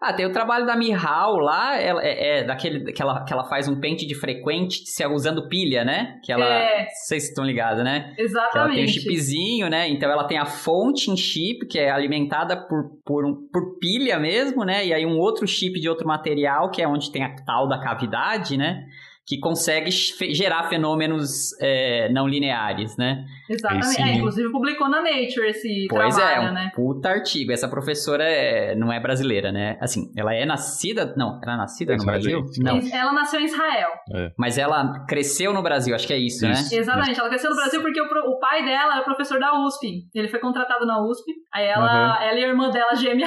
Ah, 0.00 0.12
tem 0.12 0.24
o 0.24 0.32
trabalho 0.32 0.64
da 0.64 0.76
Mihal 0.76 1.38
lá, 1.38 1.76
ela, 1.76 2.00
é, 2.04 2.38
é, 2.38 2.44
daquele 2.44 2.92
que 2.92 3.02
ela, 3.02 3.24
que 3.24 3.32
ela 3.32 3.44
faz 3.44 3.66
um 3.66 3.80
pente 3.80 4.06
de 4.06 4.14
frequente 4.14 4.86
se 4.86 5.04
usando 5.04 5.48
pilha, 5.48 5.84
né? 5.84 6.20
Que 6.22 6.30
ela. 6.30 6.44
É. 6.44 6.86
Vocês 6.88 7.28
estão 7.28 7.44
ligados, 7.44 7.82
né? 7.82 8.14
Exatamente. 8.16 8.52
Que 8.52 8.58
ela 8.58 8.70
tem 8.70 8.84
um 8.84 8.88
chipzinho, 8.88 9.68
né? 9.68 9.88
Então 9.88 10.08
ela 10.08 10.24
tem 10.24 10.38
a 10.38 10.46
fonte 10.46 11.10
em 11.10 11.16
chip, 11.16 11.66
que 11.66 11.80
é 11.80 11.90
alimentada 11.90 12.56
por, 12.56 12.92
por, 13.04 13.24
por 13.52 13.78
pilha 13.80 14.20
mesmo, 14.20 14.64
né? 14.64 14.86
E 14.86 14.94
aí 14.94 15.04
um 15.04 15.18
outro 15.18 15.48
chip 15.48 15.80
de 15.80 15.88
outro 15.88 16.06
material, 16.06 16.70
que 16.70 16.80
é 16.80 16.86
onde 16.86 17.10
tem 17.10 17.24
a 17.24 17.34
tal 17.44 17.66
da 17.68 17.80
cavidade, 17.80 18.56
né? 18.56 18.84
Que 19.28 19.38
consegue 19.38 19.90
gerar 19.90 20.70
fenômenos 20.70 21.52
é, 21.60 22.10
não 22.10 22.26
lineares, 22.26 22.96
né? 22.96 23.26
Exatamente. 23.46 24.00
É, 24.00 24.14
inclusive 24.14 24.50
publicou 24.50 24.88
na 24.88 25.02
Nature 25.02 25.48
esse 25.48 25.86
pois 25.90 26.16
trabalho, 26.16 26.46
é, 26.46 26.50
um 26.50 26.54
né? 26.54 26.72
puta 26.74 27.10
artigo. 27.10 27.52
Essa 27.52 27.68
professora 27.68 28.24
é, 28.24 28.74
não 28.74 28.90
é 28.90 28.98
brasileira, 28.98 29.52
né? 29.52 29.76
Assim, 29.82 30.10
ela 30.16 30.34
é 30.34 30.46
nascida... 30.46 31.14
Não, 31.14 31.38
ela 31.42 31.54
é 31.54 31.56
nascida 31.58 31.92
é 31.92 31.96
no 31.98 32.04
Brasil? 32.06 32.42
Não. 32.58 32.80
Ela 32.90 33.12
nasceu 33.12 33.38
em 33.38 33.44
Israel. 33.44 33.90
É. 34.14 34.32
Mas 34.38 34.56
ela 34.56 35.04
cresceu 35.06 35.52
no 35.52 35.62
Brasil, 35.62 35.94
acho 35.94 36.06
que 36.06 36.14
é 36.14 36.18
isso, 36.18 36.46
isso. 36.46 36.74
né? 36.74 36.78
Exatamente. 36.80 37.20
Ela 37.20 37.28
cresceu 37.28 37.50
no 37.50 37.56
Brasil 37.56 37.82
porque 37.82 38.00
o, 38.00 38.04
o, 38.04 38.38
pai 38.38 38.64
dela 38.64 38.98
é 38.98 39.02
professor 39.02 39.38
da 39.38 39.52
USP. 39.62 40.06
Ele 40.14 40.28
foi 40.28 40.40
contratado 40.40 40.86
na 40.86 41.04
USP. 41.04 41.34
Aí 41.52 41.66
ela, 41.66 42.16
uhum. 42.16 42.22
ela 42.22 42.40
e 42.40 42.44
a 42.44 42.48
irmã 42.48 42.70
dela, 42.70 42.94
gêmea... 42.94 43.26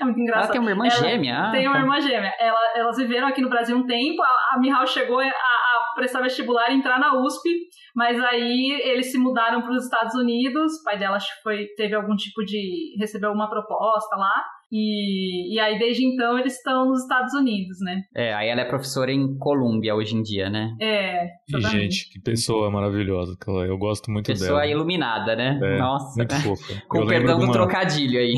É 0.00 0.04
muito 0.04 0.20
engraçado. 0.20 0.44
Ela 0.44 0.52
tem 0.52 0.60
uma 0.60 0.70
irmã 0.70 0.86
ela 0.86 0.96
gêmea? 0.96 1.38
Ah, 1.38 1.50
tem 1.50 1.66
uma 1.66 1.76
tá. 1.76 1.80
irmã 1.80 2.00
gêmea. 2.00 2.32
Ela, 2.38 2.78
elas 2.78 2.96
viveram 2.96 3.28
aqui 3.28 3.40
no 3.40 3.48
Brasil 3.48 3.76
um 3.76 3.86
tempo. 3.86 4.22
A, 4.22 4.56
a 4.56 4.60
Mihal 4.60 4.86
chegou 4.86 5.20
a, 5.20 5.26
a 5.26 5.94
prestar 5.94 6.22
vestibular 6.22 6.70
e 6.70 6.74
entrar 6.74 6.98
na 6.98 7.20
USP, 7.20 7.48
mas 7.94 8.18
aí 8.22 8.80
eles 8.84 9.10
se 9.10 9.18
mudaram 9.18 9.62
para 9.62 9.72
os 9.72 9.84
Estados 9.84 10.14
Unidos. 10.14 10.80
O 10.80 10.84
pai 10.84 10.98
dela 10.98 11.16
acho 11.16 11.34
que 11.36 11.42
foi, 11.42 11.66
teve 11.76 11.94
algum 11.94 12.16
tipo 12.16 12.44
de. 12.44 12.96
recebeu 12.98 13.30
uma 13.30 13.48
proposta 13.48 14.16
lá. 14.16 14.44
E, 14.72 15.52
e 15.52 15.58
aí, 15.58 15.78
desde 15.80 16.04
então, 16.06 16.38
eles 16.38 16.54
estão 16.54 16.86
nos 16.86 17.02
Estados 17.02 17.34
Unidos, 17.34 17.78
né? 17.80 18.02
É, 18.14 18.32
aí 18.32 18.48
ela 18.48 18.60
é 18.60 18.64
professora 18.64 19.10
em 19.10 19.36
Colômbia 19.36 19.96
hoje 19.96 20.14
em 20.14 20.22
dia, 20.22 20.48
né? 20.48 20.76
É. 20.80 21.26
Gente, 21.58 22.08
que 22.08 22.20
pessoa 22.20 22.70
maravilhosa. 22.70 23.36
Eu 23.66 23.76
gosto 23.76 24.12
muito 24.12 24.26
pessoa 24.26 24.48
dela. 24.48 24.60
Pessoa 24.60 24.72
iluminada, 24.72 25.34
né? 25.34 25.58
É, 25.60 25.78
Nossa. 25.78 26.16
Muito 26.16 26.34
fofa. 26.36 26.82
Com 26.88 27.04
perdão 27.04 27.38
do 27.38 27.46
uma... 27.46 27.52
trocadilho 27.52 28.20
aí. 28.20 28.34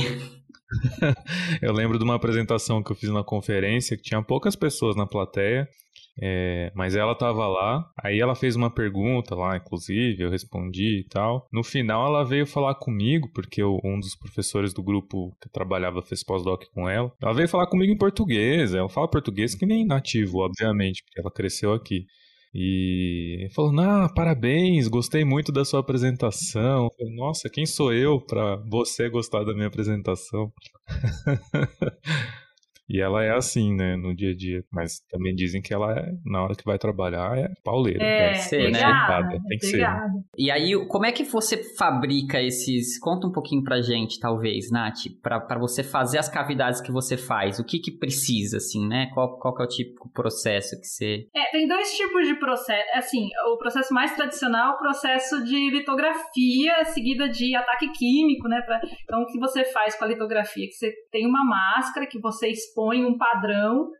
eu 1.61 1.73
lembro 1.73 1.99
de 1.99 2.05
uma 2.05 2.15
apresentação 2.15 2.82
que 2.82 2.93
eu 2.93 2.97
fiz 2.97 3.11
na 3.11 3.24
conferência 3.24 3.97
que 3.97 4.03
tinha 4.03 4.23
poucas 4.23 4.57
pessoas 4.57 4.97
na 4.97 5.07
plateia, 5.07 5.69
é, 6.20 6.70
mas 6.74 6.94
ela 6.94 7.12
estava 7.12 7.47
lá. 7.47 7.85
Aí 8.03 8.20
ela 8.20 8.35
fez 8.35 8.57
uma 8.57 8.70
pergunta 8.70 9.35
lá, 9.35 9.57
inclusive, 9.57 10.23
eu 10.23 10.31
respondi 10.31 11.01
e 11.01 11.05
tal. 11.05 11.49
No 11.53 11.62
final, 11.62 12.07
ela 12.07 12.24
veio 12.24 12.47
falar 12.47 12.74
comigo, 12.74 13.31
porque 13.32 13.62
eu, 13.62 13.78
um 13.85 13.99
dos 13.99 14.15
professores 14.15 14.74
do 14.74 14.82
grupo 14.82 15.35
que 15.40 15.49
trabalhava 15.49 16.03
fez 16.03 16.23
pós-doc 16.23 16.65
com 16.74 16.89
ela. 16.89 17.12
Ela 17.23 17.32
veio 17.32 17.49
falar 17.49 17.66
comigo 17.66 17.93
em 17.93 17.99
português. 17.99 18.74
Ela 18.74 18.89
fala 18.89 19.09
português 19.09 19.55
que 19.55 19.66
nem 19.66 19.86
nativo, 19.86 20.39
obviamente, 20.39 21.03
porque 21.05 21.20
ela 21.20 21.31
cresceu 21.31 21.73
aqui. 21.73 22.07
E 22.55 23.49
falou: 23.55 23.73
"Não, 23.73 24.09
parabéns, 24.15 24.89
gostei 24.89 25.24
muito 25.24 25.51
da 25.53 25.65
sua 25.65 25.81
apresentação". 25.81 26.91
Falei, 26.99 27.15
Nossa, 27.15 27.49
quem 27.51 27.65
sou 27.66 27.93
eu 27.93 28.20
para 28.20 28.57
você 28.69 29.09
gostar 29.09 29.45
da 29.45 29.55
minha 29.55 29.69
apresentação? 29.69 30.53
E 32.89 33.01
ela 33.01 33.25
é 33.25 33.31
assim, 33.31 33.75
né, 33.75 33.97
no 33.97 34.15
dia 34.15 34.31
a 34.31 34.37
dia. 34.37 34.65
Mas 34.71 35.01
também 35.11 35.35
dizem 35.35 35.63
que 35.63 35.73
ela 35.73 35.99
é, 35.99 36.13
na 36.25 36.43
hora 36.43 36.55
que 36.55 36.65
vai 36.65 36.79
trabalhar, 36.79 37.39
é 37.39 37.49
pauleira. 37.65 38.03
É, 38.03 38.31
né? 38.31 38.35
ser, 38.35 38.71
né? 38.71 38.81
Tem 39.49 39.59
que 39.59 39.67
ser. 39.67 39.87
E 40.37 40.51
aí, 40.51 40.73
como 40.89 41.07
é 41.07 41.13
que 41.13 41.25
você 41.25 41.63
fabrica 41.77 42.41
esses... 42.41 42.99
Conta 42.99 43.27
um 43.27 43.33
pouquinho 43.33 43.63
pra 43.63 43.81
gente, 43.81 44.19
talvez, 44.21 44.71
Nath, 44.71 45.07
pra, 45.23 45.41
pra 45.41 45.59
você 45.59 45.83
fazer 45.83 46.19
as 46.19 46.29
cavidades 46.29 46.81
que 46.81 46.93
você 46.93 47.17
faz. 47.17 47.59
O 47.59 47.65
que 47.65 47.79
que 47.79 47.91
precisa, 47.91 48.59
assim, 48.59 48.87
né? 48.87 49.11
Qual, 49.15 49.39
qual 49.39 49.55
que 49.55 49.63
é 49.63 49.65
o 49.65 49.69
tipo 49.69 50.07
de 50.07 50.13
processo 50.13 50.79
que 50.81 50.87
você... 50.87 51.27
É, 51.35 51.51
tem 51.51 51.67
dois 51.67 51.93
tipos 51.93 52.27
de 52.27 52.35
processo. 52.39 52.89
Assim, 52.95 53.29
o 53.53 53.59
processo 53.59 53.93
mais 53.95 54.15
tradicional 54.15 54.73
é 54.73 54.75
o 54.75 54.79
processo 54.79 55.45
de 55.45 55.71
litografia 55.71 56.85
seguida 56.87 57.29
de 57.29 57.55
ataque 57.55 57.91
químico, 57.93 58.49
né? 58.49 58.61
Pra... 58.63 58.81
Então, 59.05 59.23
o 59.23 59.27
que 59.27 59.39
você 59.39 59.65
faz 59.65 59.97
com 59.97 60.05
a 60.05 60.09
litografia? 60.09 60.67
Que 60.67 60.75
você 60.75 60.93
tem 61.11 61.27
uma 61.27 61.45
máscara 61.45 62.07
que 62.07 62.21
você 62.21 62.49
expõe 62.73 63.05
um 63.05 63.16
padrão 63.16 63.90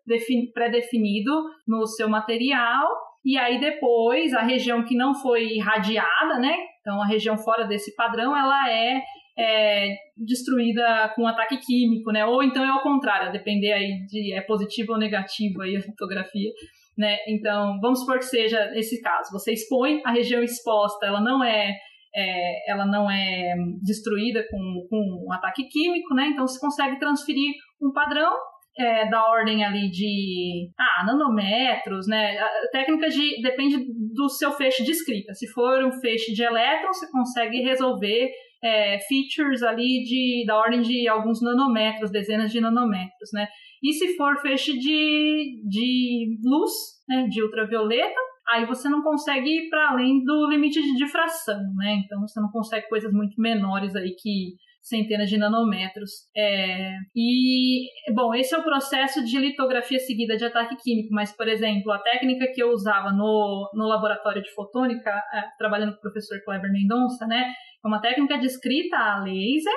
pré-definido 0.55 1.31
no 1.67 1.87
seu 1.87 2.09
material 2.09 2.89
e 3.25 3.39
aí 3.39 3.61
depois 3.61 4.33
a 4.35 4.43
região 4.43 4.85
que 4.85 4.97
não 4.97 5.15
foi 5.15 5.45
irradiada, 5.55 6.39
né? 6.41 6.57
Então 6.81 7.01
a 7.01 7.07
região 7.07 7.37
fora 7.37 7.65
desse 7.65 7.95
padrão 7.95 8.37
ela 8.37 8.69
é, 8.69 9.01
é 9.39 9.95
destruída 10.17 11.13
com 11.15 11.27
ataque 11.27 11.59
químico, 11.59 12.11
né? 12.11 12.25
Ou 12.25 12.43
então 12.43 12.65
é 12.65 12.69
ao 12.69 12.83
contrário, 12.83 13.29
a 13.29 13.33
depender 13.33 13.73
aí 13.73 14.05
de 14.07 14.33
é 14.33 14.41
positivo 14.41 14.93
ou 14.93 14.99
negativo 14.99 15.63
aí 15.63 15.77
a 15.77 15.83
fotografia, 15.83 16.51
né? 16.99 17.19
Então 17.29 17.79
vamos 17.81 18.01
supor 18.01 18.19
que 18.19 18.25
seja 18.25 18.73
esse 18.75 19.01
caso. 19.01 19.31
Você 19.33 19.53
expõe 19.53 20.01
a 20.05 20.11
região 20.11 20.43
exposta, 20.43 21.07
ela 21.07 21.21
não 21.21 21.45
é 21.45 21.77
é, 22.15 22.71
ela 22.71 22.85
não 22.85 23.11
é 23.11 23.55
destruída 23.83 24.45
com, 24.51 24.87
com 24.91 25.27
um 25.27 25.33
ataque 25.33 25.65
químico, 25.69 26.15
né? 26.15 26.27
Então 26.27 26.47
você 26.47 26.59
consegue 26.59 26.99
transferir 26.99 27.55
um 27.81 27.93
padrão 27.93 28.33
é, 28.79 29.09
da 29.09 29.23
ordem 29.31 29.65
ali 29.65 29.91
de 29.91 30.71
ah, 30.79 31.05
nanômetros, 31.07 32.07
né? 32.07 32.39
A 32.39 32.69
técnica 32.73 33.09
de 33.09 33.43
depende 33.43 33.79
do 34.15 34.29
seu 34.29 34.53
feixe 34.53 34.83
de 34.83 34.93
escrita. 34.93 35.35
Se 35.35 35.47
for 35.49 35.85
um 35.85 35.93
feixe 36.01 36.33
de 36.33 36.43
elétrons, 36.43 36.99
você 36.99 37.11
consegue 37.11 37.61
resolver 37.63 38.31
é, 38.63 38.99
features 39.01 39.63
ali 39.63 40.03
de, 40.05 40.45
da 40.47 40.57
ordem 40.57 40.81
de 40.81 41.09
alguns 41.09 41.43
nanômetros, 41.43 42.11
dezenas 42.11 42.51
de 42.51 42.61
nanômetros, 42.61 43.31
né? 43.33 43.49
E 43.83 43.93
se 43.93 44.17
for 44.17 44.41
feixe 44.41 44.79
de, 44.79 45.61
de 45.69 46.39
luz, 46.45 46.73
né, 47.09 47.27
de 47.29 47.43
ultravioleta, 47.43 48.21
aí 48.49 48.65
você 48.65 48.89
não 48.89 49.03
consegue 49.03 49.49
ir 49.49 49.69
para 49.69 49.91
além 49.91 50.23
do 50.23 50.49
limite 50.49 50.81
de 50.81 50.95
difração, 50.95 51.61
né? 51.77 52.01
Então 52.05 52.21
você 52.21 52.41
não 52.41 52.51
consegue 52.51 52.89
coisas 52.89 53.13
muito 53.13 53.35
menores 53.41 53.95
aí 53.97 54.15
que 54.17 54.55
centenas 54.83 55.31
de 55.31 55.39
nanômetros. 55.39 56.11
É, 56.37 56.97
e, 57.15 57.87
bom, 58.13 58.35
esse 58.35 58.55
é 58.55 58.59
o 58.59 58.65
processo 58.65 59.25
de 59.25 59.39
litografia 59.39 59.99
seguida 59.99 60.37
de 60.37 60.45
ataque 60.45 60.77
químico, 60.77 61.15
mas, 61.15 61.35
por 61.35 61.49
exemplo, 61.49 61.93
a 61.93 61.99
técnica 62.01 62.49
que 62.53 62.63
eu 62.63 62.71
usava 62.71 63.13
no, 63.13 63.71
no 63.75 63.87
laboratório 63.87 64.43
de 64.43 64.53
fotônica, 64.53 65.11
é, 65.11 65.45
trabalhando 65.57 65.93
com 65.93 65.99
o 65.99 66.03
professor 66.03 66.43
Kleber 66.45 66.73
Mendonça, 66.73 67.27
né, 67.27 67.53
é 67.85 67.89
uma 67.89 68.01
técnica 68.01 68.37
de 68.39 68.47
escrita 68.47 68.97
a 68.97 69.23
laser, 69.23 69.73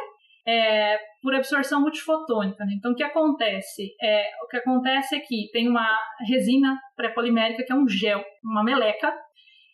é, 0.48 1.00
por 1.22 1.34
absorção 1.34 1.82
multifotônica. 1.82 2.64
Né? 2.66 2.74
Então, 2.78 2.92
o 2.92 2.96
que 2.96 3.04
acontece? 3.04 3.96
É, 4.02 4.26
o 4.44 4.48
que 4.48 4.58
acontece 4.58 5.16
é 5.16 5.20
que 5.20 5.50
tem 5.52 5.68
uma 5.68 5.98
resina 6.28 6.78
pré-polimérica 6.96 7.64
que 7.64 7.72
é 7.72 7.76
um 7.76 7.88
gel, 7.88 8.24
uma 8.44 8.64
meleca, 8.64 9.14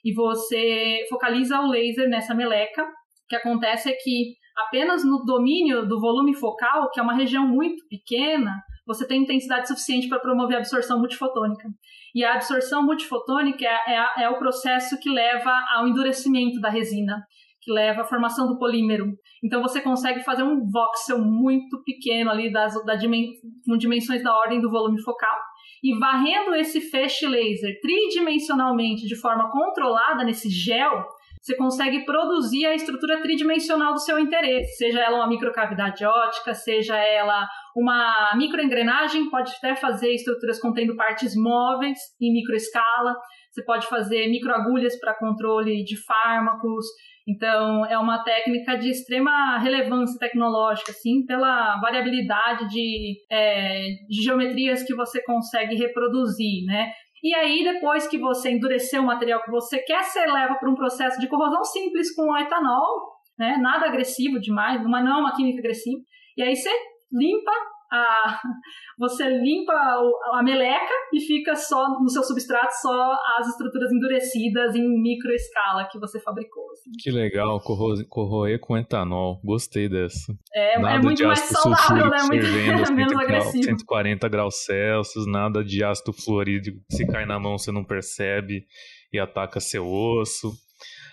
e 0.04 0.14
você 0.14 1.06
focaliza 1.10 1.60
o 1.60 1.70
laser 1.70 2.10
nessa 2.10 2.34
meleca. 2.34 2.84
O 2.84 3.28
que 3.30 3.36
acontece 3.36 3.90
é 3.90 3.94
que 3.94 4.41
apenas 4.58 5.04
no 5.04 5.24
domínio 5.24 5.88
do 5.88 6.00
volume 6.00 6.36
focal, 6.36 6.90
que 6.92 7.00
é 7.00 7.04
uma 7.04 7.16
região 7.16 7.48
muito 7.48 7.86
pequena, 7.88 8.52
você 8.86 9.08
tem 9.08 9.22
intensidade 9.22 9.68
suficiente 9.68 10.08
para 10.08 10.20
promover 10.20 10.56
a 10.56 10.60
absorção 10.60 11.00
multifotônica. 11.00 11.70
E 12.14 12.24
a 12.24 12.34
absorção 12.34 12.84
multifotônica 12.84 13.64
é, 13.64 13.96
é, 13.96 14.24
é, 14.24 14.30
o 14.30 14.38
processo 14.38 15.00
que 15.00 15.10
leva 15.10 15.52
ao 15.74 15.88
endurecimento 15.88 16.60
da 16.60 16.70
resina. 16.70 17.24
que 17.64 17.72
leva 17.72 18.02
à 18.02 18.06
formação 18.06 18.48
do 18.48 18.58
polímero. 18.58 19.06
Então 19.44 19.62
você 19.62 19.80
consegue 19.82 20.24
fazer 20.24 20.42
um 20.42 20.68
voxel 20.68 21.20
muito 21.20 21.84
pequeno 21.84 22.32
ali 22.32 22.52
das, 22.52 22.74
da 22.84 22.98
com 22.98 23.78
dimensões 23.78 24.24
da 24.24 24.36
ordem 24.36 24.60
do 24.60 24.72
volume 24.72 25.00
focal 25.04 25.38
e 25.84 25.98
varrendo 25.98 26.56
esse 26.56 26.82
feixe 26.82 27.28
laser 27.28 27.80
tridimensionalmente 27.82 29.08
de 29.08 29.16
forma 29.16 29.52
controlada 29.52 30.24
nesse 30.24 30.50
gel, 30.50 31.06
você 31.42 31.56
consegue 31.56 32.06
produzir 32.06 32.68
a 32.68 32.76
estrutura 32.76 33.20
tridimensional 33.20 33.94
do 33.94 34.00
seu 34.00 34.20
interesse, 34.20 34.76
seja 34.78 35.00
ela 35.00 35.18
uma 35.18 35.28
microcavidade 35.28 36.06
ótica, 36.06 36.54
seja 36.54 36.96
ela 36.96 37.48
uma 37.76 38.34
microengrenagem, 38.36 39.30
pode 39.30 39.52
até 39.58 39.76
fazer 39.76 40.14
estruturas 40.14 40.60
contendo 40.60 40.96
partes 40.96 41.36
móveis 41.36 41.98
em 42.22 42.32
microescala, 42.32 43.16
você 43.50 43.64
pode 43.64 43.88
fazer 43.88 44.30
microagulhas 44.30 45.00
para 45.00 45.18
controle 45.18 45.84
de 45.84 45.98
fármacos, 46.06 46.86
então, 47.28 47.86
é 47.86 47.98
uma 47.98 48.24
técnica 48.24 48.76
de 48.78 48.90
extrema 48.90 49.58
relevância 49.60 50.18
tecnológica, 50.20 50.92
assim, 50.92 51.24
pela 51.26 51.80
variabilidade 51.80 52.68
de, 52.68 53.16
é, 53.32 53.90
de 54.10 54.24
geometrias 54.24 54.84
que 54.84 54.96
você 54.96 55.24
consegue 55.24 55.76
reproduzir, 55.76 56.66
né? 56.66 56.92
E 57.24 57.36
aí, 57.36 57.64
depois 57.64 58.08
que 58.08 58.18
você 58.18 58.52
endureceu 58.52 59.04
o 59.04 59.06
material 59.06 59.44
que 59.44 59.52
você 59.52 59.80
quer, 59.80 60.04
você 60.04 60.26
leva 60.26 60.56
para 60.56 60.70
um 60.70 60.76
processo 60.76 61.20
de 61.20 61.28
corrosão 61.28 61.64
simples 61.64 62.14
com 62.16 62.36
etanol, 62.38 63.12
né? 63.38 63.58
Nada 63.62 63.86
agressivo 63.86 64.40
demais, 64.40 64.82
mas 64.84 65.06
não 65.06 65.18
é 65.18 65.20
uma 65.20 65.36
química 65.36 65.60
agressiva. 65.60 66.02
E 66.36 66.42
aí 66.42 66.56
você 66.56 66.70
limpa 67.12 67.52
a, 67.92 68.40
você 68.98 69.28
limpa 69.28 69.74
a 69.74 70.42
meleca 70.44 70.94
e 71.14 71.20
fica 71.20 71.56
só 71.56 72.00
no 72.00 72.10
seu 72.10 72.24
substrato 72.24 72.74
só 72.82 73.18
as 73.38 73.50
estruturas 73.50 73.92
endurecidas 73.92 74.76
em 74.76 75.02
microescala 75.02 75.88
que 75.92 76.00
você 76.00 76.20
fabricou. 76.20 76.64
Assim. 76.72 76.92
Que 77.00 77.12
legal, 77.12 77.60
corroer, 77.60 78.08
corroer 78.08 78.60
com 78.60 78.78
etanol. 78.78 79.42
Gostei 79.44 79.90
dessa. 79.90 80.34
É, 80.54 80.76
é 80.76 80.80
nada 80.80 80.96
é 80.96 81.02
muito 81.02 81.26
mais 81.26 81.40
saudável, 81.40 82.10
né? 82.10 82.18
Muito 82.24 82.48
menos 82.94 83.18
agressivo. 83.18 83.64
140 83.64 84.30
graus 84.30 84.64
Celsius, 84.64 85.28
nada 85.28 85.64
de 85.64 85.84
ácido 85.84 86.14
fluorídrico. 86.14 86.80
Se 86.90 87.06
cai 87.08 87.26
na 87.26 87.40
mão 87.40 87.58
você 87.58 87.72
não 87.72 87.84
percebe 87.84 88.66
e 89.12 89.20
ataca 89.20 89.60
seu 89.60 89.86
osso. 89.86 90.54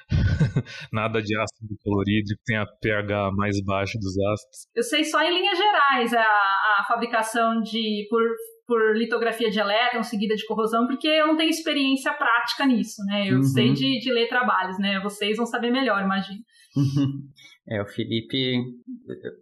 Nada 0.93 1.21
de 1.21 1.37
ácido 1.39 1.77
clorídrico, 1.83 2.41
tem 2.45 2.57
a 2.57 2.67
pH 2.81 3.31
mais 3.37 3.63
baixo 3.65 3.99
dos 3.99 4.19
ácidos. 4.19 4.67
Eu 4.75 4.83
sei 4.83 5.05
só 5.05 5.23
em 5.23 5.35
linhas 5.35 5.59
gerais 5.59 6.15
a, 6.15 6.23
a 6.23 6.85
fabricação 6.89 7.61
de 7.61 8.07
por, 8.09 8.23
por 8.67 8.97
litografia 8.97 9.51
de 9.51 9.59
elétron 9.59 10.03
seguida 10.03 10.35
de 10.35 10.47
corrosão, 10.47 10.87
porque 10.87 11.09
eu 11.09 11.27
não 11.27 11.37
tenho 11.37 11.51
experiência 11.51 12.13
prática 12.15 12.67
nisso, 12.67 13.03
né? 13.07 13.29
Eu 13.29 13.37
uhum. 13.37 13.43
sei 13.43 13.73
de, 13.73 13.99
de 13.99 14.13
ler 14.13 14.29
trabalhos, 14.29 14.79
né? 14.79 15.01
Vocês 15.01 15.37
vão 15.37 15.47
saber 15.47 15.71
melhor, 15.71 16.03
imagino. 16.03 16.41
É, 17.71 17.83
o 17.83 17.87
Felipe 17.87 18.65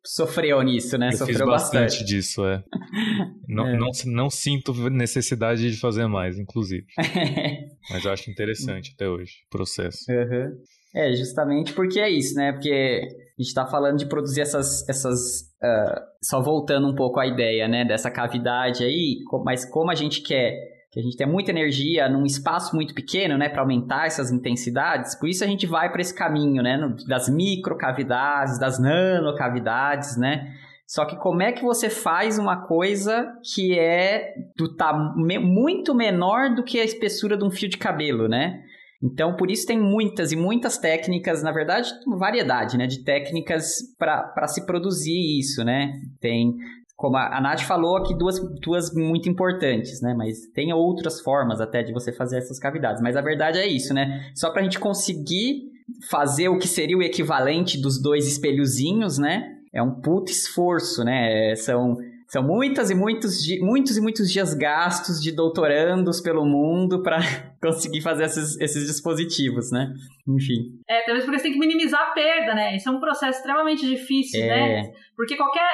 sofreu 0.05 0.61
nisso, 0.63 0.99
né? 0.99 1.09
Eu 1.09 1.13
sofreu 1.13 1.39
fiz 1.39 1.47
bastante, 1.47 1.83
bastante. 1.83 2.05
disso, 2.05 2.45
é. 2.45 2.63
Não, 3.49 3.69
é. 3.69 3.77
Não, 3.77 3.91
não 4.07 4.29
sinto 4.29 4.73
necessidade 4.91 5.71
de 5.71 5.79
fazer 5.79 6.07
mais, 6.09 6.37
inclusive. 6.37 6.85
Mas 7.91 8.05
eu 8.05 8.11
acho 8.13 8.29
interessante 8.29 8.93
até 8.95 9.09
hoje 9.09 9.33
o 9.47 9.51
processo. 9.57 9.99
Uhum. 10.11 10.59
É, 10.95 11.15
justamente 11.15 11.73
porque 11.73 12.01
é 12.01 12.11
isso, 12.11 12.35
né? 12.35 12.53
Porque 12.53 12.71
a 12.71 13.43
gente 13.43 13.49
está 13.49 13.67
falando 13.67 13.99
de 13.99 14.07
produzir 14.07 14.41
essas. 14.41 14.87
essas 14.89 15.43
uh, 15.63 16.01
só 16.25 16.43
voltando 16.43 16.89
um 16.89 16.95
pouco 16.95 17.21
à 17.21 17.27
ideia, 17.27 17.69
né? 17.69 17.85
Dessa 17.85 18.11
cavidade 18.11 18.83
aí, 18.83 19.19
mas 19.45 19.65
como 19.65 19.91
a 19.91 19.95
gente 19.95 20.23
quer 20.23 20.76
que 20.91 21.01
a 21.01 21.03
gente 21.03 21.17
tem 21.17 21.27
muita 21.27 21.51
energia 21.51 22.09
num 22.09 22.25
espaço 22.25 22.75
muito 22.75 22.95
pequeno, 22.95 23.37
né, 23.37 23.49
para 23.49 23.61
aumentar 23.61 24.07
essas 24.07 24.31
intensidades. 24.31 25.15
Por 25.15 25.29
isso 25.29 25.45
a 25.45 25.47
gente 25.47 25.67
vai 25.67 25.91
para 25.91 26.01
esse 26.01 26.15
caminho, 26.15 26.63
né, 26.63 26.79
das 27.07 27.29
microcavidades, 27.29 28.59
das 28.59 28.79
nanocavidades, 28.79 30.17
né? 30.17 30.53
Só 30.87 31.05
que 31.05 31.17
como 31.17 31.43
é 31.43 31.51
que 31.51 31.65
você 31.65 31.91
faz 31.91 32.39
uma 32.39 32.65
coisa 32.65 33.33
que 33.53 33.77
é 33.77 34.35
do 34.57 34.77
tá 34.77 34.93
muito 34.95 35.95
menor 35.95 36.55
do 36.55 36.63
que 36.63 36.79
a 36.79 36.85
espessura 36.85 37.37
de 37.37 37.45
um 37.45 37.51
fio 37.51 37.69
de 37.69 37.77
cabelo, 37.77 38.29
né? 38.29 38.63
Então, 39.03 39.37
por 39.37 39.51
isso 39.51 39.67
tem 39.67 39.79
muitas 39.79 40.33
e 40.33 40.37
muitas 40.37 40.79
técnicas, 40.79 41.43
na 41.43 41.53
verdade, 41.53 41.91
variedade, 42.07 42.79
né, 42.79 42.87
de 42.87 43.05
técnicas 43.05 43.79
para 43.99 44.47
se 44.47 44.65
produzir 44.65 45.39
isso, 45.39 45.65
né? 45.65 45.93
Tem 46.21 46.55
como 46.97 47.19
a, 47.19 47.41
Nath 47.41 47.61
falou 47.61 47.99
aqui, 47.99 48.17
duas, 48.17 48.41
duas 48.61 48.93
muito 48.95 49.29
importantes, 49.29 50.01
né? 50.01 50.15
Mas 50.15 50.47
tem 50.55 50.73
outras 50.73 51.21
formas 51.21 51.61
até 51.61 51.83
de 51.83 51.93
você 51.93 52.11
fazer 52.11 52.39
essas 52.39 52.59
cavidades. 52.59 53.03
Mas 53.03 53.17
a 53.17 53.21
verdade 53.21 53.59
é 53.59 53.67
isso, 53.67 53.93
né? 53.93 54.31
Só 54.35 54.51
para 54.51 54.63
a 54.63 54.65
gente 54.65 54.81
conseguir 54.81 55.71
fazer 56.11 56.49
o 56.49 56.59
que 56.59 56.67
seria 56.67 56.97
o 56.97 57.03
equivalente 57.03 57.81
dos 57.81 58.01
dois 58.01 58.27
espelhozinhos, 58.27 59.19
né? 59.19 59.57
É 59.75 59.83
um 59.83 60.01
puto 60.01 60.31
esforço, 60.31 61.05
né? 61.05 61.55
São 61.57 61.99
são 62.29 62.43
muitas 62.43 62.91
e 62.91 62.95
muitos, 62.95 63.39
muitos 63.61 63.97
e 63.97 64.01
muitos 64.01 64.33
dias 64.33 64.53
gastos 64.53 65.23
de 65.23 65.31
doutorandos 65.31 66.21
pelo 66.21 66.45
mundo 66.45 67.01
para 67.01 67.19
conseguir 67.63 68.01
fazer 68.01 68.25
esses, 68.25 68.61
esses 68.61 68.87
dispositivos, 68.87 69.71
né? 69.71 69.93
Enfim. 70.29 70.81
É, 70.89 71.03
talvez 71.03 71.25
porque 71.25 71.39
você 71.39 71.45
tem 71.45 71.53
que 71.53 71.59
minimizar 71.59 72.01
a 72.01 72.11
perda, 72.11 72.53
né? 72.53 72.75
Isso 72.75 72.89
é 72.89 72.93
um 72.93 72.99
processo 72.99 73.39
extremamente 73.39 73.87
difícil, 73.87 74.43
é. 74.43 74.49
né? 74.83 74.93
Porque 75.17 75.37
qualquer 75.37 75.71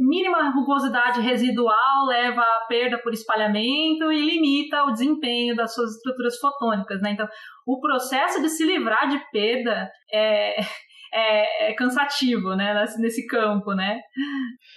mínima 0.00 0.50
rugosidade 0.50 1.20
residual 1.20 2.06
leva 2.08 2.40
a 2.40 2.66
perda 2.68 2.98
por 2.98 3.12
espalhamento 3.12 4.10
e 4.10 4.26
limita 4.26 4.82
o 4.84 4.92
desempenho 4.92 5.54
das 5.54 5.72
suas 5.72 5.96
estruturas 5.96 6.36
fotônicas, 6.38 7.00
né? 7.00 7.12
Então, 7.12 7.28
o 7.64 7.80
processo 7.80 8.42
de 8.42 8.48
se 8.48 8.66
livrar 8.66 9.08
de 9.08 9.20
perda 9.30 9.88
é, 10.12 10.60
é, 11.14 11.70
é 11.70 11.74
cansativo, 11.74 12.56
né? 12.56 12.74
Nesse, 12.74 13.00
nesse 13.00 13.26
campo, 13.28 13.72
né? 13.72 14.00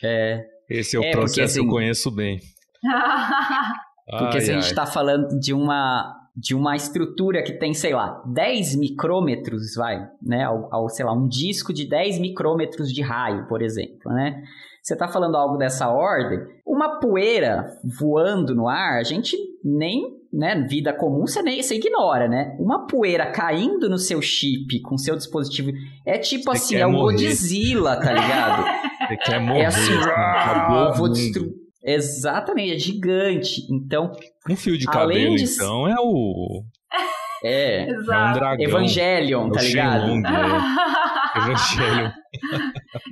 É, 0.04 0.55
esse 0.70 0.96
é 0.96 1.00
o 1.00 1.04
é, 1.04 1.12
processo 1.12 1.36
porque, 1.36 1.42
assim, 1.42 1.60
que 1.62 1.66
eu 1.66 1.70
conheço 1.70 2.12
bem. 2.12 2.40
porque 4.10 4.38
ai, 4.38 4.42
se 4.42 4.52
a 4.52 4.54
gente 4.56 4.68
está 4.68 4.86
falando 4.86 5.40
de 5.40 5.54
uma 5.54 6.26
de 6.36 6.54
uma 6.54 6.76
estrutura 6.76 7.42
que 7.42 7.54
tem, 7.54 7.74
sei 7.74 7.94
lá, 7.94 8.22
10 8.26 8.76
micrômetros, 8.76 9.74
vai, 9.76 10.06
né, 10.22 10.44
ao, 10.44 10.68
ao, 10.70 10.90
sei 10.90 11.06
lá, 11.06 11.14
um 11.14 11.28
disco 11.30 11.72
de 11.72 11.88
10 11.88 12.20
micrômetros 12.20 12.92
de 12.92 13.02
raio, 13.02 13.48
por 13.48 13.62
exemplo, 13.62 14.12
né? 14.12 14.44
Você 14.84 14.94
está 14.94 15.08
falando 15.08 15.36
algo 15.36 15.58
dessa 15.58 15.90
ordem, 15.90 16.40
uma 16.66 17.00
poeira 17.00 17.72
voando 18.00 18.54
no 18.54 18.68
ar, 18.68 19.00
a 19.00 19.04
gente 19.04 19.36
nem, 19.64 20.04
né, 20.32 20.62
vida 20.70 20.94
comum 20.94 21.26
você 21.26 21.42
nem 21.42 21.64
você 21.64 21.76
ignora, 21.76 22.28
né? 22.28 22.56
Uma 22.60 22.86
poeira 22.86 23.32
caindo 23.32 23.90
no 23.90 23.98
seu 23.98 24.22
chip 24.22 24.82
com 24.82 24.98
seu 24.98 25.16
dispositivo 25.16 25.72
é 26.06 26.18
tipo 26.18 26.52
você 26.52 26.76
assim, 26.76 26.76
é 26.76 26.86
o 26.86 26.92
Godzilla, 26.92 27.96
tá 27.96 28.12
ligado? 28.12 28.66
Você 29.08 29.18
quer 29.18 29.40
morrer. 29.40 29.62
É 29.62 29.66
assim, 29.66 29.94
ah, 29.94 30.94
vou 30.96 31.10
destruir. 31.10 31.66
Exatamente, 31.84 32.74
é 32.74 32.80
gigante. 32.80 33.62
Então. 33.72 34.12
Um 34.50 34.56
fio 34.56 34.78
de 34.78 34.86
cabelo, 34.88 35.36
de... 35.36 35.44
então, 35.44 35.88
é 35.88 35.96
o. 36.00 36.64
É, 37.44 37.88
é 37.88 37.94
um 37.94 38.04
dragão. 38.34 38.66
Evangelion, 38.66 39.52
tá 39.52 39.62
ligado? 39.62 40.08
Shenlong, 40.08 40.24
é. 40.26 41.38
Evangelion. 41.38 42.12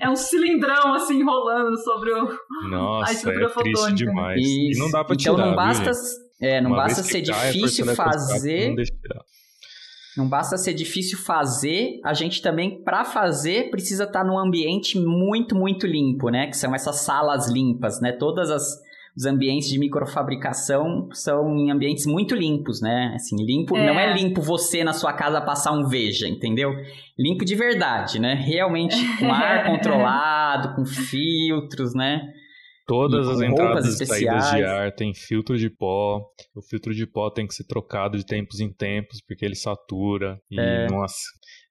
É 0.02 0.10
um 0.10 0.16
cilindrão 0.16 0.94
assim 0.96 1.20
enrolando 1.20 1.78
sobre 1.84 2.12
o. 2.14 2.36
Nossa, 2.70 3.32
é 3.32 3.48
triste 3.48 3.94
demais. 3.94 4.42
Isso. 4.42 4.80
E 4.80 4.80
não 4.80 4.90
dá 4.90 5.04
pra 5.04 5.14
então, 5.14 5.36
tirar. 5.36 5.48
Então 5.48 5.48
não 5.50 5.56
basta, 5.56 5.92
é, 6.42 6.62
não 6.62 6.72
basta 6.72 7.04
ser 7.04 7.22
difícil 7.22 7.86
fazer. 7.96 8.70
Não 8.70 8.76
deixa 8.76 8.94
tirar. 9.00 9.22
Não 10.18 10.28
basta 10.28 10.58
ser 10.58 10.74
difícil 10.74 11.18
fazer, 11.18 12.00
a 12.04 12.14
gente 12.14 12.42
também, 12.42 12.84
para 12.84 13.04
fazer, 13.04 13.70
precisa 13.72 14.04
estar 14.04 14.20
tá 14.20 14.26
num 14.26 14.38
ambiente 14.38 15.00
muito, 15.00 15.56
muito 15.56 15.88
limpo, 15.88 16.30
né? 16.30 16.48
Que 16.48 16.58
são 16.58 16.76
essas 16.76 16.98
salas 16.98 17.50
limpas, 17.50 18.00
né? 18.00 18.12
Todas 18.12 18.52
as 18.52 18.82
os 19.16 19.26
ambientes 19.26 19.70
de 19.70 19.78
microfabricação 19.78 21.08
são 21.12 21.56
em 21.56 21.72
ambientes 21.72 22.06
muito 22.06 22.34
limpos, 22.34 22.82
né? 22.82 23.12
Assim, 23.16 23.36
limpo 23.46 23.78
é. 23.78 23.86
não 23.86 24.00
é 24.00 24.12
limpo 24.12 24.42
você 24.42 24.84
na 24.84 24.92
sua 24.92 25.14
casa 25.14 25.40
passar 25.40 25.72
um 25.72 25.88
veja, 25.88 26.28
entendeu? 26.28 26.74
Limpo 27.18 27.46
de 27.46 27.54
verdade, 27.54 28.20
né? 28.20 28.34
Realmente 28.34 28.96
com 29.20 29.32
ar 29.32 29.66
controlado, 29.70 30.76
com 30.76 30.84
filtros, 30.84 31.94
né? 31.94 32.34
Todas 32.86 33.28
as 33.30 33.40
entradas 33.40 34.00
e 34.00 34.06
saídas 34.06 34.52
de 34.52 34.64
ar 34.64 34.92
tem 34.94 35.14
filtro 35.14 35.58
de 35.58 35.70
pó. 35.70 36.22
O 36.54 36.62
filtro 36.62 36.94
de 36.94 37.08
pó 37.08 37.30
tem 37.30 37.48
que 37.48 37.54
ser 37.54 37.64
trocado 37.66 38.18
de 38.18 38.26
tempos 38.26 38.60
em 38.60 38.72
tempos, 38.72 39.22
porque 39.26 39.46
ele 39.46 39.56
satura. 39.56 40.38
E, 40.52 40.60
é. 40.60 40.88
nossa, 40.88 41.24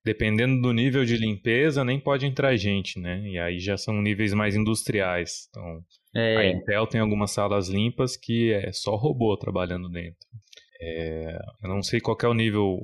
dependendo 0.05 0.61
do 0.61 0.73
nível 0.73 1.05
de 1.05 1.17
limpeza, 1.17 1.85
nem 1.85 2.01
pode 2.01 2.25
entrar 2.25 2.57
gente, 2.57 2.99
né? 2.99 3.21
E 3.29 3.39
aí 3.39 3.59
já 3.59 3.77
são 3.77 4.01
níveis 4.01 4.33
mais 4.33 4.57
industriais. 4.57 5.49
Então, 5.51 5.81
é. 6.15 6.37
a 6.37 6.51
Intel 6.51 6.87
tem 6.87 7.01
algumas 7.01 7.31
salas 7.31 7.69
limpas 7.69 8.17
que 8.17 8.53
é 8.53 8.73
só 8.73 8.97
robô 8.97 9.37
trabalhando 9.37 9.91
dentro. 9.91 10.27
É, 10.81 11.39
eu 11.63 11.69
não 11.69 11.83
sei 11.83 12.01
qual 12.01 12.17
é 12.23 12.27
o 12.27 12.35
nível, 12.35 12.79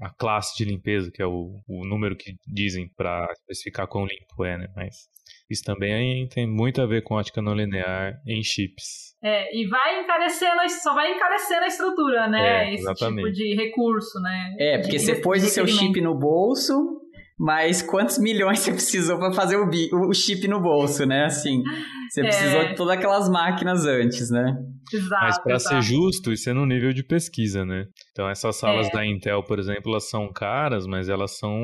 a 0.00 0.10
classe 0.10 0.56
de 0.56 0.64
limpeza, 0.64 1.10
que 1.12 1.22
é 1.22 1.26
o, 1.26 1.60
o 1.68 1.86
número 1.86 2.16
que 2.16 2.34
dizem 2.46 2.88
para 2.96 3.28
especificar 3.32 3.86
quão 3.86 4.06
limpo 4.06 4.44
é, 4.44 4.58
né? 4.58 4.68
Mas 4.74 5.08
isso 5.50 5.62
também 5.64 6.26
tem 6.28 6.46
muito 6.46 6.80
a 6.80 6.86
ver 6.86 7.02
com 7.02 7.14
ótica 7.14 7.42
não 7.42 7.54
linear 7.54 8.20
em 8.26 8.42
chips. 8.42 9.14
É, 9.22 9.56
e 9.56 9.66
vai 9.66 10.00
encarecendo, 10.00 10.68
só 10.82 10.94
vai 10.94 11.12
encarecendo 11.12 11.62
a 11.62 11.66
estrutura, 11.66 12.28
né? 12.28 12.68
É, 12.68 12.74
Esse 12.74 12.94
tipo 12.94 13.30
de 13.30 13.54
recurso, 13.54 14.20
né? 14.20 14.54
É, 14.58 14.78
porque 14.78 14.98
de, 14.98 15.02
você 15.02 15.14
pôs 15.14 15.42
o 15.42 15.48
seu 15.48 15.66
chip 15.66 15.98
no 16.00 16.14
bolso, 16.14 17.00
mas 17.44 17.82
quantos 17.82 18.18
milhões 18.18 18.60
você 18.60 18.72
precisou 18.72 19.18
para 19.18 19.30
fazer 19.30 19.56
o, 19.56 19.68
o, 20.08 20.14
chip 20.14 20.48
no 20.48 20.62
bolso, 20.62 21.04
né? 21.04 21.26
Assim, 21.26 21.62
você 22.08 22.22
é... 22.22 22.24
precisou 22.24 22.68
de 22.68 22.74
todas 22.74 22.96
aquelas 22.96 23.28
máquinas 23.28 23.84
antes, 23.84 24.30
né? 24.30 24.56
Exato, 24.90 25.24
mas 25.24 25.38
para 25.42 25.58
ser 25.58 25.82
justo, 25.82 26.32
isso 26.32 26.48
é 26.48 26.54
no 26.54 26.64
nível 26.64 26.94
de 26.94 27.04
pesquisa, 27.04 27.62
né? 27.62 27.84
Então 28.12 28.30
essas 28.30 28.56
salas 28.56 28.88
é. 28.88 28.90
da 28.92 29.04
Intel, 29.04 29.42
por 29.42 29.58
exemplo, 29.58 29.92
elas 29.92 30.08
são 30.08 30.32
caras, 30.32 30.86
mas 30.86 31.10
elas 31.10 31.36
são 31.36 31.54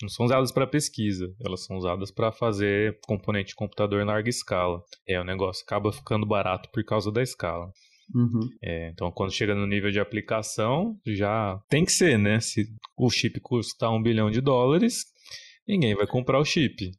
não 0.00 0.08
são 0.08 0.24
usadas 0.24 0.50
para 0.50 0.66
pesquisa, 0.66 1.26
elas 1.44 1.62
são 1.66 1.76
usadas 1.76 2.10
para 2.10 2.32
fazer 2.32 2.98
componente 3.06 3.48
de 3.48 3.54
computador 3.54 4.00
em 4.00 4.06
larga 4.06 4.30
escala. 4.30 4.80
É, 5.06 5.20
o 5.20 5.24
negócio 5.24 5.62
acaba 5.62 5.92
ficando 5.92 6.26
barato 6.26 6.70
por 6.72 6.82
causa 6.84 7.12
da 7.12 7.20
escala. 7.20 7.66
Uhum. 8.14 8.48
É, 8.62 8.90
então, 8.90 9.10
quando 9.10 9.32
chega 9.32 9.54
no 9.54 9.66
nível 9.66 9.90
de 9.90 10.00
aplicação, 10.00 10.96
já 11.06 11.58
tem 11.68 11.84
que 11.84 11.92
ser, 11.92 12.18
né? 12.18 12.40
Se 12.40 12.66
o 12.96 13.10
chip 13.10 13.40
custa 13.40 13.88
um 13.90 14.02
bilhão 14.02 14.30
de 14.30 14.40
dólares, 14.40 15.04
ninguém 15.66 15.94
vai 15.94 16.06
comprar 16.06 16.38
o 16.38 16.44
chip. 16.44 16.90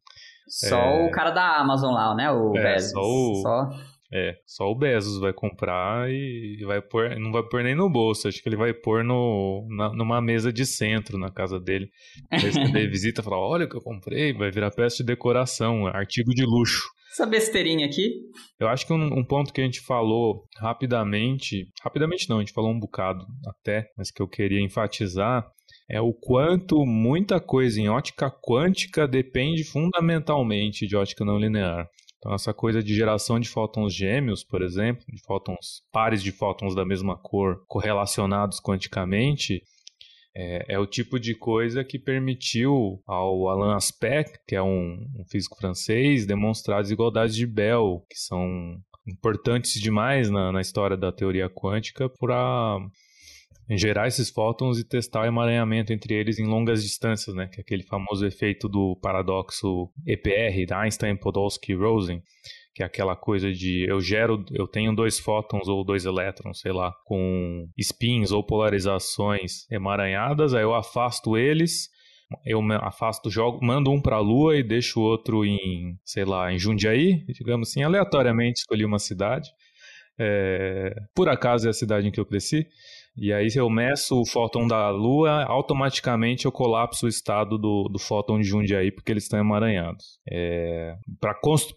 Só 0.48 0.78
é... 0.78 1.08
o 1.08 1.12
cara 1.12 1.32
da 1.32 1.58
Amazon 1.58 1.94
lá, 1.94 2.16
né? 2.16 2.32
O 2.32 2.56
é, 2.58 2.64
Bezos. 2.64 2.92
Só 2.92 3.02
o... 3.02 3.36
Só... 3.42 3.70
É, 4.16 4.38
só 4.46 4.66
o 4.70 4.76
Bezos 4.76 5.20
vai 5.20 5.34
comprar 5.34 6.08
e 6.08 6.64
vai 6.68 6.80
pôr, 6.80 7.20
não 7.20 7.32
vai 7.32 7.42
pôr 7.42 7.64
nem 7.64 7.74
no 7.74 7.90
bolso, 7.90 8.28
acho 8.28 8.44
que 8.44 8.48
ele 8.48 8.56
vai 8.56 8.72
pôr 8.72 9.04
no, 9.04 9.66
na, 9.76 9.92
numa 9.92 10.22
mesa 10.22 10.54
de 10.54 10.68
centro 10.68 11.18
na 11.18 11.32
casa 11.32 11.60
dele. 11.60 11.90
Aí 12.30 12.52
você 12.52 12.60
visita 12.88 13.22
e 13.22 13.24
fala, 13.24 13.40
olha 13.40 13.66
o 13.66 13.68
que 13.68 13.76
eu 13.76 13.82
comprei, 13.82 14.32
vai 14.32 14.52
virar 14.52 14.70
peça 14.70 14.98
de 14.98 15.06
decoração, 15.06 15.88
artigo 15.88 16.30
de 16.30 16.46
luxo 16.46 16.93
essa 17.14 17.26
besteirinha 17.28 17.86
aqui. 17.86 18.22
Eu 18.60 18.68
acho 18.68 18.86
que 18.86 18.92
um, 18.92 19.20
um, 19.20 19.24
ponto 19.24 19.54
que 19.54 19.62
a 19.62 19.64
gente 19.64 19.80
falou 19.82 20.46
rapidamente, 20.58 21.68
rapidamente 21.82 22.28
não, 22.28 22.38
a 22.38 22.40
gente 22.40 22.54
falou 22.54 22.72
um 22.72 22.80
bocado 22.80 23.26
até, 23.48 23.88
mas 23.96 24.12
que 24.12 24.22
eu 24.22 24.28
queria 24.28 24.62
enfatizar 24.62 25.48
é 25.90 26.02
o 26.02 26.14
quanto 26.14 26.86
muita 26.86 27.40
coisa 27.40 27.80
em 27.80 27.90
ótica 27.90 28.32
quântica 28.32 29.08
depende 29.08 29.64
fundamentalmente 29.64 30.88
de 30.88 30.96
ótica 30.96 31.24
não 31.24 31.38
linear. 31.38 31.88
Então, 32.18 32.34
essa 32.34 32.54
coisa 32.54 32.82
de 32.82 32.96
geração 32.96 33.38
de 33.38 33.50
fótons 33.50 33.94
gêmeos, 33.94 34.46
por 34.46 34.62
exemplo, 34.62 35.04
de 35.10 35.22
fótons 35.22 35.84
pares 35.92 36.24
de 36.24 36.32
fótons 36.32 36.74
da 36.74 36.86
mesma 36.86 37.18
cor 37.18 37.64
correlacionados 37.68 38.62
quanticamente, 38.62 39.62
é, 40.36 40.74
é, 40.74 40.80
o 40.80 40.88
tipo 40.88 41.20
de 41.20 41.36
coisa 41.36 41.84
que 41.84 42.00
permitiu 42.00 43.02
ao 43.06 43.48
Alain 43.50 43.76
Aspect, 43.76 44.40
que 44.48 44.56
é 44.56 44.62
um, 44.62 45.06
um 45.16 45.26
físico 45.30 45.58
francês, 45.58 46.26
demonstrar 46.26 46.80
as 46.80 46.88
desigualdades 46.88 47.36
de 47.36 47.46
Bell, 47.46 48.04
que 48.10 48.18
são 48.18 48.78
importantes 49.08 49.80
demais 49.80 50.30
na, 50.30 50.52
na 50.52 50.62
história 50.62 50.98
da 50.98 51.12
teoria 51.12 51.50
quântica 51.50 52.10
para 52.10 52.80
gerar 53.70 54.08
esses 54.08 54.30
fótons 54.30 54.80
e 54.80 54.84
testar 54.84 55.22
o 55.22 55.26
emaranhamento 55.26 55.94
entre 55.94 56.14
eles 56.14 56.40
em 56.40 56.46
longas 56.46 56.84
distâncias, 56.84 57.36
né? 57.36 57.48
Que 57.48 57.60
é 57.60 57.62
aquele 57.62 57.84
famoso 57.84 58.26
efeito 58.26 58.68
do 58.68 58.98
paradoxo 59.02 59.90
EPR, 60.06 60.66
da 60.68 60.80
Einstein, 60.82 61.16
Podolsky, 61.16 61.74
Rosen 61.74 62.22
que 62.74 62.82
é 62.82 62.86
aquela 62.86 63.16
coisa 63.16 63.52
de 63.52 63.86
eu 63.88 64.02
gero, 64.02 64.44
eu 64.52 64.68
tenho 64.68 64.96
dois 64.96 65.20
fótons 65.20 65.68
ou 65.68 65.84
dois 65.84 66.06
elétrons, 66.06 66.60
sei 66.60 66.72
lá, 66.72 66.92
com 67.06 67.70
spins 67.78 68.32
ou 68.32 68.44
polarizações 68.44 69.70
emaranhadas, 69.72 70.54
aí 70.54 70.64
eu 70.64 70.74
afasto 70.74 71.38
eles, 71.38 71.90
eu 72.46 72.60
afasto, 72.82 73.30
jogo, 73.30 73.64
mando 73.64 73.92
um 73.92 74.02
para 74.02 74.16
a 74.16 74.20
Lua 74.20 74.58
e 74.58 74.64
deixo 74.64 75.00
o 75.00 75.04
outro 75.04 75.46
em, 75.46 75.98
sei 76.04 76.26
lá, 76.26 76.52
em 76.52 76.58
Jundiaí, 76.58 77.24
digamos 77.28 77.70
assim, 77.70 77.84
aleatoriamente 77.84 78.62
escolhi 78.62 78.86
uma 78.86 79.00
cidade. 79.00 79.50
É, 80.18 80.96
por 81.16 81.30
acaso 81.30 81.68
é 81.68 81.70
a 81.70 81.74
cidade 81.74 82.08
em 82.08 82.12
que 82.12 82.20
eu 82.20 82.26
cresci. 82.26 82.68
E 83.16 83.32
aí, 83.32 83.50
se 83.50 83.60
eu 83.60 83.70
meço 83.70 84.20
o 84.20 84.26
fóton 84.26 84.68
da 84.68 84.90
Lua, 84.90 85.44
automaticamente 85.44 86.46
eu 86.46 86.52
colapso 86.52 87.06
o 87.06 87.10
estado 87.10 87.58
do, 87.58 87.88
do 87.88 88.00
fóton 88.00 88.40
de 88.40 88.48
Jundiaí, 88.48 88.92
porque 88.92 89.12
eles 89.12 89.24
estão 89.24 89.40
emaranhados. 89.40 90.20
É, 90.30 90.96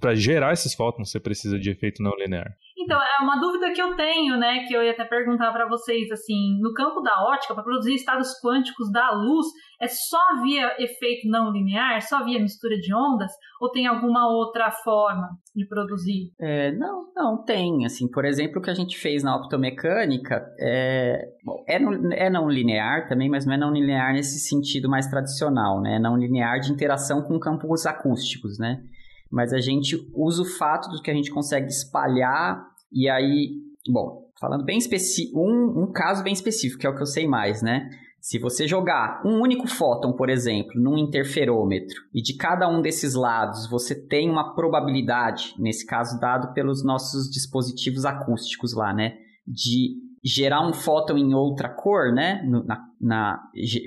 Para 0.01 0.15
gerar 0.15 0.53
esses 0.55 0.75
fótons, 0.75 1.11
você 1.11 1.21
precisa 1.21 1.59
de 1.59 1.71
efeito 1.71 2.03
não 2.03 2.17
linear. 2.17 2.57
Então, 2.87 3.01
é 3.01 3.25
uma 3.25 3.41
dúvida 3.41 3.73
que 3.73 3.83
eu 3.83 3.97
tenho, 3.97 4.37
né, 4.37 4.61
que 4.61 4.73
eu 4.73 4.81
ia 4.81 4.93
até 4.93 5.05
perguntar 5.05 5.51
para 5.51 5.69
vocês, 5.69 6.09
assim, 6.13 6.57
no 6.61 6.73
campo 6.73 7.01
da 7.01 7.21
ótica, 7.25 7.53
para 7.53 7.65
produzir 7.65 7.95
estados 7.95 8.41
quânticos 8.41 8.93
da 8.93 9.11
luz, 9.11 9.45
é 9.83 9.89
só 9.89 10.41
via 10.41 10.73
efeito 10.79 11.29
não 11.29 11.51
linear, 11.51 12.01
só 12.01 12.25
via 12.25 12.41
mistura 12.41 12.77
de 12.77 12.95
ondas, 12.95 13.33
ou 13.61 13.73
tem 13.73 13.89
alguma 13.89 14.29
outra 14.29 14.71
forma 14.71 15.31
de 15.53 15.67
produzir? 15.67 16.31
É, 16.41 16.71
não, 16.77 17.09
não, 17.13 17.43
tem, 17.43 17.85
assim, 17.85 18.09
por 18.09 18.25
exemplo, 18.25 18.61
o 18.61 18.63
que 18.63 18.71
a 18.71 18.75
gente 18.75 18.97
fez 18.97 19.25
na 19.25 19.35
optomecânica 19.35 20.47
é, 20.61 21.29
é, 21.67 21.81
não, 21.81 22.13
é 22.13 22.31
não 22.31 22.49
linear 22.49 23.09
também, 23.09 23.29
mas 23.29 23.45
não 23.45 23.55
é 23.55 23.59
não 23.59 23.73
linear 23.73 24.13
nesse 24.13 24.39
sentido 24.39 24.89
mais 24.89 25.09
tradicional, 25.09 25.81
né, 25.81 25.97
é 25.97 25.99
não 25.99 26.17
linear 26.17 26.61
de 26.61 26.71
interação 26.71 27.21
com 27.21 27.37
campos 27.41 27.85
acústicos, 27.85 28.61
né, 28.61 28.81
mas 29.29 29.53
a 29.53 29.59
gente 29.59 29.97
usa 30.15 30.43
o 30.43 30.45
fato 30.57 30.89
de 30.93 31.03
que 31.03 31.11
a 31.11 31.15
gente 31.15 31.33
consegue 31.33 31.67
espalhar 31.67 32.76
e 32.93 33.09
aí, 33.09 33.51
bom, 33.89 34.31
falando 34.41 34.65
bem 34.65 34.79
específico, 34.79 35.41
um, 35.41 35.85
um 35.85 35.93
caso 35.93 36.23
bem 36.23 36.33
específico, 36.33 36.81
que 36.81 36.87
é 36.87 36.91
o 36.91 36.95
que 36.95 37.03
eu 37.03 37.07
sei 37.07 37.27
mais, 37.27 37.63
né? 37.63 37.89
Se 38.21 38.41
você 38.41 38.67
jogar 38.67 39.23
um 39.25 39.41
único 39.41 39.69
fóton, 39.69 40.13
por 40.13 40.29
exemplo, 40.29 40.73
num 40.81 40.99
interferômetro, 40.99 41.95
e 42.13 42.21
de 42.21 42.37
cada 42.37 42.69
um 42.69 42.83
desses 42.83 43.15
lados 43.15 43.71
você 43.71 43.95
tem 43.95 44.29
uma 44.29 44.53
probabilidade, 44.53 45.55
nesse 45.59 45.87
caso 45.87 46.19
dado 46.19 46.53
pelos 46.53 46.85
nossos 46.85 47.31
dispositivos 47.31 48.05
acústicos 48.05 48.75
lá, 48.75 48.93
né? 48.93 49.17
De 49.47 49.95
gerar 50.25 50.67
um 50.67 50.73
fóton 50.73 51.17
em 51.17 51.35
outra 51.35 51.69
cor, 51.69 52.13
né? 52.13 52.43
Na, 52.67 52.85
na, 53.01 53.43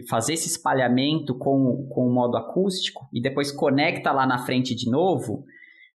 fazer 0.08 0.36
esse 0.36 0.48
espalhamento 0.48 1.38
com, 1.38 1.86
com 1.90 2.08
o 2.08 2.14
modo 2.14 2.38
acústico 2.38 3.10
e 3.12 3.22
depois 3.22 3.52
conecta 3.52 4.12
lá 4.14 4.26
na 4.26 4.38
frente 4.46 4.74
de 4.74 4.90
novo. 4.90 5.44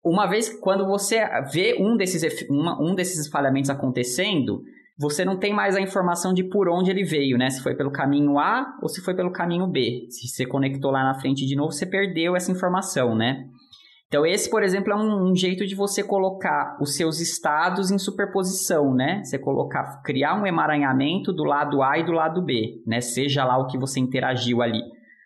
Uma 0.05 0.27
vez 0.27 0.49
quando 0.59 0.85
você 0.85 1.27
vê 1.51 1.75
um 1.79 1.97
desses, 1.97 2.47
uma, 2.47 2.79
um 2.79 2.93
desses 2.93 3.17
espalhamentos 3.17 3.71
acontecendo, 3.71 4.61
você 4.95 5.25
não 5.25 5.35
tem 5.35 5.51
mais 5.51 5.75
a 5.75 5.81
informação 5.81 6.31
de 6.31 6.43
por 6.43 6.69
onde 6.69 6.91
ele 6.91 7.03
veio, 7.03 7.39
né? 7.39 7.49
Se 7.49 7.63
foi 7.63 7.73
pelo 7.75 7.91
caminho 7.91 8.37
A 8.37 8.77
ou 8.83 8.87
se 8.87 9.01
foi 9.01 9.15
pelo 9.15 9.31
caminho 9.31 9.65
B. 9.65 10.05
Se 10.11 10.27
você 10.27 10.45
conectou 10.45 10.91
lá 10.91 11.03
na 11.03 11.19
frente 11.19 11.43
de 11.47 11.55
novo, 11.55 11.71
você 11.71 11.87
perdeu 11.87 12.35
essa 12.35 12.51
informação, 12.51 13.15
né? 13.15 13.47
Então, 14.07 14.23
esse, 14.23 14.47
por 14.47 14.61
exemplo, 14.61 14.93
é 14.93 14.95
um, 14.95 15.31
um, 15.31 15.35
jeito 15.35 15.65
de 15.65 15.73
você 15.73 16.03
colocar 16.03 16.77
os 16.79 16.95
seus 16.95 17.19
estados 17.19 17.89
em 17.89 17.97
superposição, 17.97 18.93
né? 18.93 19.23
Você 19.23 19.39
colocar, 19.39 20.03
criar 20.03 20.39
um 20.39 20.45
emaranhamento 20.45 21.33
do 21.33 21.43
lado 21.43 21.81
A 21.81 21.97
e 21.97 22.05
do 22.05 22.11
lado 22.11 22.43
B, 22.43 22.83
né? 22.85 23.01
Seja 23.01 23.43
lá 23.43 23.57
o 23.57 23.65
que 23.65 23.77
você 23.77 23.99
interagiu 23.99 24.61
ali. 24.61 24.81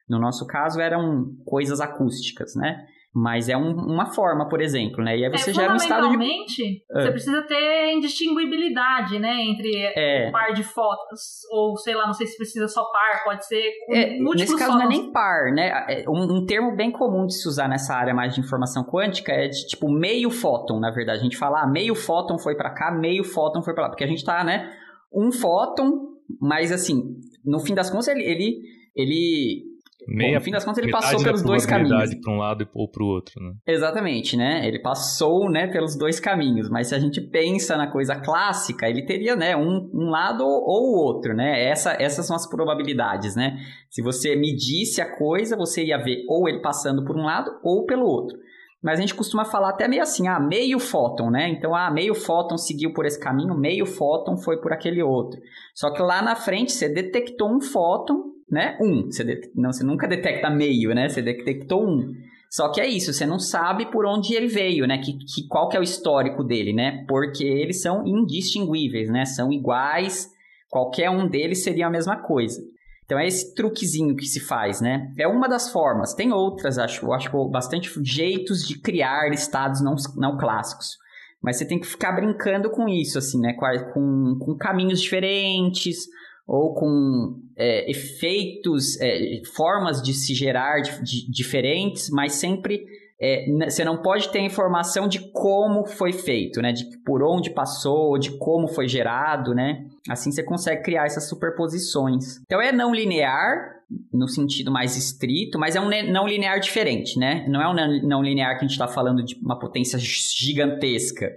No 0.08 0.18
nosso 0.18 0.48
caso, 0.48 0.80
eram 0.80 1.36
coisas 1.46 1.82
acústicas, 1.82 2.56
né? 2.56 2.86
Mas 3.14 3.50
é 3.50 3.58
um, 3.58 3.72
uma 3.72 4.06
forma, 4.06 4.48
por 4.48 4.62
exemplo, 4.62 5.04
né? 5.04 5.18
E 5.18 5.26
aí 5.26 5.32
você 5.32 5.50
é, 5.50 5.54
gera 5.54 5.74
um 5.74 5.78
estado 5.78 6.10
de... 6.10 6.18
você 6.18 7.08
é. 7.08 7.12
precisa 7.12 7.42
ter 7.42 7.92
indistinguibilidade, 7.94 9.18
né? 9.18 9.36
Entre 9.46 9.72
é. 9.96 10.28
um 10.28 10.32
par 10.32 10.54
de 10.54 10.64
fotos. 10.64 11.42
Ou, 11.52 11.76
sei 11.78 11.96
lá, 11.96 12.06
não 12.06 12.14
sei 12.14 12.28
se 12.28 12.38
precisa 12.38 12.68
só 12.68 12.84
par, 12.84 13.24
pode 13.24 13.48
ser 13.48 13.64
é, 13.90 14.20
Nesse 14.20 14.56
caso 14.56 14.78
não 14.78 14.84
é 14.84 14.88
nem 14.88 15.12
par, 15.12 15.52
né? 15.52 15.70
É, 15.90 16.06
um, 16.08 16.38
um, 16.38 16.46
termo 16.46 16.76
bem 16.76 16.92
comum 16.92 17.26
de 17.26 17.34
se 17.34 17.48
usar 17.48 17.68
nessa 17.68 17.96
área 17.96 18.14
mais 18.14 18.36
de 18.36 18.42
informação 18.42 18.84
quântica 18.84 19.32
é 19.32 19.48
de, 19.48 19.66
tipo, 19.66 19.90
meio 19.90 20.30
fóton, 20.30 20.80
na 20.80 20.92
verdade. 20.92 21.20
A 21.20 21.24
gente 21.24 21.38
fala, 21.38 21.64
ah, 21.64 21.68
meio 21.68 21.96
fóton 21.96 22.38
foi 22.38 22.56
para 22.56 22.70
cá, 22.70 22.92
meio 22.92 23.24
fóton 23.24 23.64
foi 23.64 23.74
para 23.74 23.86
lá. 23.86 23.90
Porque 23.90 24.04
a 24.04 24.08
gente 24.08 24.24
tá, 24.24 24.44
né? 24.44 24.72
Um 25.12 25.32
fóton, 25.32 26.10
mas 26.40 26.72
assim, 26.72 27.18
no 27.44 27.60
fim 27.60 27.74
das 27.74 27.90
contas, 27.90 28.08
ele, 28.10 28.24
ele, 28.24 28.60
ele 28.96 29.69
Meia, 30.10 30.32
Bom, 30.32 30.36
no 30.40 30.42
fim 30.42 30.52
das 30.52 30.66
contas, 30.66 30.84
ele 30.84 30.92
passou 30.92 31.22
pelos 31.24 31.44
dois 31.44 31.66
caminhos. 31.66 32.16
para 32.16 32.34
um 32.34 32.38
lado 32.38 32.68
ou 32.74 32.90
para 32.90 33.04
o 33.04 33.08
outro, 33.08 33.42
né? 33.42 33.54
Exatamente, 33.68 34.36
né? 34.36 34.68
Ele 34.68 34.80
passou, 34.80 35.50
né, 35.50 35.68
pelos 35.68 35.96
dois 35.96 36.20
caminhos. 36.20 36.70
Mas 36.70 36.88
se 36.88 36.96
a 36.96 37.00
gente 37.00 37.22
pensa 37.22 37.78
na 37.78 37.88
coisa 37.88 38.16
clássica, 38.16 38.90
ele 38.90 39.06
teria, 39.06 39.36
né, 39.36 39.56
um, 39.56 39.90
um 39.94 40.10
lado 40.10 40.44
ou 40.44 40.94
o 40.94 41.06
outro, 41.06 41.36
né? 41.36 41.64
Essa, 41.64 41.94
essas 42.00 42.26
são 42.26 42.36
as 42.36 42.50
probabilidades, 42.50 43.36
né? 43.36 43.58
Se 43.90 44.02
você 44.02 44.36
medisse 44.36 45.00
a 45.00 45.16
coisa, 45.16 45.56
você 45.56 45.86
ia 45.86 45.98
ver 45.98 46.24
ou 46.28 46.50
ele 46.50 46.62
passando 46.62 47.06
por 47.06 47.16
um 47.16 47.24
lado 47.24 47.52
ou 47.64 47.86
pelo 47.86 48.06
outro. 48.06 48.38
Mas 48.82 48.98
a 48.98 49.02
gente 49.02 49.14
costuma 49.14 49.44
falar 49.44 49.70
até 49.70 49.88
meio 49.88 50.02
assim, 50.02 50.28
ah, 50.28 50.40
meio 50.40 50.80
fóton, 50.80 51.30
né? 51.30 51.50
Então, 51.50 51.76
ah, 51.76 51.92
meio 51.92 52.16
fóton 52.16 52.58
seguiu 52.58 52.94
por 52.94 53.06
esse 53.06 53.20
caminho, 53.20 53.54
meio 53.54 53.86
fóton 53.86 54.38
foi 54.38 54.62
por 54.62 54.72
aquele 54.72 55.04
outro. 55.04 55.40
Só 55.76 55.92
que 55.92 56.02
lá 56.02 56.22
na 56.22 56.36
frente 56.36 56.72
você 56.72 56.88
detectou 56.88 57.54
um 57.54 57.60
fóton 57.60 58.39
né? 58.52 58.78
Um. 58.82 59.06
Você, 59.12 59.52
não, 59.56 59.72
você 59.72 59.84
nunca 59.84 60.08
detecta 60.08 60.50
meio, 60.50 60.94
né? 60.94 61.10
Você 61.10 61.22
detectou 61.22 61.88
um. 61.88 62.14
Só 62.50 62.72
que 62.72 62.82
é 62.82 62.88
isso, 62.88 63.14
você 63.14 63.28
não 63.28 63.38
sabe 63.38 63.92
por 63.92 64.06
onde 64.06 64.34
ele 64.34 64.48
veio, 64.48 64.88
né? 64.88 64.98
Que, 64.98 65.14
que, 65.14 65.48
qual 65.48 65.70
que 65.70 65.78
é 65.78 65.80
o 65.80 65.84
histórico 65.84 66.44
dele, 66.44 66.74
né? 66.74 67.06
Porque 67.08 67.44
eles 67.44 67.82
são 67.82 68.06
indistinguíveis, 68.08 69.10
né? 69.10 69.24
São 69.26 69.54
iguais, 69.54 70.28
qualquer 70.70 71.12
um 71.12 71.28
deles 71.28 71.64
seria 71.64 71.88
a 71.88 71.92
mesma 71.92 72.18
coisa. 72.18 72.60
Então 73.06 73.20
é 73.20 73.28
esse 73.28 73.54
truquezinho 73.54 74.16
que 74.16 74.26
se 74.26 74.40
faz, 74.40 74.82
né? 74.82 75.12
É 75.18 75.28
uma 75.28 75.48
das 75.48 75.72
formas. 75.72 76.14
Tem 76.14 76.32
outras, 76.32 76.78
acho, 76.80 77.12
acho 77.12 77.50
bastante 77.50 77.92
jeitos 78.04 78.68
de 78.68 78.80
criar 78.80 79.32
estados 79.32 79.82
não, 79.82 79.96
não 80.16 80.38
clássicos. 80.38 80.98
Mas 81.42 81.58
você 81.58 81.66
tem 81.66 81.80
que 81.80 81.88
ficar 81.88 82.12
brincando 82.12 82.70
com 82.70 82.88
isso, 82.90 83.18
assim, 83.18 83.40
né? 83.40 83.54
Com, 83.54 84.38
com 84.40 84.58
caminhos 84.58 85.02
diferentes, 85.02 86.08
ou 86.50 86.74
com 86.74 87.40
é, 87.56 87.90
efeitos, 87.90 89.00
é, 89.00 89.42
formas 89.54 90.02
de 90.02 90.16
se 90.16 90.34
gerar 90.34 90.82
de, 90.82 91.04
de, 91.04 91.32
diferentes, 91.32 92.10
mas 92.10 92.34
sempre 92.34 92.84
é, 93.22 93.46
você 93.70 93.84
não 93.84 94.02
pode 94.02 94.30
ter 94.30 94.40
informação 94.40 95.08
de 95.08 95.20
como 95.32 95.86
foi 95.86 96.12
feito, 96.12 96.60
né? 96.60 96.72
De 96.72 96.86
por 97.06 97.22
onde 97.22 97.52
passou, 97.52 98.18
de 98.18 98.32
como 98.40 98.68
foi 98.68 98.88
gerado, 98.88 99.54
né? 99.54 99.86
Assim 100.10 100.32
você 100.32 100.42
consegue 100.42 100.82
criar 100.82 101.06
essas 101.06 101.30
superposições. 101.30 102.42
Então 102.46 102.60
é 102.60 102.72
não 102.72 102.96
linear, 102.96 103.76
no 104.12 104.28
sentido 104.28 104.72
mais 104.72 104.98
estrito, 104.98 105.60
mas 105.60 105.76
é 105.76 105.82
um 105.82 105.90
não 106.12 106.28
linear 106.28 106.60
diferente, 106.60 107.20
né? 107.20 107.46
Não 107.48 107.62
é 107.62 107.70
um 107.70 108.08
não 108.08 108.24
linear 108.24 108.58
que 108.58 108.66
a 108.66 108.68
gente 108.68 108.72
está 108.72 108.88
falando 108.88 109.24
de 109.24 109.36
uma 109.36 109.60
potência 109.60 110.00
gigantesca. 110.00 111.28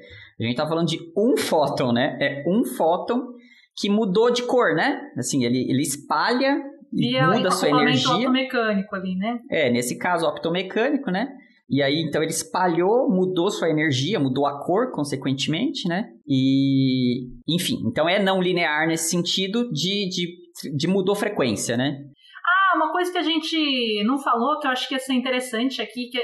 A 0.40 0.42
gente 0.42 0.52
está 0.52 0.66
falando 0.66 0.88
de 0.88 0.98
um 1.14 1.36
fóton, 1.36 1.92
né? 1.92 2.16
É 2.18 2.44
um 2.48 2.64
fóton 2.64 3.41
que 3.76 3.88
mudou 3.88 4.30
de 4.30 4.42
cor, 4.42 4.74
né? 4.74 5.00
Assim, 5.16 5.44
ele, 5.44 5.70
ele 5.70 5.82
espalha 5.82 6.62
e, 6.92 7.16
e 7.16 7.22
muda 7.22 7.48
a 7.48 7.50
sua 7.50 7.70
energia. 7.70 8.10
optomecânico 8.10 8.94
ali, 8.94 9.16
né? 9.16 9.38
É, 9.50 9.70
nesse 9.70 9.98
caso, 9.98 10.26
optomecânico, 10.26 11.10
né? 11.10 11.28
E 11.72 11.82
aí, 11.82 12.02
então, 12.02 12.22
ele 12.22 12.32
espalhou, 12.32 13.08
mudou 13.08 13.50
sua 13.50 13.70
energia, 13.70 14.20
mudou 14.20 14.46
a 14.46 14.62
cor, 14.62 14.92
consequentemente, 14.92 15.88
né? 15.88 16.10
E, 16.28 17.28
enfim, 17.48 17.78
então 17.86 18.06
é 18.06 18.22
não 18.22 18.42
linear 18.42 18.86
nesse 18.86 19.08
sentido 19.08 19.70
de, 19.72 20.06
de, 20.10 20.76
de 20.76 20.86
mudou 20.86 21.14
frequência, 21.14 21.74
né? 21.74 21.98
Ah, 22.44 22.76
uma 22.76 22.92
coisa 22.92 23.10
que 23.10 23.16
a 23.16 23.22
gente 23.22 24.04
não 24.04 24.18
falou, 24.18 24.58
que 24.58 24.66
eu 24.66 24.70
acho 24.70 24.86
que 24.86 24.94
ia 24.94 25.00
ser 25.00 25.14
interessante 25.14 25.80
aqui, 25.80 26.10
que 26.10 26.18
é, 26.18 26.22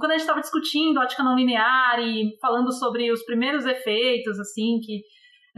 quando 0.00 0.10
a 0.10 0.14
gente 0.14 0.22
estava 0.22 0.40
discutindo 0.40 0.98
ótica 0.98 1.22
não 1.22 1.36
linear 1.36 2.00
e 2.00 2.36
falando 2.40 2.72
sobre 2.72 3.12
os 3.12 3.22
primeiros 3.24 3.66
efeitos, 3.66 4.40
assim, 4.40 4.80
que 4.82 5.02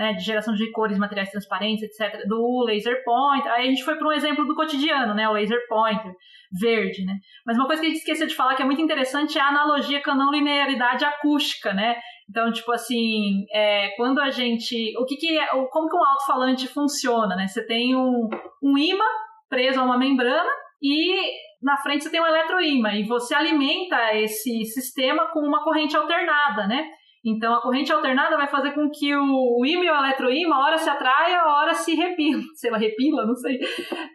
né, 0.01 0.14
de 0.14 0.24
geração 0.24 0.55
de 0.55 0.70
cores, 0.70 0.97
materiais 0.97 1.31
transparentes, 1.31 1.82
etc., 1.82 2.27
do 2.27 2.64
laser 2.64 3.05
pointer. 3.05 3.52
Aí 3.52 3.66
a 3.66 3.70
gente 3.70 3.85
foi 3.85 3.97
para 3.97 4.09
um 4.09 4.12
exemplo 4.12 4.47
do 4.47 4.55
cotidiano, 4.55 5.12
né, 5.12 5.28
o 5.28 5.32
laser 5.32 5.59
pointer 5.68 6.10
verde, 6.59 7.05
né? 7.05 7.16
Mas 7.44 7.59
uma 7.59 7.66
coisa 7.66 7.82
que 7.82 7.86
a 7.86 7.90
gente 7.90 7.98
esqueceu 7.98 8.27
de 8.27 8.35
falar 8.35 8.55
que 8.55 8.62
é 8.62 8.64
muito 8.64 8.81
interessante 8.81 9.36
é 9.36 9.43
a 9.43 9.48
analogia 9.48 10.02
com 10.02 10.12
a 10.12 10.14
não 10.14 10.32
linearidade 10.32 11.05
acústica, 11.05 11.74
né? 11.74 11.97
Então, 12.31 12.51
tipo 12.51 12.72
assim, 12.72 13.44
é, 13.52 13.90
quando 13.98 14.20
a 14.20 14.31
gente, 14.31 14.97
o 14.97 15.05
que, 15.05 15.16
que 15.16 15.39
é, 15.39 15.47
como 15.70 15.89
que 15.90 15.97
um 15.97 16.05
alto-falante 16.05 16.66
funciona, 16.66 17.36
né? 17.36 17.47
Você 17.47 17.66
tem 17.66 17.94
um, 17.94 18.27
um 18.62 18.78
imã 18.78 19.05
preso 19.51 19.81
a 19.81 19.85
uma 19.85 19.98
membrana 19.98 20.51
e 20.82 21.31
na 21.62 21.77
frente 21.77 22.05
você 22.05 22.10
tem 22.10 22.22
um 22.22 22.27
eletroímã 22.27 22.94
e 22.94 23.05
você 23.05 23.35
alimenta 23.35 24.14
esse 24.14 24.64
sistema 24.64 25.27
com 25.31 25.40
uma 25.40 25.62
corrente 25.62 25.94
alternada, 25.94 26.66
né? 26.66 26.89
Então, 27.24 27.55
a 27.55 27.60
corrente 27.60 27.92
alternada 27.92 28.36
vai 28.36 28.48
fazer 28.48 28.72
com 28.72 28.88
que 28.90 29.14
o, 29.14 29.64
ímã 29.66 29.84
e 29.84 29.90
o 29.90 29.94
eletroímã, 29.94 30.56
hora 30.56 30.78
se 30.78 30.88
atraia, 30.88 31.44
hora 31.44 31.74
se 31.74 31.94
repila. 31.94 32.42
Sei 32.56 32.70
lá, 32.70 32.78
repila, 32.78 33.26
não 33.26 33.34
sei. 33.34 33.59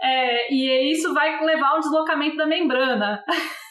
É, 0.02 0.54
e 0.54 0.92
isso 0.92 1.14
vai 1.14 1.44
levar 1.44 1.70
ao 1.70 1.80
deslocamento 1.80 2.36
da 2.36 2.48
membrana. 2.48 3.24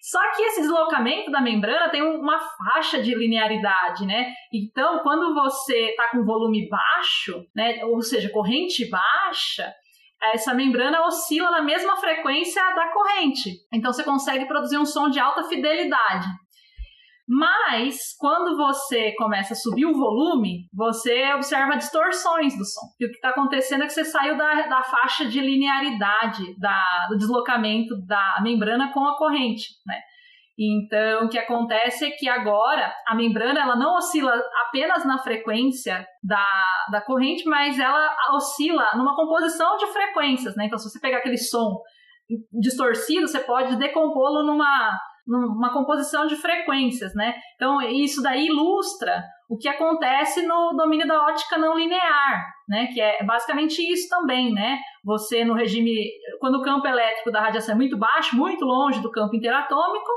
Só 0.00 0.18
que 0.36 0.42
esse 0.42 0.60
deslocamento 0.60 1.30
da 1.30 1.40
membrana 1.40 1.88
tem 1.88 2.02
uma 2.02 2.38
faixa 2.38 3.02
de 3.02 3.14
linearidade, 3.14 4.04
né? 4.04 4.32
Então, 4.52 4.98
quando 4.98 5.32
você 5.32 5.90
está 5.90 6.10
com 6.10 6.24
volume 6.24 6.68
baixo, 6.68 7.46
né, 7.56 7.82
ou 7.84 8.02
seja, 8.02 8.28
corrente 8.28 8.90
baixa, 8.90 9.72
essa 10.34 10.54
membrana 10.54 11.00
oscila 11.06 11.50
na 11.50 11.62
mesma 11.62 11.96
frequência 11.96 12.62
da 12.74 12.92
corrente. 12.92 13.52
Então, 13.72 13.92
você 13.92 14.04
consegue 14.04 14.46
produzir 14.46 14.76
um 14.76 14.84
som 14.84 15.08
de 15.08 15.18
alta 15.18 15.44
fidelidade. 15.44 16.26
Mas, 17.34 18.14
quando 18.18 18.58
você 18.58 19.14
começa 19.16 19.54
a 19.54 19.56
subir 19.56 19.86
o 19.86 19.94
volume, 19.94 20.68
você 20.70 21.32
observa 21.32 21.78
distorções 21.78 22.58
do 22.58 22.62
som. 22.62 22.88
E 23.00 23.06
o 23.06 23.08
que 23.08 23.14
está 23.14 23.30
acontecendo 23.30 23.84
é 23.84 23.86
que 23.86 23.92
você 23.94 24.04
saiu 24.04 24.36
da, 24.36 24.66
da 24.66 24.82
faixa 24.82 25.24
de 25.24 25.40
linearidade 25.40 26.42
da, 26.60 27.06
do 27.08 27.16
deslocamento 27.16 27.96
da 28.06 28.38
membrana 28.42 28.92
com 28.92 29.06
a 29.06 29.16
corrente, 29.16 29.64
né? 29.86 29.98
Então, 30.58 31.24
o 31.24 31.28
que 31.30 31.38
acontece 31.38 32.04
é 32.04 32.10
que 32.10 32.28
agora 32.28 32.92
a 33.08 33.14
membrana 33.14 33.62
ela 33.62 33.76
não 33.76 33.96
oscila 33.96 34.38
apenas 34.66 35.02
na 35.06 35.16
frequência 35.16 36.06
da, 36.22 36.46
da 36.90 37.00
corrente, 37.00 37.48
mas 37.48 37.78
ela 37.78 38.14
oscila 38.34 38.90
numa 38.94 39.16
composição 39.16 39.78
de 39.78 39.86
frequências, 39.86 40.54
né? 40.54 40.66
Então, 40.66 40.78
se 40.78 40.90
você 40.90 41.00
pegar 41.00 41.18
aquele 41.18 41.38
som 41.38 41.80
distorcido, 42.60 43.26
você 43.26 43.40
pode 43.40 43.76
decompô-lo 43.76 44.44
numa 44.44 44.98
numa 45.26 45.72
composição 45.72 46.26
de 46.26 46.36
frequências, 46.36 47.14
né? 47.14 47.34
Então, 47.54 47.80
isso 47.82 48.22
daí 48.22 48.46
ilustra 48.46 49.22
o 49.48 49.56
que 49.56 49.68
acontece 49.68 50.46
no 50.46 50.72
domínio 50.76 51.06
da 51.06 51.22
ótica 51.26 51.58
não 51.58 51.76
linear, 51.76 52.44
né? 52.68 52.86
Que 52.86 53.00
é 53.00 53.22
basicamente 53.24 53.80
isso 53.80 54.08
também, 54.08 54.52
né? 54.52 54.78
Você 55.04 55.44
no 55.44 55.54
regime, 55.54 55.94
quando 56.40 56.56
o 56.56 56.62
campo 56.62 56.86
elétrico 56.86 57.30
da 57.30 57.42
radiação 57.42 57.74
é 57.74 57.78
muito 57.78 57.98
baixo, 57.98 58.36
muito 58.36 58.64
longe 58.64 59.00
do 59.00 59.10
campo 59.10 59.36
interatômico, 59.36 60.10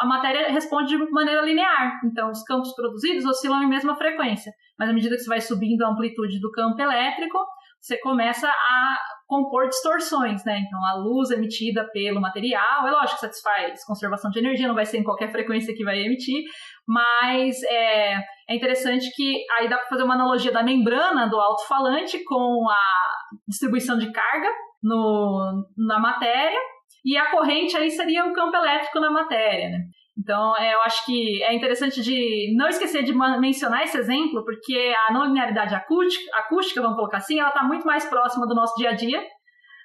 a 0.00 0.06
matéria 0.06 0.50
responde 0.50 0.96
de 0.96 1.10
maneira 1.10 1.42
linear. 1.42 2.00
Então, 2.04 2.30
os 2.30 2.42
campos 2.42 2.74
produzidos 2.74 3.24
oscilam 3.24 3.62
em 3.62 3.68
mesma 3.68 3.94
frequência. 3.94 4.52
Mas 4.78 4.90
à 4.90 4.92
medida 4.92 5.16
que 5.16 5.22
você 5.22 5.28
vai 5.28 5.40
subindo 5.40 5.82
a 5.82 5.88
amplitude 5.88 6.40
do 6.40 6.50
campo 6.50 6.80
elétrico, 6.80 7.38
você 7.80 7.98
começa 8.00 8.48
a 8.48 8.98
compor 9.26 9.68
distorções, 9.68 10.42
né? 10.44 10.58
Então, 10.66 10.78
a 10.86 10.96
luz 10.96 11.30
emitida 11.30 11.86
pelo 11.92 12.20
material, 12.20 12.86
é 12.86 12.90
lógico 12.90 13.14
que 13.14 13.20
satisfaz 13.20 13.84
conservação 13.84 14.30
de 14.30 14.38
energia, 14.38 14.66
não 14.66 14.74
vai 14.74 14.86
ser 14.86 14.98
em 14.98 15.04
qualquer 15.04 15.30
frequência 15.30 15.74
que 15.74 15.84
vai 15.84 15.98
emitir, 15.98 16.44
mas 16.86 17.62
é, 17.64 18.14
é 18.48 18.56
interessante 18.56 19.10
que 19.14 19.44
aí 19.58 19.68
dá 19.68 19.76
para 19.76 19.88
fazer 19.88 20.02
uma 20.02 20.14
analogia 20.14 20.50
da 20.50 20.62
membrana 20.62 21.28
do 21.28 21.38
alto-falante 21.38 22.24
com 22.24 22.66
a 22.70 23.38
distribuição 23.46 23.98
de 23.98 24.10
carga 24.10 24.48
no, 24.82 25.66
na 25.76 25.98
matéria, 25.98 26.58
e 27.04 27.16
a 27.16 27.30
corrente 27.30 27.76
aí 27.76 27.90
seria 27.90 28.26
o 28.26 28.32
campo 28.32 28.56
elétrico 28.56 28.98
na 28.98 29.10
matéria, 29.10 29.68
né? 29.70 29.78
Então, 30.18 30.56
é, 30.56 30.74
eu 30.74 30.80
acho 30.82 31.06
que 31.06 31.42
é 31.44 31.54
interessante 31.54 32.02
de 32.02 32.52
não 32.56 32.68
esquecer 32.68 33.04
de 33.04 33.12
mencionar 33.12 33.84
esse 33.84 33.96
exemplo, 33.96 34.44
porque 34.44 34.92
a 35.08 35.12
não 35.12 35.26
linearidade 35.26 35.74
acústica, 35.74 36.36
acústica 36.36 36.82
vamos 36.82 36.96
colocar 36.96 37.18
assim, 37.18 37.38
ela 37.38 37.50
está 37.50 37.62
muito 37.62 37.86
mais 37.86 38.04
próxima 38.04 38.46
do 38.46 38.54
nosso 38.54 38.74
dia 38.76 38.90
a 38.90 38.94
dia 38.94 39.22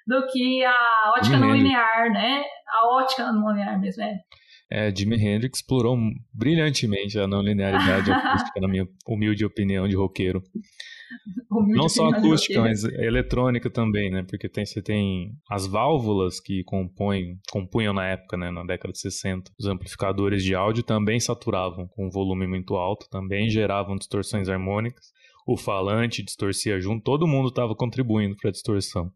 do 0.07 0.25
que 0.27 0.65
a 0.65 1.13
ótica 1.15 1.37
não 1.37 1.51
linear, 1.51 2.11
né? 2.11 2.43
A 2.67 2.95
ótica 2.95 3.31
não 3.31 3.51
linear 3.51 3.79
mesmo, 3.79 4.03
é. 4.03 4.15
É, 4.73 4.91
Jimi 4.93 5.17
Hendrix 5.17 5.59
explorou 5.59 5.95
brilhantemente 6.33 7.19
a 7.19 7.27
não 7.27 7.43
linearidade 7.43 8.09
acústica, 8.11 8.59
na 8.59 8.67
minha 8.67 8.87
humilde 9.07 9.45
opinião 9.45 9.87
de 9.87 9.95
roqueiro. 9.95 10.41
Não 11.67 11.87
só 11.87 12.07
acústica, 12.07 12.59
mas 12.59 12.83
eletrônica 12.83 13.69
também, 13.69 14.09
né? 14.09 14.25
Porque 14.27 14.49
tem, 14.49 14.65
você 14.65 14.81
tem 14.81 15.31
as 15.47 15.67
válvulas 15.67 16.39
que 16.39 16.63
compõem, 16.63 17.37
compunham 17.51 17.93
na 17.93 18.07
época, 18.07 18.35
né? 18.35 18.49
Na 18.49 18.63
década 18.63 18.91
de 18.91 18.99
60. 18.99 19.51
Os 19.59 19.67
amplificadores 19.67 20.43
de 20.43 20.55
áudio 20.55 20.81
também 20.81 21.19
saturavam 21.19 21.87
com 21.87 22.07
um 22.07 22.09
volume 22.09 22.47
muito 22.47 22.73
alto, 22.73 23.07
também 23.11 23.47
geravam 23.51 23.95
distorções 23.95 24.49
harmônicas. 24.49 25.05
O 25.45 25.55
falante 25.55 26.23
distorcia 26.23 26.81
junto, 26.81 27.03
todo 27.03 27.27
mundo 27.27 27.49
estava 27.49 27.75
contribuindo 27.75 28.35
para 28.35 28.49
a 28.49 28.51
distorção. 28.51 29.11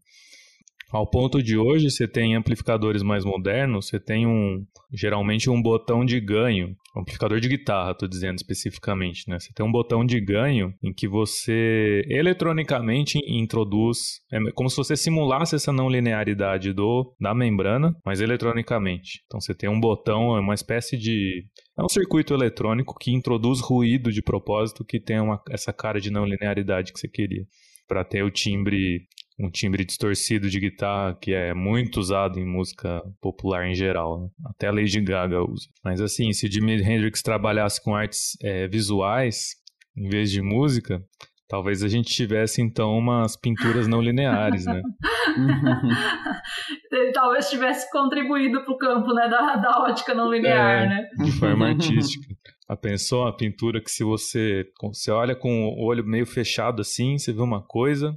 Ao 0.90 1.06
ponto 1.06 1.42
de 1.42 1.58
hoje, 1.58 1.90
você 1.90 2.08
tem 2.08 2.34
amplificadores 2.34 3.02
mais 3.02 3.22
modernos, 3.22 3.88
você 3.88 4.00
tem 4.00 4.26
um 4.26 4.64
geralmente 4.90 5.50
um 5.50 5.60
botão 5.60 6.02
de 6.02 6.18
ganho, 6.18 6.74
amplificador 6.96 7.40
de 7.40 7.48
guitarra, 7.48 7.90
estou 7.90 8.08
dizendo 8.08 8.36
especificamente, 8.36 9.28
né? 9.28 9.38
Você 9.38 9.52
tem 9.52 9.64
um 9.64 9.70
botão 9.70 10.02
de 10.02 10.18
ganho 10.18 10.72
em 10.82 10.90
que 10.90 11.06
você 11.06 12.02
eletronicamente 12.08 13.18
introduz, 13.28 14.20
é 14.32 14.38
como 14.52 14.70
se 14.70 14.76
você 14.78 14.96
simulasse 14.96 15.54
essa 15.54 15.70
não 15.70 15.90
linearidade 15.90 16.72
do 16.72 17.14
da 17.20 17.34
membrana, 17.34 17.94
mas 18.02 18.22
eletronicamente. 18.22 19.22
Então 19.26 19.40
você 19.40 19.54
tem 19.54 19.68
um 19.68 19.78
botão, 19.78 20.38
é 20.38 20.40
uma 20.40 20.54
espécie 20.54 20.96
de 20.96 21.44
é 21.78 21.82
um 21.82 21.88
circuito 21.88 22.32
eletrônico 22.32 22.98
que 22.98 23.12
introduz 23.12 23.60
ruído 23.60 24.10
de 24.10 24.22
propósito 24.22 24.84
que 24.84 24.98
tem 24.98 25.20
uma, 25.20 25.40
essa 25.50 25.72
cara 25.72 26.00
de 26.00 26.10
não 26.10 26.24
linearidade 26.24 26.94
que 26.94 26.98
você 26.98 27.08
queria 27.08 27.44
para 27.86 28.04
ter 28.04 28.22
o 28.22 28.30
timbre 28.30 29.06
um 29.38 29.50
timbre 29.50 29.84
distorcido 29.84 30.50
de 30.50 30.58
guitarra 30.58 31.16
que 31.20 31.32
é 31.32 31.54
muito 31.54 32.00
usado 32.00 32.40
em 32.40 32.44
música 32.44 33.00
popular 33.20 33.66
em 33.66 33.74
geral. 33.74 34.20
Né? 34.20 34.28
Até 34.46 34.66
a 34.66 34.72
Lady 34.72 35.00
Gaga 35.00 35.42
usa. 35.42 35.68
Mas 35.84 36.00
assim, 36.00 36.32
se 36.32 36.46
o 36.46 36.52
Jimi 36.52 36.82
Hendrix 36.82 37.22
trabalhasse 37.22 37.82
com 37.82 37.94
artes 37.94 38.36
é, 38.42 38.66
visuais 38.66 39.54
em 39.96 40.08
vez 40.08 40.30
de 40.30 40.42
música, 40.42 41.00
talvez 41.48 41.82
a 41.82 41.88
gente 41.88 42.12
tivesse 42.12 42.60
então 42.60 42.96
umas 42.96 43.36
pinturas 43.36 43.88
não 43.88 44.00
lineares, 44.00 44.66
né? 44.66 44.82
Ele 46.92 47.12
talvez 47.12 47.48
tivesse 47.48 47.90
contribuído 47.90 48.62
para 48.64 48.74
o 48.74 48.78
campo 48.78 49.14
né, 49.14 49.28
da, 49.28 49.56
da 49.56 49.82
ótica 49.82 50.14
não 50.14 50.30
linear, 50.30 50.82
é, 50.82 50.88
né? 50.88 51.08
De 51.24 51.32
forma 51.32 51.68
artística. 51.70 52.26
A 52.68 52.76
pensou 52.76 53.22
uma 53.22 53.34
pintura 53.34 53.80
que 53.80 53.90
se 53.90 54.04
você, 54.04 54.66
você 54.82 55.10
olha 55.10 55.34
com 55.34 55.68
o 55.68 55.86
olho 55.86 56.04
meio 56.04 56.26
fechado 56.26 56.82
assim, 56.82 57.16
você 57.16 57.32
vê 57.32 57.40
uma 57.40 57.62
coisa, 57.62 58.14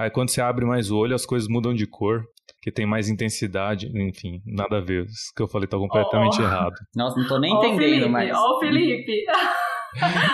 Aí 0.00 0.08
quando 0.08 0.30
você 0.30 0.40
abre 0.40 0.64
mais 0.64 0.90
o 0.90 0.96
olho, 0.96 1.14
as 1.14 1.26
coisas 1.26 1.46
mudam 1.46 1.74
de 1.74 1.86
cor, 1.86 2.24
que 2.62 2.72
tem 2.72 2.86
mais 2.86 3.10
intensidade, 3.10 3.86
enfim, 3.94 4.40
nada 4.46 4.78
a 4.78 4.80
ver. 4.80 5.04
Isso 5.04 5.30
que 5.36 5.42
eu 5.42 5.46
falei 5.46 5.68
tá 5.68 5.76
completamente 5.76 6.40
oh. 6.40 6.44
errado. 6.44 6.72
Nossa, 6.96 7.20
não 7.20 7.28
tô 7.28 7.38
nem 7.38 7.54
entendendo 7.54 8.08
mais. 8.08 8.34
Ó 8.34 8.56
o 8.56 8.60
Felipe! 8.60 9.12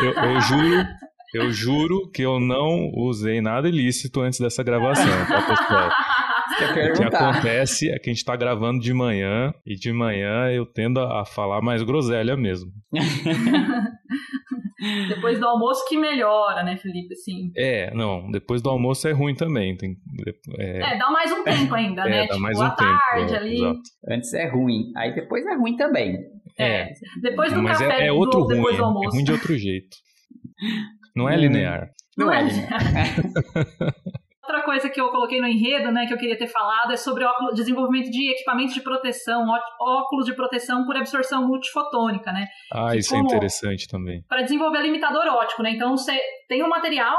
eu, 0.03 0.13
eu 0.13 0.41
juro, 0.41 0.87
Eu 1.35 1.51
juro 1.51 2.11
que 2.13 2.23
eu 2.23 2.39
não 2.39 2.93
usei 2.95 3.41
nada 3.41 3.69
ilícito 3.69 4.21
antes 4.21 4.39
dessa 4.39 4.63
gravação, 4.63 5.27
tá, 5.27 5.43
pessoal? 5.43 5.91
O 6.57 6.93
que 6.95 7.05
acontece 7.05 7.91
é 7.91 7.99
que 7.99 8.09
a 8.09 8.13
gente 8.13 8.25
tá 8.25 8.35
gravando 8.35 8.81
de 8.81 8.95
manhã 8.95 9.53
e 9.67 9.75
de 9.75 9.93
manhã 9.93 10.51
eu 10.51 10.65
tendo 10.65 11.01
a 11.01 11.25
falar 11.25 11.61
mais 11.61 11.83
groselha 11.83 12.37
mesmo. 12.37 12.71
depois 15.09 15.39
do 15.39 15.47
almoço 15.47 15.85
que 15.89 15.97
melhora, 15.97 16.63
né, 16.63 16.77
Felipe? 16.77 17.13
Assim. 17.15 17.51
É, 17.57 17.93
não, 17.95 18.31
depois 18.31 18.63
do 18.63 18.71
almoço 18.71 19.07
é 19.09 19.13
ruim 19.13 19.35
também. 19.35 19.77
Tem, 19.77 19.97
é... 20.59 20.95
é 20.95 20.99
dá 20.99 21.11
mais 21.11 21.31
um 21.33 21.45
tempo 21.45 21.75
ainda, 21.75 22.03
é, 22.09 22.09
né? 22.09 22.21
Dá 22.21 22.29
tipo, 22.29 22.41
mais 22.41 22.59
um 22.59 22.71
tarde 22.71 23.27
tempo, 23.27 23.35
é, 23.35 23.37
ali. 23.37 23.57
Exato. 23.57 23.81
Antes 24.11 24.35
é 24.35 24.49
ruim, 24.49 24.93
aí 24.97 25.15
depois 25.15 25.45
é 25.47 25.55
ruim 25.55 25.77
também. 25.77 26.17
É. 26.59 26.89
Depois 27.21 27.53
do 27.53 27.63
Mas 27.63 27.79
café, 27.79 28.05
é, 28.05 28.07
é 28.07 28.13
outro 28.13 28.41
do, 28.41 28.47
ruim, 28.47 28.57
depois 28.57 28.77
do 28.77 28.83
é 28.83 28.87
almoço. 28.87 29.11
ruim 29.11 29.25
de 29.25 29.33
outro 29.33 29.57
jeito. 29.57 29.97
Não 31.15 31.29
é 31.29 31.37
linear. 31.37 31.91
Não 32.17 32.33
é 32.33 32.43
linear. 32.43 32.81
Coisa 34.67 34.91
que 34.91 35.01
eu 35.01 35.09
coloquei 35.11 35.41
no 35.41 35.47
enredo, 35.47 35.93
né, 35.93 36.07
que 36.07 36.13
eu 36.13 36.19
queria 36.19 36.37
ter 36.37 36.49
falado, 36.49 36.93
é 36.93 36.97
sobre 36.97 37.25
o 37.25 37.53
desenvolvimento 37.55 38.11
de 38.11 38.33
equipamentos 38.33 38.75
de 38.75 38.83
proteção, 38.83 39.47
óculos 39.81 40.27
de 40.27 40.35
proteção 40.35 40.85
por 40.85 40.97
absorção 40.97 41.47
multifotônica, 41.47 42.33
né? 42.33 42.47
Ah, 42.73 42.91
Que 42.91 42.99
isso 42.99 43.15
é 43.15 43.19
como- 43.19 43.29
interessante 43.29 43.87
também. 43.89 44.23
Para 44.29 44.43
desenvolver 44.43 44.83
limitador 44.83 45.25
óptico, 45.29 45.63
né? 45.63 45.71
Então 45.71 45.97
você 45.97 46.19
tem 46.49 46.65
um 46.65 46.69
material 46.69 47.17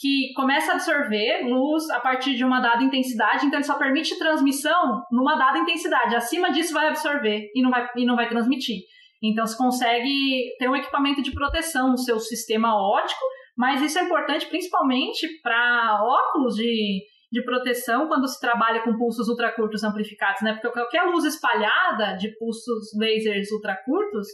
que 0.00 0.32
começa 0.34 0.72
a 0.72 0.74
absorver 0.74 1.42
luz 1.44 1.88
a 1.90 2.00
partir 2.00 2.34
de 2.34 2.44
uma 2.44 2.58
dada 2.60 2.82
intensidade, 2.82 3.46
então 3.46 3.58
ele 3.58 3.66
só 3.66 3.78
permite 3.78 4.18
transmissão 4.18 5.02
numa 5.12 5.36
dada 5.36 5.58
intensidade. 5.58 6.16
Acima 6.16 6.50
disso 6.50 6.72
vai 6.74 6.88
absorver 6.88 7.50
e 7.54 7.62
não 7.62 7.70
vai, 7.70 7.86
e 7.96 8.04
não 8.04 8.16
vai 8.16 8.28
transmitir. 8.28 8.78
Então 9.22 9.46
você 9.46 9.56
consegue 9.56 10.56
ter 10.58 10.68
um 10.68 10.74
equipamento 10.74 11.22
de 11.22 11.30
proteção 11.32 11.90
no 11.90 11.98
seu 11.98 12.18
sistema 12.18 12.74
óptico, 12.74 13.20
mas 13.60 13.82
isso 13.82 13.98
é 13.98 14.02
importante 14.02 14.46
principalmente 14.46 15.26
para 15.42 16.00
óculos 16.02 16.54
de, 16.56 17.02
de 17.30 17.44
proteção 17.44 18.08
quando 18.08 18.26
se 18.26 18.40
trabalha 18.40 18.80
com 18.82 18.96
pulsos 18.96 19.28
ultracurtos 19.28 19.84
amplificados, 19.84 20.40
né? 20.42 20.52
Porque 20.54 20.70
qualquer 20.70 21.02
luz 21.04 21.24
espalhada 21.24 22.16
de 22.16 22.28
pulsos 22.38 22.88
lasers 22.98 23.50
ultracurtos 23.52 24.26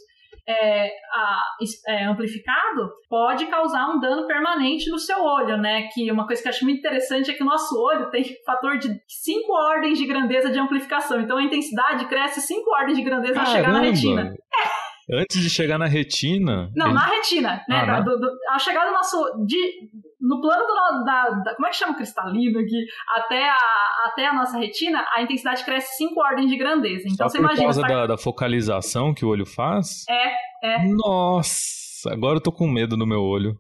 é, 0.49 0.87
a- 1.13 1.43
é, 1.89 2.05
amplificado 2.05 2.89
pode 3.11 3.47
causar 3.47 3.89
um 3.91 3.99
dano 3.99 4.29
permanente 4.29 4.89
no 4.91 4.99
seu 4.99 5.19
olho, 5.21 5.57
né? 5.57 5.89
Que 5.93 6.09
uma 6.13 6.25
coisa 6.25 6.41
que 6.41 6.47
eu 6.49 6.51
acho 6.51 6.65
muito 6.65 6.79
interessante 6.79 7.31
é 7.33 7.35
que 7.35 7.43
o 7.43 7.47
nosso 7.47 7.75
olho 7.83 8.09
tem 8.11 8.23
fator 8.47 8.79
de 8.79 8.89
cinco 9.09 9.53
ordens 9.53 9.99
de 9.99 10.07
grandeza 10.07 10.49
de 10.51 10.59
amplificação. 10.61 11.21
Então 11.21 11.37
a 11.39 11.43
intensidade 11.43 12.07
cresce 12.07 12.41
cinco 12.41 12.71
ordens 12.71 12.97
de 12.97 13.03
grandeza 13.05 13.41
ao 13.41 13.47
chegar 13.47 13.73
na 13.73 13.81
retina. 13.81 14.23
Antes 15.11 15.41
de 15.41 15.49
chegar 15.49 15.79
na 15.79 15.87
retina. 15.87 16.71
Não, 16.75 16.87
ele- 16.87 16.95
na 16.95 17.07
retina, 17.07 17.65
né? 17.69 17.77
Ah, 17.77 17.87
Da- 17.87 17.93
na- 17.93 18.01
do- 18.01 18.19
do- 18.19 18.31
ao 18.51 18.59
chegar 18.59 18.87
do 18.87 18.93
nosso. 18.93 19.17
De, 19.47 19.57
no 20.21 20.41
plano 20.41 20.65
do, 20.67 21.05
da, 21.05 21.31
da- 21.45 21.55
Como 21.55 21.67
é 21.67 21.71
que 21.71 21.77
chama 21.77 21.93
o 21.93 21.97
cristalino 21.97 22.59
aqui? 22.59 22.85
Até 23.17 23.49
a, 23.49 23.57
até 24.07 24.27
a 24.27 24.33
nossa 24.35 24.59
retina, 24.59 25.05
a 25.15 25.23
intensidade 25.23 25.65
cresce 25.65 25.97
cinco 25.97 26.21
ordens 26.21 26.51
de 26.51 26.57
grandeza. 26.57 27.05
Então 27.07 27.29
Só 27.29 27.29
você 27.29 27.39
por 27.39 27.45
imagina. 27.45 27.65
causa 27.67 27.81
você 27.83 27.87
vai- 27.87 27.97
da, 27.97 28.07
da 28.09 28.19
focalização 28.19 29.15
que 29.15 29.25
o 29.25 29.29
olho 29.29 29.47
faz? 29.47 30.05
É, 30.09 30.33
é. 30.65 30.89
Nossa, 30.89 32.13
agora 32.13 32.37
eu 32.39 32.41
tô 32.41 32.51
com 32.51 32.67
medo 32.67 32.97
no 32.97 33.07
meu 33.07 33.23
olho. 33.23 33.57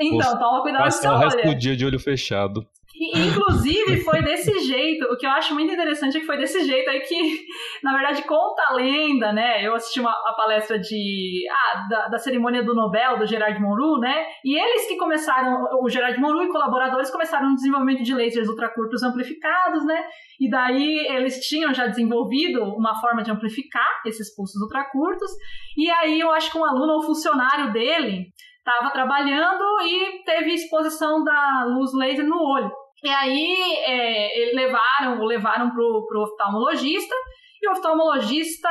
Então, 0.00 0.38
toma 0.38 0.62
cuidado 0.62 0.84
com 0.84 0.90
seu 0.92 1.10
o 1.10 1.16
resto 1.16 1.38
olho. 1.40 1.48
do 1.50 1.58
dia 1.58 1.76
de 1.76 1.84
olho 1.86 1.98
fechado. 1.98 2.64
E, 3.12 3.28
inclusive, 3.28 4.00
foi 4.02 4.22
desse 4.22 4.58
jeito. 4.60 5.04
O 5.06 5.16
que 5.16 5.26
eu 5.26 5.30
acho 5.30 5.52
muito 5.54 5.72
interessante 5.72 6.16
é 6.16 6.20
que 6.20 6.26
foi 6.26 6.38
desse 6.38 6.64
jeito 6.64 6.88
aí 6.88 7.00
que, 7.00 7.44
na 7.82 7.92
verdade, 7.92 8.22
conta 8.22 8.62
a 8.68 8.74
lenda, 8.74 9.32
né? 9.32 9.66
Eu 9.66 9.74
assisti 9.74 10.00
uma, 10.00 10.10
a 10.10 10.32
palestra 10.36 10.78
de, 10.78 11.44
ah, 11.50 11.88
da, 11.88 12.08
da 12.08 12.18
cerimônia 12.18 12.62
do 12.62 12.74
Nobel, 12.74 13.18
do 13.18 13.26
Gerard 13.26 13.60
Mourou, 13.60 13.98
né? 13.98 14.24
E 14.44 14.58
eles 14.58 14.86
que 14.86 14.96
começaram, 14.96 15.64
o 15.82 15.88
Gerard 15.88 16.18
Mourou 16.20 16.44
e 16.44 16.48
colaboradores 16.48 17.10
começaram 17.10 17.52
o 17.52 17.54
desenvolvimento 17.54 18.02
de 18.02 18.14
lasers 18.14 18.48
ultracurtos 18.48 19.02
amplificados, 19.02 19.84
né? 19.84 20.04
E 20.40 20.48
daí 20.48 21.06
eles 21.10 21.40
tinham 21.46 21.74
já 21.74 21.86
desenvolvido 21.86 22.62
uma 22.62 23.00
forma 23.00 23.22
de 23.22 23.30
amplificar 23.30 24.02
esses 24.06 24.34
pulsos 24.34 24.60
ultracurtos. 24.62 25.30
E 25.76 25.90
aí 25.90 26.20
eu 26.20 26.30
acho 26.30 26.50
que 26.50 26.58
um 26.58 26.64
aluno 26.64 26.94
ou 26.94 27.02
funcionário 27.02 27.72
dele 27.72 28.32
estava 28.58 28.90
trabalhando 28.90 29.62
e 29.82 30.22
teve 30.24 30.54
exposição 30.54 31.22
da 31.22 31.64
luz 31.66 31.92
laser 31.92 32.26
no 32.26 32.40
olho. 32.40 32.83
E 33.04 33.08
aí 33.08 33.54
é, 33.84 34.40
eles 34.40 34.54
levaram, 34.54 35.20
o 35.20 35.26
levaram 35.26 35.70
pro, 35.70 36.06
pro 36.08 36.22
oftalmologista 36.22 37.14
e 37.62 37.68
o 37.68 37.72
oftalmologista 37.72 38.70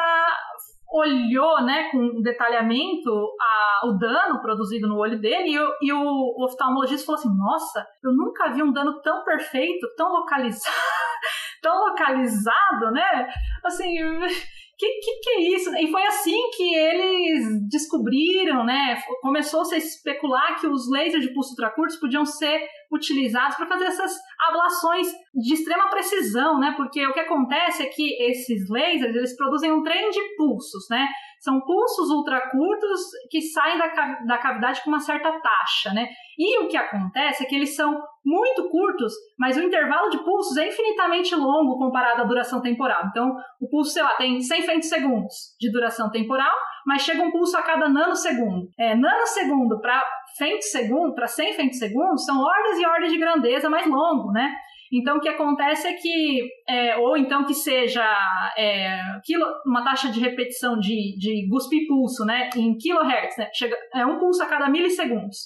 olhou, 0.91 1.63
né, 1.63 1.89
com 1.91 2.21
detalhamento 2.21 3.11
a, 3.39 3.87
o 3.87 3.97
dano 3.97 4.41
produzido 4.41 4.87
no 4.87 4.97
olho 4.97 5.19
dele 5.19 5.49
e, 5.49 5.87
e 5.87 5.93
o, 5.93 5.99
o 5.99 6.45
oftalmologista 6.45 7.05
falou 7.05 7.19
assim, 7.19 7.37
nossa, 7.37 7.87
eu 8.03 8.11
nunca 8.11 8.51
vi 8.51 8.61
um 8.61 8.71
dano 8.71 9.01
tão 9.01 9.23
perfeito, 9.23 9.87
tão 9.95 10.11
localizado, 10.11 10.75
tão 11.61 11.89
localizado, 11.89 12.91
né? 12.91 13.27
Assim, 13.63 13.95
que, 14.77 14.87
que 14.99 15.19
que 15.21 15.29
é 15.29 15.41
isso? 15.55 15.75
E 15.77 15.91
foi 15.91 16.05
assim 16.05 16.39
que 16.55 16.75
eles 16.75 17.69
descobriram, 17.69 18.63
né? 18.63 19.01
Começou-se 19.21 19.73
a 19.73 19.77
especular 19.77 20.59
que 20.59 20.67
os 20.67 20.89
lasers 20.91 21.23
de 21.23 21.33
pulso 21.33 21.51
ultracurtos 21.51 21.97
podiam 21.97 22.25
ser 22.25 22.67
utilizados 22.93 23.55
para 23.55 23.67
fazer 23.67 23.85
essas 23.85 24.13
ablações 24.49 25.07
de 25.33 25.53
extrema 25.53 25.89
precisão, 25.89 26.59
né? 26.59 26.73
Porque 26.77 27.05
o 27.07 27.13
que 27.13 27.19
acontece 27.19 27.83
é 27.83 27.85
que 27.87 28.23
esses 28.23 28.69
lasers, 28.69 29.15
eles 29.15 29.35
produzem 29.35 29.71
um 29.71 29.83
trem 29.83 30.09
de 30.09 30.21
pulsos, 30.37 30.87
né? 30.89 31.07
São 31.39 31.59
pulsos 31.59 32.09
ultracurtos 32.09 33.01
que 33.29 33.41
saem 33.41 33.77
da, 33.77 33.89
ca- 33.89 34.19
da 34.25 34.37
cavidade 34.37 34.81
com 34.83 34.89
uma 34.89 34.99
certa 34.99 35.29
taxa, 35.41 35.91
né? 35.93 36.07
E 36.37 36.59
o 36.63 36.67
que 36.67 36.77
acontece 36.77 37.43
é 37.43 37.45
que 37.45 37.55
eles 37.55 37.75
são 37.75 38.01
muito 38.25 38.69
curtos, 38.69 39.13
mas 39.37 39.57
o 39.57 39.61
intervalo 39.61 40.09
de 40.09 40.23
pulsos 40.23 40.55
é 40.57 40.67
infinitamente 40.69 41.35
longo 41.35 41.77
comparado 41.77 42.21
à 42.21 42.25
duração 42.25 42.61
temporal. 42.61 43.03
Então, 43.09 43.35
o 43.61 43.67
pulso, 43.69 43.91
sei 43.91 44.01
lá, 44.03 44.15
tem 44.15 44.39
100 44.41 44.61
femtosegundos 44.61 45.35
de 45.59 45.69
duração 45.71 46.09
temporal, 46.09 46.53
mas 46.87 47.01
chega 47.01 47.21
um 47.21 47.31
pulso 47.31 47.57
a 47.57 47.61
cada 47.61 47.89
nanosegundo. 47.89 48.67
É, 48.79 48.95
nanosegundo 48.95 49.79
para 49.81 50.01
femtosegundo, 50.37 51.13
para 51.15 51.27
100 51.27 51.53
femtosegundos, 51.53 52.25
são 52.25 52.41
ordens 52.41 52.79
e 52.79 52.85
ordens 52.85 53.11
de 53.11 53.17
grandeza 53.19 53.69
mais 53.69 53.87
longo, 53.87 54.31
né? 54.31 54.53
Então, 54.95 55.17
o 55.17 55.19
que 55.19 55.27
acontece 55.29 55.87
é 55.87 55.93
que, 55.93 56.47
é, 56.69 56.97
ou 56.97 57.17
então 57.17 57.45
que 57.45 57.53
seja 57.55 58.03
é, 58.55 58.99
quilo, 59.23 59.45
uma 59.65 59.83
taxa 59.83 60.09
de 60.11 60.19
repetição 60.19 60.77
de, 60.77 61.17
de 61.17 61.47
guspe 61.49 61.87
pulso, 61.87 62.23
né, 62.25 62.49
em 62.55 62.77
kilohertz, 62.77 63.35
né, 63.37 63.49
chega, 63.55 63.75
é 63.95 64.05
um 64.05 64.19
pulso 64.19 64.43
a 64.43 64.45
cada 64.45 64.69
milissegundos. 64.69 65.37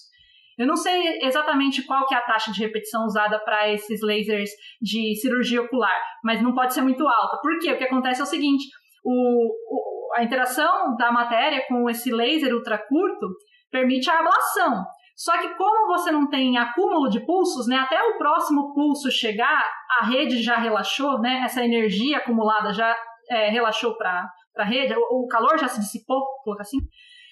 Eu 0.58 0.68
não 0.68 0.76
sei 0.76 1.20
exatamente 1.22 1.86
qual 1.86 2.06
que 2.08 2.14
é 2.14 2.18
a 2.18 2.22
taxa 2.22 2.52
de 2.52 2.60
repetição 2.60 3.06
usada 3.06 3.40
para 3.40 3.72
esses 3.72 4.02
lasers 4.02 4.50
de 4.82 5.16
cirurgia 5.16 5.62
ocular, 5.62 6.02
mas 6.24 6.42
não 6.42 6.54
pode 6.54 6.74
ser 6.74 6.82
muito 6.82 7.08
alta. 7.08 7.38
Por 7.42 7.58
quê? 7.60 7.72
O 7.72 7.78
que 7.78 7.84
acontece 7.86 8.20
é 8.20 8.24
o 8.24 8.28
seguinte, 8.28 8.66
o, 9.06 9.14
o- 9.14 10.14
a 10.18 10.24
interação 10.24 10.96
da 10.98 11.10
matéria 11.12 11.64
com 11.70 11.90
esse 11.90 12.12
laser 12.12 12.54
ultracurto 12.54 13.28
permite 13.72 14.10
a 14.10 14.20
ablação. 14.20 14.86
Só 15.16 15.36
que 15.40 15.50
como 15.56 15.88
você 15.88 16.12
não 16.12 16.30
tem 16.30 16.58
acúmulo 16.58 17.10
de 17.10 17.26
pulsos, 17.26 17.68
né, 17.68 17.78
até 17.78 18.02
o 18.04 18.18
próximo 18.18 18.74
pulso 18.74 19.10
chegar, 19.12 19.64
a 20.00 20.06
rede 20.06 20.42
já 20.44 20.58
relaxou, 20.58 21.20
né, 21.20 21.42
essa 21.44 21.64
energia 21.66 22.18
acumulada 22.18 22.72
já 22.72 22.96
é, 23.30 23.50
relaxou 23.50 23.98
para 23.98 24.30
a 24.58 24.64
rede, 24.64 24.94
o, 24.96 25.28
calor 25.28 25.58
já 25.58 25.68
se 25.68 25.80
dissipou, 25.80 26.24
colocar 26.44 26.62
assim. 26.62 26.78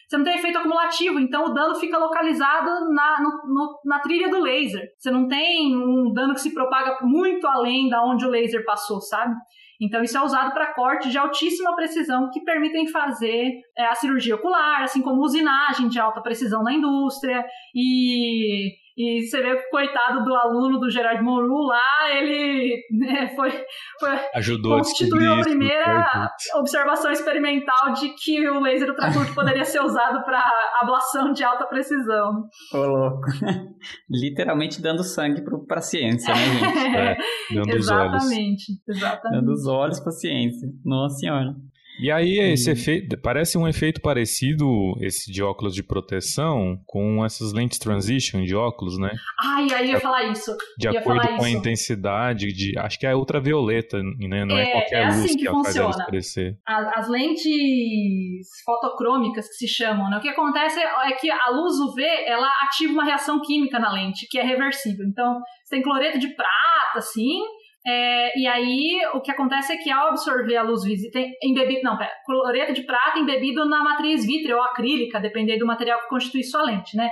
Você 0.08 0.18
não 0.18 0.24
tem 0.24 0.36
efeito 0.36 0.58
acumulativo, 0.60 1.20
então 1.20 1.46
o 1.46 1.54
dano 1.54 1.74
fica 1.76 1.98
localizado 1.98 2.70
na, 2.94 3.22
no- 3.22 3.54
no- 3.54 3.80
na 3.86 4.00
trilha 4.00 4.30
do 4.30 4.40
laser. 4.40 4.88
Você 4.98 5.10
não 5.10 5.28
tem 5.28 5.76
um 5.76 6.12
dano 6.14 6.34
que 6.34 6.42
se 6.42 6.54
propaga 6.54 7.00
muito 7.02 7.48
além 7.48 7.90
da 7.90 8.04
onde 8.04 8.26
o 8.26 8.30
laser 8.30 8.64
passou, 8.66 9.02
sabe? 9.02 9.34
Então 9.82 10.04
isso 10.04 10.18
é 10.18 10.22
usado 10.22 10.54
para 10.54 10.74
corte 10.74 11.10
de 11.10 11.18
altíssima 11.18 11.76
precisão 11.76 12.30
que 12.32 12.42
permitem 12.42 12.88
fazer 12.88 13.62
é, 13.78 13.86
a 13.86 13.96
cirurgia 13.96 14.36
ocular, 14.36 14.84
assim 14.84 15.02
como 15.02 15.22
usinagem 15.22 15.88
de 15.88 16.00
alta 16.00 16.22
precisão 16.22 16.64
na 16.64 16.74
indústria. 16.74 17.46
E 17.74 18.74
e 18.98 19.28
você 19.28 19.42
vê 19.42 19.56
que 19.56 19.68
o 19.68 19.70
coitado 19.70 20.24
do 20.24 20.34
aluno 20.34 20.80
do 20.80 20.90
Gerard 20.90 21.22
Mourou 21.22 21.68
lá, 21.68 22.18
ele 22.18 22.82
né, 22.92 23.28
foi, 23.36 23.52
foi 24.00 24.10
Ajudou 24.36 24.76
a 24.76 24.78
constituiu 24.78 25.34
a 25.34 25.36
isso. 25.36 25.50
primeira 25.50 26.32
observação 26.56 27.12
experimental 27.12 27.94
de 27.94 28.10
que 28.16 28.48
o 28.50 28.62
laser 28.62 28.90
ultracurto 28.90 29.34
poderia 29.36 29.66
ser 29.66 29.82
usado 29.82 30.24
para 30.24 30.42
ablação 30.82 31.34
de 31.34 31.44
alta 31.44 31.66
precisão. 31.66 32.44
Ô, 32.74 32.78
louco. 32.78 33.28
Literalmente 34.10 34.82
dando 34.82 35.04
sangue 35.04 35.44
pro, 35.44 35.66
pra 35.66 35.82
ciência, 35.82 36.34
né, 36.34 36.42
gente? 36.42 36.96
É, 36.96 37.18
dando 37.54 37.76
os 37.76 37.90
olhos. 37.90 38.24
exatamente, 38.24 38.64
exatamente. 38.88 39.40
Dando 39.40 39.52
os 39.52 39.68
olhos 39.68 40.00
pra 40.00 40.12
ciência. 40.12 40.70
Nossa 40.86 41.18
senhora. 41.18 41.54
E 42.00 42.12
aí, 42.12 42.38
esse 42.40 42.70
efeito, 42.70 43.18
parece 43.22 43.58
um 43.58 43.68
efeito 43.68 44.02
parecido, 44.02 44.66
esse 45.00 45.32
de 45.32 45.42
óculos 45.42 45.74
de 45.74 45.82
proteção, 45.82 46.78
com 46.86 47.24
essas 47.26 47.54
lentes 47.54 47.80
transition 47.80 48.44
de 48.44 48.54
óculos, 48.54 48.98
né? 49.00 49.12
Ai, 49.42 49.68
aí 49.74 49.88
eu 49.88 49.94
ia 49.94 50.00
falar 50.02 50.24
isso. 50.26 50.52
De 50.78 50.88
ia 50.90 51.00
acordo 51.00 51.22
falar 51.22 51.38
com 51.38 51.44
a 51.44 51.50
isso. 51.50 51.58
intensidade 51.58 52.48
de. 52.54 52.78
Acho 52.78 53.00
que 53.00 53.06
é 53.08 53.16
ultravioleta, 53.16 54.02
né? 54.04 54.44
Não 54.44 54.58
é, 54.58 54.64
É, 54.64 54.72
qualquer 54.72 55.04
é 55.04 55.06
luz 55.06 55.16
assim 55.24 55.28
que, 55.38 55.42
que 55.44 55.48
ela 55.48 55.64
faz 55.64 55.76
ela 55.76 55.86
funciona. 55.88 56.04
escurecer. 56.04 56.58
A- 56.68 57.00
As 57.00 57.08
lentes 57.10 58.48
fotocrômicas 58.66 59.48
que 59.48 59.56
se 59.56 59.68
chamam, 59.68 60.10
né? 60.10 60.18
O 60.18 60.22
que 60.22 60.30
acontece 60.30 60.80
é 60.80 61.12
que 61.14 61.30
a 61.32 61.50
luz 61.52 61.76
UV, 61.80 62.02
ela 62.26 62.48
ativa 62.64 62.92
uma 62.94 63.06
reação 63.06 63.42
química 63.42 63.80
na 63.80 63.92
lente, 63.92 64.28
que 64.30 64.38
é 64.38 64.44
reversível. 64.44 65.06
Então, 65.08 65.40
você 65.64 65.76
tem 65.76 65.82
cloreto 65.84 66.20
de 66.20 66.28
prata, 66.36 66.98
assim, 66.98 67.40
é, 67.86 68.40
e 68.40 68.48
aí 68.48 69.00
o 69.14 69.22
que 69.22 69.32
acontece 69.32 69.74
é 69.74 69.78
que 69.78 69.92
ao 69.92 70.08
absorver 70.10 70.58
a 70.58 70.64
luz 70.64 70.84
visível, 70.84 71.24
embebido, 71.44 71.82
não, 71.84 71.98
pera, 71.98 72.12
cloreto 72.26 72.74
de 72.74 72.84
prata 72.84 73.20
embebido 73.20 73.64
na 73.66 73.84
matriz 73.84 74.26
vítrea 74.26 74.56
ou 74.58 74.64
acrílica, 74.64 75.20
dependendo 75.20 75.60
do 75.60 75.68
material 75.68 76.00
que 76.02 76.10
constitui 76.10 76.44
sua 76.44 76.64
lente, 76.64 76.98
né? 76.98 77.12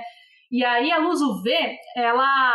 E 0.52 0.64
aí 0.66 0.92
a 0.92 0.98
luz 1.00 1.22
UV, 1.22 1.50
ela 1.96 2.54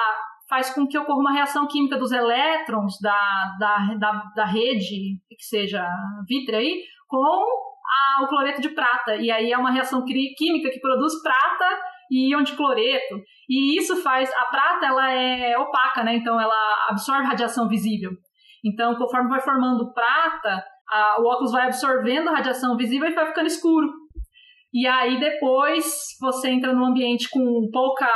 faz 0.49 0.71
com 0.75 0.87
que 0.87 0.97
ocorra 0.99 1.19
uma 1.21 1.33
reação 1.33 1.67
química 1.67 1.97
dos 1.99 2.11
elétrons 2.11 2.95
da, 3.03 3.57
da, 3.59 3.95
da, 3.99 4.23
da 4.35 4.45
rede, 4.47 5.19
que 5.29 5.45
seja 5.45 5.87
vítrea 6.29 6.59
aí, 6.59 6.83
com 7.07 7.19
a- 7.19 8.25
o 8.25 8.29
cloreto 8.29 8.61
de 8.61 8.71
prata. 8.71 9.17
E 9.17 9.31
aí 9.31 9.53
é 9.53 9.59
uma 9.59 9.71
reação 9.71 10.05
química 10.05 10.71
que 10.71 10.81
produz 10.81 11.23
prata 11.23 11.79
e 12.11 12.33
íon 12.33 12.43
de 12.43 12.57
cloreto. 12.57 13.17
E 13.49 13.79
isso 13.79 13.97
faz. 14.03 14.31
A 14.35 14.45
prata 14.47 14.87
ela 14.87 15.11
é 15.11 15.57
opaca, 15.59 16.03
né? 16.05 16.17
Então 16.17 16.41
ela 16.41 16.87
absorve 16.91 17.27
radiação 17.27 17.69
visível. 17.69 18.11
Então, 18.65 18.95
conforme 18.97 19.29
vai 19.29 19.41
formando 19.41 19.93
prata, 19.93 20.65
a- 20.91 21.17
o 21.21 21.27
óculos 21.27 21.53
vai 21.53 21.67
absorvendo 21.67 22.29
a 22.29 22.37
radiação 22.37 22.77
visível 22.77 23.09
e 23.09 23.15
vai 23.15 23.27
ficando 23.27 23.47
escuro. 23.47 23.89
E 24.73 24.87
aí 24.87 25.19
depois 25.19 25.87
você 26.21 26.51
entra 26.51 26.73
num 26.75 26.85
ambiente 26.87 27.29
com 27.31 27.69
pouca 27.73 28.07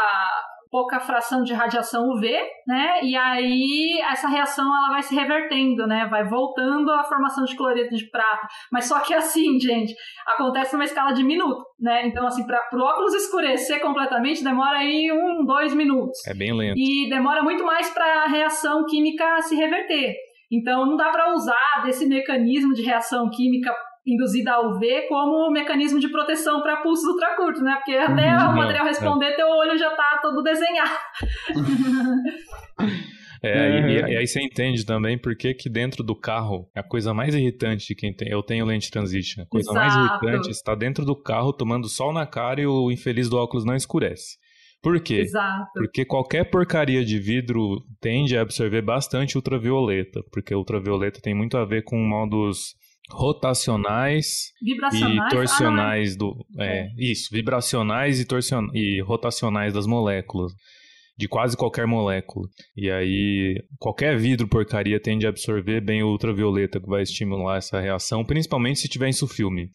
pouca 0.72 0.98
fração 0.98 1.42
de 1.42 1.52
radiação 1.52 2.08
UV, 2.08 2.32
né? 2.66 3.00
E 3.02 3.14
aí 3.14 4.00
essa 4.10 4.26
reação 4.26 4.64
ela 4.64 4.88
vai 4.88 5.02
se 5.02 5.14
revertendo, 5.14 5.86
né? 5.86 6.08
Vai 6.10 6.24
voltando 6.24 6.90
à 6.90 7.04
formação 7.04 7.44
de 7.44 7.54
cloreto 7.54 7.94
de 7.94 8.08
prata. 8.10 8.48
Mas 8.72 8.86
só 8.86 8.98
que 9.00 9.12
assim, 9.12 9.60
gente, 9.60 9.94
acontece 10.26 10.72
numa 10.72 10.86
escala 10.86 11.12
de 11.12 11.22
minuto, 11.22 11.62
né? 11.78 12.06
Então 12.06 12.26
assim, 12.26 12.46
para 12.46 12.58
o 12.72 12.80
óculos 12.80 13.12
escurecer 13.12 13.82
completamente 13.82 14.42
demora 14.42 14.78
aí 14.78 15.12
um, 15.12 15.44
dois 15.44 15.74
minutos. 15.74 16.26
É 16.26 16.32
bem 16.32 16.56
lento. 16.56 16.78
E 16.78 17.10
demora 17.10 17.42
muito 17.42 17.62
mais 17.62 17.90
para 17.90 18.24
a 18.24 18.26
reação 18.26 18.86
química 18.86 19.42
se 19.42 19.54
reverter. 19.54 20.14
Então 20.50 20.86
não 20.86 20.96
dá 20.96 21.10
para 21.10 21.34
usar 21.34 21.82
desse 21.84 22.06
mecanismo 22.06 22.72
de 22.72 22.82
reação 22.82 23.28
química 23.28 23.74
induzida 24.06 24.52
a 24.52 24.60
UV 24.68 25.06
como 25.08 25.50
mecanismo 25.50 26.00
de 26.00 26.08
proteção 26.08 26.60
para 26.62 26.78
pulsos 26.82 27.06
ultracurtos, 27.06 27.62
né? 27.62 27.74
Porque 27.76 27.92
até 27.96 28.36
Uhum, 28.36 28.52
o 28.52 28.56
material 28.56 28.84
é. 28.84 28.88
responder, 28.88 29.36
teu 29.36 29.48
olho 29.48 29.78
já 29.78 29.90
tá 29.94 30.18
todo 30.22 30.42
desenhado. 30.42 30.90
É, 33.44 33.70
e- 33.70 33.80
Uhum. 33.80 34.08
e, 34.08 34.16
aí 34.18 34.26
você 34.26 34.40
entende 34.40 34.86
também 34.86 35.18
por 35.18 35.34
que 35.36 35.52
que 35.52 35.68
dentro 35.68 36.04
do 36.04 36.14
carro 36.14 36.70
é 36.76 36.78
a 36.78 36.82
coisa 36.84 37.12
mais 37.12 37.34
irritante 37.34 37.88
de 37.88 37.94
quem 37.96 38.14
tem. 38.14 38.28
Eu 38.30 38.40
tenho 38.40 38.64
lente 38.64 38.88
transition. 38.88 39.42
A 39.42 39.46
coisa 39.46 39.72
mais 39.72 39.96
Exato. 39.96 40.24
irritante 40.24 40.48
é 40.48 40.50
estar 40.52 40.74
dentro 40.76 41.04
do 41.04 41.16
carro 41.20 41.52
tomando 41.52 41.88
sol 41.88 42.12
na 42.12 42.24
cara 42.24 42.60
e 42.60 42.66
o 42.68 42.88
infeliz 42.92 43.28
do 43.28 43.36
óculos 43.36 43.64
não 43.64 43.74
escurece. 43.74 44.36
Por 44.80 45.00
quê? 45.00 45.22
Exato. 45.22 45.70
Porque 45.74 46.04
qualquer 46.04 46.44
porcaria 46.50 47.04
de 47.04 47.18
vidro 47.18 47.82
tende 48.00 48.36
a 48.38 48.42
absorver 48.42 48.82
bastante 48.82 49.36
ultravioleta, 49.36 50.20
porque 50.32 50.54
ultravioleta 50.54 51.20
tem 51.20 51.34
muito 51.34 51.56
a 51.56 51.64
ver 51.64 51.82
com 51.82 51.96
modos 51.98 52.74
rotacionais 53.10 54.52
e 54.62 55.20
Ah, 55.20 55.28
torsionais 55.28 56.16
do. 56.16 56.34
É, 56.58 56.88
isso, 56.98 57.28
vibracionais 57.32 58.20
e, 58.20 58.24
torsion, 58.24 58.66
e 58.72 59.00
rotacionais 59.02 59.72
das 59.72 59.86
moléculas. 59.86 60.52
De 61.18 61.28
quase 61.28 61.56
qualquer 61.56 61.86
molécula. 61.86 62.48
E 62.74 62.90
aí, 62.90 63.62
qualquer 63.78 64.16
vidro 64.16 64.48
porcaria 64.48 64.98
tende 64.98 65.26
a 65.26 65.28
absorver 65.28 65.80
bem 65.80 66.02
o 66.02 66.08
ultravioleta, 66.08 66.80
que 66.80 66.88
vai 66.88 67.02
estimular 67.02 67.58
essa 67.58 67.78
reação, 67.78 68.24
principalmente 68.24 68.80
se 68.80 68.88
tiver 68.88 69.08
insufilme. 69.08 69.68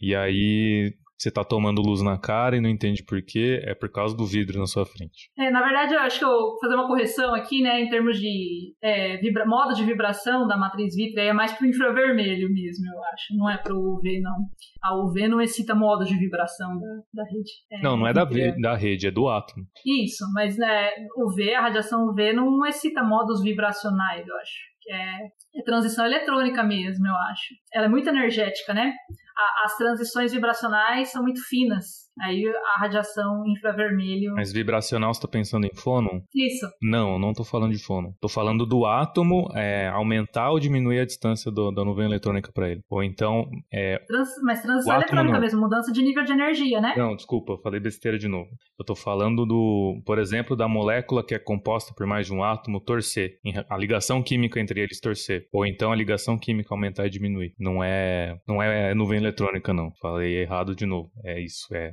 E 0.00 0.14
aí, 0.14 0.92
você 1.24 1.30
tá 1.30 1.42
tomando 1.44 1.80
luz 1.82 2.02
na 2.02 2.18
cara 2.18 2.56
e 2.56 2.60
não 2.60 2.68
entende 2.68 3.02
por 3.02 3.20
quê, 3.22 3.60
é 3.64 3.74
por 3.74 3.90
causa 3.90 4.16
do 4.16 4.26
vidro 4.26 4.58
na 4.58 4.66
sua 4.66 4.84
frente. 4.84 5.30
É, 5.38 5.50
na 5.50 5.62
verdade, 5.62 5.94
eu 5.94 6.00
acho 6.00 6.18
que 6.18 6.24
eu 6.24 6.28
vou 6.28 6.58
fazer 6.60 6.74
uma 6.74 6.86
correção 6.86 7.34
aqui, 7.34 7.62
né? 7.62 7.80
Em 7.80 7.88
termos 7.88 8.18
de 8.20 8.74
é, 8.82 9.16
vibra- 9.16 9.46
modo 9.46 9.74
de 9.74 9.82
vibração 9.84 10.46
da 10.46 10.56
matriz 10.56 10.94
vítrea, 10.94 11.22
é 11.22 11.32
mais 11.32 11.52
pro 11.52 11.66
infravermelho 11.66 12.48
mesmo, 12.52 12.84
eu 12.94 13.04
acho. 13.04 13.36
Não 13.36 13.48
é 13.50 13.56
pro 13.56 13.74
UV, 13.76 14.20
não. 14.20 14.34
A 14.82 14.94
UV 15.02 15.28
não 15.28 15.40
excita 15.40 15.74
modo 15.74 16.04
de 16.04 16.16
vibração 16.18 16.68
da, 16.78 17.22
da 17.22 17.24
rede. 17.30 17.50
É, 17.72 17.82
Não, 17.82 17.96
não 17.96 18.06
é 18.06 18.12
da, 18.12 18.24
ve- 18.24 18.60
da 18.60 18.74
rede, 18.76 19.06
é 19.06 19.10
do 19.10 19.28
átomo. 19.28 19.64
Isso, 20.04 20.24
mas 20.34 20.56
né, 20.58 20.90
UV, 21.16 21.54
a 21.54 21.62
radiação 21.62 22.06
UV 22.08 22.32
não 22.34 22.64
excita 22.66 23.02
modos 23.02 23.42
vibracionais, 23.42 24.26
eu 24.26 24.36
acho. 24.36 24.74
É, 24.86 25.58
é 25.60 25.62
transição 25.64 26.04
eletrônica 26.04 26.62
mesmo, 26.62 27.06
eu 27.06 27.14
acho. 27.30 27.54
Ela 27.72 27.86
é 27.86 27.88
muito 27.88 28.06
energética, 28.10 28.74
né? 28.74 28.92
A- 29.36 29.64
as 29.66 29.76
transições 29.76 30.32
vibracionais 30.32 31.10
são 31.10 31.22
muito 31.22 31.40
finas. 31.48 32.03
Aí 32.20 32.44
a 32.76 32.80
radiação 32.80 33.44
infravermelho. 33.46 34.34
Mas 34.34 34.52
vibracional, 34.52 35.12
você 35.12 35.20
tá 35.20 35.28
pensando 35.28 35.66
em 35.66 35.74
fônon? 35.74 36.20
Isso. 36.34 36.66
Não, 36.80 37.18
não 37.18 37.32
tô 37.32 37.42
falando 37.44 37.72
de 37.72 37.82
fônon. 37.82 38.12
Tô 38.20 38.28
falando 38.28 38.64
do 38.64 38.86
átomo 38.86 39.48
é, 39.54 39.88
aumentar 39.88 40.50
ou 40.50 40.60
diminuir 40.60 41.00
a 41.00 41.04
distância 41.04 41.50
do- 41.50 41.72
da 41.72 41.84
nuvem 41.84 42.04
eletrônica 42.06 42.52
para 42.52 42.70
ele. 42.70 42.80
Ou 42.88 43.02
então, 43.02 43.48
é, 43.72 43.98
Trans, 44.06 44.28
mas 44.42 44.62
transição 44.62 44.94
eletrônica 44.94 45.32
não. 45.34 45.40
mesmo, 45.40 45.60
mudança 45.60 45.90
de 45.92 46.02
nível 46.02 46.24
de 46.24 46.32
energia, 46.32 46.80
né? 46.80 46.94
Não, 46.96 47.16
desculpa, 47.16 47.54
eu 47.54 47.58
falei 47.58 47.80
besteira 47.80 48.18
de 48.18 48.28
novo. 48.28 48.48
Eu 48.78 48.84
tô 48.84 48.94
falando 48.94 49.44
do, 49.44 50.00
por 50.06 50.18
exemplo, 50.18 50.54
da 50.56 50.68
molécula 50.68 51.24
que 51.24 51.34
é 51.34 51.38
composta 51.38 51.92
por 51.96 52.06
mais 52.06 52.26
de 52.26 52.32
um 52.32 52.44
átomo 52.44 52.80
torcer. 52.80 53.38
A 53.68 53.76
ligação 53.76 54.22
química 54.22 54.60
entre 54.60 54.80
eles 54.80 55.00
torcer. 55.00 55.46
Ou 55.52 55.66
então 55.66 55.90
a 55.90 55.96
ligação 55.96 56.38
química 56.38 56.72
aumentar 56.74 57.06
e 57.06 57.10
diminuir. 57.10 57.54
Não 57.58 57.82
é, 57.82 58.36
não 58.46 58.62
é 58.62 58.94
nuvem 58.94 59.18
eletrônica, 59.18 59.72
não. 59.74 59.90
Falei 60.00 60.38
errado 60.42 60.74
de 60.76 60.86
novo. 60.86 61.10
É 61.24 61.40
isso, 61.40 61.66
é 61.74 61.92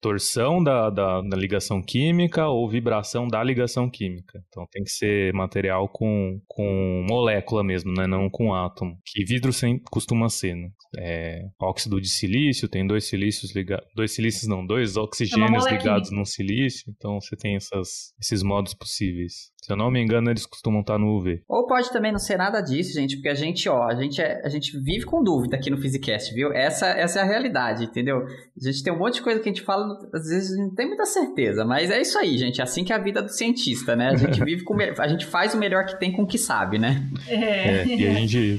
torção 0.00 0.62
da, 0.62 0.90
da, 0.90 1.20
da 1.20 1.36
ligação 1.36 1.82
química 1.82 2.48
ou 2.48 2.68
vibração 2.68 3.26
da 3.26 3.42
ligação 3.42 3.90
química. 3.90 4.42
Então 4.48 4.66
tem 4.70 4.82
que 4.82 4.90
ser 4.90 5.32
material 5.32 5.88
com, 5.88 6.40
com 6.46 7.04
molécula 7.08 7.64
mesmo, 7.64 7.92
né? 7.92 8.06
Não 8.06 8.28
com 8.30 8.54
átomo. 8.54 8.98
Que 9.04 9.24
vidro 9.24 9.52
sem, 9.52 9.78
costuma 9.90 10.28
ser, 10.28 10.54
né? 10.54 10.70
É, 10.98 11.42
óxido 11.60 12.00
de 12.00 12.08
silício, 12.08 12.68
tem 12.68 12.86
dois 12.86 13.04
silícios 13.04 13.54
ligados. 13.54 13.86
Dois 13.94 14.14
silícios 14.14 14.48
não, 14.48 14.66
dois 14.66 14.96
oxigênios 14.96 15.50
moléquula. 15.50 15.78
ligados 15.78 16.10
num 16.10 16.24
silício. 16.24 16.92
Então 16.96 17.20
você 17.20 17.36
tem 17.36 17.56
essas, 17.56 18.14
esses 18.20 18.42
modos 18.42 18.74
possíveis. 18.74 19.50
Se 19.66 19.72
eu 19.72 19.76
não 19.76 19.90
me 19.90 20.00
engano, 20.00 20.30
eles 20.30 20.46
costumam 20.46 20.80
estar 20.80 20.96
no 20.96 21.16
UV. 21.16 21.42
Ou 21.48 21.66
pode 21.66 21.90
também 21.90 22.12
não 22.12 22.20
ser 22.20 22.36
nada 22.36 22.60
disso, 22.60 22.92
gente, 22.92 23.16
porque 23.16 23.28
a 23.28 23.34
gente, 23.34 23.68
ó, 23.68 23.82
a 23.82 23.96
gente, 23.96 24.22
é, 24.22 24.40
a 24.44 24.48
gente 24.48 24.78
vive 24.78 25.04
com 25.04 25.24
dúvida 25.24 25.56
aqui 25.56 25.70
no 25.70 25.76
Physicast, 25.76 26.32
viu? 26.32 26.52
Essa, 26.52 26.86
essa 26.86 27.18
é 27.18 27.22
a 27.22 27.26
realidade, 27.26 27.82
entendeu? 27.82 28.18
A 28.18 28.64
gente 28.64 28.84
tem 28.84 28.92
um 28.92 28.98
monte 28.98 29.14
de 29.14 29.22
coisa 29.22 29.40
que 29.40 29.48
a 29.48 29.52
gente 29.52 29.64
fala, 29.64 29.85
às 30.12 30.28
vezes 30.28 30.56
não 30.56 30.70
tem 30.70 30.86
muita 30.86 31.04
certeza, 31.04 31.64
mas 31.64 31.90
é 31.90 32.00
isso 32.00 32.18
aí, 32.18 32.36
gente. 32.38 32.60
É 32.60 32.64
assim 32.64 32.84
que 32.84 32.92
é 32.92 32.96
a 32.96 32.98
vida 32.98 33.22
do 33.22 33.28
cientista, 33.28 33.94
né? 33.96 34.10
A 34.10 34.16
gente 34.16 34.42
vive 34.44 34.62
com. 34.62 34.76
A 34.98 35.08
gente 35.08 35.26
faz 35.26 35.54
o 35.54 35.58
melhor 35.58 35.86
que 35.86 35.98
tem 35.98 36.12
com 36.12 36.22
o 36.22 36.26
que 36.26 36.38
sabe, 36.38 36.78
né? 36.78 37.08
É. 37.28 37.36
É, 37.36 37.86
e 37.86 38.06
a 38.06 38.12
gente 38.14 38.58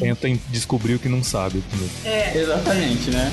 tenta 0.00 0.28
descobrir 0.50 0.94
o 0.94 0.98
que 0.98 1.08
não 1.08 1.22
sabe. 1.22 1.62
É. 2.04 2.36
Exatamente, 2.38 3.10
né? 3.10 3.30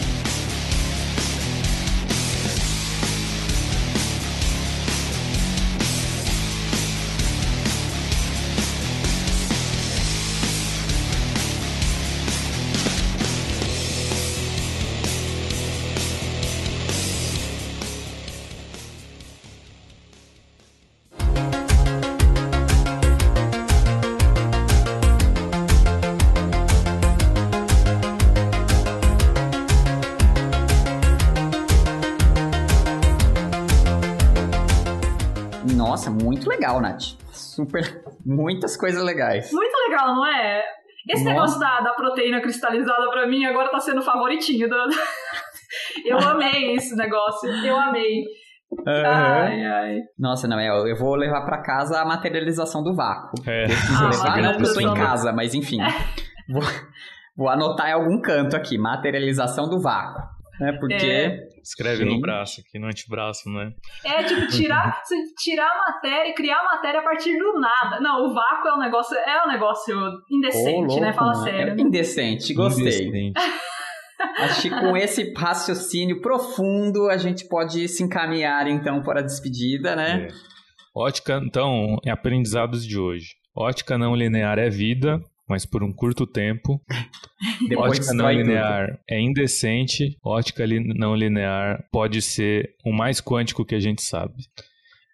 Nossa, 36.10 36.26
muito 36.26 36.50
legal, 36.50 36.80
Nath. 36.82 37.02
Super. 37.32 38.04
Muitas 38.26 38.76
coisas 38.78 39.04
legais. 39.04 39.52
Muito 39.52 39.74
legal, 39.90 40.16
não 40.16 40.26
é? 40.26 40.64
Esse 41.10 41.24
Nossa. 41.24 41.34
negócio 41.36 41.60
da, 41.60 41.82
da 41.82 41.94
proteína 41.94 42.42
cristalizada 42.42 43.10
pra 43.12 43.28
mim 43.28 43.46
agora 43.46 43.70
tá 43.70 43.80
sendo 43.80 44.02
favoritinho. 44.02 44.68
do- 44.68 44.76
Eu 46.06 46.18
amei 46.20 46.74
esse 46.76 46.96
negócio. 46.96 47.50
Eu 47.50 47.78
amei. 47.78 48.24
Ai, 48.88 49.64
ai. 49.66 50.00
Nossa, 50.18 50.48
não, 50.48 50.60
eu, 50.60 50.88
eu 50.88 50.96
vou 50.98 51.16
levar 51.16 51.46
pra 51.46 51.62
casa 51.62 52.02
a 52.02 52.06
materialização 52.06 52.84
do 52.84 52.96
vácuo. 52.96 53.36
É, 53.46 53.66
Preciso 53.66 54.04
Ah, 54.04 54.10
levar, 54.10 54.42
não, 54.42 54.52
porque 54.54 54.70
eu 54.70 54.74
tô 54.74 54.80
em 54.82 54.94
casa, 54.94 55.32
mas 55.32 55.54
enfim. 55.54 55.78
Vou, 56.50 56.62
Vou 57.38 57.50
anotar 57.50 57.90
em 57.90 57.94
algum 57.94 58.20
canto 58.22 58.56
aqui, 58.56 58.78
materialização 58.78 59.68
do 59.70 59.82
vácuo. 59.82 60.24
Né? 60.60 60.74
Porque. 60.80 60.94
É. 60.94 61.48
Escreve 61.62 62.06
no 62.06 62.22
braço 62.22 62.62
aqui, 62.62 62.78
no 62.78 62.88
antebraço, 62.88 63.50
né? 63.50 63.72
É, 64.06 64.24
tipo, 64.24 64.48
tirar, 64.48 65.02
tirar 65.40 65.68
a 65.68 65.92
matéria, 65.92 66.34
criar 66.36 66.58
a 66.58 66.76
matéria 66.76 67.00
a 67.00 67.04
partir 67.04 67.38
do 67.38 67.60
nada. 67.60 68.00
Não, 68.00 68.26
o 68.26 68.34
vácuo 68.34 68.68
é 68.68 68.76
um 68.76 68.80
negócio, 68.80 69.18
é 69.18 69.44
um 69.44 69.48
negócio 69.48 69.96
indecente, 70.30 70.76
oh, 70.76 70.82
louco, 70.82 71.02
né? 71.02 71.14
Fala 71.14 71.34
sério. 71.36 71.76
É 71.78 71.82
indecente, 71.82 72.54
gostei. 72.54 73.08
Indecente. 73.08 73.34
Acho 74.38 74.62
que 74.62 74.70
com 74.70 74.96
esse 74.96 75.34
raciocínio 75.36 76.22
profundo 76.22 77.10
a 77.10 77.18
gente 77.18 77.48
pode 77.48 77.88
se 77.88 78.04
encaminhar 78.04 78.68
então 78.68 79.02
para 79.02 79.20
a 79.20 79.24
despedida, 79.24 79.96
né? 79.96 80.28
É. 80.28 80.56
Ótica, 80.96 81.42
então, 81.44 81.98
é 82.06 82.12
aprendizados 82.12 82.86
de 82.86 82.98
hoje. 82.98 83.36
Ótica 83.54 83.98
não 83.98 84.16
linear 84.16 84.58
é 84.58 84.70
vida, 84.70 85.20
mas 85.48 85.66
por 85.66 85.84
um 85.84 85.94
curto 85.94 86.26
tempo. 86.26 86.82
ótica 87.78 88.14
não 88.14 88.32
linear 88.32 88.88
tudo. 88.88 89.00
é 89.10 89.20
indecente, 89.20 90.18
ótica 90.24 90.66
não 90.96 91.16
linear 91.16 91.86
pode 91.92 92.22
ser 92.22 92.76
o 92.86 92.92
mais 92.92 93.22
quântico 93.22 93.66
que 93.66 93.76
a 93.76 93.80
gente 93.80 94.02
sabe. 94.02 94.34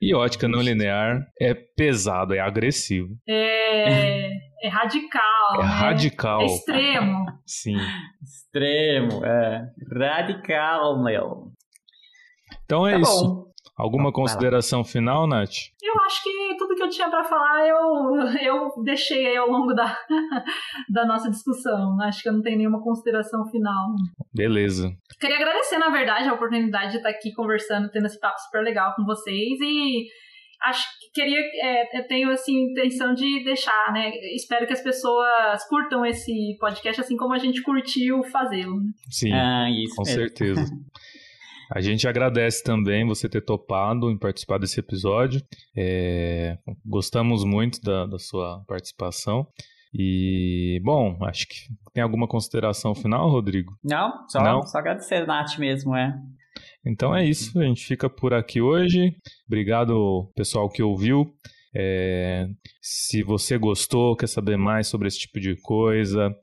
E 0.02 0.16
ótica 0.16 0.48
não 0.48 0.62
linear 0.62 1.28
é 1.40 1.54
pesado, 1.54 2.34
é 2.34 2.40
agressivo. 2.40 3.16
É, 3.28 4.30
é 4.64 4.68
radical. 4.68 5.56
É 5.56 5.58
né? 5.60 5.64
radical. 5.64 6.42
É 6.42 6.46
extremo. 6.46 7.26
Sim. 7.46 7.78
Extremo, 8.24 9.24
é. 9.24 9.68
Radical, 9.94 11.04
meu. 11.04 11.52
Então 12.66 12.88
é 12.88 12.94
tá 12.94 13.00
isso. 13.00 13.24
Bom. 13.24 13.51
Alguma 13.82 14.12
consideração 14.12 14.84
final, 14.84 15.26
Nath? 15.26 15.72
Eu 15.82 15.94
acho 16.06 16.22
que 16.22 16.56
tudo 16.56 16.76
que 16.76 16.84
eu 16.84 16.90
tinha 16.90 17.10
para 17.10 17.24
falar 17.24 17.68
eu, 17.68 18.16
eu 18.40 18.84
deixei 18.84 19.26
aí 19.26 19.36
ao 19.36 19.50
longo 19.50 19.74
da, 19.74 19.98
da 20.88 21.04
nossa 21.04 21.32
discussão. 21.32 22.00
Acho 22.00 22.22
que 22.22 22.30
eu 22.30 22.34
não 22.34 22.44
tenho 22.44 22.60
nenhuma 22.60 22.80
consideração 22.80 23.44
final. 23.50 23.88
Beleza. 24.32 24.96
Queria 25.20 25.38
agradecer, 25.38 25.80
na 25.80 25.90
verdade, 25.90 26.30
a 26.30 26.34
oportunidade 26.34 26.92
de 26.92 26.98
estar 26.98 27.10
aqui 27.10 27.34
conversando, 27.34 27.90
tendo 27.90 28.06
esse 28.06 28.20
papo 28.20 28.40
super 28.42 28.62
legal 28.62 28.94
com 28.96 29.04
vocês 29.04 29.60
e 29.60 30.06
acho 30.62 30.86
que 31.00 31.22
queria 31.22 31.40
é, 31.40 32.00
eu 32.00 32.08
tenho 32.08 32.30
assim 32.30 32.66
intenção 32.70 33.16
de 33.16 33.44
deixar 33.44 33.92
né 33.92 34.12
espero 34.36 34.68
que 34.68 34.74
as 34.74 34.84
pessoas 34.84 35.68
curtam 35.68 36.06
esse 36.06 36.56
podcast 36.60 37.02
assim 37.02 37.18
como 37.18 37.34
a 37.34 37.40
gente 37.40 37.64
curtiu 37.64 38.22
fazê-lo 38.26 38.78
sim 39.10 39.32
ah, 39.34 39.66
com 39.96 40.04
mesmo. 40.04 40.06
certeza 40.06 40.62
A 41.74 41.80
gente 41.80 42.06
agradece 42.06 42.62
também 42.64 43.08
você 43.08 43.30
ter 43.30 43.40
topado 43.40 44.12
em 44.12 44.18
participar 44.18 44.58
desse 44.58 44.80
episódio. 44.80 45.42
É, 45.76 46.58
gostamos 46.86 47.46
muito 47.46 47.82
da, 47.82 48.06
da 48.06 48.20
sua 48.20 48.62
participação. 48.68 49.48
E, 49.94 50.82
bom, 50.84 51.18
acho 51.24 51.48
que 51.48 51.56
tem 51.94 52.04
alguma 52.04 52.28
consideração 52.28 52.94
final, 52.94 53.30
Rodrigo? 53.30 53.74
Não, 53.82 54.28
só, 54.28 54.44
Não? 54.44 54.64
só 54.64 54.80
agradecer, 54.80 55.26
Nath, 55.26 55.58
mesmo, 55.58 55.96
é. 55.96 56.14
Então 56.86 57.16
é 57.16 57.26
isso, 57.26 57.58
a 57.58 57.64
gente 57.64 57.86
fica 57.86 58.10
por 58.10 58.34
aqui 58.34 58.62
hoje. 58.62 59.16
Obrigado, 59.48 60.30
pessoal 60.36 60.70
que 60.70 60.84
ouviu. 60.84 61.34
É, 61.74 62.48
se 62.82 63.24
você 63.24 63.58
gostou, 63.58 64.16
quer 64.18 64.28
saber 64.28 64.58
mais 64.58 64.88
sobre 64.88 65.08
esse 65.08 65.20
tipo 65.20 65.40
de 65.40 65.56
coisa, 65.62 66.36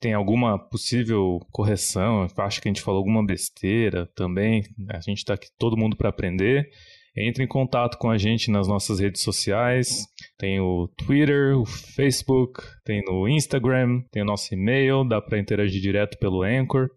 tem 0.00 0.14
alguma 0.14 0.58
possível 0.58 1.40
correção, 1.50 2.26
acho 2.38 2.60
que 2.60 2.68
a 2.68 2.70
gente 2.70 2.82
falou 2.82 2.98
alguma 2.98 3.24
besteira 3.24 4.06
também, 4.14 4.62
a 4.88 5.00
gente 5.00 5.18
está 5.18 5.34
aqui 5.34 5.48
todo 5.58 5.76
mundo 5.76 5.96
para 5.96 6.08
aprender. 6.08 6.68
Entre 7.16 7.42
em 7.42 7.48
contato 7.48 7.98
com 7.98 8.08
a 8.08 8.16
gente 8.16 8.48
nas 8.48 8.68
nossas 8.68 9.00
redes 9.00 9.22
sociais. 9.22 10.06
Tem 10.38 10.60
o 10.60 10.86
Twitter, 10.96 11.58
o 11.58 11.66
Facebook, 11.66 12.62
tem 12.84 13.02
no 13.04 13.28
Instagram, 13.28 14.02
tem 14.12 14.22
o 14.22 14.26
nosso 14.26 14.54
e-mail, 14.54 15.02
dá 15.02 15.20
para 15.20 15.38
interagir 15.38 15.80
direto 15.80 16.16
pelo 16.18 16.44
Anchor. 16.44 16.88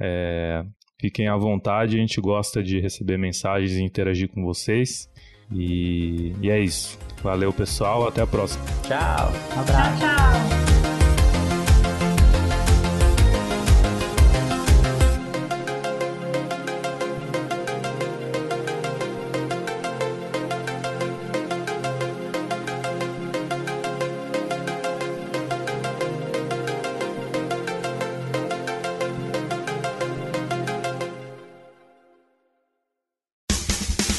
É, 0.00 0.62
fiquem 1.00 1.26
à 1.26 1.36
vontade, 1.36 1.96
a 1.96 2.00
gente 2.00 2.20
gosta 2.20 2.62
de 2.62 2.78
receber 2.78 3.18
mensagens 3.18 3.72
e 3.72 3.82
interagir 3.82 4.28
com 4.28 4.44
vocês. 4.44 5.08
E, 5.50 6.32
e 6.40 6.50
é 6.50 6.60
isso. 6.60 6.98
Valeu, 7.22 7.52
pessoal. 7.52 8.06
Até 8.06 8.22
a 8.22 8.26
próxima. 8.26 8.64
Tchau. 8.82 9.32
Um 9.56 9.60
abraço. 9.60 10.00
Tchau, 10.00 10.58
tchau. 10.60 10.65